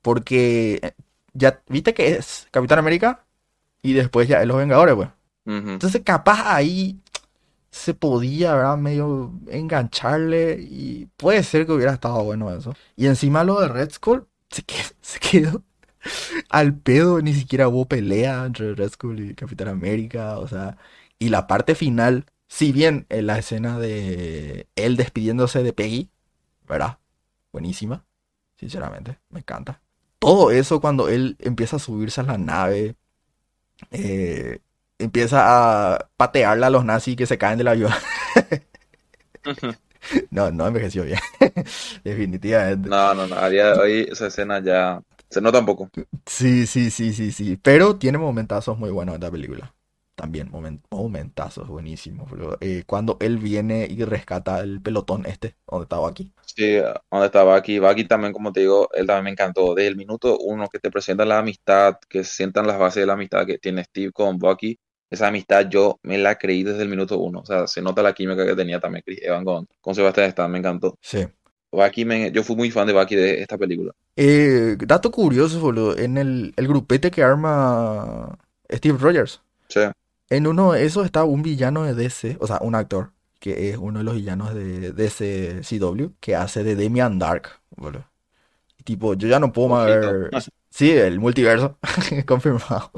Porque 0.02 0.80
eh, 0.82 0.94
ya, 1.34 1.62
viste 1.68 1.94
que 1.94 2.14
es 2.14 2.48
Capitán 2.50 2.80
América 2.80 3.26
y 3.82 3.92
después 3.92 4.30
ya 4.30 4.42
es 4.42 4.48
los 4.48 4.56
Vengadores, 4.56 4.96
pues. 4.96 5.10
Entonces 5.46 6.02
capaz 6.06 6.44
ahí 6.46 7.02
se 7.72 7.94
podía, 7.94 8.56
¿verdad? 8.56 8.78
Medio 8.78 9.34
engancharle 9.50 10.58
y 10.62 11.10
puede 11.18 11.44
ser 11.44 11.66
que 11.66 11.74
hubiera 11.74 11.92
estado 11.92 12.24
bueno 12.24 12.56
eso. 12.56 12.74
Y 12.96 13.08
encima 13.08 13.44
lo 13.44 13.60
de 13.60 13.68
Red 13.68 13.92
Skull 13.92 14.26
se 14.50 14.64
quedó, 14.64 14.88
se 15.02 15.20
quedó, 15.20 15.62
Al 16.50 16.76
pedo 16.76 17.22
ni 17.22 17.34
siquiera 17.34 17.68
hubo 17.68 17.88
pelea 17.88 18.46
entre 18.46 18.76
Red 18.76 18.92
Skull 18.92 19.20
y 19.20 19.36
Capitán 19.36 19.68
América, 19.70 20.40
o 20.40 20.48
sea, 20.48 20.78
y 21.20 21.30
la 21.30 21.48
parte 21.48 21.76
final, 21.76 22.26
si 22.48 22.72
bien 22.72 23.06
en 23.10 23.28
la 23.28 23.38
escena 23.40 23.80
de 23.80 24.68
él 24.76 24.98
despidiéndose 24.98 25.64
de 25.64 25.74
Peggy, 25.74 26.10
¿verdad? 26.68 27.00
Buenísima, 27.52 28.06
sinceramente, 28.58 29.20
me 29.30 29.40
encanta. 29.40 29.82
Todo 30.20 30.52
eso 30.52 30.82
cuando 30.82 31.10
él 31.10 31.38
empieza 31.40 31.78
a 31.78 31.80
subirse 31.80 32.22
a 32.22 32.24
la 32.24 32.38
nave, 32.38 32.96
eh, 33.92 34.60
empieza 35.00 35.94
a 35.96 36.10
patearle 36.18 36.66
a 36.66 36.70
los 36.70 36.86
nazis 36.86 37.16
que 37.16 37.26
se 37.26 37.38
caen 37.38 37.58
del 37.58 37.68
avión. 37.68 37.92
no, 40.32 40.52
no 40.52 40.68
envejeció 40.68 41.04
bien, 41.04 41.20
definitivamente. 42.04 42.90
No, 42.90 43.14
no, 43.14 43.28
no, 43.28 43.36
a 43.36 43.50
día 43.50 43.74
de 43.74 43.80
hoy 43.80 44.08
esa 44.12 44.28
escena 44.28 44.60
ya 44.60 45.02
se 45.30 45.42
nota 45.42 45.60
un 45.60 45.66
poco. 45.66 45.90
Sí, 46.26 46.68
sí, 46.68 46.92
sí, 46.92 47.14
sí, 47.14 47.32
sí. 47.32 47.58
Pero 47.58 47.98
tiene 47.98 48.18
momentazos 48.18 48.78
muy 48.78 48.92
buenos 48.92 49.16
esta 49.16 49.32
película. 49.32 49.74
También 50.16 50.52
momen- 50.52 50.82
momentazos 50.92 51.68
buenísimos. 51.68 52.30
Eh, 52.62 52.84
cuando 52.86 53.18
él 53.22 53.38
viene 53.38 53.88
y 53.90 54.04
rescata 54.04 54.60
el 54.60 54.82
pelotón 54.82 55.26
este, 55.26 55.56
donde 55.68 55.84
estaba 55.84 56.10
aquí. 56.10 56.34
Sí, 56.46 56.78
donde 57.12 57.26
está 57.28 57.44
Bucky. 57.44 57.80
Bucky 57.80 58.06
también, 58.08 58.34
como 58.34 58.52
te 58.52 58.62
digo, 58.62 58.90
él 58.94 59.06
también 59.06 59.24
me 59.26 59.30
encantó. 59.32 59.76
Desde 59.76 59.90
el 59.90 59.96
minuto 59.98 60.38
uno 60.40 60.68
que 60.70 60.80
te 60.80 60.90
presentan 60.90 61.30
la 61.30 61.40
amistad, 61.40 61.98
que 62.10 62.24
sientan 62.24 62.66
las 62.68 62.80
bases 62.80 63.02
de 63.02 63.08
la 63.08 63.14
amistad 63.14 63.46
que 63.46 63.58
tiene 63.60 63.84
Steve 63.84 64.12
con 64.12 64.38
Bucky, 64.40 64.80
esa 65.10 65.28
amistad 65.28 65.68
yo 65.70 66.00
me 66.04 66.18
la 66.18 66.36
creí 66.38 66.64
desde 66.64 66.84
el 66.84 66.90
minuto 66.90 67.20
uno. 67.20 67.42
O 67.42 67.46
sea, 67.46 67.68
se 67.68 67.82
nota 67.82 68.02
la 68.02 68.14
química 68.14 68.46
que 68.46 68.56
tenía 68.56 68.80
también 68.80 69.04
Chris 69.06 69.20
Evans 69.22 69.46
con, 69.46 69.68
con 69.82 69.94
Sebastian 69.96 70.30
Stan, 70.30 70.50
me 70.52 70.60
encantó. 70.60 70.98
Sí. 71.02 71.28
Me- 72.06 72.32
yo 72.32 72.44
fui 72.44 72.56
muy 72.56 72.72
fan 72.72 72.88
de 72.88 72.94
Bucky 72.94 73.16
de 73.16 73.42
esta 73.42 73.58
película. 73.58 73.92
Eh, 74.16 74.78
dato 74.80 75.12
curioso, 75.12 75.60
boludo. 75.60 75.98
En 75.98 76.18
el, 76.18 76.54
el 76.58 76.68
grupete 76.68 77.12
que 77.12 77.24
arma 77.24 78.38
Steve 78.72 78.98
Rogers. 78.98 79.42
Sí, 79.70 79.80
En 80.30 80.48
uno 80.48 80.74
de 80.74 80.86
esos 80.86 81.06
está 81.06 81.24
un 81.24 81.42
villano 81.44 81.84
de 81.84 81.94
DC, 81.94 82.38
o 82.40 82.48
sea, 82.48 82.60
un 82.62 82.76
actor, 82.76 83.12
que 83.40 83.70
es 83.70 83.78
uno 83.78 84.00
de 84.00 84.06
los 84.06 84.16
villanos 84.16 84.54
de 84.54 84.92
DC 84.94 85.62
CW, 85.64 86.14
que 86.20 86.36
hace 86.36 86.64
de 86.64 86.76
Demian 86.76 87.20
Dark, 87.20 87.50
boludo. 87.76 88.06
Tipo, 88.86 89.16
yo 89.16 89.28
ya 89.28 89.40
no 89.40 89.54
puedo 89.54 89.70
más 89.70 89.88
ver... 89.88 90.32
Sí, 90.72 90.92
el 90.92 91.20
multiverso, 91.20 91.78
confirmado. 92.28 92.92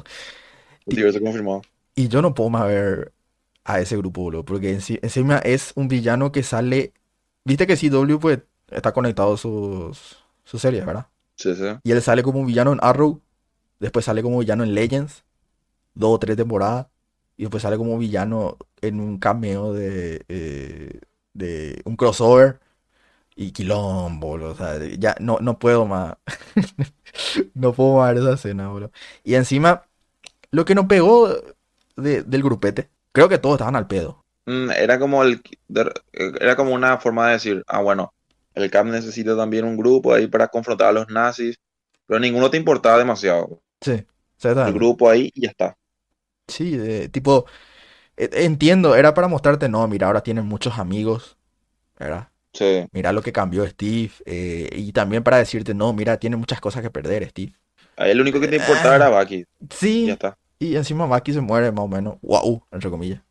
multiverso 0.86 1.20
confirmado. 1.20 1.61
Y 1.95 2.07
yo 2.07 2.22
no 2.22 2.34
puedo 2.34 2.49
más 2.49 2.67
ver 2.67 3.13
a 3.63 3.80
ese 3.80 3.97
grupo, 3.97 4.22
boludo, 4.24 4.45
porque 4.45 4.76
enci- 4.78 4.99
encima 5.03 5.39
es 5.39 5.74
un 5.76 5.88
villano 5.88 6.32
que 6.32 6.43
sale... 6.43 6.93
Viste 7.45 7.67
que 7.67 7.78
CW, 7.78 8.20
pues, 8.20 8.39
está 8.72 8.91
conectado 8.93 9.38
sus, 9.38 10.17
sus 10.43 10.61
series, 10.61 10.86
¿verdad? 10.86 11.07
Sí, 11.38 11.55
sí. 11.55 11.80
Y 11.84 11.91
él 11.93 12.01
sale 12.01 12.24
como 12.24 12.39
un 12.41 12.47
villano 12.47 12.74
en 12.74 12.80
Arrow, 12.82 13.22
después 13.80 14.05
sale 14.05 14.24
como 14.24 14.39
villano 14.39 14.63
en 14.63 14.76
Legends, 14.76 15.26
dos 15.95 16.15
o 16.15 16.20
tres 16.20 16.38
temporadas, 16.38 16.88
y 17.38 17.43
después 17.43 17.63
sale 17.63 17.78
como 17.78 17.97
villano 17.99 18.57
en 18.82 18.99
un 19.01 19.20
cameo 19.20 19.74
de, 19.74 20.26
eh, 20.30 21.01
de 21.34 21.82
un 21.86 21.95
crossover 21.97 22.59
y 23.36 23.51
quilombo, 23.51 24.30
boludo, 24.30 24.51
O 24.51 24.55
sea, 24.55 24.78
ya 24.99 25.15
no, 25.20 25.39
no 25.41 25.59
puedo 25.59 25.86
más. 25.86 26.15
No 27.53 27.74
puedo 27.74 27.97
más 27.97 28.13
ver 28.13 28.24
esa 28.24 28.34
escena, 28.34 28.70
boludo. 28.70 28.91
Y 29.24 29.36
encima, 29.36 29.84
lo 30.51 30.65
que 30.65 30.76
nos 30.76 30.86
pegó 30.88 31.30
de- 31.97 32.24
del 32.24 32.43
grupete, 32.43 32.89
creo 33.13 33.30
que 33.30 33.38
todos 33.39 33.55
estaban 33.55 33.76
al 33.76 33.88
pedo. 33.88 34.24
Mm, 34.45 34.72
era 34.72 34.99
como 34.99 35.24
el, 35.24 35.41
era 36.39 36.55
como 36.55 36.74
una 36.74 36.97
forma 36.97 37.28
de 37.28 37.34
decir, 37.34 37.63
ah, 37.67 37.82
bueno, 37.82 38.13
el 38.56 38.70
CAP 38.72 38.88
necesita 38.88 39.36
también 39.38 39.66
un 39.66 39.78
grupo 39.78 40.14
ahí 40.14 40.28
para 40.28 40.47
confrontar 40.50 40.89
a 40.89 40.91
los 40.93 41.10
nazis, 41.10 41.58
pero 42.08 42.20
ninguno 42.20 42.50
te 42.50 42.58
importaba 42.58 42.97
demasiado. 43.00 43.62
Sí, 43.82 44.06
El 44.64 44.72
grupo 44.74 45.10
ahí 45.10 45.30
y 45.36 45.41
ya 45.41 45.50
está. 45.50 45.76
Sí, 46.47 46.76
de- 46.78 47.10
tipo, 47.10 47.45
e- 48.18 48.30
entiendo, 48.45 48.95
era 48.95 49.14
para 49.14 49.28
mostrarte, 49.30 49.70
no, 49.70 49.88
mira, 49.88 50.08
ahora 50.08 50.24
tienen 50.24 50.45
muchos 50.47 50.80
amigos, 50.80 51.38
¿verdad? 52.00 52.30
Sí, 52.54 52.88
Mira 52.91 53.14
lo 53.14 53.22
que 53.24 53.34
cambió 53.34 53.68
Steve. 53.68 54.12
eh, 54.26 54.70
y 54.74 54.93
también 54.93 55.24
para 55.24 55.38
decirte, 55.39 55.74
no, 55.76 55.93
mira, 55.93 56.20
tiene 56.20 56.38
muchas 56.38 56.62
cosas 56.62 56.84
que 56.84 56.91
perder, 56.91 57.30
Steve. 57.30 57.54
a 57.97 58.08
él 58.10 58.18
lo 58.18 58.24
único 58.24 58.39
que 58.39 58.47
te 58.47 58.56
importaba 58.56 58.95
era 58.95 59.10
Bucky, 59.10 59.45
y 60.00 60.06
ya 60.06 60.14
Sí, 60.14 60.14
está, 60.14 60.38
y 60.60 60.76
encima 60.76 61.06
Bucky 61.06 61.34
se 61.34 61.41
muere 61.41 61.72
más 61.72 61.86
o 61.86 61.88
menos. 61.88 62.18
Wow, 62.22 62.66
entre 62.72 62.89
comillas. 62.89 63.22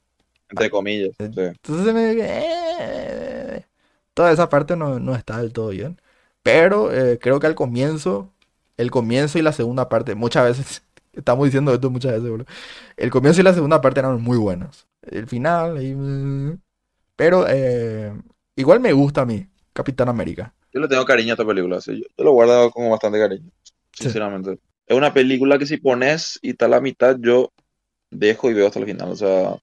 entre 0.51 0.71
comillas. 0.71 1.16
sí. 1.35 1.53
Entonces 1.62 1.87
se 1.87 1.93
me... 1.93 2.14
toda 4.19 4.33
esa 4.33 4.49
parte 4.49 4.75
no, 4.75 4.99
no 4.99 5.14
está 5.14 5.41
del 5.41 5.53
todo 5.53 5.69
bien. 5.69 6.01
Pero 6.43 6.93
eh, 6.93 7.21
creo 7.21 7.39
que 7.39 7.47
al 7.47 7.55
comienzo, 7.55 8.33
el 8.77 8.91
comienzo 8.91 9.39
y 9.39 9.43
la 9.43 9.53
segunda 9.53 9.89
parte, 9.89 10.16
muchas 10.16 10.45
veces, 10.45 10.83
estamos 11.12 11.45
diciendo 11.45 11.73
esto 11.73 11.89
muchas 11.89 12.21
veces. 12.21 12.45
El 12.97 13.11
comienzo 13.11 13.41
y 13.41 13.45
la 13.45 13.55
segunda 13.55 13.81
parte 13.81 14.01
eran 14.01 14.21
muy 14.21 14.37
buenos. 14.37 14.89
El 15.03 15.29
final, 15.29 16.59
pero 17.14 17.47
eh, 17.49 18.12
igual 18.57 18.81
me 18.81 18.93
gusta 18.93 19.21
a 19.21 19.25
mí, 19.25 19.47
Capitán 19.73 20.09
América. 20.09 20.53
Yo 20.73 20.81
le 20.81 20.89
tengo 20.89 21.05
cariño 21.05 21.31
a 21.31 21.35
esta 21.35 21.47
película, 21.47 21.81
sí, 21.81 22.01
Yo, 22.01 22.09
yo 22.19 22.25
lo 22.25 22.33
guardo 22.33 22.73
como 22.73 22.91
bastante 22.91 23.21
cariño, 23.21 23.53
sinceramente. 23.93 24.59
Es 24.85 24.97
una 24.97 25.14
película 25.14 25.61
que 25.61 25.66
si 25.66 25.77
pones 25.77 26.41
y 26.43 26.51
está 26.51 26.64
a 26.64 26.71
la 26.71 26.81
mitad, 26.81 27.16
yo 27.21 27.53
dejo 28.11 28.51
y 28.51 28.55
veo 28.55 28.66
hasta 28.66 28.81
el 28.81 28.87
final. 28.87 29.11
O 29.12 29.16
sea, 29.16 29.57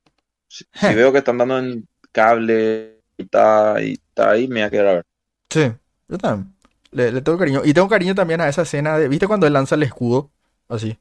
si, 0.48 0.64
veo 0.96 1.12
que 1.12 1.18
están 1.18 1.40
dando 1.40 1.60
en 1.60 1.86
cable 2.14 3.02
y 3.18 3.24
y 3.24 4.05
está 4.16 4.32
ahí, 4.32 4.48
me 4.48 4.56
voy 4.56 4.62
a 4.64 4.70
quedar 4.70 4.88
a 4.88 4.94
ver. 4.94 5.04
Sí, 5.50 5.72
yo 6.08 6.18
también. 6.18 6.54
Le, 6.92 7.12
le 7.12 7.22
tengo 7.22 7.38
cariño. 7.38 7.62
Y 7.66 7.74
tengo 7.74 7.90
cariño 7.90 8.16
también 8.16 8.40
a 8.42 8.48
esa 8.48 8.62
escena 8.62 8.98
de, 8.98 9.10
¿viste 9.10 9.28
cuando 9.28 9.46
él 9.46 9.54
lanza 9.54 9.76
el 9.76 9.84
escudo? 9.84 10.32
Así. 10.70 10.98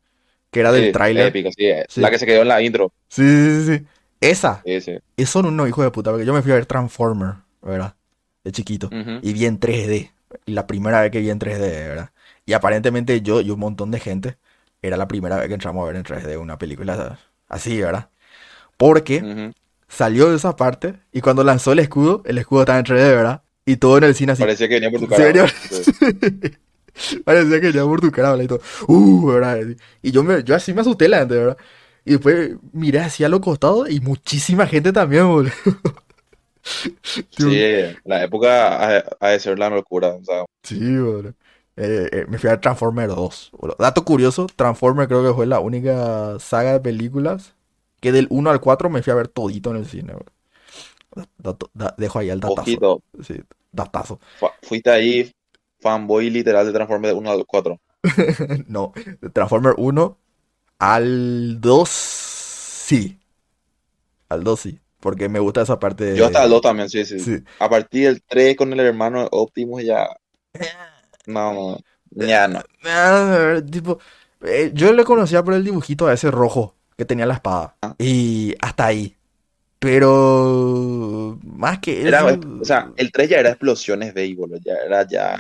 Que 0.50 0.60
era 0.60 0.72
del 0.72 0.86
Sí, 0.86 0.92
tráiler. 0.92 1.28
épica, 1.28 1.50
sí, 1.56 1.64
Sí. 1.88 2.00
La 2.00 2.10
que 2.10 2.18
se 2.18 2.26
quedó 2.26 2.42
en 2.42 2.48
la 2.48 2.60
intro. 2.62 2.92
Sí, 3.08 3.22
sí, 3.22 3.64
sí, 3.66 3.78
sí. 3.78 3.86
Esa. 4.20 4.62
Esos 4.64 5.30
son 5.30 5.46
unos 5.46 5.68
hijos 5.68 5.84
de 5.84 5.90
puta. 5.90 6.10
Porque 6.10 6.26
yo 6.26 6.34
me 6.34 6.42
fui 6.42 6.50
a 6.52 6.56
ver 6.56 6.66
Transformer, 6.66 7.34
¿verdad? 7.62 7.94
De 8.42 8.52
chiquito. 8.52 8.88
Ujú. 8.88 9.20
Y 9.22 9.32
vi 9.32 9.46
en 9.46 9.58
3D. 9.58 10.12
Y 10.46 10.52
la 10.52 10.66
primera 10.66 11.00
vez 11.00 11.10
que 11.12 11.20
vi 11.20 11.30
en 11.30 11.38
3D, 11.38 11.88
¿verdad? 11.88 12.10
Y 12.44 12.52
aparentemente 12.54 13.20
yo 13.20 13.40
y 13.40 13.50
un 13.50 13.60
montón 13.60 13.90
de 13.90 14.00
gente 14.00 14.36
era 14.82 14.96
la 14.96 15.06
primera 15.08 15.36
vez 15.36 15.48
que 15.48 15.54
entramos 15.54 15.82
a 15.84 15.86
ver 15.86 15.96
en 15.96 16.02
3D 16.02 16.36
una 16.36 16.58
película 16.58 17.18
así, 17.48 17.80
¿verdad? 17.80 18.10
Porque 18.76 19.22
Ujú. 19.22 19.54
Salió 19.95 20.30
de 20.30 20.36
esa 20.36 20.57
parte 20.57 20.95
y 21.12 21.20
cuando 21.20 21.45
lanzó 21.45 21.72
el 21.72 21.78
escudo, 21.78 22.22
el 22.26 22.38
escudo 22.38 22.61
estaba 22.61 22.78
en 22.78 22.84
3D, 22.84 22.97
¿verdad? 23.16 23.42
Y 23.66 23.76
todo 23.76 23.99
en 23.99 24.05
el 24.05 24.14
cine 24.14 24.32
así. 24.32 24.42
Parecía 24.42 24.68
que 24.68 24.74
venía 24.74 24.90
por 24.90 25.01
tu 25.01 25.07
¿En 25.07 25.32
cara. 25.32 25.49
Sí. 25.70 25.92
Parecía 27.24 27.61
que 27.61 27.72
ya 27.72 27.84
por 27.84 28.01
tu 28.01 28.11
cara, 28.11 28.30
¿verdad? 28.32 28.45
Y 28.45 28.49
todo, 28.49 28.61
uh, 28.88 29.26
¿verdad? 29.26 29.59
Y 30.03 30.11
yo, 30.12 30.22
me, 30.22 30.42
yo 30.45 30.55
así 30.55 30.72
me 30.72 30.82
asusté 30.82 31.09
la 31.09 31.18
gente, 31.20 31.34
¿verdad? 31.36 31.57
Y 32.05 32.12
después 32.12 32.53
miré 32.72 33.01
hacia 33.01 33.28
los 33.28 33.40
costados 33.40 33.90
y 33.90 34.01
muchísima 34.01 34.66
gente 34.66 34.92
también, 34.92 35.26
boludo. 35.28 35.53
Sí, 37.30 37.61
la 38.05 38.24
época 38.24 38.99
ha, 38.99 39.05
ha 39.20 39.28
de 39.30 39.40
ser 39.40 39.59
la 39.59 39.68
locura. 39.70 40.09
O 40.14 40.24
sea, 40.24 40.45
Sí, 40.62 40.97
boludo. 40.99 41.34
Eh, 41.76 42.09
eh, 42.12 42.27
me 42.28 42.39
fui 42.39 42.48
a 42.51 42.60
Transformer 42.60 43.09
2. 43.09 43.51
boludo. 43.52 43.77
Dato 43.78 44.05
curioso, 44.05 44.47
Transformer 44.56 45.09
creo 45.09 45.23
que 45.24 45.35
fue 45.35 45.47
la 45.47 45.60
única 45.60 46.39
saga 46.39 46.73
de 46.73 46.81
películas 46.81 47.55
que 48.05 48.12
del 48.12 48.26
1 48.28 48.51
al 48.51 48.60
4 48.60 48.90
me 48.90 49.02
fui 49.02 49.10
a 49.12 49.16
ver 49.16 49.28
todito 49.28 49.70
en 49.70 49.76
el 49.78 49.86
cine, 49.86 50.12
da- 51.72 51.94
dejo 51.97 52.18
ahí 52.18 52.28
el 52.28 52.39
datazo. 52.39 52.60
ojito, 52.60 53.02
Sí, 53.22 53.40
datazo. 53.72 54.20
fu- 54.39 54.47
fuiste 54.62 54.90
ahí 54.90 55.32
fanboy 55.81 56.28
literal 56.28 56.66
de 56.66 56.72
Transformers 56.74 57.14
de 57.14 57.18
1 57.18 57.31
al 57.31 57.47
4. 57.47 57.81
No, 58.68 58.93
de 59.22 59.31
Transformer 59.31 59.72
1 59.78 60.18
al 60.78 61.60
2 61.62 61.89
sí. 61.89 63.18
Al 64.28 64.44
2 64.44 64.60
sí. 64.60 64.78
Porque 65.01 65.31
me 65.31 65.39
gusta 65.39 65.62
esa 65.62 65.78
parte 65.78 66.05
de... 66.05 66.16
Yo 66.18 66.26
hasta 66.26 66.44
el 66.44 66.51
2 66.51 66.60
también, 66.60 66.90
sí, 66.90 67.06
sí. 67.06 67.18
Sí. 67.20 67.43
A 67.59 67.70
partir 67.70 68.06
del 68.06 68.22
3 68.22 68.55
con 68.55 68.70
el 68.72 68.81
hermano 68.81 69.26
Optimus 69.31 69.82
ya. 69.82 70.09
No, 71.26 71.55
no. 71.55 71.78
Ya 72.10 72.48
no. 72.48 72.60
Ah, 72.85 73.60
tipo, 73.70 73.98
eh, 74.43 74.72
yo 74.74 74.93
le 74.93 75.05
conocía 75.05 75.43
por 75.43 75.55
el 75.55 75.64
dibujito 75.64 76.06
a 76.06 76.12
ese 76.12 76.31
rojo 76.31 76.74
que 76.96 77.04
tenía 77.04 77.26
la 77.26 77.34
espada. 77.34 77.76
Y 77.98 78.54
hasta 78.60 78.86
ahí. 78.86 79.16
Pero 79.78 81.38
más 81.44 81.78
que 81.80 82.06
Era, 82.08 82.24
o 82.24 82.64
sea, 82.64 82.90
el 82.96 83.12
3 83.12 83.28
ya 83.28 83.38
era 83.38 83.50
explosiones 83.50 84.14
de. 84.14 84.34
Ya 84.64 84.74
era 84.86 85.06
ya. 85.06 85.36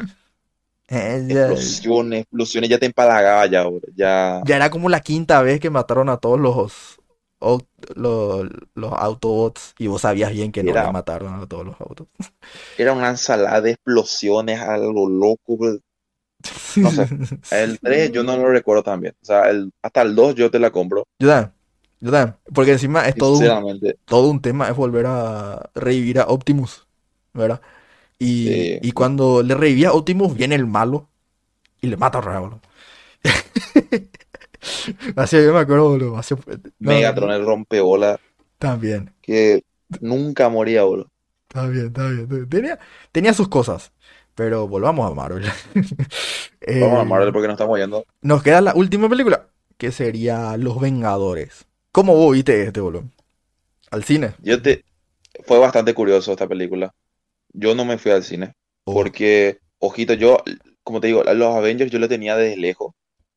eh, 0.88 1.24
ya, 1.28 1.46
Explosiones, 1.46 2.20
explosiones, 2.22 2.70
ya 2.70 2.78
te 2.78 2.86
empalagaba 2.86 3.46
ya, 3.46 3.64
boludo. 3.64 3.88
Ya. 3.96 4.42
ya 4.46 4.56
era 4.56 4.70
como 4.70 4.88
la 4.88 5.00
quinta 5.00 5.40
vez 5.42 5.60
que 5.60 5.70
mataron 5.70 6.08
a 6.08 6.18
todos 6.18 6.38
los, 6.38 7.00
au- 7.40 7.66
los, 7.96 8.46
los 8.74 8.92
Autobots. 8.92 9.74
Y 9.78 9.86
vos 9.86 10.02
sabías 10.02 10.32
bien 10.32 10.52
que 10.52 10.62
no 10.62 10.72
le 10.74 10.88
mataron 10.90 11.40
a 11.40 11.46
todos 11.46 11.64
los 11.64 11.80
autos. 11.80 12.08
Era 12.76 12.92
una 12.92 13.08
ensalada 13.10 13.60
de 13.60 13.70
explosiones 13.72 14.60
a 14.60 14.76
lo 14.76 15.08
loco, 15.08 15.56
boludo. 15.56 15.80
No 16.76 16.90
sé. 16.90 17.08
El 17.50 17.78
3 17.80 18.12
yo 18.12 18.22
no 18.24 18.36
lo 18.36 18.48
recuerdo 18.48 18.82
tan 18.82 19.00
bien. 19.00 19.14
O 19.22 19.24
sea, 19.24 19.48
el, 19.50 19.72
hasta 19.82 20.02
el 20.02 20.14
2 20.14 20.34
yo 20.34 20.50
te 20.50 20.58
la 20.58 20.70
compro. 20.70 21.04
Yo 21.18 21.28
también, 21.28 21.52
yo 22.00 22.10
también. 22.10 22.36
Porque 22.54 22.72
encima 22.72 23.06
es 23.08 23.14
todo 23.16 23.38
un, 23.38 23.80
todo 24.04 24.28
un 24.30 24.40
tema, 24.40 24.68
es 24.68 24.76
volver 24.76 25.06
a 25.06 25.70
revivir 25.74 26.18
a 26.20 26.26
Optimus, 26.26 26.86
¿verdad? 27.32 27.60
Y, 28.18 28.48
Sí. 28.48 28.78
y 28.82 28.92
cuando 28.92 29.42
le 29.42 29.54
revivía 29.54 29.90
a 29.90 29.92
Optimus, 29.94 30.34
viene 30.34 30.54
el 30.54 30.66
malo 30.66 31.08
y 31.80 31.88
le 31.88 31.96
mata 31.96 32.18
a 32.18 32.20
Rebel. 32.22 32.50
Así 35.16 35.36
yo 35.36 35.52
me 35.52 35.60
acuerdo, 35.60 35.90
boludo. 35.90 36.16
Así- 36.16 36.34
no, 36.78 36.90
Megatron, 36.90 37.30
el 37.30 37.44
rompeola, 37.44 38.18
También, 38.58 39.12
que 39.22 39.62
nunca 40.00 40.48
moría, 40.48 40.84
boludo. 40.84 41.08
está 41.48 41.66
bien, 41.68 41.86
está 41.86 42.08
bien. 42.08 42.48
Tenía, 42.48 42.78
tenía 43.12 43.34
sus 43.34 43.48
cosas, 43.48 43.92
pero 44.34 44.68
volvamos 44.68 45.10
a 45.10 45.14
Marvel. 45.14 45.44
Eh, 46.60 46.80
Vamos 46.80 47.00
a 47.00 47.04
Marvel 47.04 47.32
porque 47.32 47.48
nos 47.48 47.54
estamos 47.54 47.78
yendo. 47.78 48.04
nos 48.22 48.42
queda 48.42 48.60
la 48.60 48.74
última 48.74 49.08
película, 49.08 49.48
que 49.76 49.92
sería 49.92 50.56
Los 50.56 50.80
Vengadores. 50.80 51.66
¿Cómo 51.92 52.16
vos 52.16 52.32
viste 52.32 52.62
este, 52.64 52.80
boludo? 52.80 53.04
¿Al 53.90 54.04
cine? 54.04 54.34
Yo 54.38 54.60
te... 54.62 54.84
Fue 55.46 55.58
bastante 55.58 55.94
curioso 55.94 56.32
esta 56.32 56.46
película. 56.48 56.94
Yo 57.52 57.74
no 57.74 57.84
me 57.84 57.98
fui 57.98 58.12
al 58.12 58.24
cine. 58.24 58.54
Oh, 58.84 58.94
Porque, 58.94 59.58
ojito, 59.78 60.14
yo, 60.14 60.38
como 60.82 61.00
te 61.00 61.08
digo, 61.08 61.22
a 61.26 61.34
los 61.34 61.54
Avengers 61.54 61.90
yo 61.90 61.98
le 61.98 62.08
tenía 62.08 62.36
desde 62.36 62.56
lejos, 62.56 62.92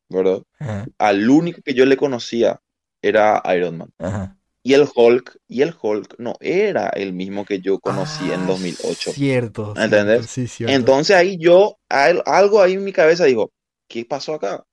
¿verdad? 0.08 0.42
ajá, 0.60 0.86
Al 0.98 1.28
único 1.30 1.60
que 1.64 1.74
yo 1.74 1.86
le 1.86 1.96
conocía 1.96 2.60
era 3.02 3.42
Iron 3.56 3.78
Man. 3.78 3.90
ajá. 3.98 4.37
Y 4.68 4.74
el 4.74 4.86
Hulk, 4.94 5.36
y 5.48 5.62
el 5.62 5.74
Hulk 5.80 6.16
no 6.18 6.34
era 6.40 6.88
el 6.90 7.12
mismo 7.12 7.44
que 7.44 7.60
yo 7.60 7.78
conocí 7.78 8.30
en 8.32 8.42
Ah, 8.42 8.46
2008. 8.48 9.12
Cierto, 9.12 9.74
¿Me 9.76 9.84
entendés? 9.84 10.18
cierto, 10.18 10.32
sí, 10.34 10.48
cierto. 10.48 10.74
Entonces 10.76 11.16
ahí 11.16 11.38
yo, 11.38 11.76
al- 11.88 12.22
algo 12.26 12.60
ahí 12.60 12.74
en 12.74 12.84
mi 12.84 12.92
cabeza 12.92 13.24
dijo, 13.24 13.50
¿qué 13.88 14.04
pasó 14.04 14.34
acá? 14.34 14.64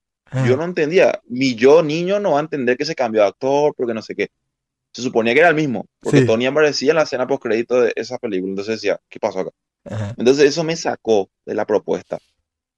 Yo 0.47 0.57
no 0.57 0.63
entendía. 0.65 1.21
Mi 1.29 1.55
yo 1.55 1.81
niño 1.81 2.19
no 2.19 2.31
va 2.31 2.39
a 2.39 2.41
entender 2.41 2.75
que 2.77 2.83
se 2.85 2.95
cambió 2.95 3.21
de 3.21 3.27
actor 3.29 3.73
porque 3.77 3.93
no 3.93 4.01
sé 4.01 4.15
qué. 4.15 4.27
Se 4.93 5.01
suponía 5.01 5.33
que 5.33 5.39
era 5.41 5.49
el 5.49 5.55
mismo, 5.55 5.85
porque 6.01 6.21
Sí. 6.21 6.25
Tony 6.25 6.45
aparecía 6.47 6.91
en 6.91 6.97
la 6.97 7.03
escena 7.03 7.27
post 7.27 7.43
crédito 7.43 7.81
de 7.81 7.93
esa 7.95 8.17
película. 8.17 8.49
Entonces 8.51 8.75
decía, 8.81 8.99
¿qué 9.09 9.19
pasó 9.19 9.39
acá? 9.41 9.51
ajá. 9.85 10.13
Entonces 10.17 10.45
eso 10.45 10.63
me 10.63 10.75
sacó 10.75 11.29
de 11.45 11.55
la 11.55 11.65
propuesta. 11.65 12.17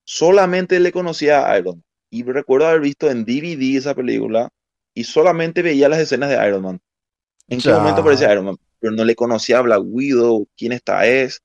Solamente 0.06 0.80
le 0.80 0.92
conocía 0.92 1.50
a 1.52 1.58
Iron 1.60 1.76
Man. 1.78 1.84
Y 2.12 2.24
recuerdo 2.24 2.68
haber 2.68 2.82
visto 2.82 3.10
en 3.12 3.26
DVD 3.26 3.78
esa 3.78 3.94
película 3.96 4.50
y 4.96 5.04
solamente 5.04 5.62
veía 5.62 5.90
las 5.90 6.00
escenas 6.00 6.30
de 6.30 6.48
Iron 6.48 6.62
Man. 6.64 6.80
¿En 7.50 7.60
qué 7.62 7.70
Ya. 7.70 7.78
momento 7.78 8.02
aparecía 8.02 8.32
Iron 8.32 8.46
Man? 8.46 8.58
Pero 8.80 8.94
no 8.94 9.04
le 9.06 9.16
conocía 9.16 9.60
a 9.60 9.62
Black 9.62 9.82
Widow, 9.84 10.48
quién 10.58 10.72
esta 10.72 11.06
es. 11.08 11.42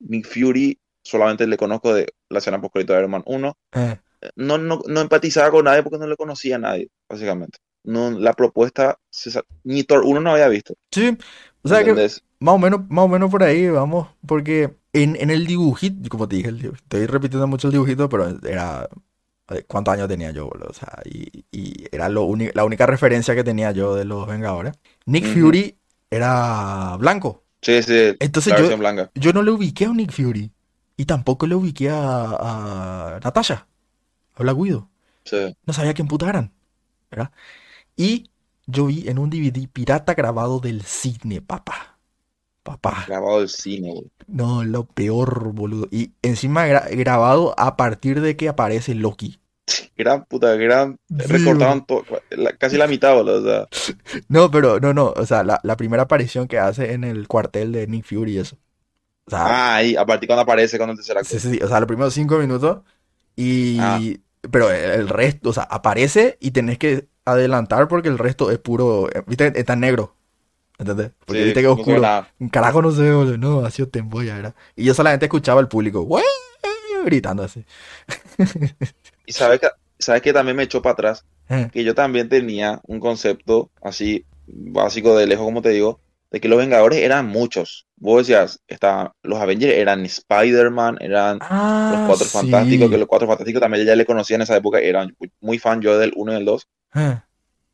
Nick 0.00 0.26
Fury, 0.26 0.78
solamente 1.02 1.46
le 1.46 1.56
conozco 1.56 1.94
de 1.94 2.08
la 2.28 2.38
escena 2.38 2.60
post 2.60 2.76
de 2.76 2.82
Iron 2.98 3.10
Man 3.10 3.22
1. 3.26 3.56
Eh, 3.72 3.98
No, 4.36 4.58
no, 4.58 4.82
no 4.86 5.00
empatizaba 5.00 5.50
con 5.50 5.64
nadie 5.64 5.82
porque 5.82 5.98
no 5.98 6.06
le 6.06 6.16
conocía 6.16 6.56
a 6.56 6.58
nadie, 6.58 6.88
básicamente. 7.08 7.58
No, 7.84 8.10
la 8.10 8.32
propuesta, 8.34 8.98
ni 9.64 9.84
Thor 9.84 10.02
1 10.04 10.20
no 10.20 10.32
había 10.32 10.48
visto. 10.48 10.74
Sí, 10.90 11.16
o 11.62 11.68
sea 11.68 11.84
que 11.84 11.92
más 12.38 12.54
o 12.54 12.58
menos, 12.58 12.80
más 12.88 13.04
o 13.04 13.08
menos 13.08 13.30
por 13.30 13.42
ahí 13.42 13.68
vamos, 13.68 14.08
porque 14.26 14.76
en, 14.92 15.16
en 15.16 15.30
el 15.30 15.46
dibujito, 15.46 16.08
como 16.08 16.28
te 16.28 16.36
dije, 16.36 16.48
el 16.48 16.64
estoy 16.66 17.06
repitiendo 17.06 17.46
mucho 17.46 17.68
el 17.68 17.72
dibujito, 17.72 18.08
pero 18.08 18.28
era, 18.46 18.88
eh, 19.50 19.64
¿cuántos 19.66 19.94
años 19.94 20.08
tenía 20.08 20.30
yo, 20.32 20.46
boludo? 20.48 20.68
O 20.70 20.74
sea, 20.74 21.00
y, 21.04 21.44
y 21.50 21.86
era 21.92 22.08
lo 22.08 22.28
la 22.54 22.64
única 22.64 22.86
referencia 22.86 23.34
que 23.34 23.44
tenía 23.44 23.72
yo 23.72 23.94
de 23.94 24.04
los 24.04 24.26
Vengadores. 24.26 24.74
Nick. 25.06 25.26
Fury 25.26 25.78
era 26.10 26.96
blanco, 26.98 27.44
Sí, 27.62 27.82
sí, 27.82 28.14
entonces 28.18 28.52
la 28.52 28.58
yo, 28.58 28.76
blanca. 28.78 29.10
yo 29.14 29.32
no 29.32 29.42
le 29.42 29.50
ubiqué 29.52 29.86
a 29.86 29.92
Nick 29.92 30.12
Fury, 30.12 30.52
y 30.96 31.04
tampoco 31.06 31.46
le 31.46 31.54
ubiqué 31.54 31.90
a, 31.90 33.16
a 33.16 33.20
Natasha, 33.22 33.66
a 34.34 34.42
Black 34.42 34.56
Widow. 34.58 34.88
Sí. 35.24 35.56
No 35.66 35.72
sabía 35.72 35.94
quién 35.94 36.08
puta 36.08 36.28
eran, 36.28 36.52
¿verdad? 37.10 37.32
Y 37.96 38.30
yo 38.66 38.86
vi 38.86 39.08
en 39.08 39.18
un 39.18 39.30
DVD 39.30 39.68
pirata 39.68 40.14
grabado 40.14 40.60
del 40.60 40.82
cine, 40.84 41.42
papá. 41.42 41.98
Papá. 42.62 43.04
Grabado 43.06 43.40
del 43.40 43.48
cine, 43.48 43.92
güey. 43.92 44.10
No, 44.26 44.64
lo 44.64 44.86
peor, 44.86 45.52
boludo. 45.52 45.88
Y 45.90 46.12
encima 46.22 46.66
gra- 46.66 46.88
grabado 46.96 47.54
a 47.58 47.76
partir 47.76 48.20
de 48.20 48.36
que 48.36 48.48
aparece 48.48 48.94
Loki. 48.94 49.38
Gran 49.96 50.24
puta, 50.26 50.54
gran. 50.56 50.98
Sí, 51.08 51.16
recortaban 51.26 51.86
to- 51.86 52.04
la- 52.30 52.52
casi 52.52 52.76
la 52.76 52.86
mitad, 52.86 53.14
boludo. 53.14 53.40
O 53.40 53.44
sea, 53.44 53.94
No, 54.28 54.50
pero 54.50 54.78
no, 54.80 54.92
no. 54.92 55.06
O 55.16 55.24
sea, 55.26 55.42
la, 55.42 55.58
la 55.62 55.76
primera 55.76 56.02
aparición 56.04 56.48
que 56.48 56.58
hace 56.58 56.92
en 56.92 57.04
el 57.04 57.26
cuartel 57.28 57.72
de 57.72 57.86
Nick 57.86 58.04
Fury 58.04 58.32
y 58.34 58.38
eso. 58.38 58.56
O 59.26 59.30
sea, 59.30 59.40
ah, 59.46 59.74
ahí, 59.76 59.96
a 59.96 60.04
partir 60.06 60.28
cuando 60.28 60.42
aparece 60.42 60.78
con 60.78 60.90
el 60.90 60.96
tercer 60.96 61.16
acto. 61.18 61.28
sí, 61.30 61.40
sí, 61.40 61.50
sí. 61.52 61.60
O 61.62 61.68
sea, 61.68 61.80
los 61.80 61.86
primeros 61.88 62.12
cinco 62.14 62.38
minutos. 62.38 62.80
Y. 63.36 63.78
Ah. 63.80 63.98
Pero 64.50 64.70
el, 64.70 64.90
el 64.92 65.08
resto, 65.08 65.48
o 65.48 65.52
sea, 65.52 65.64
aparece 65.64 66.36
y 66.40 66.52
tenés 66.52 66.78
que 66.78 67.08
adelantar 67.24 67.88
porque 67.88 68.08
el 68.08 68.18
resto 68.18 68.50
es 68.52 68.58
puro. 68.58 69.08
eh, 69.12 69.22
¿Viste? 69.26 69.52
Está 69.58 69.74
negro. 69.76 70.14
¿Entendés? 70.78 71.10
Porque 71.24 71.40
Sí, 71.40 71.44
viste 71.46 71.62
que 71.62 71.66
no 71.68 71.76
se 71.76 71.82
ve 71.84 71.96
oscuro. 71.98 72.26
Un 72.38 72.48
carajo 72.50 72.82
no 72.82 72.90
sé, 72.92 73.10
boludo. 73.10 73.38
No, 73.38 73.64
ha 73.64 73.70
sido 73.70 73.88
temboya, 73.88 74.38
era. 74.38 74.54
Y 74.76 74.84
yo 74.84 74.92
solamente 74.94 75.24
escuchaba 75.26 75.58
al 75.58 75.68
público. 75.68 76.02
"Güey", 76.02 76.22
Gritando 77.04 77.42
así. 77.44 77.64
Y 79.26 79.32
sabes 79.32 79.60
que, 79.60 79.68
sabes 79.98 80.22
que 80.22 80.32
también 80.32 80.56
me 80.56 80.62
echó 80.64 80.82
para 80.82 80.92
atrás. 80.94 81.24
Eh, 81.48 81.68
Que 81.72 81.84
yo 81.84 81.94
también 81.94 82.28
tenía 82.28 82.80
un 82.86 82.98
concepto 83.00 83.70
así 83.80 84.24
básico 84.46 85.16
de 85.16 85.26
lejos, 85.26 85.44
como 85.44 85.62
te 85.62 85.68
digo, 85.70 86.00
de 86.30 86.40
que 86.40 86.48
los 86.48 86.58
Vengadores 86.58 86.98
eran 87.00 87.26
muchos. 87.28 87.86
Vos 87.96 88.26
decías, 88.26 88.60
estaban, 88.66 89.10
los 89.22 89.38
Avengers 89.38 89.74
eran 89.74 90.04
Spider-Man, 90.04 90.98
eran 91.00 91.38
los 91.38 91.48
Ah, 91.48 92.04
Cuatro 92.08 92.26
Fantásticos, 92.26 92.86
sí. 92.86 92.90
que 92.90 92.98
los 92.98 93.08
Cuatro 93.08 93.28
Fantásticos 93.28 93.60
también 93.60 93.86
ya 93.86 93.94
le 93.96 94.04
conocía 94.04 94.36
en 94.36 94.42
esa 94.42 94.56
época, 94.56 94.80
eran 94.80 95.16
muy 95.40 95.58
fan 95.58 95.80
yo 95.80 95.96
del 95.98 96.12
1 96.16 96.32
y 96.32 96.34
del 96.34 96.44
2. 96.44 96.66
Eh, 96.96 97.20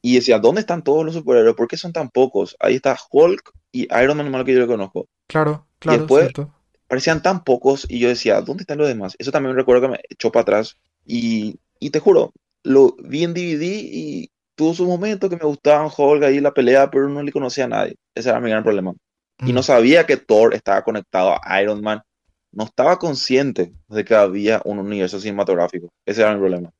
Y 0.02 0.16
decía, 0.16 0.38
¿dónde 0.38 0.60
están 0.60 0.82
todos 0.82 1.04
los 1.04 1.14
superhéroes? 1.14 1.54
¿Por 1.54 1.68
qué 1.68 1.76
son 1.76 1.92
tan 1.92 2.10
pocos? 2.10 2.56
Ahí 2.60 2.74
está 2.76 2.96
Hulk 3.10 3.52
y 3.72 3.82
Iron 4.02 4.16
Man, 4.18 4.30
malo 4.30 4.44
que 4.44 4.52
yo 4.52 4.60
le 4.60 4.66
conozco. 4.66 5.06
Claro, 5.28 5.66
claro, 5.78 5.98
después- 6.00 6.24
cierto. 6.24 6.52
Parecían 6.88 7.22
tan 7.22 7.42
pocos 7.42 7.86
y 7.88 8.00
yo 8.00 8.08
decía, 8.08 8.42
¿dónde 8.42 8.64
están 8.64 8.76
los 8.76 8.86
demás? 8.88 9.14
Eso 9.18 9.30
también 9.32 9.56
recuerdo 9.56 9.80
que 9.82 9.88
me 9.88 10.00
echó 10.10 10.30
para 10.30 10.42
atrás. 10.42 10.76
Y, 11.06 11.58
y 11.86 11.90
te 11.90 12.00
juro, 12.00 12.32
lo 12.64 12.96
vi 13.02 13.24
en 13.24 13.34
DVD 13.34 13.62
y 13.82 14.30
tuvo 14.54 14.74
sus 14.74 14.86
momentos 14.86 15.28
que 15.30 15.36
me 15.36 15.44
gustaban 15.44 15.90
Hulk 15.96 16.22
ahí 16.24 16.40
la 16.40 16.52
pelea, 16.52 16.90
pero 16.90 17.08
no 17.08 17.22
le 17.22 17.32
conocía 17.32 17.64
a 17.64 17.68
nadie. 17.68 17.96
Ese 18.14 18.28
era 18.30 18.40
mi 18.40 18.50
gran 18.50 18.62
problema. 18.62 18.92
Y 19.40 19.52
Mm. 19.52 19.54
no 19.54 19.62
sabía 19.62 20.06
que 20.06 20.16
Thor 20.16 20.54
estaba 20.54 20.82
conectado 20.84 21.36
a 21.42 21.62
Iron 21.62 21.80
Man. 21.82 22.02
No 22.52 22.64
estaba 22.64 22.98
consciente 22.98 23.72
de 23.88 24.04
que 24.04 24.14
había 24.14 24.60
un 24.64 24.78
universo 24.78 25.18
cinematográfico. 25.18 25.88
Ese 26.06 26.20
era 26.20 26.32
mi 26.34 26.38
problema. 26.38 26.70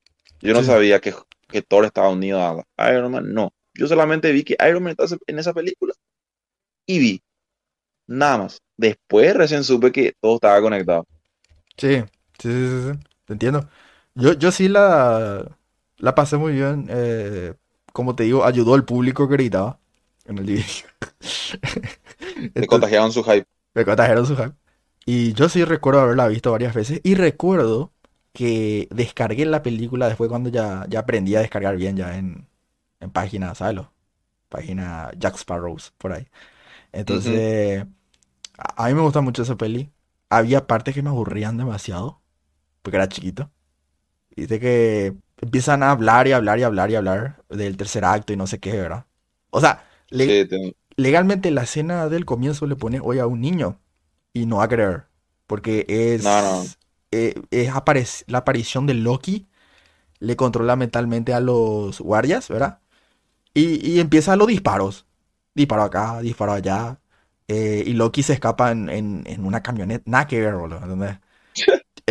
Yo 0.40 0.52
no 0.52 0.60
Sí. 0.60 0.66
sabía 0.66 1.00
que, 1.00 1.14
que 1.48 1.62
Thor 1.62 1.84
estaba 1.86 2.10
unido 2.10 2.40
a 2.40 2.62
a 2.76 2.92
Iron 2.92 3.10
Man. 3.10 3.32
No. 3.32 3.52
Yo 3.74 3.88
solamente 3.88 4.30
vi 4.32 4.44
que 4.44 4.56
Iron 4.68 4.82
Man 4.82 4.90
estaba 4.92 5.08
en 5.26 5.38
esa 5.38 5.52
película. 5.54 5.94
Y 6.86 6.98
vi. 6.98 7.22
Nada 8.06 8.38
más. 8.38 8.60
Después 8.76 9.34
recién 9.34 9.64
supe 9.64 9.90
que 9.92 10.12
todo 10.20 10.34
estaba 10.36 10.60
conectado. 10.60 11.06
Sí, 11.76 12.02
sí, 12.38 12.50
sí, 12.52 12.92
sí, 12.92 12.98
Te 13.24 13.32
entiendo. 13.32 13.68
Yo, 14.14 14.32
yo 14.34 14.52
sí 14.52 14.68
la, 14.68 15.58
la 15.98 16.14
pasé 16.14 16.36
muy 16.36 16.52
bien. 16.52 16.86
eh, 16.90 17.54
como 17.92 18.14
te 18.14 18.24
digo, 18.24 18.44
ayudó 18.44 18.74
al 18.74 18.84
público 18.84 19.28
que 19.28 19.34
gritaba 19.34 19.80
en 20.26 20.38
el. 20.38 20.64
Me 22.56 22.66
Entonces, 22.66 22.66
contagiaron 22.66 23.12
su 23.12 23.22
hype. 23.24 23.46
me 23.74 23.84
contagiaron 23.84 24.26
su 24.26 24.36
hype. 24.36 24.54
Y 25.06 25.32
yo 25.34 25.48
sí 25.48 25.64
recuerdo 25.64 26.00
haberla 26.00 26.28
visto 26.28 26.52
varias 26.52 26.74
veces. 26.74 27.00
Y 27.04 27.14
recuerdo 27.14 27.92
que 28.32 28.88
descargué 28.92 29.46
la 29.46 29.62
película 29.62 30.08
después 30.08 30.28
cuando 30.30 30.50
ya, 30.50 30.86
ya 30.88 31.00
aprendí 31.00 31.34
a 31.36 31.40
descargar 31.40 31.76
bien 31.76 31.96
ya 31.96 32.16
en, 32.18 32.48
en 33.00 33.10
página, 33.10 33.54
¿sabes? 33.54 33.76
lo? 33.76 33.92
Página 34.50 35.10
Jack 35.18 35.36
Sparrows, 35.38 35.92
por 35.98 36.12
ahí. 36.14 36.28
Entonces, 36.92 37.86
a, 38.58 38.86
a 38.86 38.88
mí 38.88 38.94
me 38.94 39.02
gusta 39.02 39.20
mucho 39.20 39.42
esa 39.42 39.56
peli. 39.56 39.92
Había 40.30 40.66
partes 40.66 40.94
que 40.94 41.02
me 41.02 41.10
aburrían 41.10 41.58
demasiado, 41.58 42.22
porque 42.82 42.96
era 42.98 43.08
chiquito. 43.08 43.50
Dice 44.36 44.60
que 44.60 45.14
empiezan 45.40 45.82
a 45.82 45.90
hablar 45.90 46.28
y 46.28 46.32
hablar 46.32 46.58
y 46.58 46.62
hablar 46.64 46.90
y 46.90 46.94
hablar 46.96 47.44
del 47.48 47.76
tercer 47.76 48.04
acto 48.04 48.32
y 48.32 48.36
no 48.36 48.46
sé 48.46 48.60
qué, 48.60 48.72
¿verdad? 48.72 49.06
O 49.50 49.60
sea, 49.60 49.84
le- 50.10 50.40
Sí, 50.40 50.46
te- 50.48 50.74
legalmente 50.96 51.50
la 51.50 51.62
escena 51.64 52.08
del 52.08 52.24
comienzo 52.24 52.66
le 52.66 52.76
pone 52.76 53.00
hoy 53.02 53.18
a 53.18 53.26
un 53.26 53.40
niño 53.40 53.80
y 54.32 54.46
no 54.46 54.58
va 54.58 54.64
a 54.64 54.68
creer 54.68 55.06
porque 55.46 55.86
es 55.88 56.24
No, 56.24 56.40
no. 56.42 56.74
eh, 57.12 57.34
es 57.50 57.70
aparec- 57.72 58.24
la 58.28 58.38
aparición 58.38 58.86
de 58.86 58.94
Loki 58.94 59.48
le 60.20 60.36
controla 60.36 60.76
mentalmente 60.76 61.34
a 61.34 61.40
los 61.40 62.00
guardias, 62.00 62.48
¿verdad? 62.48 62.80
Y, 63.54 63.86
y 63.88 64.00
empieza 64.00 64.36
los 64.36 64.48
disparos, 64.48 65.06
disparo 65.54 65.82
acá, 65.84 66.20
disparo 66.20 66.52
allá, 66.52 67.00
eh, 67.48 67.84
y 67.86 67.92
Loki 67.94 68.22
se 68.22 68.34
escapa 68.34 68.70
en, 68.72 68.88
en- 68.90 69.24
en 69.26 69.44
una 69.44 69.62
camioneta, 69.62 70.04
nada 70.10 70.26
que 70.26 70.40
ver, 70.40 70.54
boludo, 70.56 70.78
¿entendés? 70.78 71.18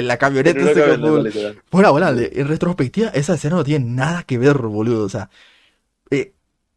En 0.02 0.08
la 0.08 0.18
camioneta 0.18 0.60
no 0.98 1.22
literal. 1.22 1.62
bueno, 1.72 2.10
en 2.10 2.48
retrospectiva, 2.48 3.10
esa 3.10 3.36
escena 3.36 3.58
no 3.58 3.64
tiene 3.64 3.86
nada 3.86 4.24
que 4.24 4.38
ver, 4.38 4.58
boludo. 4.58 5.06
O 5.06 5.10
sea, 5.10 5.30
eh, 6.10 6.34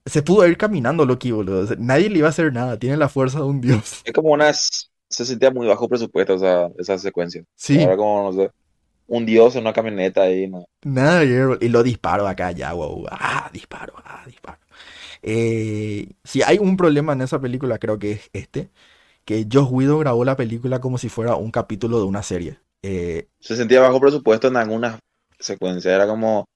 se 0.06 0.22
pudo 0.22 0.46
ir 0.46 0.56
caminando 0.56 1.05
Loki, 1.05 1.30
boludo. 1.32 1.60
O 1.60 1.66
sea, 1.66 1.76
nadie 1.78 2.10
le 2.10 2.18
iba 2.18 2.28
a 2.28 2.30
hacer 2.30 2.52
nada. 2.52 2.78
Tiene 2.78 2.96
la 2.96 3.09
fuerza 3.09 3.38
de 3.38 3.44
un 3.44 3.60
dios. 3.60 4.02
Es 4.05 4.12
como 4.12 4.30
una... 4.30 4.52
Se 4.52 5.24
sentía 5.24 5.51
muy 5.51 5.66
bajo 5.66 5.88
presupuesto 5.88 6.34
esa, 6.34 6.68
esa 6.78 6.98
secuencia. 6.98 7.44
Sí, 7.55 7.82
Ahora 7.82 7.96
como, 7.96 8.24
no 8.24 8.32
sé, 8.32 8.51
un 9.06 9.26
dios 9.26 9.55
en 9.55 9.62
una 9.62 9.72
camioneta 9.72 10.22
ahí, 10.22 10.48
¿no? 10.48 10.64
nada. 10.82 11.24
Y 11.24 11.68
lo 11.68 11.82
disparo 11.82 12.26
acá, 12.26 12.52
ya, 12.52 12.72
wow. 12.72 13.06
Ah, 13.10 13.51
disparo, 13.52 13.94
ah, 14.05 14.24
disparo. 14.26 14.59
Eh, 15.22 16.09
si 16.24 16.42
hay 16.42 16.59
un 16.59 16.76
problema 16.76 17.12
en 17.14 17.22
esa 17.22 17.40
película, 17.40 17.78
creo 17.78 17.98
que 17.98 18.12
es 18.12 18.30
este. 18.32 18.70
Que 19.24 19.46
Joss 19.51 19.70
Whedon 19.70 20.01
grabó 20.01 20.24
la 20.24 20.36
película 20.36 20.80
como 20.80 20.98
si 20.98 21.09
fuera 21.09 21.36
un 21.36 21.51
capítulo 21.51 21.98
de 21.98 22.05
una 22.05 22.22
serie. 22.22 22.59
Eh, 22.86 23.28
Se 23.40 23.56
sentía 23.56 23.81
bajo 23.81 24.01
presupuesto 24.01 24.48
en 24.48 24.56
algunas 24.56 24.98
secuencias. 25.39 25.94
Era 25.94 26.06
como, 26.06 26.47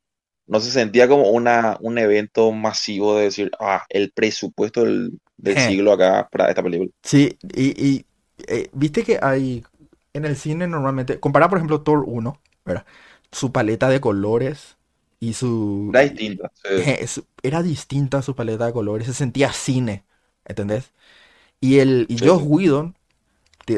no 0.47 0.61
se 0.61 0.71
sentía 0.71 1.09
como 1.09 1.31
una, 1.31 1.79
un 1.81 1.99
evento 1.99 2.53
masivo 2.53 3.17
de 3.19 3.25
decir, 3.27 3.51
ah, 3.61 3.85
el 3.91 4.13
presupuesto 4.13 4.85
del, 4.85 5.19
del 5.37 5.57
Je. 5.57 5.59
siglo 5.59 5.93
acá 5.93 6.29
para 6.31 6.49
esta 6.51 6.63
película. 6.63 6.91
Sí, 7.03 7.39
y, 7.55 7.87
y, 7.87 8.07
eh, 8.49 8.69
viste 8.73 9.03
que 9.05 9.19
hay 9.23 9.65
en 10.13 10.25
el 10.25 10.37
cine 10.37 10.67
normalmente, 10.67 11.21
comparar 11.21 11.49
por 11.49 11.59
ejemplo 11.59 11.83
Thor 11.83 12.05
1, 12.07 12.41
¿verdad? 12.65 12.87
Su 13.33 13.53
paleta 13.53 13.89
de 13.89 14.01
colores 14.01 14.77
y 15.21 15.35
su... 15.35 15.91
Era 15.93 16.03
distinta. 16.05 16.51
sí. 16.63 16.95
era 17.43 17.63
distinta 17.63 18.23
su 18.23 18.35
paleta 18.35 18.67
de 18.67 18.73
colores, 18.73 19.07
se 19.07 19.15
sentía 19.15 19.53
cine, 19.53 20.05
¿entendés? 20.45 20.93
Y 21.61 21.81
el 21.81 22.07
y 22.11 22.19
Sí, 22.19 22.27
Joss 22.27 22.43
sí. 22.43 22.45
Whedon, 22.45 22.97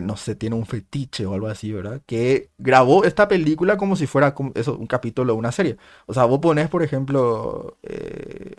no 0.02 0.16
sé, 0.16 0.34
tiene 0.36 0.56
un 0.56 0.66
fetiche 0.66 1.26
o 1.26 1.34
algo 1.34 1.48
así, 1.48 1.72
¿verdad? 1.72 2.02
Que 2.06 2.50
grabó 2.58 3.04
esta 3.04 3.28
película 3.28 3.76
como 3.76 3.96
si 3.96 4.06
fuera 4.06 4.34
como 4.34 4.52
eso, 4.54 4.76
un 4.78 4.86
capítulo 4.86 5.32
de 5.34 5.38
una 5.38 5.52
serie. 5.52 5.76
O 6.06 6.14
sea, 6.14 6.24
vos 6.24 6.40
ponés, 6.40 6.68
por 6.68 6.82
ejemplo, 6.82 7.76
eh, 7.82 8.54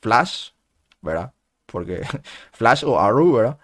Flash, 0.00 0.50
¿verdad? 1.02 1.32
Porque 1.66 2.02
Flash 2.52 2.84
o 2.84 2.98
Arrow, 3.00 3.32
¿verdad? 3.32 3.58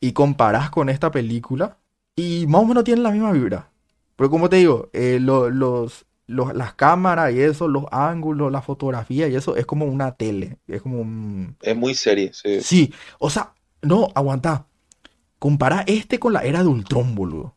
Y 0.00 0.12
comparás 0.12 0.70
con 0.70 0.88
esta 0.88 1.10
película 1.10 1.78
y 2.16 2.46
más 2.48 2.62
o 2.62 2.66
menos 2.66 2.84
tienen 2.84 3.04
la 3.04 3.10
misma 3.12 3.32
vibra. 3.32 3.70
Pero 4.16 4.30
como 4.30 4.48
te 4.48 4.56
digo, 4.56 4.90
eh, 4.92 5.18
lo- 5.20 5.50
los, 5.50 6.06
los- 6.26 6.54
las 6.54 6.74
cámaras 6.74 7.32
y 7.34 7.40
eso, 7.42 7.68
los 7.68 7.84
ángulos, 7.92 8.52
la 8.52 8.62
fotografía 8.62 9.28
y 9.28 9.36
eso 9.36 9.56
es 9.56 9.66
como 9.66 9.86
una 9.86 10.12
tele. 10.16 10.58
Es 10.68 10.82
como 10.82 11.00
un... 11.00 11.56
Es 11.62 11.74
muy 11.76 11.94
serie, 11.94 12.30
sí. 12.34 12.60
Sí, 12.60 12.92
o 13.18 13.30
sea, 13.30 13.54
no, 13.82 14.08
aguanta. 14.14 14.66
Compara 15.44 15.84
este 15.86 16.18
con 16.18 16.32
la 16.34 16.42
era 16.44 16.62
de 16.62 16.68
Ultron, 16.68 17.14
boludo. 17.14 17.56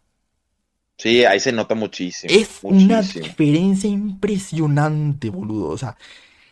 Sí, 0.98 1.24
ahí 1.26 1.40
se 1.40 1.52
nota 1.52 1.76
muchísimo, 1.76 2.34
Es 2.34 2.60
una 2.64 3.02
diferencia 3.04 3.90
impresionante, 3.90 5.30
boludo. 5.30 5.70
O 5.70 5.78
sea, 5.78 5.98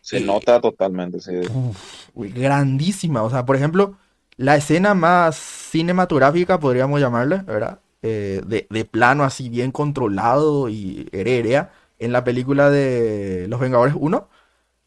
Se 0.01 0.19
eh, 0.19 0.21
nota 0.21 0.61
totalmente, 0.61 1.19
sí. 1.19 1.31
uf, 1.47 2.09
grandísima. 2.15 3.23
O 3.23 3.29
sea, 3.31 3.45
por 3.45 3.55
ejemplo, 3.57 3.97
la 4.37 4.57
escena 4.57 4.93
más 4.95 5.35
cinematográfica, 5.37 6.59
podríamos 6.59 7.01
llamarle, 7.01 7.39
¿verdad? 7.43 7.81
Eh, 8.03 8.41
de, 8.47 8.67
de 8.69 8.85
plano 8.85 9.23
así 9.25 9.49
bien 9.49 9.71
controlado 9.73 10.69
y 10.69 11.09
aérea 11.13 11.71
en 11.99 12.13
la 12.13 12.23
película 12.25 12.69
de 12.71 13.47
Los 13.49 13.59
Vengadores 13.61 13.95
1 13.97 14.29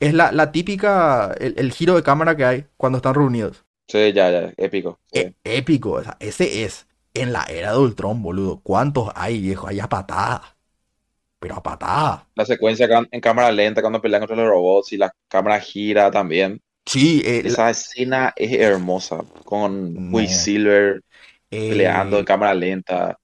es 0.00 0.14
la, 0.14 0.32
la 0.32 0.52
típica, 0.52 1.32
el, 1.40 1.54
el 1.58 1.72
giro 1.72 1.96
de 1.96 2.04
cámara 2.04 2.36
que 2.36 2.46
hay 2.46 2.66
cuando 2.78 2.98
están 2.98 3.14
reunidos. 3.16 3.65
Sí, 3.88 4.12
ya, 4.12 4.30
ya, 4.30 4.52
épico. 4.56 5.00
sí. 5.06 5.20
E- 5.20 5.34
épico, 5.44 5.92
o 5.92 6.02
sea, 6.02 6.16
ese 6.20 6.64
es 6.64 6.86
en 7.14 7.32
la 7.32 7.44
era 7.44 7.72
de 7.72 7.78
Ultron, 7.78 8.22
boludo. 8.22 8.60
¿Cuántos 8.62 9.10
hay, 9.14 9.40
viejo? 9.40 9.68
Hay 9.68 9.80
a 9.80 9.88
patada. 9.88 10.56
Pero 11.40 11.56
a 11.56 11.62
patada. 11.62 12.28
La 12.34 12.44
secuencia 12.44 12.86
en 13.10 13.20
cámara 13.20 13.50
lenta 13.50 13.80
cuando 13.80 14.00
pelean 14.00 14.20
contra 14.20 14.36
los 14.36 14.48
robots 14.48 14.92
y 14.92 14.96
la 14.98 15.10
cámara 15.28 15.60
gira 15.60 16.10
también. 16.10 16.60
Sí, 16.84 17.22
eh, 17.24 17.42
la- 17.44 17.56
Esa 17.56 17.70
escena 17.70 18.32
es 18.36 18.52
hermosa, 18.52 19.24
con 19.44 19.98
no, 19.98 20.10
Quicksilver 20.10 21.02
peleando 21.66 22.18
en 22.18 22.24
eh, 22.24 22.26
cámara 22.26 22.54
lenta, 22.54 23.18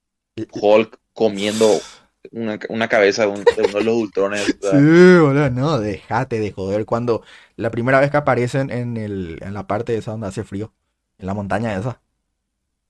Hulk 0.51 0.99
comiendo 1.13 1.87
una, 2.31 2.59
una 2.69 2.87
cabeza 2.87 3.23
de, 3.23 3.27
un, 3.29 3.45
uno 3.57 3.79
de 3.79 3.83
los 3.83 3.95
ultrones. 3.95 4.45
sí, 4.45 4.57
boludo, 4.61 5.49
no, 5.49 5.79
déjate 5.79 6.39
de 6.39 6.51
joder. 6.51 6.85
Cuando 6.85 7.23
la 7.55 7.69
primera 7.69 7.99
vez 7.99 8.11
que 8.11 8.17
aparecen 8.17 8.69
en, 8.69 8.97
el, 8.97 9.39
en 9.41 9.53
la 9.53 9.67
parte 9.67 9.93
de 9.93 9.99
esa 9.99 10.11
donde 10.11 10.27
hace 10.27 10.43
frío, 10.43 10.73
en 11.17 11.27
la 11.27 11.33
montaña 11.33 11.77
esa. 11.77 12.01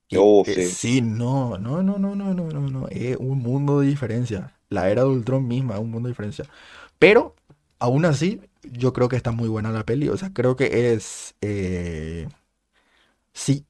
Que, 0.08 0.18
oh, 0.20 0.44
sí. 0.44 0.66
Sí. 0.66 1.00
no, 1.02 1.58
no, 1.58 1.82
no, 1.82 1.98
no, 1.98 2.14
no, 2.14 2.34
no, 2.34 2.50
no, 2.50 2.88
Es 2.88 3.16
un 3.16 3.38
mundo 3.38 3.80
de 3.80 3.88
diferencia. 3.88 4.54
La 4.68 4.90
era 4.90 5.02
de 5.02 5.08
Ultron 5.08 5.46
misma 5.46 5.74
es 5.74 5.80
un 5.80 5.90
mundo 5.90 6.08
de 6.08 6.12
diferencia. 6.12 6.44
Pero, 6.98 7.34
aún 7.78 8.04
así, 8.04 8.40
yo 8.62 8.92
creo 8.92 9.08
que 9.08 9.16
está 9.16 9.30
muy 9.32 9.48
buena 9.48 9.70
la 9.70 9.84
peli. 9.84 10.08
O 10.08 10.16
sea, 10.16 10.32
creo 10.32 10.56
que 10.56 10.92
es. 10.92 11.34
Eh, 11.40 12.28
sí. 13.32 13.66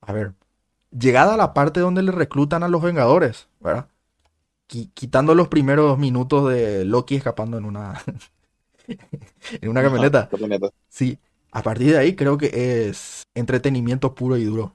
A 0.00 0.12
ver. 0.12 0.34
Llegada 0.90 1.34
a 1.34 1.36
la 1.36 1.54
parte 1.54 1.80
donde 1.80 2.02
le 2.02 2.12
reclutan 2.12 2.62
a 2.62 2.68
los 2.68 2.82
Vengadores, 2.82 3.48
¿verdad? 3.60 3.88
Qui- 4.68 4.90
quitando 4.94 5.34
los 5.34 5.48
primeros 5.48 5.98
minutos 5.98 6.50
de 6.52 6.84
Loki 6.84 7.16
escapando 7.16 7.58
en 7.58 7.64
una. 7.64 8.00
en 9.60 9.68
una 9.68 9.82
camioneta. 9.82 10.30
Sí, 10.88 11.18
a 11.52 11.62
partir 11.62 11.92
de 11.92 11.98
ahí 11.98 12.14
creo 12.16 12.38
que 12.38 12.88
es 12.88 13.22
entretenimiento 13.34 14.14
puro 14.14 14.36
y 14.36 14.44
duro. 14.44 14.74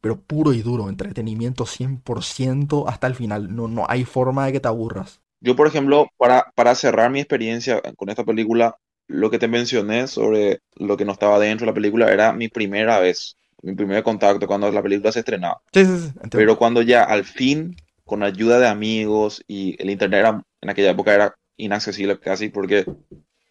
Pero 0.00 0.20
puro 0.20 0.52
y 0.52 0.62
duro, 0.62 0.88
entretenimiento 0.88 1.66
100% 1.66 2.88
hasta 2.88 3.06
el 3.08 3.14
final. 3.16 3.54
No, 3.54 3.68
no 3.68 3.86
hay 3.88 4.04
forma 4.04 4.46
de 4.46 4.52
que 4.52 4.60
te 4.60 4.68
aburras. 4.68 5.20
Yo, 5.40 5.56
por 5.56 5.66
ejemplo, 5.66 6.06
para, 6.16 6.52
para 6.54 6.74
cerrar 6.74 7.10
mi 7.10 7.20
experiencia 7.20 7.80
con 7.96 8.08
esta 8.08 8.24
película, 8.24 8.76
lo 9.08 9.30
que 9.30 9.38
te 9.38 9.48
mencioné 9.48 10.06
sobre 10.06 10.60
lo 10.76 10.96
que 10.96 11.04
no 11.04 11.12
estaba 11.12 11.38
dentro 11.38 11.64
de 11.64 11.70
la 11.72 11.74
película 11.74 12.12
era 12.12 12.32
mi 12.32 12.48
primera 12.48 13.00
vez, 13.00 13.36
mi 13.62 13.74
primer 13.74 14.02
contacto 14.02 14.46
cuando 14.46 14.70
la 14.70 14.82
película 14.82 15.12
se 15.12 15.20
estrenaba. 15.20 15.60
Sí, 15.72 15.84
sí, 15.84 15.98
sí. 15.98 16.12
Pero 16.30 16.56
cuando 16.58 16.82
ya 16.82 17.04
al 17.04 17.24
fin, 17.24 17.76
con 18.08 18.24
ayuda 18.24 18.60
de 18.60 18.68
amigos 18.68 19.44
y 19.48 19.80
el 19.82 19.90
internet 19.90 20.20
era, 20.20 20.42
en 20.62 20.70
aquella 20.70 20.92
época 20.92 21.14
era 21.14 21.36
inaccesible 21.58 22.20
casi 22.20 22.50
porque 22.50 22.86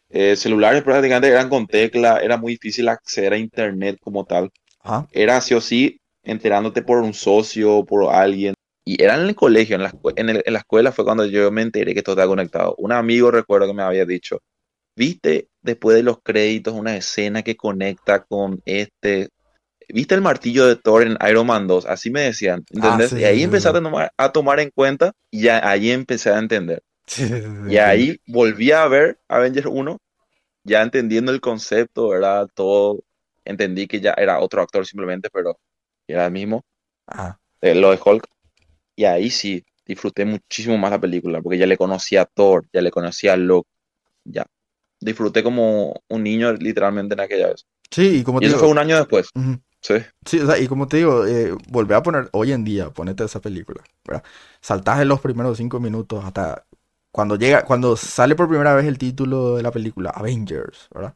eh, 0.10 0.36
celulares 0.36 0.84
prácticamente 0.84 1.30
eran 1.30 1.50
con 1.50 1.68
tecla, 1.68 2.20
era 2.22 2.38
muy 2.38 2.54
difícil 2.54 2.88
acceder 2.90 3.34
a 3.34 3.38
internet 3.38 3.98
como 4.02 4.26
tal. 4.26 4.52
Ajá. 4.84 5.08
Era 5.12 5.42
sí 5.42 5.54
o 5.56 5.62
sí 5.62 6.00
enterándote 6.24 6.82
por 6.82 7.00
un 7.00 7.14
socio, 7.14 7.86
por 7.86 8.14
alguien. 8.14 8.54
Y 8.86 9.02
era 9.04 9.16
en 9.16 9.28
el 9.28 9.36
colegio, 9.36 9.76
en 9.78 9.84
la, 9.84 9.94
en 10.16 10.30
el- 10.30 10.44
en 10.46 10.54
la 10.54 10.60
escuela 10.60 10.92
fue 10.92 11.06
cuando 11.06 11.26
yo 11.26 11.52
me 11.52 11.62
enteré 11.62 11.94
que 11.94 12.00
esto 12.00 12.12
estaba 12.14 12.28
conectado. 12.30 12.76
Un 12.78 12.92
amigo 12.94 13.32
recuerdo 13.32 13.68
que 13.68 13.74
me 13.74 13.84
había 13.84 14.06
dicho, 14.06 14.40
¿viste 14.96 15.50
después 15.62 15.98
de 15.98 16.04
los 16.04 16.20
créditos 16.24 16.74
una 16.74 16.98
escena 16.98 17.44
que 17.44 17.56
conecta 17.58 18.24
con 18.26 18.62
este? 18.66 19.30
¿Viste 19.90 20.16
el 20.16 20.22
martillo 20.22 20.66
de 20.68 20.76
Thor 20.76 21.04
en 21.04 21.18
Iron 21.30 21.48
Man 21.48 21.68
2? 21.68 21.86
Así 21.86 22.10
me 22.12 22.22
decían, 22.22 22.66
Ah, 22.82 22.98
¿entendés? 22.98 23.10
sí, 23.10 23.18
Y 23.18 23.24
ahí 23.26 23.44
empecé 23.44 23.70
a 23.70 23.74
tomar, 23.74 24.12
a 24.18 24.32
tomar 24.32 24.60
en 24.60 24.72
cuenta 24.72 25.14
y 25.32 25.44
ya 25.44 25.68
ahí 25.68 25.92
empecé 25.92 26.30
a 26.32 26.40
entender. 26.40 26.84
Sí, 27.08 27.28
sí, 27.28 27.34
Y 27.68 27.78
ahí 27.78 28.20
volví 28.28 28.72
a 28.72 28.88
ver 28.88 29.20
Avengers 29.28 29.68
1, 29.68 30.00
ya 30.64 30.82
entendiendo 30.84 31.32
el 31.32 31.42
concepto, 31.42 32.10
¿verdad? 32.10 32.48
Todo, 32.56 33.04
entendí 33.46 33.88
que 33.88 34.02
ya 34.02 34.14
era 34.18 34.40
otro 34.40 34.62
actor 34.62 34.86
simplemente, 34.88 35.30
pero 35.32 35.60
era 36.08 36.26
el 36.28 36.32
mismo, 36.34 36.64
Ajá. 37.08 37.40
eh, 37.62 37.76
lo 37.76 37.92
de 37.92 38.00
Hulk. 38.04 38.26
Y 38.98 39.06
ahí 39.06 39.30
sí, 39.30 39.64
disfruté 39.86 40.26
muchísimo 40.26 40.78
más 40.78 40.92
la 40.92 41.02
película, 41.02 41.42
porque 41.42 41.58
ya 41.60 41.68
le 41.68 41.78
conocía 41.78 42.24
a 42.24 42.26
Thor, 42.26 42.68
ya 42.74 42.82
le 42.82 42.92
conocía 42.92 43.34
a 43.34 43.38
Loki, 43.38 43.70
ya. 44.26 44.46
Disfruté 45.02 45.44
como 45.44 46.02
un 46.10 46.24
niño 46.24 46.54
literalmente 46.54 47.16
en 47.16 47.22
aquella 47.22 47.50
vez. 47.50 47.66
Sí, 47.92 48.20
y 48.20 48.24
como 48.24 48.42
Y 48.42 48.46
te 48.46 48.48
eso 48.48 48.58
fue 48.58 48.68
digo, 48.68 48.70
un 48.70 48.78
año 48.80 48.98
después, 48.98 49.30
ujú. 49.36 49.62
Sí. 49.82 49.96
Sí, 50.26 50.40
o 50.40 50.46
sea, 50.48 50.58
y 50.60 50.68
como 50.68 50.88
te 50.88 50.98
digo, 50.98 51.26
eh, 51.26 51.54
volvé 51.70 51.96
a 51.96 52.04
poner, 52.04 52.30
hoy 52.34 52.52
en 52.52 52.64
día, 52.66 52.90
ponete 52.92 53.24
esa 53.24 53.40
película, 53.42 53.82
¿verdad? 54.06 54.24
Saltás 54.62 55.00
en 55.02 55.08
los 55.08 55.22
primeros 55.22 55.58
cinco 55.58 55.80
minutos 55.80 56.24
hasta 56.26 56.66
cuando 57.12 57.36
llega, 57.38 57.64
cuando 57.66 57.96
sale 57.96 58.36
por 58.36 58.50
primera 58.50 58.76
vez 58.76 58.86
el 58.86 58.98
título 58.98 59.56
de 59.56 59.64
la 59.64 59.72
película, 59.72 60.10
Avengers, 60.10 60.88
¿verdad? 60.94 61.16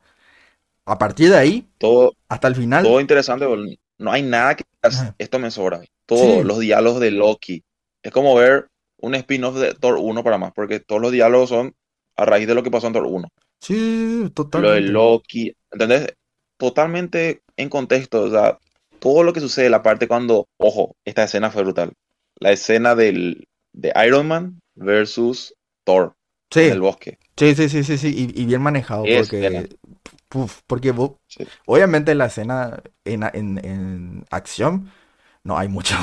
A 0.86 0.98
partir 0.98 1.30
de 1.32 1.38
ahí, 1.38 1.70
Todo, 1.78 2.14
hasta 2.30 2.48
el 2.50 2.56
final, 2.56 2.86
todo 2.86 3.00
interesante, 3.00 3.46
no 3.98 4.12
hay 4.12 4.24
nada 4.24 4.56
que 4.56 4.64
esto 5.18 5.40
me 5.40 5.52
sobra. 5.52 5.82
Todo, 6.06 6.44
Sí, 6.44 6.44
los 6.44 6.60
diálogos 6.60 7.00
de 7.00 7.12
Loki. 7.12 7.64
Es 8.04 8.12
como 8.12 8.36
ver 8.36 8.68
un 8.98 9.16
spin-off 9.16 9.56
de 9.58 9.74
Thor 9.76 9.98
1 10.00 10.24
para 10.24 10.38
más, 10.38 10.52
porque 10.54 10.80
todos 10.80 11.02
los 11.02 11.12
diálogos 11.12 11.50
son 11.50 11.74
a 12.18 12.26
raíz 12.26 12.48
de 12.48 12.56
lo 12.56 12.64
que 12.64 12.72
pasó 12.72 12.88
en 12.88 12.94
Thor 12.94 13.06
1. 13.06 13.28
sí, 13.60 14.24
sí, 14.26 14.30
Lo 14.54 14.72
de 14.72 14.82
totalmente. 14.82 14.82
Loki, 14.82 15.54
¿entendés? 15.72 16.14
Totalmente 16.62 17.42
en 17.58 17.70
contexto, 17.70 18.22
o 18.24 18.30
sea, 18.30 18.60
todo 19.00 19.24
lo 19.24 19.34
que 19.34 19.40
sucede, 19.40 19.70
la 19.70 19.82
parte 19.84 20.08
cuando, 20.08 20.48
ojo, 20.58 20.96
esta 21.06 21.24
escena 21.24 21.50
fue 21.52 21.64
brutal. 21.64 21.94
La 22.40 22.52
escena 22.52 22.96
del, 22.96 23.48
de 23.74 23.92
Iron 24.06 24.28
Man 24.28 24.60
versus 24.76 25.56
Thor 25.86 26.14
en 26.56 26.70
el 26.70 26.80
Sí, 26.80 26.82
bosque. 26.82 27.18
sí, 27.38 27.56
sí, 27.56 27.70
sí, 27.70 27.84
sí, 27.84 27.98
sí, 27.98 28.32
y, 28.36 28.42
y 28.42 28.46
bien 28.46 28.62
manejado, 28.62 29.10
Es 29.10 29.12
porque, 29.12 29.70
puf, 30.30 30.62
porque 30.68 30.92
vos- 30.92 31.14
Sí. 31.28 31.46
obviamente 31.66 32.16
la 32.16 32.28
escena 32.28 32.82
en, 33.06 33.24
en, 33.34 33.66
en 33.66 34.26
acción 34.32 34.92
no 35.44 35.58
hay 35.58 35.68
mucho, 35.68 35.96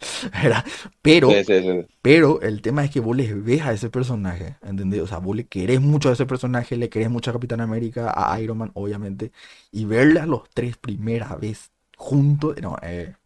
¿verdad? 0.42 0.64
Pero, 1.02 1.38
Sí, 1.38 1.44
sí, 1.44 1.60
sí. 1.62 1.88
pero 2.02 2.40
el 2.42 2.62
tema 2.62 2.84
es 2.84 2.90
que 2.90 3.00
vos 3.00 3.16
le 3.16 3.32
ves 3.34 3.62
a 3.62 3.72
ese 3.72 3.90
personaje, 3.90 4.56
¿entendés? 4.62 5.02
O 5.02 5.06
sea, 5.06 5.18
vos 5.18 5.36
le 5.36 5.46
querés 5.48 5.80
mucho 5.80 6.10
a 6.10 6.12
ese 6.14 6.26
personaje, 6.26 6.76
le 6.76 6.88
querés 6.90 7.10
mucho 7.10 7.30
a 7.30 7.34
Capitán 7.34 7.60
América, 7.60 8.12
a 8.16 8.40
Iron 8.40 8.58
Man, 8.58 8.70
obviamente, 8.74 9.32
y 9.72 9.84
verle 9.86 10.20
a 10.20 10.26
los 10.26 10.48
tres 10.50 10.76
primera 10.78 11.36
vez 11.36 11.72
juntos, 11.96 12.56
no, 12.62 12.76
eh, 12.82 13.16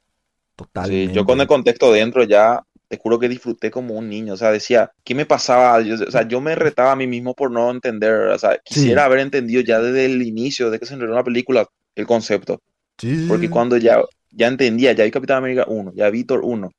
Sí, 0.81 1.11
yo 1.13 1.25
con 1.25 1.41
el 1.41 1.47
totalmente. 1.47 1.47
contexto 1.47 1.93
dentro 1.93 2.25
ya, 2.25 2.63
te 2.89 2.99
juro 2.99 3.19
que 3.19 3.29
disfruté 3.29 3.71
como 3.71 3.95
un 3.95 4.09
niño, 4.09 4.35
o 4.35 4.37
sea, 4.37 4.51
decía, 4.51 4.91
¿qué 5.05 5.15
me 5.15 5.27
pasaba? 5.27 5.81
Yo- 5.81 5.95
o 5.95 6.11
sea, 6.11 6.27
yo 6.27 6.41
me 6.41 6.55
retaba 6.57 6.93
a 6.93 6.97
mí 6.97 7.07
mismo 7.07 7.35
por 7.35 7.51
no 7.51 7.71
entender, 7.71 8.29
o 8.29 8.39
sea, 8.39 8.59
quisiera 8.59 9.05
haber 9.05 9.21
entendido 9.21 9.63
ya 9.63 9.81
desde 9.81 10.07
el 10.07 10.23
inicio, 10.23 10.71
de 10.71 10.79
que 10.81 10.87
se 10.87 10.95
estrenó 10.95 11.15
la 11.15 11.25
película, 11.25 11.67
el 11.95 12.07
concepto, 12.07 12.61
sí, 12.99 13.09
porque 13.27 13.51
cuando 13.51 13.77
ya, 13.79 14.01
ya 14.33 14.49
entendía, 14.49 14.93
ya 14.93 15.05
vi 15.05 15.11
Capitán 15.11 15.39
América 15.39 15.65
1, 15.69 15.93
ya 15.95 16.11
vi 16.11 16.25
Thor 16.25 16.41
1, 16.45 16.71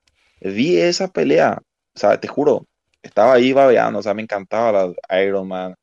vi 0.42 0.78
esa 0.80 1.08
pelea, 1.10 1.60
o 1.96 2.00
sea, 2.00 2.20
te 2.20 2.28
juro, 2.28 2.66
estaba 3.02 3.34
ahí 3.34 3.54
babeando, 3.54 4.00
o 4.00 4.04
sea, 4.04 4.14
me 4.14 4.24
encantaba 4.24 4.94
la 5.10 5.24
Iron 5.24 5.48
Man, 5.48 5.76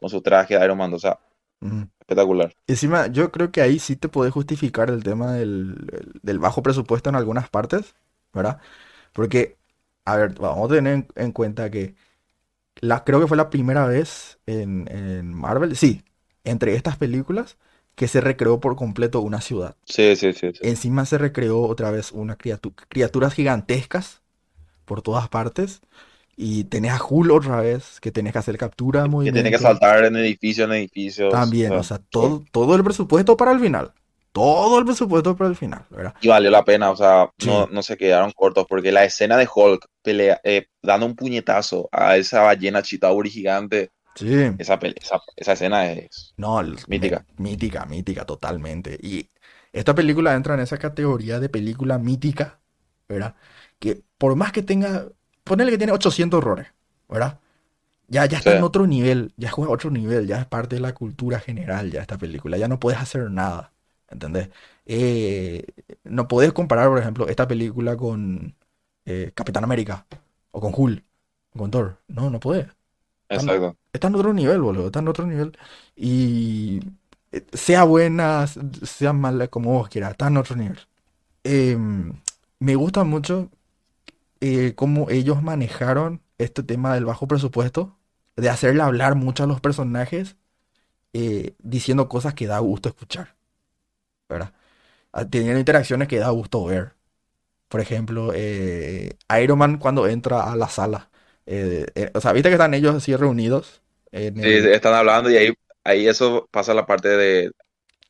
con 0.00 0.10
su 0.10 0.22
traje 0.22 0.58
de 0.58 0.64
Iron 0.64 0.78
Man, 0.78 0.94
o 0.94 0.98
sea, 0.98 1.18
Ujú. 1.60 1.88
espectacular. 2.00 2.52
Encima, 2.68 3.08
yo 3.08 3.32
creo 3.32 3.52
que 3.52 3.62
ahí 3.62 3.78
sí 3.78 3.96
te 3.96 4.08
podés 4.08 4.32
justificar 4.34 4.90
el 4.90 5.02
tema 5.04 5.32
del, 5.34 5.76
del 6.22 6.38
bajo 6.38 6.62
presupuesto 6.62 7.10
en 7.10 7.16
algunas 7.16 7.50
partes, 7.50 7.94
¿verdad? 8.34 8.60
Porque, 9.12 9.58
a 10.06 10.16
ver, 10.16 10.34
vamos 10.40 10.70
a 10.70 10.74
tener 10.76 10.94
en, 10.94 11.08
en 11.16 11.32
cuenta 11.32 11.70
que 11.70 11.96
la, 12.76 13.04
creo 13.04 13.20
que 13.20 13.28
fue 13.28 13.36
la 13.38 13.50
primera 13.50 13.86
vez 13.86 14.40
en, 14.46 14.88
en 14.90 15.34
Marvel, 15.34 15.76
sí, 15.76 16.04
entre 16.44 16.76
estas 16.76 16.96
películas, 16.98 17.58
que 17.96 18.08
se 18.08 18.20
recreó 18.20 18.60
por 18.60 18.76
completo 18.76 19.20
una 19.20 19.40
ciudad. 19.40 19.74
Sí, 19.84 20.14
sí, 20.16 20.32
sí, 20.32 20.52
sí. 20.52 20.60
Encima 20.62 21.04
se 21.06 21.18
recreó 21.18 21.62
otra 21.62 21.90
vez 21.90 22.12
una 22.12 22.36
criatu- 22.38 22.74
criaturas 22.88 23.34
gigantescas 23.34 24.22
por 24.84 25.02
todas 25.02 25.28
partes. 25.28 25.80
Y 26.38 26.64
tenés 26.64 26.92
a 26.92 27.00
Hulk 27.02 27.32
otra 27.32 27.60
vez, 27.62 27.98
que 28.00 28.10
tenés 28.12 28.34
que 28.34 28.38
hacer 28.40 28.58
captura 28.58 29.04
de 29.04 29.24
Que 29.24 29.32
tiene 29.32 29.50
que 29.50 29.58
saltar 29.58 30.04
en 30.04 30.16
edificio 30.16 30.64
en 30.64 30.72
edificios. 30.72 31.32
También, 31.32 31.72
o 31.72 31.82
sea, 31.82 31.96
sea, 31.96 32.06
todo, 32.10 32.44
todo 32.52 32.76
el 32.76 32.84
presupuesto 32.84 33.36
para 33.36 33.52
el 33.52 33.60
final. 33.60 33.92
Todo 34.32 34.78
el 34.78 34.84
presupuesto 34.84 35.34
para 35.34 35.48
el 35.48 35.56
final, 35.56 35.86
¿verdad? 35.88 36.14
Y 36.20 36.28
valió 36.28 36.50
la 36.50 36.62
pena, 36.62 36.90
o 36.90 36.96
sea, 36.96 37.30
Sí. 37.38 37.46
no, 37.48 37.66
no 37.68 37.82
se 37.82 37.96
quedaron 37.96 38.32
cortos, 38.32 38.66
porque 38.68 38.92
la 38.92 39.04
escena 39.04 39.38
de 39.38 39.48
Hulk 39.52 39.86
pelea, 40.02 40.38
eh, 40.44 40.66
dando 40.82 41.06
un 41.06 41.16
puñetazo 41.16 41.88
a 41.90 42.18
esa 42.18 42.42
ballena 42.42 42.82
Chitauri 42.82 43.30
gigante, 43.30 43.92
Sí. 44.16 44.26
esa, 44.58 44.74
esa, 44.96 45.20
esa 45.36 45.52
escena 45.52 45.92
es 45.92 46.34
No, 46.36 46.62
mítica. 46.86 47.24
mítica, 47.38 47.86
mítica, 47.86 48.24
totalmente. 48.26 48.98
Y 49.02 49.30
esta 49.72 49.94
película 49.94 50.34
entra 50.34 50.54
en 50.54 50.60
esa 50.60 50.78
categoría 50.78 51.40
de 51.40 51.48
película 51.48 51.98
mítica, 51.98 52.60
¿verdad? 53.08 53.36
Que 53.78 54.02
por 54.18 54.36
más 54.36 54.52
que 54.52 54.62
tenga, 54.62 55.06
ponele 55.44 55.70
que 55.70 55.78
tiene 55.78 55.92
800 55.94 56.38
errores, 56.42 56.66
¿verdad? 57.08 57.40
Ya, 58.08 58.26
ya 58.26 58.38
está 58.38 58.50
Sí. 58.50 58.50
en 58.52 58.62
otro 58.62 58.86
nivel, 58.86 59.34
ya 59.38 59.50
juega 59.50 59.72
otro 59.72 59.90
nivel, 59.90 60.26
ya 60.28 60.40
es 60.40 60.46
parte 60.46 60.76
de 60.76 60.82
la 60.82 60.94
cultura 60.94 61.40
general 61.40 61.90
ya 61.92 62.02
esta 62.02 62.18
película, 62.18 62.58
ya 62.58 62.68
no 62.68 62.80
puedes 62.80 63.00
hacer 63.00 63.30
nada, 63.30 63.74
¿entendés? 64.10 64.50
Eh, 64.86 65.64
no 66.04 66.28
puedes 66.28 66.52
comparar, 66.54 66.88
por 66.88 66.98
ejemplo, 67.00 67.28
esta 67.28 67.48
película 67.48 67.96
con 67.96 68.56
eh, 69.06 69.32
Capitán 69.34 69.64
América 69.64 70.06
o 70.52 70.60
con 70.60 70.72
Hulk, 70.76 71.04
con 71.56 71.70
Thor. 71.72 71.98
No, 72.08 72.30
no 72.30 72.40
puedes. 72.40 72.68
Exacto. 73.28 73.76
está 73.92 74.08
en 74.08 74.14
otro 74.14 74.32
nivel, 74.32 74.60
boludo, 74.60 74.86
está 74.86 75.00
en 75.00 75.08
otro 75.08 75.26
nivel. 75.26 75.56
Y 75.96 76.80
eh, 77.32 77.44
sea 77.52 77.84
buena, 77.84 78.46
sea 78.46 79.12
mala, 79.12 79.48
como 79.48 79.72
vos 79.72 79.88
quieras, 79.88 80.12
está 80.12 80.28
en 80.28 80.36
otro 80.36 80.56
nivel. 80.56 80.78
Em, 81.44 82.14
me 82.60 82.76
gusta 82.76 83.04
mucho 83.04 83.50
eh, 84.40 84.74
cómo 84.76 85.10
ellos 85.10 85.42
manejaron 85.42 86.22
este 86.38 86.62
tema 86.62 86.94
del 86.94 87.04
bajo 87.06 87.28
presupuesto, 87.28 87.96
de 88.36 88.50
hacerle 88.50 88.82
hablar 88.82 89.14
mucho 89.16 89.44
a 89.44 89.46
los 89.46 89.60
personajes, 89.60 90.36
eh, 91.14 91.54
diciendo 91.60 92.08
cosas 92.08 92.34
que 92.34 92.46
da 92.46 92.58
gusto 92.60 92.88
escuchar, 92.90 93.36
¿verdad? 94.28 94.52
Ah, 95.12 95.26
Teniendo 95.28 95.58
interacciones 95.60 96.08
que 96.08 96.18
da 96.18 96.30
gusto 96.30 96.64
ver. 96.66 96.94
Por 97.68 97.80
ejemplo, 97.80 98.32
eh, 98.34 99.18
Iron 99.42 99.58
Man 99.58 99.78
cuando 99.78 100.08
entra 100.08 100.52
a 100.52 100.56
la 100.56 100.68
sala. 100.68 101.10
Eh, 101.46 101.86
eh, 101.94 102.10
o 102.14 102.20
sea, 102.20 102.32
viste 102.32 102.48
que 102.48 102.54
están 102.54 102.74
ellos 102.74 102.94
así 102.94 103.14
reunidos 103.16 103.82
en 104.12 104.38
Sí, 104.40 104.48
el... 104.48 104.72
están 104.72 104.94
hablando 104.94 105.30
y 105.30 105.36
ahí, 105.36 105.54
ahí 105.84 106.06
eso 106.08 106.48
pasa 106.50 106.74
la 106.74 106.86
parte 106.86 107.08
de, 107.08 107.50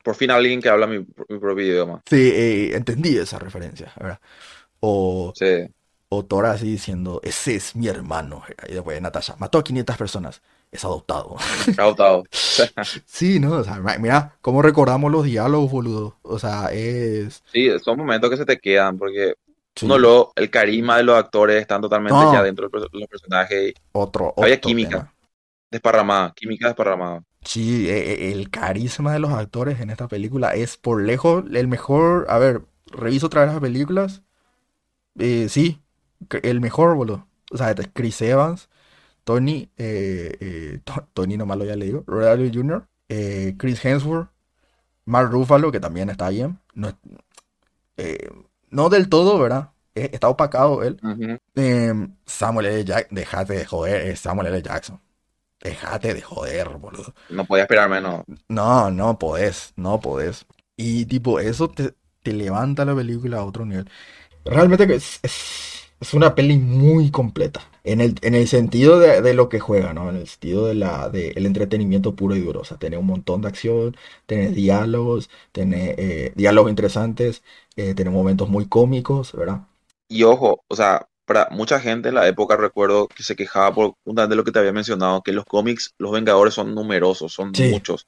por 0.04 0.16
fin 0.16 0.30
alguien 0.32 0.62
que 0.62 0.68
habla 0.70 0.86
mi, 0.88 1.00
mi 1.00 1.38
propio 1.40 1.64
idioma. 1.66 2.04
Sí, 2.08 2.16
eh, 2.16 2.76
entendí 2.76 3.16
esa 3.18 3.38
referencia, 3.38 3.92
¿verdad? 3.98 4.20
O, 4.80 5.34
Sí, 5.34 5.46
o 6.10 6.24
Thor 6.26 6.46
así 6.46 6.66
diciendo, 6.70 7.20
ese 7.24 7.56
es 7.56 7.76
mi 7.76 7.88
hermano. 7.88 8.44
Y 8.68 8.74
después 8.74 9.00
Natasha, 9.02 9.36
mató 9.38 9.58
a 9.58 9.64
500 9.64 9.96
personas, 9.98 10.42
es 10.72 10.84
adoptado. 10.84 11.36
adoptado. 11.76 12.28
Sí, 13.04 13.40
¿no? 13.40 13.52
O 13.58 13.64
sea, 13.64 13.80
mira 13.98 14.36
cómo 14.40 14.62
recordamos 14.62 15.10
los 15.12 15.24
diálogos, 15.24 15.70
boludo. 15.70 16.18
O 16.22 16.38
sea, 16.38 16.68
es... 16.72 17.42
Sí, 17.52 17.68
son 17.80 17.96
momentos 17.98 18.28
que 18.30 18.36
se 18.36 18.44
te 18.46 18.58
quedan, 18.58 18.98
porque 18.98 19.34
sí, 19.76 19.86
uno 19.86 19.98
lo, 19.98 20.32
el 20.36 20.50
carisma 20.50 20.96
de 20.96 21.04
los 21.04 21.16
actores 21.16 21.60
están 21.60 21.80
totalmente 21.80 22.18
No. 22.18 22.32
ya 22.32 22.42
dentro 22.42 22.68
de 22.68 22.80
los 22.92 23.08
personajes, 23.08 23.74
otro, 23.92 24.34
había 24.36 24.56
otro 24.56 24.68
química. 24.68 24.90
tema. 24.90 25.12
desparramada, 25.70 26.32
química 26.34 26.68
desparramada. 26.68 27.22
Sí, 27.42 27.88
e- 27.88 28.12
e- 28.28 28.32
el 28.32 28.50
carisma 28.50 29.12
de 29.12 29.18
los 29.20 29.30
actores 29.32 29.80
en 29.80 29.90
esta 29.90 30.08
película 30.08 30.54
es 30.54 30.76
por 30.76 31.02
lejos 31.02 31.44
el 31.52 31.68
mejor. 31.68 32.26
A 32.28 32.38
ver, 32.38 32.62
reviso 32.86 33.26
otra 33.26 33.42
vez 33.42 33.52
las 33.52 33.60
películas. 33.60 34.22
Eh, 35.18 35.48
sí, 35.48 35.80
el 36.42 36.60
mejor, 36.60 36.94
boludo. 36.96 37.26
O 37.52 37.56
sea, 37.56 37.74
Chris 37.74 38.20
Evans, 38.22 38.68
Tony, 39.24 39.70
eh, 39.78 40.36
eh, 40.40 40.80
To- 40.84 41.08
Tony 41.14 41.36
nomás 41.36 41.58
lo 41.58 41.64
ya 41.64 41.76
le 41.76 41.86
digo, 41.86 42.04
Robert 42.06 42.38
Downey 42.38 42.52
Jr., 42.54 42.86
Chris 43.58 43.84
Hemsworth, 43.84 44.30
Mark 45.06 45.30
Ruffalo, 45.30 45.72
que 45.72 45.80
también 45.80 46.10
está 46.10 46.30
bien. 46.30 46.58
No, 46.74 46.92
no 48.70 48.88
del 48.88 49.08
todo, 49.08 49.38
¿verdad? 49.38 49.70
Eh, 49.94 50.10
está 50.12 50.28
opacado 50.28 50.82
él. 50.82 50.98
Ujú. 51.02 51.38
Eh, 51.54 52.08
Samuel 52.26 52.66
L. 52.66 52.84
Jackson, 52.84 53.14
dejate 53.14 53.54
de 53.54 53.64
joder, 53.64 54.16
Samuel 54.16 54.48
L. 54.48 54.62
Jackson. 54.62 55.00
Dejate 55.62 56.14
de 56.14 56.20
joder, 56.22 56.68
boludo. 56.76 57.14
No 57.30 57.44
podía 57.44 57.62
esperar 57.64 57.88
menos. 57.88 58.24
No, 58.48 58.90
no 58.90 59.18
podés, 59.18 59.72
no 59.76 60.00
podés. 60.00 60.46
Y 60.76 61.06
tipo, 61.06 61.40
eso 61.40 61.68
te, 61.68 61.94
te 62.22 62.32
levanta 62.32 62.84
la 62.84 62.94
película 62.94 63.38
a 63.38 63.44
otro 63.44 63.64
nivel. 63.64 63.88
Realmente 64.44 64.84
es, 64.94 65.18
es, 65.22 65.84
es 65.98 66.14
una 66.14 66.34
peli 66.34 66.56
muy 66.58 67.10
completa. 67.10 67.62
En 67.86 68.00
el, 68.02 68.16
en 68.22 68.34
el 68.34 68.48
sentido 68.48 68.98
de, 68.98 69.22
de 69.22 69.34
lo 69.34 69.48
que 69.48 69.60
juega, 69.60 69.92
¿no? 69.94 70.10
En 70.10 70.16
el 70.16 70.26
sentido 70.28 70.66
de 70.66 70.74
la, 70.74 71.08
de 71.08 71.30
el 71.30 71.46
entretenimiento 71.46 72.16
puro 72.16 72.34
y 72.36 72.40
duro. 72.40 72.60
O 72.60 72.64
sea, 72.64 72.78
tiene 72.78 72.96
un 72.98 73.06
montón 73.06 73.42
de 73.42 73.48
acción, 73.48 73.96
tiene 74.26 74.48
diálogos, 74.50 75.30
tiene 75.52 75.94
eh, 75.98 76.32
diálogos 76.36 76.70
interesantes, 76.70 77.42
eh, 77.76 77.94
tiene 77.94 78.10
momentos 78.10 78.48
muy 78.48 78.66
cómicos, 78.68 79.32
¿verdad? 79.34 79.62
Y 80.08 80.22
ojo, 80.22 80.64
o 80.68 80.76
sea, 80.76 81.08
para 81.24 81.48
mucha 81.50 81.80
gente 81.80 82.08
en 82.10 82.14
la 82.14 82.28
época 82.28 82.56
recuerdo 82.56 83.08
que 83.08 83.22
se 83.22 83.36
quejaba 83.36 83.74
por 83.74 83.94
una 84.04 84.26
de 84.26 84.36
lo 84.36 84.44
que 84.44 84.52
te 84.52 84.58
había 84.58 84.72
mencionado, 84.72 85.22
que 85.22 85.32
los 85.32 85.44
cómics, 85.44 85.94
los 85.98 86.12
Vengadores 86.12 86.54
son 86.54 86.74
numerosos, 86.74 87.32
son 87.32 87.52
Sí. 87.52 87.64
muchos. 87.64 88.06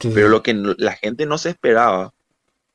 Sí, 0.00 0.10
Pero 0.12 0.28
lo 0.28 0.42
que 0.42 0.54
la 0.54 0.94
gente 0.94 1.26
no 1.26 1.38
se 1.38 1.50
esperaba 1.50 2.14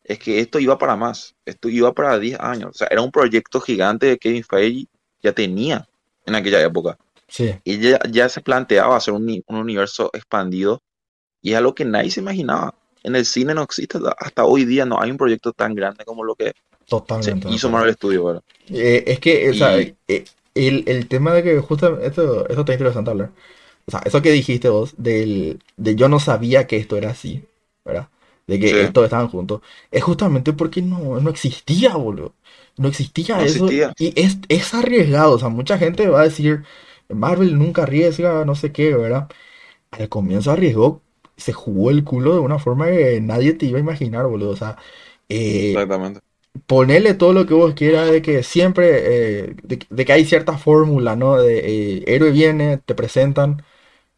es 0.04 0.20
que 0.20 0.40
esto 0.42 0.60
iba 0.60 0.78
para 0.80 0.96
más. 0.98 1.36
Esto 1.46 1.70
iba 1.70 1.94
para 1.94 2.20
10 2.20 2.40
años. 2.40 2.72
O 2.72 2.74
sea, 2.76 2.88
era 2.92 3.02
un 3.02 3.12
proyecto 3.12 3.62
gigante 3.62 4.12
que 4.14 4.20
Kevin 4.20 4.46
Feige 4.46 4.88
ya 5.24 5.34
tenía 5.34 5.88
en 6.26 6.36
aquella 6.36 6.62
época. 6.64 6.98
Sí, 7.28 7.62
Y 7.64 7.80
ya, 7.80 8.00
ya 8.12 8.30
se 8.30 8.42
planteaba 8.42 8.98
hacer 8.98 9.14
un, 9.14 9.30
un 9.48 9.58
universo 9.58 10.10
expandido 10.14 10.82
y 11.42 11.52
es 11.54 11.58
algo 11.58 11.76
que 11.76 11.86
nadie 11.86 12.12
se 12.12 12.22
imaginaba. 12.22 12.76
En 13.04 13.16
el 13.16 13.26
cine 13.26 13.54
no 13.56 13.64
existe, 13.64 14.00
hasta 14.20 14.46
hoy 14.46 14.66
día 14.66 14.86
no 14.86 15.02
hay 15.02 15.12
un 15.12 15.18
proyecto 15.18 15.54
tan 15.54 15.76
grande 15.76 16.06
como 16.06 16.24
lo 16.24 16.36
que 16.36 16.54
se 17.20 17.34
totalmente. 17.34 17.48
de 17.50 17.56
hizo. 17.56 17.70
Marvel 17.70 17.94
Studios, 17.96 18.26
¿verdad? 18.26 18.44
Eh, 18.70 19.04
es 19.08 19.20
que, 19.20 19.50
o 19.50 19.54
sea, 19.54 19.80
Y- 19.80 19.96
eh, 20.08 20.26
el, 20.56 20.84
el 20.88 21.08
tema 21.08 21.34
de 21.34 21.44
que 21.44 21.60
justo, 21.60 22.00
esto, 22.02 22.48
esto 22.50 22.62
está 22.62 22.74
interesante 22.74 23.12
hablar. 23.12 23.32
O 23.88 23.92
sea, 23.92 24.02
eso 24.06 24.22
que 24.22 24.32
dijiste 24.32 24.70
vos, 24.70 24.96
del, 24.98 25.62
de 25.78 25.96
yo 25.96 26.10
no 26.10 26.20
sabía 26.20 26.68
que 26.68 26.78
esto 26.78 26.98
era 26.98 27.12
así, 27.12 27.46
¿verdad? 27.86 28.10
De 28.48 28.60
que 28.60 28.70
Sí. 28.70 28.78
estos 28.86 29.06
estaban 29.06 29.30
juntos, 29.30 29.62
es 29.92 30.04
justamente 30.04 30.54
porque 30.54 30.82
no, 30.82 31.20
no 31.22 31.30
existía, 31.30 31.96
boludo. 31.96 32.34
No 32.78 32.88
existía 32.88 33.42
No 33.42 33.44
eso. 33.44 33.66
existía. 33.66 33.94
Y 33.98 34.14
es, 34.22 34.40
es 34.50 34.74
arriesgado, 34.74 35.34
o 35.36 35.40
sea, 35.40 35.50
mucha 35.50 35.78
gente 35.78 36.08
va 36.10 36.22
a 36.22 36.24
decir, 36.24 36.64
Marvel 37.10 37.58
nunca 37.58 37.84
arriesga, 37.84 38.46
no 38.46 38.56
sé 38.56 38.72
qué, 38.72 38.96
¿verdad? 38.96 39.30
Al 39.92 40.10
comienzo 40.10 40.52
arriesgó, 40.52 41.04
se 41.38 41.54
jugó 41.54 41.92
el 41.92 42.04
culo 42.06 42.34
de 42.36 42.40
una 42.42 42.60
forma 42.60 42.88
que 42.88 43.22
nadie 43.22 43.54
te 43.54 43.68
iba 43.68 43.78
a 43.80 43.82
imaginar, 43.82 44.28
boludo. 44.28 44.52
O 44.52 44.56
sea, 44.58 44.78
eh, 45.30 45.86
Exactamente. 45.86 46.22
ponerle 46.68 47.14
todo 47.16 47.34
lo 47.34 47.46
que 47.46 47.54
vos 47.54 47.74
quieras 47.76 48.12
de 48.12 48.22
que 48.22 48.44
siempre, 48.44 49.42
eh, 49.52 49.56
de, 49.64 49.80
de 49.90 50.06
que 50.06 50.14
hay 50.14 50.26
cierta 50.26 50.58
fórmula, 50.58 51.16
¿no? 51.16 51.38
De 51.42 51.60
eh, 52.00 52.04
héroe 52.08 52.32
viene, 52.32 52.78
te 52.80 52.96
presentan, 52.96 53.64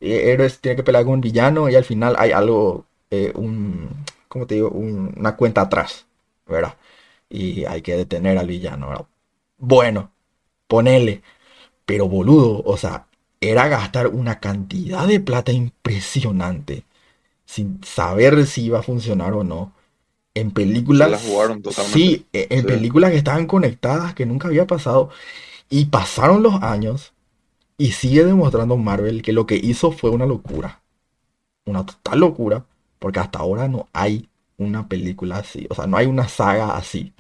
eh, 0.02 0.32
héroes 0.34 0.60
tiene 0.62 0.78
que 0.78 0.84
pelear 0.84 1.06
con 1.06 1.16
un 1.16 1.22
villano 1.22 1.70
y 1.70 1.76
al 1.76 1.86
final 1.86 2.16
hay 2.20 2.32
algo, 2.32 2.88
un, 3.36 3.90
¿cómo 4.28 4.48
te 4.48 4.56
digo? 4.56 4.70
Un- 4.72 5.14
una 5.18 5.36
cuenta 5.38 5.62
atrás, 5.62 6.08
¿verdad? 6.48 6.76
Y 7.34 7.66
hay 7.66 7.82
que 7.82 7.98
detener 7.98 8.38
al 8.38 8.48
villano, 8.48 8.90
¿verdad? 8.90 9.08
Bueno, 9.58 10.12
ponele, 10.68 11.24
pero 11.86 12.08
boludo, 12.10 12.64
o 12.66 12.78
sea, 12.78 13.08
era 13.42 13.68
gastar 13.70 14.08
una 14.08 14.40
cantidad 14.40 15.08
de 15.08 15.20
plata 15.20 15.52
impresionante 15.52 16.86
sin 17.46 17.82
saber 17.84 18.46
si 18.48 18.66
iba 18.66 18.80
a 18.80 18.84
funcionar 18.84 19.34
o 19.34 19.44
no. 19.44 19.74
En 20.36 20.52
películas. 20.52 21.08
Se 21.10 21.12
la 21.12 21.20
jugaron 21.20 21.62
totalmente. 21.62 22.00
Sí, 22.00 22.28
e- 22.34 22.48
en 22.52 22.62
Sí. 22.62 22.68
películas 22.68 23.12
que 23.12 23.18
estaban 23.18 23.48
conectadas, 23.48 24.16
que 24.16 24.26
nunca 24.26 24.48
había 24.50 24.68
pasado. 24.68 25.10
Y 25.70 25.86
pasaron 25.86 26.44
los 26.44 26.62
años 26.64 27.14
y 27.78 27.92
sigue 27.94 28.26
demostrando 28.26 28.78
Marvel 28.78 29.22
que 29.24 29.34
lo 29.34 29.46
que 29.48 29.56
hizo 29.58 29.92
fue 29.92 30.12
una 30.12 30.26
locura. 30.26 30.82
Una 31.66 31.86
total 31.86 32.20
locura. 32.20 32.66
Porque 33.00 33.20
hasta 33.20 33.40
ahora 33.40 33.68
no 33.68 33.90
hay 33.94 34.30
una 34.58 34.88
película 34.88 35.38
así. 35.38 35.68
O 35.70 35.76
sea, 35.76 35.88
no 35.88 35.98
hay 35.98 36.06
una 36.08 36.28
saga 36.30 36.76
así. 36.78 37.14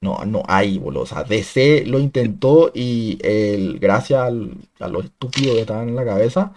No, 0.00 0.24
no 0.24 0.42
hay, 0.46 0.78
boludo. 0.78 1.02
O 1.02 1.06
sea, 1.06 1.24
DC 1.24 1.84
lo 1.86 1.98
intentó 1.98 2.70
y 2.74 3.18
el, 3.22 3.78
gracias 3.80 4.20
al- 4.20 4.56
a 4.78 4.86
lo 4.88 5.00
estúpido 5.00 5.54
que 5.54 5.60
estaban 5.62 5.88
en 5.88 5.96
la 5.96 6.04
cabeza, 6.04 6.52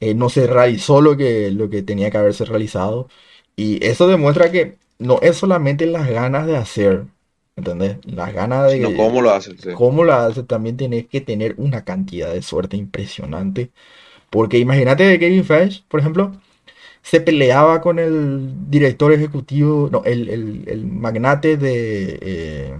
eh, 0.00 0.14
no 0.14 0.28
se 0.30 0.46
realizó 0.46 1.00
lo 1.02 1.16
que, 1.16 1.50
lo 1.52 1.70
que 1.70 1.82
tenía 1.82 2.10
que 2.10 2.18
haberse 2.18 2.44
realizado. 2.46 3.08
Y 3.56 3.84
eso 3.86 4.08
demuestra 4.08 4.52
que 4.52 4.78
no 4.98 5.20
es 5.22 5.36
solamente 5.38 5.86
las 5.86 6.08
ganas 6.10 6.46
de 6.46 6.56
hacer, 6.56 7.06
¿entendés? 7.56 7.98
Las 8.06 8.34
ganas 8.34 8.70
de... 8.72 8.76
Sino 8.78 8.94
cómo 8.96 9.20
lo 9.22 9.30
hacen, 9.30 9.58
sí. 9.58 9.70
cómo 9.74 10.04
lo 10.04 10.14
hace, 10.14 10.42
también 10.44 10.76
tenés 10.76 11.06
que 11.08 11.20
tener 11.22 11.54
una 11.58 11.84
cantidad 11.84 12.32
de 12.32 12.42
suerte 12.42 12.76
impresionante. 12.76 13.72
Porque 14.30 14.58
imagínate 14.58 15.04
de 15.04 15.18
Kevin 15.18 15.44
Feige, 15.44 15.82
por 15.88 16.00
ejemplo, 16.00 16.32
se 17.06 17.20
peleaba 17.22 17.80
con 17.82 17.98
el 18.00 18.70
director 18.70 19.12
ejecutivo, 19.12 19.88
no, 19.92 20.02
el, 20.04 20.28
el- 20.30 20.64
el 20.68 20.86
magnate 20.86 21.56
de, 21.56 22.18
eh, 22.22 22.78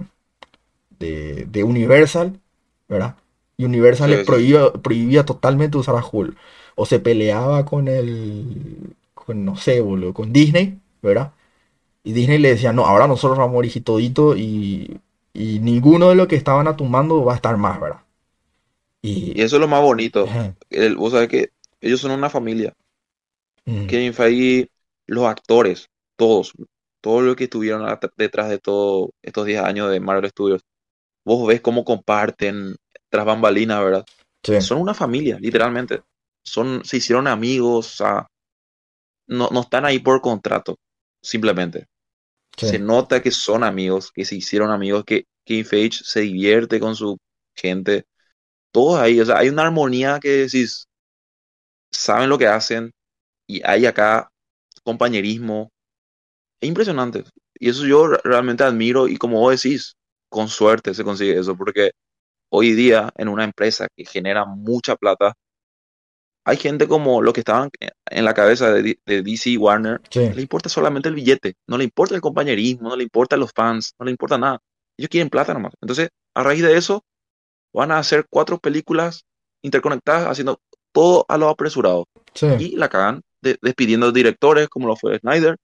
de, 0.99 1.45
de 1.45 1.63
Universal, 1.63 2.39
¿verdad? 2.87 3.15
Y 3.57 3.65
Universal 3.65 4.09
le 4.11 4.17
Sí, 4.17 4.23
prohibía, 4.25 4.71
prohibía 4.73 5.25
totalmente 5.25 5.77
usar 5.77 5.95
a 5.95 6.03
Hulk. 6.09 6.37
O 6.75 6.85
se 6.85 6.99
peleaba 6.99 7.65
con 7.65 7.87
el, 7.87 8.95
con, 9.13 9.45
no 9.45 9.55
sé, 9.57 9.81
boludo, 9.81 10.13
con 10.13 10.31
Disney, 10.33 10.79
¿verdad? 11.01 11.33
Y 12.03 12.13
Disney 12.13 12.39
le 12.39 12.49
decía, 12.51 12.73
no, 12.73 12.85
ahora 12.85 13.07
nosotros 13.07 13.37
vamos 13.39 13.51
a 13.51 13.55
morir 13.55 13.83
todito 13.83 14.37
y, 14.37 14.99
y 15.33 15.59
ninguno 15.59 16.09
de 16.09 16.15
los 16.15 16.27
que 16.27 16.35
estaban 16.37 16.67
atumbando 16.67 17.25
va 17.25 17.33
a 17.33 17.35
estar 17.37 17.57
más, 17.57 17.79
¿verdad? 17.81 18.01
Y 19.13 19.33
Y... 19.35 19.41
eso 19.41 19.55
es 19.57 19.61
lo 19.61 19.67
más 19.67 19.81
bonito. 19.81 20.37
El- 20.69 20.95
vos 20.95 21.11
sabés 21.13 21.29
que 21.29 21.49
ellos 21.81 21.99
son 22.01 22.11
una 22.11 22.29
familia. 22.29 22.73
Mm, 23.67 23.87
Kevin 23.87 24.13
Feige, 24.13 24.69
los 25.07 25.25
actores, 25.25 25.89
todos, 26.17 26.53
todos 27.01 27.23
los 27.23 27.35
que 27.35 27.45
estuvieron 27.45 27.85
detrás 28.17 28.49
de 28.49 28.59
todos 28.59 29.09
estos 29.21 29.45
10 29.45 29.61
años 29.63 29.91
de 29.91 29.99
Marvel 29.99 30.29
Studios, 30.29 30.63
vos 31.25 31.47
ves 31.47 31.61
cómo 31.61 31.85
comparten 31.85 32.75
tras 33.09 33.25
bambalinas, 33.25 33.83
¿verdad? 33.83 34.05
sí, 34.43 34.53
Son 34.57 34.79
una 34.81 34.93
familia, 34.93 35.37
literalmente. 35.39 36.03
Son, 36.43 36.83
se 36.85 36.97
hicieron 36.97 37.27
amigos, 37.27 37.87
o 37.93 37.97
sea, 38.05 38.27
no, 39.27 39.49
no 39.51 39.61
están 39.61 39.85
ahí 39.85 39.99
por 39.99 40.21
contrato, 40.21 40.77
simplemente. 41.21 41.87
sí, 42.57 42.67
Se 42.67 42.79
nota 42.79 43.21
que 43.21 43.31
son 43.31 43.63
amigos, 43.65 44.11
que 44.13 44.25
se 44.25 44.35
hicieron 44.35 44.71
amigos, 44.71 45.05
que 45.05 45.25
Kevin 45.45 45.65
Feige 45.65 46.03
se 46.03 46.21
divierte 46.21 46.79
con 46.79 46.95
su 46.95 47.17
gente, 47.55 48.05
todos 48.71 48.99
ahí, 48.99 49.19
o 49.21 49.25
sea, 49.25 49.39
hay 49.39 49.49
una 49.49 49.63
armonía 49.63 50.19
que 50.21 50.29
decís, 50.29 50.87
saben 51.91 52.29
lo 52.29 52.37
que 52.37 52.47
hacen 52.47 52.91
y 53.47 53.61
hay 53.65 53.85
acá 53.85 54.29
compañerismo, 54.83 55.71
es 56.61 56.69
impresionante. 56.69 57.23
Y 57.59 57.69
eso 57.69 57.85
yo 57.85 58.07
re- 58.07 58.19
realmente 58.23 58.63
admiro 58.63 59.07
y 59.07 59.17
como 59.17 59.39
vos 59.39 59.61
decís, 59.61 59.95
con 60.29 60.47
suerte 60.49 60.93
se 60.93 61.03
consigue 61.03 61.39
eso, 61.39 61.55
porque 61.57 61.91
hoy 62.51 62.73
día 62.73 63.11
en 63.17 63.29
una 63.29 63.43
empresa 63.45 63.87
que 63.95 64.05
genera 64.05 64.45
mucha 64.45 64.95
plata, 64.97 65.33
hay 66.45 66.57
gente 66.57 66.87
como 66.87 67.21
los 67.21 67.33
que 67.33 67.41
estaban 67.41 67.69
en 68.09 68.25
la 68.25 68.33
cabeza 68.33 68.71
de, 68.71 68.99
de 69.05 69.21
DC 69.21 69.57
Warner, 69.57 69.99
sí, 70.09 70.29
le 70.33 70.41
importa 70.41 70.69
solamente 70.69 71.09
el 71.09 71.15
billete, 71.15 71.55
no 71.67 71.77
le 71.77 71.83
importa 71.83 72.15
el 72.15 72.21
compañerismo, 72.21 72.89
no 72.89 72.95
le 72.95 73.03
importa 73.03 73.35
los 73.37 73.51
fans, 73.53 73.93
no 73.99 74.05
le 74.05 74.11
importa 74.11 74.37
nada. 74.37 74.59
Ellos 74.97 75.09
quieren 75.09 75.29
plata 75.29 75.53
nomás. 75.53 75.73
Entonces, 75.81 76.09
a 76.35 76.43
raíz 76.43 76.61
de 76.63 76.77
eso, 76.77 77.03
van 77.73 77.91
a 77.91 77.99
hacer 77.99 78.25
cuatro 78.29 78.59
películas 78.59 79.25
interconectadas 79.63 80.27
haciendo 80.27 80.59
todo 80.93 81.25
a 81.29 81.37
lo 81.37 81.49
apresurado. 81.49 82.05
sí, 82.33 82.47
Y 82.59 82.75
la 82.77 82.89
cagan 82.89 83.21
de- 83.47 83.59
despidiendo 83.61 84.11
directores 84.11 84.69
como 84.69 84.87
lo 84.87 84.95
fue 84.95 85.19
Snyder. 85.19 85.57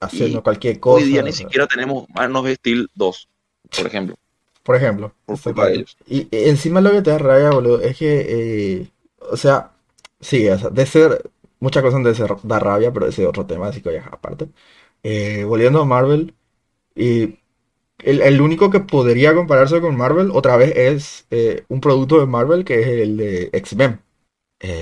haciendo 0.00 0.42
Y 0.42 0.42
cualquier 0.42 0.80
hoy 0.86 1.04
día 1.04 1.22
cosa, 1.22 1.22
ni 1.22 1.32
siquiera 1.32 1.66
tenemos 1.66 2.08
Man 2.10 2.34
of 2.36 2.48
Steel 2.48 2.88
2, 2.94 3.28
por 3.74 3.86
ejemplo, 3.86 4.16
por 4.62 4.76
ejemplo, 4.76 5.14
por 5.24 5.40
culpa 5.40 5.66
de 5.66 5.74
exactamente. 5.74 5.76
ellos. 5.76 5.96
Y 6.06 6.28
y 6.36 6.48
encima 6.48 6.80
lo 6.80 6.90
que 6.90 7.02
te 7.02 7.10
da 7.10 7.18
rabia, 7.18 7.50
boludo, 7.50 7.80
es 7.80 7.96
que, 7.98 8.26
eh, 8.80 8.90
o 9.20 9.36
sea, 9.36 9.72
sí, 10.20 10.48
o 10.48 10.58
sea, 10.58 10.70
de 10.70 10.86
ser, 10.86 11.30
muchas 11.60 11.82
cosas 11.82 12.02
de 12.04 12.14
ser, 12.14 12.30
da 12.42 12.58
rabia, 12.58 12.92
pero 12.92 13.06
ese 13.06 13.22
es 13.22 13.28
otro 13.28 13.46
tema, 13.46 13.68
así 13.68 13.80
que 13.82 13.92
ya 13.94 14.04
aparte. 14.10 14.48
Eh, 15.02 15.44
volviendo 15.44 15.80
a 15.82 15.84
Marvel, 15.84 16.34
y 16.96 17.38
el, 18.00 18.22
el 18.22 18.40
único 18.42 18.70
que 18.70 18.80
podría 18.80 19.34
compararse 19.34 19.80
con 19.82 19.96
Marvel 19.96 20.30
otra 20.32 20.56
vez 20.58 20.74
es 20.76 21.26
eh, 21.30 21.64
un 21.68 21.80
producto 21.82 22.20
de 22.20 22.26
Marvel 22.26 22.64
que 22.64 22.80
es 22.82 22.88
el 22.88 23.16
de 23.18 23.50
X-Men. 23.54 24.00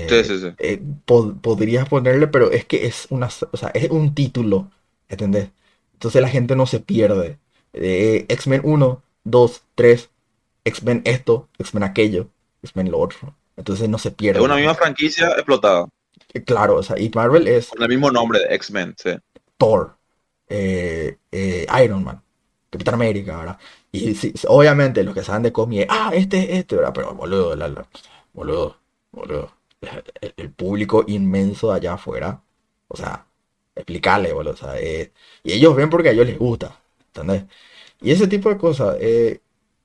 Sí, 0.07 0.23
Eh, 0.23 0.23
sí, 0.23 0.39
sí. 0.39 0.55
eh, 0.57 0.81
pod- 1.05 1.39
podrías 1.41 1.87
ponerle, 1.89 2.27
pero 2.27 2.51
es 2.51 2.65
que 2.65 2.85
es 2.87 3.07
una, 3.09 3.27
o 3.51 3.57
sea, 3.57 3.69
es 3.73 3.89
un 3.91 4.15
título, 4.15 4.71
¿entendés? 5.09 5.49
Entonces 5.93 6.21
la 6.21 6.29
gente 6.29 6.55
no 6.55 6.65
se 6.67 6.79
pierde. 6.79 7.39
Eh, 7.73 8.25
X-Men 8.29 8.61
1, 8.63 9.03
2, 9.23 9.63
3, 9.75 10.09
X-Men 10.65 11.01
esto, 11.05 11.49
X-Men 11.59 11.83
aquello, 11.83 12.29
X-Men 12.63 12.91
lo 12.91 12.99
otro. 12.99 13.35
Entonces 13.57 13.89
no 13.89 13.97
se 13.99 14.11
Es 14.11 14.15
pierde 14.17 14.39
una 14.39 14.55
la 14.55 14.57
misma 14.57 14.75
franquicia 14.75 15.29
explotada, 15.31 15.87
Eh, 16.33 16.43
Claro, 16.43 16.75
o 16.77 16.83
sea, 16.83 16.99
y 16.99 17.09
Marvel 17.09 17.47
es 17.47 17.69
con 17.69 17.81
el 17.83 17.89
mismo 17.89 18.09
nombre 18.11 18.39
de 18.39 18.55
X-Men, 18.55 18.95
sí. 18.97 19.11
Thor, 19.57 19.97
eh, 20.49 21.17
eh, 21.31 21.65
Iron 21.83 22.03
Man, 22.03 22.21
Capitán 22.69 22.95
América, 22.95 23.37
¿verdad? 23.37 23.59
Y 23.91 24.15
sí, 24.15 24.33
sí, 24.35 24.45
obviamente 24.47 25.03
los 25.03 25.13
que 25.13 25.23
saben 25.23 25.43
de 25.43 25.53
cómic, 25.53 25.87
ah, 25.89 26.11
este, 26.13 26.57
este, 26.57 26.75
¿verdad? 26.75 26.91
Pero 26.93 27.15
boludo, 27.15 27.55
la- 27.55 27.67
la- 27.69 27.87
boludo, 28.33 28.77
boludo, 29.11 29.51
el, 30.37 30.51
público 30.51 31.03
inmenso 31.07 31.69
de 31.71 31.77
allá 31.77 31.93
afuera, 31.93 32.41
o 32.87 32.97
sea, 32.97 33.27
explicarle, 33.75 34.33
boludo, 34.33 34.53
o 34.53 34.57
sea, 34.57 34.79
eh, 34.79 35.11
y 35.43 35.53
ellos 35.53 35.75
ven 35.75 35.89
porque 35.89 36.09
a 36.09 36.11
ellos 36.13 36.27
les 36.27 36.39
gusta, 36.39 36.79
¿entendés? 37.07 37.45
Y 38.01 38.11
ese 38.11 38.27
tipo 38.27 38.49
de 38.49 38.57
cosas, 38.57 38.97
eh, 39.01 39.41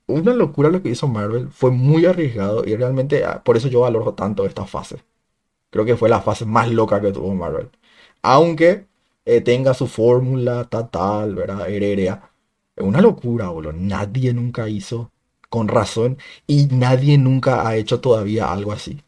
una 0.07 0.35
locura 0.35 0.71
lo 0.71 0.83
que 0.83 0.91
hizo 0.91 1.09
Marvel, 1.09 1.49
fue 1.51 1.71
muy 1.71 2.07
arriesgado 2.07 2.65
y 2.67 2.77
realmente 2.77 3.25
ah, 3.25 3.43
por 3.45 3.57
eso 3.57 3.69
yo 3.69 3.81
valoro 3.81 4.15
tanto 4.15 4.47
esta 4.47 4.67
fase. 4.67 5.03
Creo 5.71 5.85
que 5.85 5.97
fue 5.97 6.09
la 6.09 6.21
fase 6.21 6.47
más 6.47 6.69
loca 6.71 7.01
que 7.01 7.13
tuvo 7.13 7.35
Marvel. 7.35 7.71
Aunque 8.23 8.87
eh, 9.25 9.41
tenga 9.41 9.75
su 9.75 9.87
fórmula, 9.87 10.65
tal, 10.65 10.91
tal, 10.91 11.35
¿verdad? 11.35 11.69
Heredera. 11.71 12.33
Es 12.77 12.85
una 12.85 13.01
locura, 13.01 13.51
boludo. 13.51 13.73
Nadie 13.73 14.35
nunca 14.35 14.69
hizo, 14.69 15.13
con 15.49 15.69
razón, 15.69 16.19
y 16.47 16.67
nadie 16.67 17.19
nunca 17.19 17.67
ha 17.69 17.77
hecho 17.77 18.01
todavía 18.01 18.53
algo 18.53 18.73
así. 18.73 19.03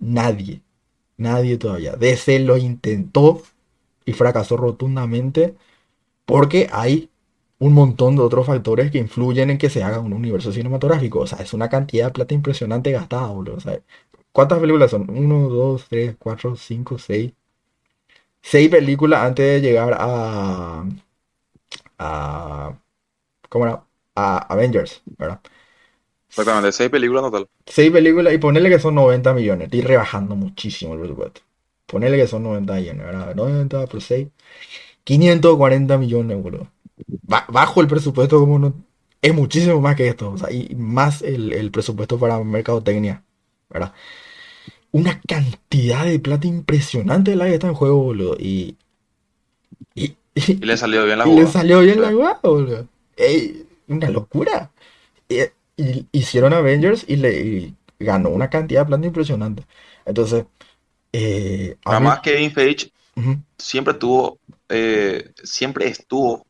Nadie. 0.00 0.62
Nadie 1.18 1.58
todavía. 1.58 1.96
DC 1.96 2.38
lo 2.40 2.56
intentó 2.56 3.42
y 4.06 4.12
fracasó 4.14 4.56
rotundamente 4.56 5.56
porque 6.26 6.68
hay 6.72 7.10
un 7.60 7.74
montón 7.74 8.16
de 8.16 8.22
otros 8.22 8.46
factores 8.46 8.90
que 8.92 8.98
influyen 8.98 9.50
en 9.50 9.58
que 9.58 9.70
se 9.70 9.82
haga 9.84 10.00
un 10.00 10.12
universo 10.14 10.52
cinematográfico. 10.52 11.20
O 11.20 11.26
sea, 11.28 11.40
es 11.40 11.54
una 11.54 11.68
cantidad 11.70 12.06
de 12.08 12.12
plata 12.12 12.34
impresionante 12.34 12.92
gastada, 12.92 13.28
boludo. 13.28 13.56
O 13.56 13.60
sea, 13.60 13.80
¿cuántas 14.32 14.60
películas 14.60 14.90
son? 14.92 15.10
Uno, 15.10 15.48
dos, 15.50 15.86
tres, 15.88 16.16
cuatro, 16.18 16.56
cinco, 16.56 16.98
seis. 16.98 17.32
Seis 18.42 18.68
películas 18.70 19.22
antes 19.24 19.46
de 19.46 19.68
llegar 19.68 19.94
a, 19.98 20.84
a 21.98 22.78
¿cómo 23.48 23.66
era? 23.66 23.84
A 24.16 24.38
Avengers, 24.52 25.02
¿verdad? 25.18 25.40
Exactamente, 26.30 26.72
seis 26.72 26.88
películas 26.90 27.22
total. 27.24 27.48
Seis 27.66 27.90
películas 27.90 28.32
y 28.32 28.38
ponerle 28.38 28.70
que 28.70 28.78
son 28.78 28.94
90 28.94 29.34
millones. 29.34 29.66
Estoy 29.66 29.82
rebajando 29.82 30.34
muchísimo 30.36 30.94
el 30.94 31.00
presupuesto. 31.00 31.42
Ponerle 31.86 32.16
que 32.16 32.26
son 32.26 32.42
90 32.42 32.74
millones, 32.74 33.04
¿verdad? 33.06 33.34
90 33.34 33.86
por 33.86 34.00
6. 34.00 34.28
540 35.04 35.98
millones, 35.98 36.42
boludo. 36.42 36.68
Ba- 37.22 37.46
bajo 37.50 37.80
el 37.80 37.88
presupuesto 37.88 38.40
como 38.40 38.58
no... 38.58 38.74
Es 39.22 39.34
muchísimo 39.34 39.80
más 39.80 39.96
que 39.96 40.08
esto. 40.08 40.30
O 40.32 40.38
sea, 40.38 40.50
y 40.52 40.74
más 40.76 41.22
el, 41.22 41.52
el 41.52 41.70
presupuesto 41.70 42.18
para 42.18 42.38
mercadotecnia, 42.44 43.24
¿verdad? 43.70 43.94
Una 44.92 45.20
cantidad 45.26 46.04
de 46.06 46.20
plata 46.20 46.46
impresionante 46.46 47.36
la 47.36 47.46
que 47.46 47.54
está 47.54 47.68
en 47.68 47.74
juego, 47.74 47.98
boludo. 48.02 48.36
Y... 48.38 48.76
Y, 49.94 50.16
Y 50.60 50.66
le 50.66 50.76
salió 50.76 51.04
bien 51.04 51.18
la 51.18 51.24
y 51.24 51.30
le 51.30 51.46
jugada. 51.46 51.48
salió 51.48 51.80
bien 51.80 52.00
la 52.00 52.10
jugada, 52.12 52.40
boludo. 52.42 52.88
Ey, 53.16 53.66
una 53.88 54.08
locura. 54.10 54.70
Y, 55.28 55.40
y- 55.78 56.06
hicieron 56.12 56.52
Avengers 56.52 57.04
y 57.08 57.16
le 57.16 57.40
y 57.40 57.74
ganó 57.98 58.28
una 58.28 58.50
cantidad 58.50 58.82
de 58.82 58.86
plata 58.86 59.06
impresionante. 59.06 59.64
Entonces, 60.04 60.44
eh, 61.12 61.76
a 61.84 61.90
mí- 61.90 61.96
Además, 61.96 62.20
Kevin 62.20 62.52
Feige 62.52 62.92
siempre 63.56 63.94
tuvo, 63.94 64.38
eh, 64.68 65.30
siempre 65.42 65.88
estuvo, 65.88 66.44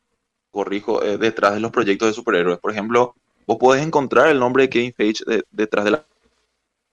corrijo, 0.50 1.02
eh, 1.02 1.18
detrás 1.18 1.54
de 1.54 1.60
los 1.60 1.70
proyectos 1.70 2.08
de 2.08 2.14
superhéroes. 2.14 2.58
Por 2.58 2.72
ejemplo, 2.72 3.14
vos 3.46 3.56
podés 3.58 3.82
encontrar 3.86 4.28
el 4.28 4.38
nombre 4.40 4.64
de 4.64 4.70
Kevin 4.70 4.92
Feige 4.92 5.24
de- 5.26 5.44
detrás 5.50 5.84
de 5.84 5.92
la 5.92 6.04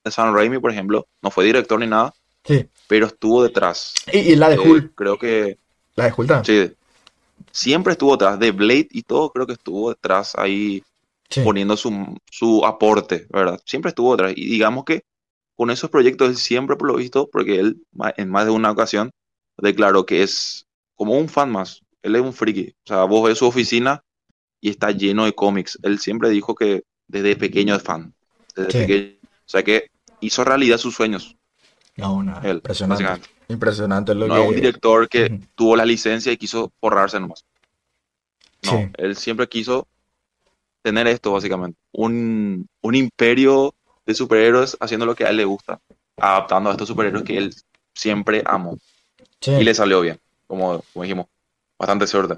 de 0.03 0.11
Sam 0.11 0.35
Raimi, 0.35 0.59
por 0.59 0.71
ejemplo. 0.71 1.07
No 1.21 1.31
fue 1.31 1.45
director 1.45 1.79
ni 1.79 1.87
nada, 1.87 2.13
sí. 2.43 2.67
pero 2.87 3.07
estuvo 3.07 3.43
detrás. 3.43 3.95
Y, 4.13 4.19
y 4.19 4.35
la 4.35 4.49
de 4.49 4.55
Eh, 4.55 4.59
Hulk, 4.59 4.91
creo 4.93 5.17
que 5.17 5.57
la 5.95 6.05
de 6.05 6.13
Hulk 6.15 6.45
sí, 6.45 6.71
siempre 7.51 7.93
estuvo 7.93 8.11
detrás. 8.11 8.37
De 8.39 8.51
Blade 8.51 8.87
y 8.91 9.01
todo, 9.01 9.31
creo 9.31 9.47
que 9.47 9.53
estuvo 9.53 9.89
detrás 9.89 10.33
ahí 10.35 10.83
Sí, 11.29 11.41
poniendo 11.41 11.75
su, 11.75 12.17
su 12.31 12.65
aporte, 12.65 13.27
¿verdad? 13.31 13.59
Siempre 13.65 13.89
estuvo 13.89 14.15
detrás. 14.15 14.33
Y 14.35 14.45
digamos 14.49 14.85
que 14.85 15.03
con 15.55 15.71
esos 15.71 15.89
proyectos 15.89 16.29
él 16.29 16.37
siempre, 16.37 16.75
por 16.75 16.87
lo 16.87 16.95
visto, 16.97 17.29
porque 17.31 17.59
él 17.59 17.81
en 18.17 18.29
más 18.29 18.45
de 18.45 18.51
una 18.51 18.71
ocasión 18.71 19.11
declaró 19.57 20.05
que 20.05 20.21
es 20.23 20.65
como 20.95 21.13
un 21.17 21.27
fan 21.29 21.51
más. 21.51 21.81
Él 22.03 22.15
es 22.15 22.21
un 22.21 22.33
friki. 22.33 22.69
O 22.83 22.87
sea, 22.87 23.03
vos 23.05 23.27
ves 23.27 23.37
su 23.39 23.45
oficina 23.47 24.03
y 24.61 24.69
está 24.69 24.91
lleno 24.91 25.25
de 25.25 25.33
cómics. 25.33 25.79
Él 25.83 25.99
siempre 25.99 26.29
dijo 26.29 26.53
que 26.55 26.83
desde 27.07 27.35
pequeño 27.35 27.75
es 27.75 27.83
fan. 27.83 28.13
Desde 28.55 28.71
Sí. 28.71 28.77
pequeño. 28.79 29.15
O 29.23 29.49
sea 29.49 29.63
que 29.63 29.87
hizo 30.19 30.43
realidad 30.43 30.77
sus 30.77 30.95
sueños. 30.95 31.35
No, 31.97 32.21
nada. 32.21 32.41
Él, 32.43 32.57
Impresionante. 32.57 33.29
Impresionante 33.47 34.13
lo 34.15 34.27
No 34.27 34.35
que... 34.35 34.41
un 34.41 34.55
director 34.55 35.07
que 35.09 35.25
Ujú. 35.25 35.39
tuvo 35.55 35.75
la 35.75 35.85
licencia 35.85 36.31
y 36.31 36.37
quiso 36.37 36.71
forrarse 36.79 37.19
nomás. 37.19 37.45
No, 38.63 38.71
Sí. 38.71 38.87
él 38.97 39.15
siempre 39.15 39.47
quiso 39.47 39.87
tener 40.85 41.07
esto, 41.07 41.31
básicamente. 41.31 41.79
Un, 41.93 42.67
un 42.81 42.95
imperio 42.95 43.73
de 44.05 44.13
superhéroes 44.13 44.77
haciendo 44.79 45.07
lo 45.07 45.15
que 45.15 45.25
a 45.25 45.31
él 45.31 45.37
le 45.37 45.45
gusta, 45.45 45.81
adaptando 46.15 46.69
a 46.69 46.73
estos 46.73 46.87
superhéroes 46.87 47.23
que 47.23 47.37
él 47.37 47.55
siempre 47.95 48.43
amó. 48.45 48.77
Sí. 49.41 49.51
Y 49.51 49.63
le 49.63 49.73
salió 49.73 49.99
bien, 50.01 50.19
como, 50.45 50.83
como 50.93 51.03
dijimos, 51.03 51.25
bastante 51.79 52.05
suerte. 52.05 52.37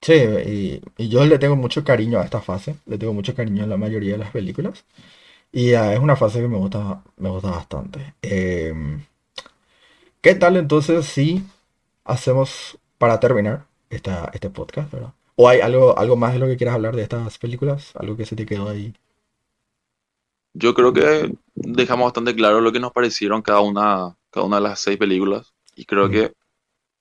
Sí, 0.00 0.12
y, 0.14 0.80
y 0.96 1.08
yo 1.08 1.26
le 1.26 1.40
tengo 1.40 1.56
mucho 1.56 1.82
cariño 1.82 2.20
a 2.20 2.24
esta 2.24 2.40
fase, 2.40 2.76
le 2.86 2.96
tengo 2.96 3.12
mucho 3.12 3.34
cariño 3.34 3.64
a 3.64 3.66
la 3.66 3.76
mayoría 3.76 4.12
de 4.12 4.18
las 4.18 4.30
películas, 4.30 4.84
y 5.50 5.74
ah, 5.74 5.92
es 5.92 5.98
una 5.98 6.14
fase 6.14 6.40
que 6.40 6.48
me 6.48 6.58
gusta, 6.58 7.02
me 7.16 7.28
gusta 7.28 7.50
bastante. 7.50 8.14
Em, 8.22 9.04
¿qué 10.20 10.36
tal 10.36 10.56
entonces 10.56 11.06
si 11.06 11.44
hacemos 12.04 12.78
para 12.98 13.18
terminar 13.18 13.66
esta, 13.90 14.30
este 14.32 14.48
podcast, 14.48 14.92
¿verdad? 14.92 15.12
¿O 15.40 15.48
hay 15.48 15.60
algo, 15.60 15.98
algo 15.98 16.16
más 16.16 16.34
de 16.34 16.38
lo 16.38 16.46
que 16.46 16.58
quieras 16.58 16.74
hablar 16.74 16.94
de 16.94 17.02
estas 17.02 17.38
películas? 17.38 17.92
¿Algo 17.96 18.14
que 18.16 18.26
se 18.26 18.36
te 18.36 18.44
quedó 18.44 18.68
ahí? 18.68 18.92
Yo 20.52 20.74
creo 20.74 20.92
que 20.92 21.32
dejamos 21.54 22.06
bastante 22.06 22.34
claro 22.34 22.60
lo 22.60 22.72
que 22.72 22.80
nos 22.80 22.92
parecieron 22.92 23.42
cada 23.42 23.60
una, 23.60 24.16
cada 24.30 24.46
una 24.46 24.56
de 24.56 24.62
las 24.62 24.80
seis 24.80 24.98
películas. 24.98 25.54
Y 25.76 25.84
creo 25.84 26.08
Mm. 26.08 26.10
que 26.10 26.32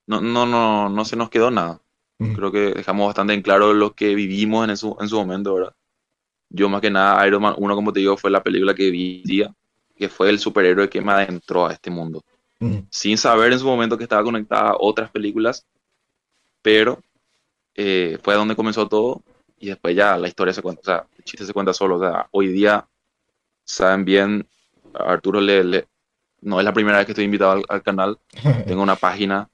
no, 0.08 0.22
no, 0.22 0.46
no, 0.46 0.90
no 0.90 1.06
se 1.06 1.16
nos 1.16 1.30
quedó 1.30 1.52
nada. 1.52 1.82
Mm, 2.20 2.34
Creo 2.36 2.52
que 2.52 2.74
dejamos 2.74 3.08
bastante 3.08 3.34
en 3.34 3.42
claro 3.42 3.74
lo 3.74 3.94
que 3.94 4.16
vivimos 4.16 4.70
en 4.70 4.78
su, 4.78 4.96
en 5.00 5.10
su 5.10 5.18
momento, 5.18 5.56
¿verdad? 5.56 5.76
Yo 6.50 6.70
más 6.70 6.82
que 6.82 6.92
nada, 6.92 7.26
Iron 7.28 7.42
Man 7.44 7.56
1, 7.58 7.76
como 7.76 7.94
te 7.94 8.02
digo, 8.02 8.18
fue 8.18 8.32
la 8.32 8.44
película 8.44 8.76
que 8.76 8.92
vi, 8.92 9.24
día, 9.24 9.54
que 9.96 10.10
fue 10.10 10.30
el 10.30 10.40
superhéroe 10.40 10.90
que 10.90 11.02
me 11.02 11.14
adentró 11.14 11.68
a 11.68 11.74
este 11.74 11.92
mundo. 11.92 12.24
mm, 12.62 12.90
Sin 12.92 13.18
saber 13.18 13.54
en 13.54 13.60
su 13.60 13.66
momento 13.66 13.98
que 13.98 14.04
estaba 14.06 14.24
conectada 14.24 14.72
a 14.72 14.78
otras 14.80 15.12
películas, 15.12 15.66
pero 16.62 17.00
eh, 17.80 18.20
fue 18.24 18.36
donde 18.36 18.56
comenzó 18.56 18.88
todo 18.88 19.24
y 19.60 19.68
después 19.70 19.96
ya 19.96 20.18
la 20.18 20.28
historia 20.28 20.54
se 20.54 20.62
cuenta, 20.62 20.82
o 20.82 20.86
sea, 20.86 21.08
el 21.18 21.24
chiste 21.26 21.46
se 21.46 21.54
cuenta 21.54 21.74
solo. 21.74 21.98
O 21.98 22.00
sea, 22.02 22.28
hoy 22.32 22.50
día, 22.50 22.88
saben 23.66 24.06
bien, 24.06 24.48
a 24.94 25.14
Arturo 25.14 25.42
le, 25.42 25.64
le- 25.64 25.88
no 26.42 26.60
es 26.60 26.66
la 26.66 26.74
primera 26.74 26.98
vez 26.98 27.06
que 27.08 27.14
estoy 27.14 27.26
invitado 27.26 27.52
al, 27.54 27.64
al 27.70 27.84
canal. 27.84 28.20
Tengo 28.66 28.84
una 28.84 28.98
página 28.98 29.50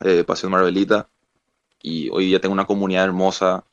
de 0.00 0.24
Pasión 0.24 0.52
Marvelita 0.52 1.08
y 1.82 2.10
hoy 2.10 2.26
día 2.26 2.40
tengo 2.40 2.54
una 2.54 2.66
comunidad 2.66 3.04
hermosa, 3.04 3.64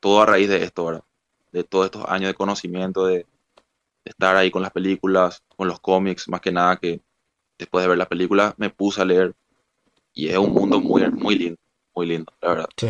todo 0.00 0.22
a 0.22 0.26
raíz 0.26 0.48
de 0.48 0.64
esto, 0.64 0.86
¿verdad? 0.86 1.04
De 1.52 1.64
todos 1.64 1.86
estos 1.86 2.04
años 2.08 2.28
de 2.30 2.34
conocimiento, 2.34 3.06
de, 3.06 3.16
de 3.16 3.26
estar 4.04 4.36
ahí 4.36 4.50
con 4.50 4.62
las 4.62 4.72
películas, 4.72 5.42
con 5.56 5.68
los 5.68 5.80
cómics, 5.80 6.28
más 6.28 6.40
que 6.40 6.52
nada 6.52 6.76
que 6.78 7.02
después 7.58 7.84
de 7.84 7.88
ver 7.90 7.98
las 7.98 8.08
películas 8.08 8.54
me 8.58 8.70
puse 8.70 9.02
a 9.02 9.06
leer 9.06 9.34
y 10.14 10.28
es 10.28 10.38
un 10.38 10.52
mundo 10.52 10.80
muy, 10.80 11.08
muy 11.12 11.36
lindo, 11.36 11.58
muy 11.94 12.06
lindo, 12.06 12.32
la 12.42 12.48
verdad. 12.50 12.70
sí. 12.76 12.88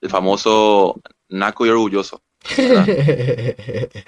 El 0.00 0.10
famoso 0.10 1.00
naco 1.28 1.66
y 1.66 1.70
orgulloso. 1.70 2.22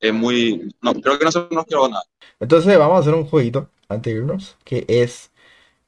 Es 0.00 0.12
muy... 0.12 0.74
No, 0.82 0.94
creo 0.94 1.18
que 1.18 1.24
no 1.24 1.32
se 1.32 1.46
nos 1.50 1.64
quedó 1.64 1.88
nada. 1.88 2.02
Entonces 2.38 2.78
vamos 2.78 2.96
a 2.96 3.00
hacer 3.00 3.14
un 3.14 3.26
jueguito 3.26 3.70
antes 3.88 4.12
de 4.12 4.20
irnos, 4.20 4.56
que 4.64 4.84
es 4.88 5.30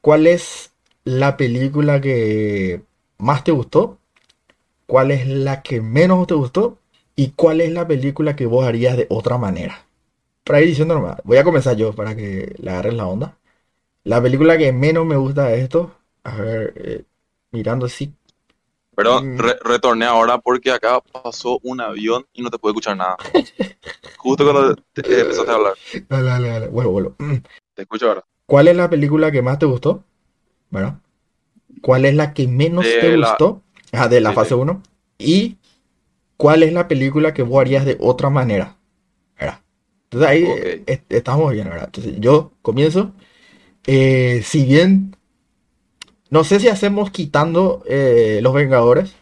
¿cuál 0.01 0.27
es 0.27 0.71
la 1.03 1.37
película 1.37 2.01
que 2.01 2.83
más 3.17 3.43
te 3.43 3.51
gustó? 3.51 3.99
¿Cuál 4.87 5.11
es 5.11 5.27
la 5.27 5.61
que 5.61 5.81
menos 5.81 6.27
te 6.27 6.33
gustó? 6.33 6.79
¿Y 7.15 7.31
cuál 7.31 7.61
es 7.61 7.71
la 7.71 7.87
película 7.87 8.35
que 8.35 8.45
vos 8.45 8.65
harías 8.65 8.97
de 8.97 9.07
otra 9.09 9.37
manera? 9.37 9.85
Para 10.45 10.61
ir 10.61 10.67
diciendo 10.67 10.95
nomás, 10.95 11.17
voy 11.23 11.37
a 11.37 11.43
comenzar 11.43 11.77
yo 11.77 11.93
para 11.93 12.15
que 12.15 12.55
le 12.59 12.71
agarren 12.71 12.97
la 12.97 13.07
onda. 13.07 13.37
La 14.03 14.21
película 14.21 14.57
que 14.57 14.73
menos 14.73 15.05
me 15.05 15.17
gusta 15.17 15.45
de 15.47 15.61
esto, 15.61 15.95
a 16.23 16.37
ver, 16.37 16.73
eh, 16.77 17.03
mirando 17.51 17.87
así. 17.87 18.13
Pero 18.99 19.21
Mm. 19.21 19.37
re- 19.37 19.57
retorné 19.63 20.03
ahora 20.05 20.39
porque 20.39 20.69
acá 20.71 20.99
pasó 20.99 21.57
un 21.63 21.79
avión 21.79 22.25
y 22.33 22.41
no 22.41 22.49
te 22.49 22.57
pude 22.59 22.71
escuchar 22.71 22.97
nada. 22.97 23.15
Justo 24.17 24.43
cuando 24.43 24.75
te- 24.91 25.01
te 25.03 25.21
empezaste 25.21 25.49
a 25.49 25.55
hablar. 25.55 25.73
Dale, 26.09 26.23
dale, 26.29 26.47
dale, 26.49 26.67
vuelvo, 26.67 26.91
vuelvo. 26.91 27.15
Te 27.75 27.83
escucho 27.83 28.09
ahora. 28.09 28.25
¿Cuál 28.45 28.67
es 28.67 28.75
la 28.75 28.89
película 28.89 29.31
que 29.31 29.41
más 29.41 29.57
te 29.57 29.65
gustó? 29.67 30.03
¿Verdad? 30.69 30.99
¿Cuál 31.81 32.03
es 32.03 32.13
la 32.13 32.33
que 32.33 32.49
menos 32.49 32.83
De 32.83 32.99
te 32.99 33.17
la- 33.17 33.29
gustó? 33.29 33.61
Ah, 33.93 34.09
de 34.09 34.19
la 34.19 34.31
Sí, 34.31 34.35
fase 34.35 34.49
sí. 34.49 34.53
1. 34.55 34.83
¿Y 35.17 35.57
cuál 36.35 36.63
es 36.63 36.73
la 36.73 36.89
película 36.89 37.33
que 37.33 37.41
vos 37.43 37.61
harías 37.61 37.85
de 37.85 37.95
otra 38.01 38.29
manera? 38.29 38.75
¿Verdad? 39.39 39.61
Entonces 40.11 40.29
ahí 40.29 40.43
eh, 40.45 40.83
est- 40.87 41.13
estamos 41.13 41.53
bien, 41.53 41.69
¿verdad? 41.69 41.85
Entonces 41.85 42.15
yo 42.19 42.51
comienzo. 42.61 43.13
Eh, 43.87 44.41
si 44.43 44.65
bien, 44.65 45.15
no 46.29 46.43
sé 46.43 46.59
si 46.59 46.67
hacemos 46.67 47.11
quitando 47.11 47.83
eh, 47.87 48.39
Los 48.41 48.53
Vengadores, 48.53 49.15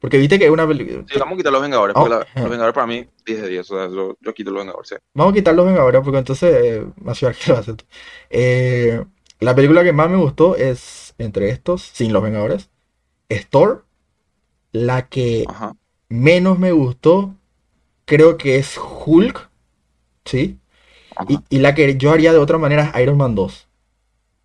porque 0.00 0.18
viste 0.18 0.38
que 0.38 0.46
es 0.46 0.50
una 0.50 0.66
película... 0.66 1.04
Sí, 1.08 1.18
vamos 1.18 1.34
a 1.34 1.36
quitar 1.36 1.52
los 1.52 1.62
Vengadores, 1.62 1.94
Oh, 1.96 2.00
porque 2.00 2.14
la- 2.16 2.22
eh. 2.22 2.26
los 2.42 2.50
Vengadores 2.50 2.74
para 2.74 2.86
mí 2.86 3.06
10 3.24 3.42
de 3.42 3.48
10. 3.48 3.70
O 3.70 3.76
sea, 3.76 3.88
yo, 3.88 4.16
yo 4.20 4.34
quito 4.34 4.50
los 4.50 4.60
Vengadores, 4.60 4.88
sí. 4.88 4.96
Vamos 5.14 5.32
a 5.32 5.34
quitar 5.36 5.54
Los 5.54 5.66
Vengadores 5.66 6.00
porque 6.02 6.18
entonces 6.18 6.54
eh, 6.64 6.86
más 7.02 7.18
ciudad 7.18 7.34
que 7.34 7.52
lo 7.52 7.58
hace 7.58 7.74
tú. 7.74 7.84
Eh, 8.30 9.04
la 9.40 9.54
película 9.54 9.84
que 9.84 9.92
más 9.92 10.10
me 10.10 10.16
gustó 10.16 10.56
es, 10.56 11.14
entre 11.18 11.50
estos, 11.50 11.82
sin 11.82 12.12
Los 12.12 12.22
Vengadores, 12.22 12.70
es 13.28 13.48
Thor. 13.48 13.84
La 14.72 15.08
que 15.08 15.44
Ajá. 15.48 15.74
menos 16.08 16.58
me 16.58 16.72
gustó, 16.72 17.34
creo 18.06 18.36
que 18.38 18.56
es 18.56 18.78
Hulk, 19.06 19.50
¿sí? 20.24 20.58
Y, 21.28 21.38
y 21.50 21.58
la 21.60 21.74
que 21.74 21.96
yo 21.98 22.12
haría 22.12 22.32
de 22.32 22.38
otra 22.38 22.58
manera 22.58 22.92
es 22.94 23.02
Iron 23.02 23.16
Man 23.18 23.34
2. 23.34 23.68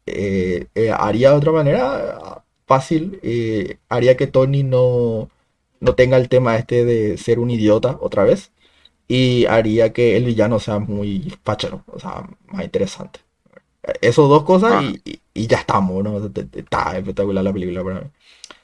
Eh, 0.07 0.67
eh, 0.75 0.91
haría 0.91 1.31
de 1.31 1.38
otra 1.38 1.51
manera 1.53 2.43
fácil, 2.67 3.19
eh, 3.23 3.77
haría 3.89 4.17
que 4.17 4.27
Tony 4.27 4.63
no, 4.63 5.29
no 5.81 5.95
tenga 5.95 6.17
el 6.17 6.29
tema 6.29 6.57
este 6.57 6.85
de 6.85 7.17
ser 7.17 7.39
un 7.39 7.49
idiota 7.51 7.97
otra 8.01 8.23
vez 8.25 8.51
y 9.07 9.45
haría 9.47 9.93
que 9.93 10.17
el 10.17 10.25
villano 10.25 10.59
sea 10.59 10.79
muy 10.79 11.34
pachero, 11.43 11.84
o 11.88 11.99
sea, 11.99 12.29
más 12.47 12.63
interesante. 12.65 13.21
Esos 14.01 14.29
dos 14.29 14.43
cosas 14.43 14.73
Ah. 14.75 14.81
y, 14.84 15.01
y- 15.05 15.21
y 15.34 15.47
ya 15.47 15.57
estamos, 15.59 16.03
¿no? 16.03 16.17
Está 16.53 16.97
espectacular 16.97 17.43
la 17.43 17.53
película 17.53 17.84
para 17.84 18.01
mí. 18.01 18.07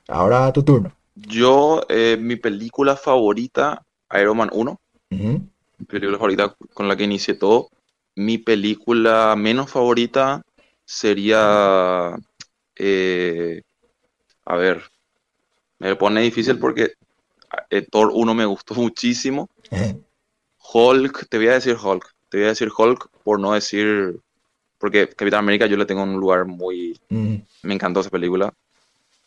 Ahora 0.08 0.52
tu 0.54 0.64
turno. 0.64 0.92
Yo, 1.16 1.82
eh, 1.90 2.18
mi 2.20 2.36
película 2.36 2.96
favorita, 2.96 3.84
Iron 4.20 4.38
Man 4.38 4.50
1, 4.54 4.78
Ujú. 5.12 5.42
mi 5.78 5.86
película 5.86 6.18
favorita 6.18 6.56
con 6.74 6.88
la 6.88 6.96
que 6.96 7.04
inicié 7.06 7.36
todo. 7.36 7.70
Mi 8.16 8.38
película 8.38 9.36
menos 9.38 9.72
favorita 9.72 10.42
sería, 10.86 12.16
eh, 12.76 13.62
a 14.46 14.56
ver, 14.56 14.84
me 15.80 15.96
pone 15.96 16.22
difícil 16.22 16.60
porque 16.60 16.94
eh, 17.70 17.86
Thor 17.90 18.12
1 18.14 18.34
me 18.34 18.46
gustó 18.46 18.74
muchísimo. 18.76 19.50
Hulk, 20.74 21.28
te 21.30 21.38
voy 21.38 21.48
a 21.48 21.54
decir 21.54 21.78
Hulk, 21.82 22.06
te 22.30 22.38
voy 22.38 22.46
a 22.46 22.50
decir 22.50 22.70
Hulk 22.76 23.10
por 23.24 23.40
no 23.40 23.54
decir, 23.54 24.20
porque 24.78 25.08
Capitán 25.10 25.40
América 25.40 25.66
yo 25.68 25.78
le 25.78 25.86
tengo 25.86 26.04
un 26.04 26.20
lugar 26.20 26.46
muy, 26.46 27.00
Ujú. 27.10 27.42
me 27.64 27.74
encantó 27.74 28.00
esa 28.00 28.10
película. 28.10 28.54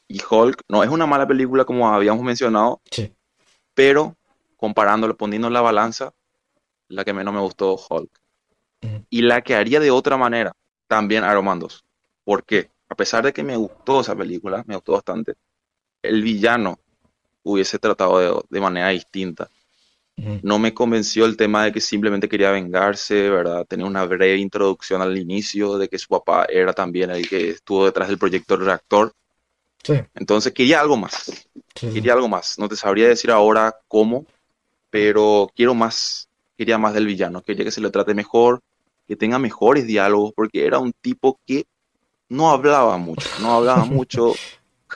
Y 0.08 0.20
Hulk 0.28 0.62
no 0.68 0.82
es 0.84 0.90
una 0.90 1.06
mala 1.06 1.26
película 1.26 1.64
como 1.64 1.88
habíamos 1.88 2.22
mencionado, 2.24 2.80
Sí. 2.90 3.12
pero 3.74 4.16
comparándolo, 4.56 5.16
poniendo 5.16 5.48
en 5.48 5.54
la 5.54 5.60
balanza, 5.60 6.12
la 6.88 7.04
que 7.04 7.12
menos 7.12 7.34
me 7.34 7.40
gustó, 7.40 7.76
Hulk. 7.76 8.10
Ujú. 8.82 9.04
Y 9.10 9.22
la 9.22 9.42
que 9.42 9.54
haría 9.54 9.80
de 9.80 9.90
otra 9.90 10.16
manera, 10.16 10.52
también 10.88 11.24
2. 11.58 11.84
¿Por 12.24 12.44
qué? 12.44 12.70
A 12.88 12.94
pesar 12.94 13.24
de 13.24 13.32
que 13.32 13.42
me 13.42 13.56
gustó 13.56 14.00
esa 14.00 14.16
película, 14.16 14.64
me 14.66 14.76
gustó 14.76 14.92
bastante, 14.92 15.34
el 16.02 16.22
villano 16.22 16.80
hubiese 17.44 17.78
tratado 17.78 18.18
de, 18.20 18.42
de 18.50 18.60
manera 18.60 18.90
distinta. 18.90 19.50
No 20.42 20.58
me 20.58 20.72
convenció 20.74 21.26
el 21.26 21.36
tema 21.36 21.64
de 21.64 21.72
que 21.72 21.80
simplemente 21.80 22.28
quería 22.28 22.50
vengarse, 22.50 23.28
¿verdad? 23.30 23.66
Tenía 23.66 23.86
una 23.86 24.04
breve 24.06 24.36
introducción 24.38 25.02
al 25.02 25.18
inicio 25.18 25.78
de 25.78 25.88
que 25.88 25.98
su 25.98 26.08
papá 26.08 26.46
era 26.48 26.72
también 26.72 27.10
el 27.10 27.28
que 27.28 27.50
estuvo 27.50 27.84
detrás 27.84 28.08
del 28.08 28.18
proyecto 28.18 28.56
reactor. 28.56 29.12
Sí, 29.84 29.94
Entonces 30.14 30.52
quería 30.52 30.80
algo 30.80 30.96
más. 30.96 31.48
sí. 31.74 31.88
Quería 31.92 32.12
algo 32.14 32.28
más. 32.28 32.58
No 32.58 32.68
te 32.68 32.76
sabría 32.76 33.08
decir 33.08 33.30
ahora 33.30 33.76
cómo, 33.88 34.26
pero 34.90 35.50
quiero 35.56 35.74
más. 35.74 36.28
Quería 36.56 36.78
más 36.78 36.94
del 36.94 37.06
villano. 37.06 37.42
Quería 37.42 37.64
que 37.64 37.70
se 37.72 37.80
le 37.82 37.90
trate 37.90 38.14
mejor, 38.14 38.62
que 39.06 39.16
tenga 39.16 39.38
mejores 39.38 39.86
diálogos, 39.86 40.32
porque 40.34 40.66
era 40.66 40.78
un 40.78 40.92
tipo 41.00 41.38
que 41.46 41.64
no 42.28 42.50
hablaba 42.50 42.96
mucho. 42.98 43.28
No 43.40 43.54
hablaba 43.54 43.84
mucho. 43.86 44.34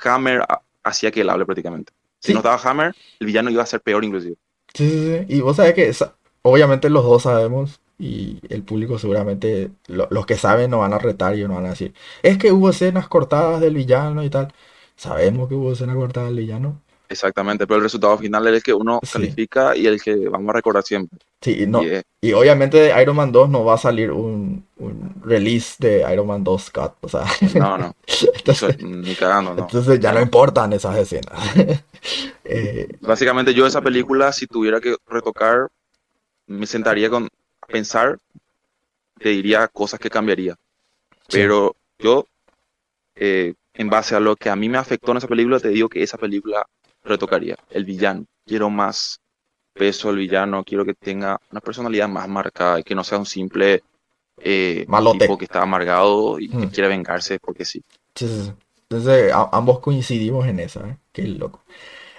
Hammer 0.04 0.42
ha- 0.42 0.62
hacía 0.82 1.10
que 1.10 1.20
él 1.22 1.30
hable 1.30 1.44
prácticamente. 1.46 1.92
Si 2.18 2.28
Sí. 2.28 2.32
no 2.32 2.40
estaba 2.40 2.60
Hammer, 2.62 2.94
el 3.18 3.26
villano 3.26 3.50
iba 3.50 3.62
a 3.62 3.66
ser 3.66 3.80
peor 3.80 4.04
inclusive. 4.04 4.36
Sí, 4.74 4.88
sí, 4.88 5.24
sí. 5.26 5.34
Y 5.36 5.40
vos 5.40 5.56
sabés 5.56 5.74
que 5.74 5.88
esa- 5.88 6.14
obviamente 6.42 6.90
los 6.90 7.04
dos 7.04 7.22
sabemos 7.22 7.80
y 7.98 8.38
el 8.48 8.62
público 8.62 8.98
seguramente, 8.98 9.70
lo- 9.88 10.08
los 10.10 10.26
que 10.26 10.36
saben 10.36 10.70
nos 10.70 10.80
van 10.80 10.92
a 10.94 10.98
retar 10.98 11.36
y 11.36 11.42
nos 11.42 11.56
van 11.56 11.66
a 11.66 11.70
decir, 11.70 11.92
es 12.22 12.38
que 12.38 12.52
hubo 12.52 12.70
escenas 12.70 13.08
cortadas 13.08 13.60
del 13.60 13.74
villano 13.74 14.22
y 14.24 14.30
tal. 14.30 14.52
Sabemos 14.96 15.48
que 15.48 15.54
hubo 15.54 15.72
escenas 15.72 15.96
cortadas 15.96 16.28
del 16.30 16.38
villano, 16.38 16.80
Exactamente, 17.10 17.66
pero 17.66 17.78
el 17.78 17.82
resultado 17.82 18.16
final 18.16 18.46
es 18.46 18.54
el 18.54 18.62
que 18.62 18.72
uno 18.72 19.00
Sí. 19.02 19.12
califica 19.14 19.76
y 19.76 19.86
el 19.86 20.00
que 20.00 20.28
vamos 20.28 20.48
a 20.50 20.52
recordar 20.52 20.84
siempre. 20.84 21.18
Sí, 21.40 21.62
y 21.62 21.66
no. 21.66 21.82
Y, 21.82 22.00
Y 22.22 22.32
obviamente 22.34 22.78
de 22.78 23.02
Iron 23.02 23.16
Man 23.16 23.32
2 23.32 23.48
no 23.50 23.64
va 23.64 23.74
a 23.74 23.78
salir 23.78 24.12
un, 24.12 24.64
un 24.78 25.14
release 25.24 25.74
de 25.80 26.06
Iron 26.12 26.28
Man 26.28 26.44
2 26.44 26.70
Cut. 26.70 26.92
O 27.00 27.08
sea, 27.08 27.24
no, 27.56 27.76
no, 27.78 27.94
eso, 28.06 28.30
entonces, 28.32 28.80
ni 28.82 29.16
cagando, 29.16 29.54
no. 29.54 29.62
entonces 29.62 29.98
ya 29.98 30.12
no 30.12 30.20
importan 30.20 30.72
esas 30.72 30.96
escenas. 30.96 31.32
Eh, 32.44 32.88
Básicamente 33.00 33.52
yo 33.54 33.66
esa 33.66 33.82
película, 33.82 34.32
si 34.32 34.46
tuviera 34.46 34.80
que 34.80 34.96
retocar, 35.06 35.68
me 36.46 36.66
sentaría 36.66 37.10
con, 37.10 37.28
a 37.60 37.66
pensar, 37.66 38.18
te 39.18 39.28
diría 39.30 39.68
cosas 39.68 40.00
que 40.00 40.10
cambiaría. 40.10 40.54
sí, 41.28 41.38
Pero 41.38 41.76
yo, 41.98 42.26
eh, 43.16 43.54
en 43.74 43.90
base 43.90 44.16
a 44.16 44.20
lo 44.20 44.34
que 44.36 44.50
a 44.50 44.56
mí 44.56 44.68
me 44.68 44.78
afectó 44.78 45.12
en 45.12 45.18
esa 45.18 45.28
película, 45.28 45.60
te 45.60 45.68
digo 45.68 45.88
que 45.88 46.02
esa 46.02 46.18
película 46.18 46.66
retocaría. 47.04 47.56
El 47.70 47.84
villano. 47.84 48.24
Quiero 48.46 48.70
más 48.70 49.20
peso 49.74 50.08
al 50.10 50.16
villano, 50.16 50.64
quiero 50.64 50.84
que 50.84 50.94
tenga 50.94 51.40
una 51.50 51.60
personalidad 51.60 52.08
más 52.08 52.28
marcada 52.28 52.80
y 52.80 52.82
que 52.82 52.94
no 52.94 53.04
sea 53.04 53.18
un 53.18 53.26
simple 53.26 53.82
eh, 54.38 54.84
malote. 54.88 55.20
tipo 55.20 55.38
que 55.38 55.44
está 55.44 55.62
amargado 55.62 56.38
y 56.38 56.48
que 56.48 56.56
Mm, 56.56 56.66
quiere 56.70 56.88
vengarse 56.88 57.38
porque 57.38 57.64
sí. 57.64 57.82
Entonces 58.88 59.32
ambos 59.52 59.80
coincidimos 59.80 60.46
en 60.46 60.60
esa. 60.60 60.88
¿eh? 60.88 60.96
Qué 61.12 61.22
loco. 61.26 61.62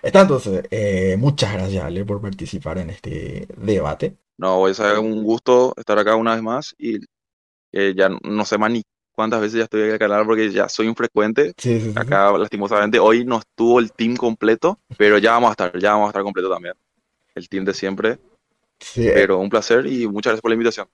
Está 0.02 0.22
entonces, 0.22 0.64
eh, 0.72 1.16
muchas 1.18 1.53
gracias 1.53 1.84
Ale 1.84 2.06
por 2.06 2.22
participar 2.22 2.78
en 2.80 2.90
este 2.90 3.48
debate. 3.58 4.16
No, 4.38 4.68
es 4.68 4.80
un 4.80 5.24
gusto 5.24 5.74
estar 5.78 5.99
acá 5.99 6.16
una 6.16 6.34
vez 6.34 6.41
más 6.44 6.76
y 6.80 6.98
eh, 7.72 7.94
ya 7.95 8.10
no 8.10 8.45
sé 8.45 8.58
más 8.58 8.72
ni 8.72 8.84
cuántas 9.22 9.41
veces 9.41 9.57
ya 9.60 9.64
estoy 9.65 9.81
en 9.81 9.91
el 9.91 9.99
canal 9.99 10.26
porque 10.26 10.52
ya 10.52 10.68
soy 10.68 10.88
un 10.88 10.95
frecuente. 10.95 11.53
Sí, 11.57 11.80
sí, 11.80 11.91
sí. 11.91 11.93
Acá, 11.95 12.31
lastimosamente, 12.38 12.99
hoy 12.99 13.23
no 13.23 13.39
estuvo 13.39 13.80
el 13.80 13.91
team 13.91 14.15
completo, 14.15 14.80
pero 14.98 15.18
ya 15.18 15.31
vamos 15.31 15.49
a 15.49 15.52
estar, 15.52 15.80
ya 15.80 15.91
vamos 15.91 16.07
a 16.07 16.10
estar 16.10 16.23
completo 16.23 16.49
también. 16.49 16.73
El 17.35 17.48
team 17.48 17.64
de 17.65 17.73
siempre. 17.73 18.19
Eh, 18.95 19.11
Pero 19.14 19.38
un 19.38 19.49
placer 19.49 19.85
y 19.85 20.07
muchas 20.07 20.31
gracias 20.31 20.41
por 20.41 20.49
la 20.49 20.56
invitación. 20.56 20.88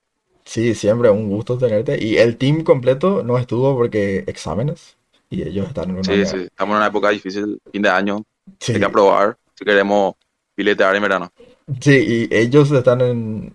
sí, 0.43 0.75
siempre 0.75 1.09
un 1.09 1.29
gusto 1.29 1.57
tenerte. 1.57 2.03
Y 2.03 2.17
el 2.17 2.37
team 2.37 2.63
completo 2.63 3.23
no 3.23 3.37
estuvo 3.37 3.75
porque 3.75 4.23
exámenes 4.27 4.97
y 5.29 5.41
ellos 5.41 5.67
están 5.67 5.89
en 5.89 5.95
una... 5.95 6.03
Sí, 6.03 6.25
sí, 6.25 6.37
estamos 6.43 6.73
en 6.73 6.77
una 6.77 6.87
época 6.87 7.09
difícil, 7.09 7.59
fin 7.71 7.81
de 7.81 7.89
año, 7.89 8.23
hay 8.67 8.79
que 8.79 8.85
aprobar 8.85 9.37
si 9.55 9.65
queremos 9.65 10.15
piletear 10.53 10.95
en 10.95 11.01
verano. 11.01 11.31
sí, 11.79 12.27
y 12.29 12.35
ellos 12.35 12.71
están 12.71 13.01
en 13.01 13.53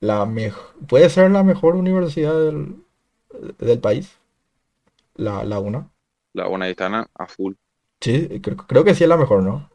la 0.00 0.26
mejor... 0.26 0.74
Puede 0.86 1.08
ser 1.10 1.30
la 1.30 1.42
mejor 1.42 1.74
universidad 1.74 2.38
del, 2.38 2.76
del 3.58 3.80
país, 3.80 4.18
la, 5.14 5.44
la 5.44 5.60
UNA. 5.60 5.90
La 6.32 6.48
buena 6.48 6.68
están 6.68 6.94
a 7.14 7.26
full. 7.28 7.54
Sí, 8.00 8.40
creo, 8.40 8.56
creo 8.56 8.84
que 8.84 8.94
sí 8.94 9.04
es 9.04 9.08
la 9.08 9.16
mejor, 9.16 9.42
¿no? 9.42 9.68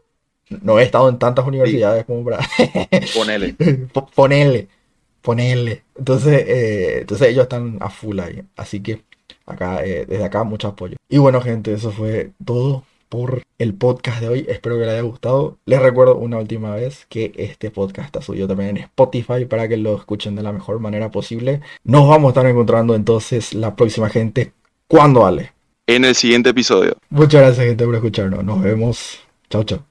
No 0.64 0.80
he 0.80 0.84
estado 0.84 1.10
en 1.10 1.20
tantas 1.20 1.48
Sí, 1.64 1.86
universidades 1.86 2.06
como 2.06 2.24
para... 2.26 2.40
ponele. 3.12 3.58
Po- 3.94 4.08
Ponele, 4.08 4.70
ponele. 5.22 5.84
Entonces, 5.98 6.44
eh, 6.48 7.00
entonces 7.02 7.30
ellos 7.30 7.44
están 7.44 7.78
a 7.82 7.90
full 7.90 8.20
ahí. 8.20 8.44
Así 8.58 8.82
que 8.82 9.04
acá, 9.46 9.84
eh, 9.86 10.06
desde 10.08 10.26
acá, 10.26 10.44
mucho 10.44 10.70
apoyo. 10.70 10.98
Y 11.10 11.18
bueno, 11.20 11.42
gente, 11.42 11.74
eso 11.74 11.92
fue 11.92 12.34
todo 12.46 12.84
por 13.10 13.44
el 13.60 13.74
podcast 13.74 14.22
de 14.22 14.30
hoy. 14.30 14.46
Espero 14.50 14.76
que 14.76 14.82
les 14.82 14.92
haya 14.92 15.02
gustado. 15.02 15.58
Les 15.66 15.82
recuerdo 15.82 16.16
una 16.18 16.38
última 16.38 16.76
vez 16.76 17.06
que 17.10 17.32
este 17.36 17.72
podcast 17.72 18.08
está 18.08 18.22
subido 18.22 18.48
también 18.48 18.72
en 18.72 18.78
Spotify 18.84 19.46
para 19.46 19.68
que 19.68 19.78
lo 19.78 19.96
escuchen 19.96 20.36
de 20.36 20.44
la 20.44 20.52
mejor 20.52 20.80
manera 20.80 21.12
posible. 21.12 21.62
Nos 21.84 22.08
vamos 22.08 22.30
a 22.30 22.32
estar 22.32 22.46
encontrando 22.48 22.96
entonces 22.96 23.54
la 23.54 23.76
próxima 23.76 24.10
gente. 24.10 24.52
¿Cuándo, 24.88 25.26
Ale? 25.26 25.54
En 25.88 26.04
el 26.04 26.16
siguiente 26.16 26.50
episodio. 26.50 26.98
Muchas 27.10 27.42
gracias, 27.42 27.68
gente, 27.68 27.86
por 27.86 27.96
escucharnos. 27.96 28.44
Nos 28.44 28.62
vemos. 28.62 29.20
Chao, 29.50 29.64
chao. 29.64 29.86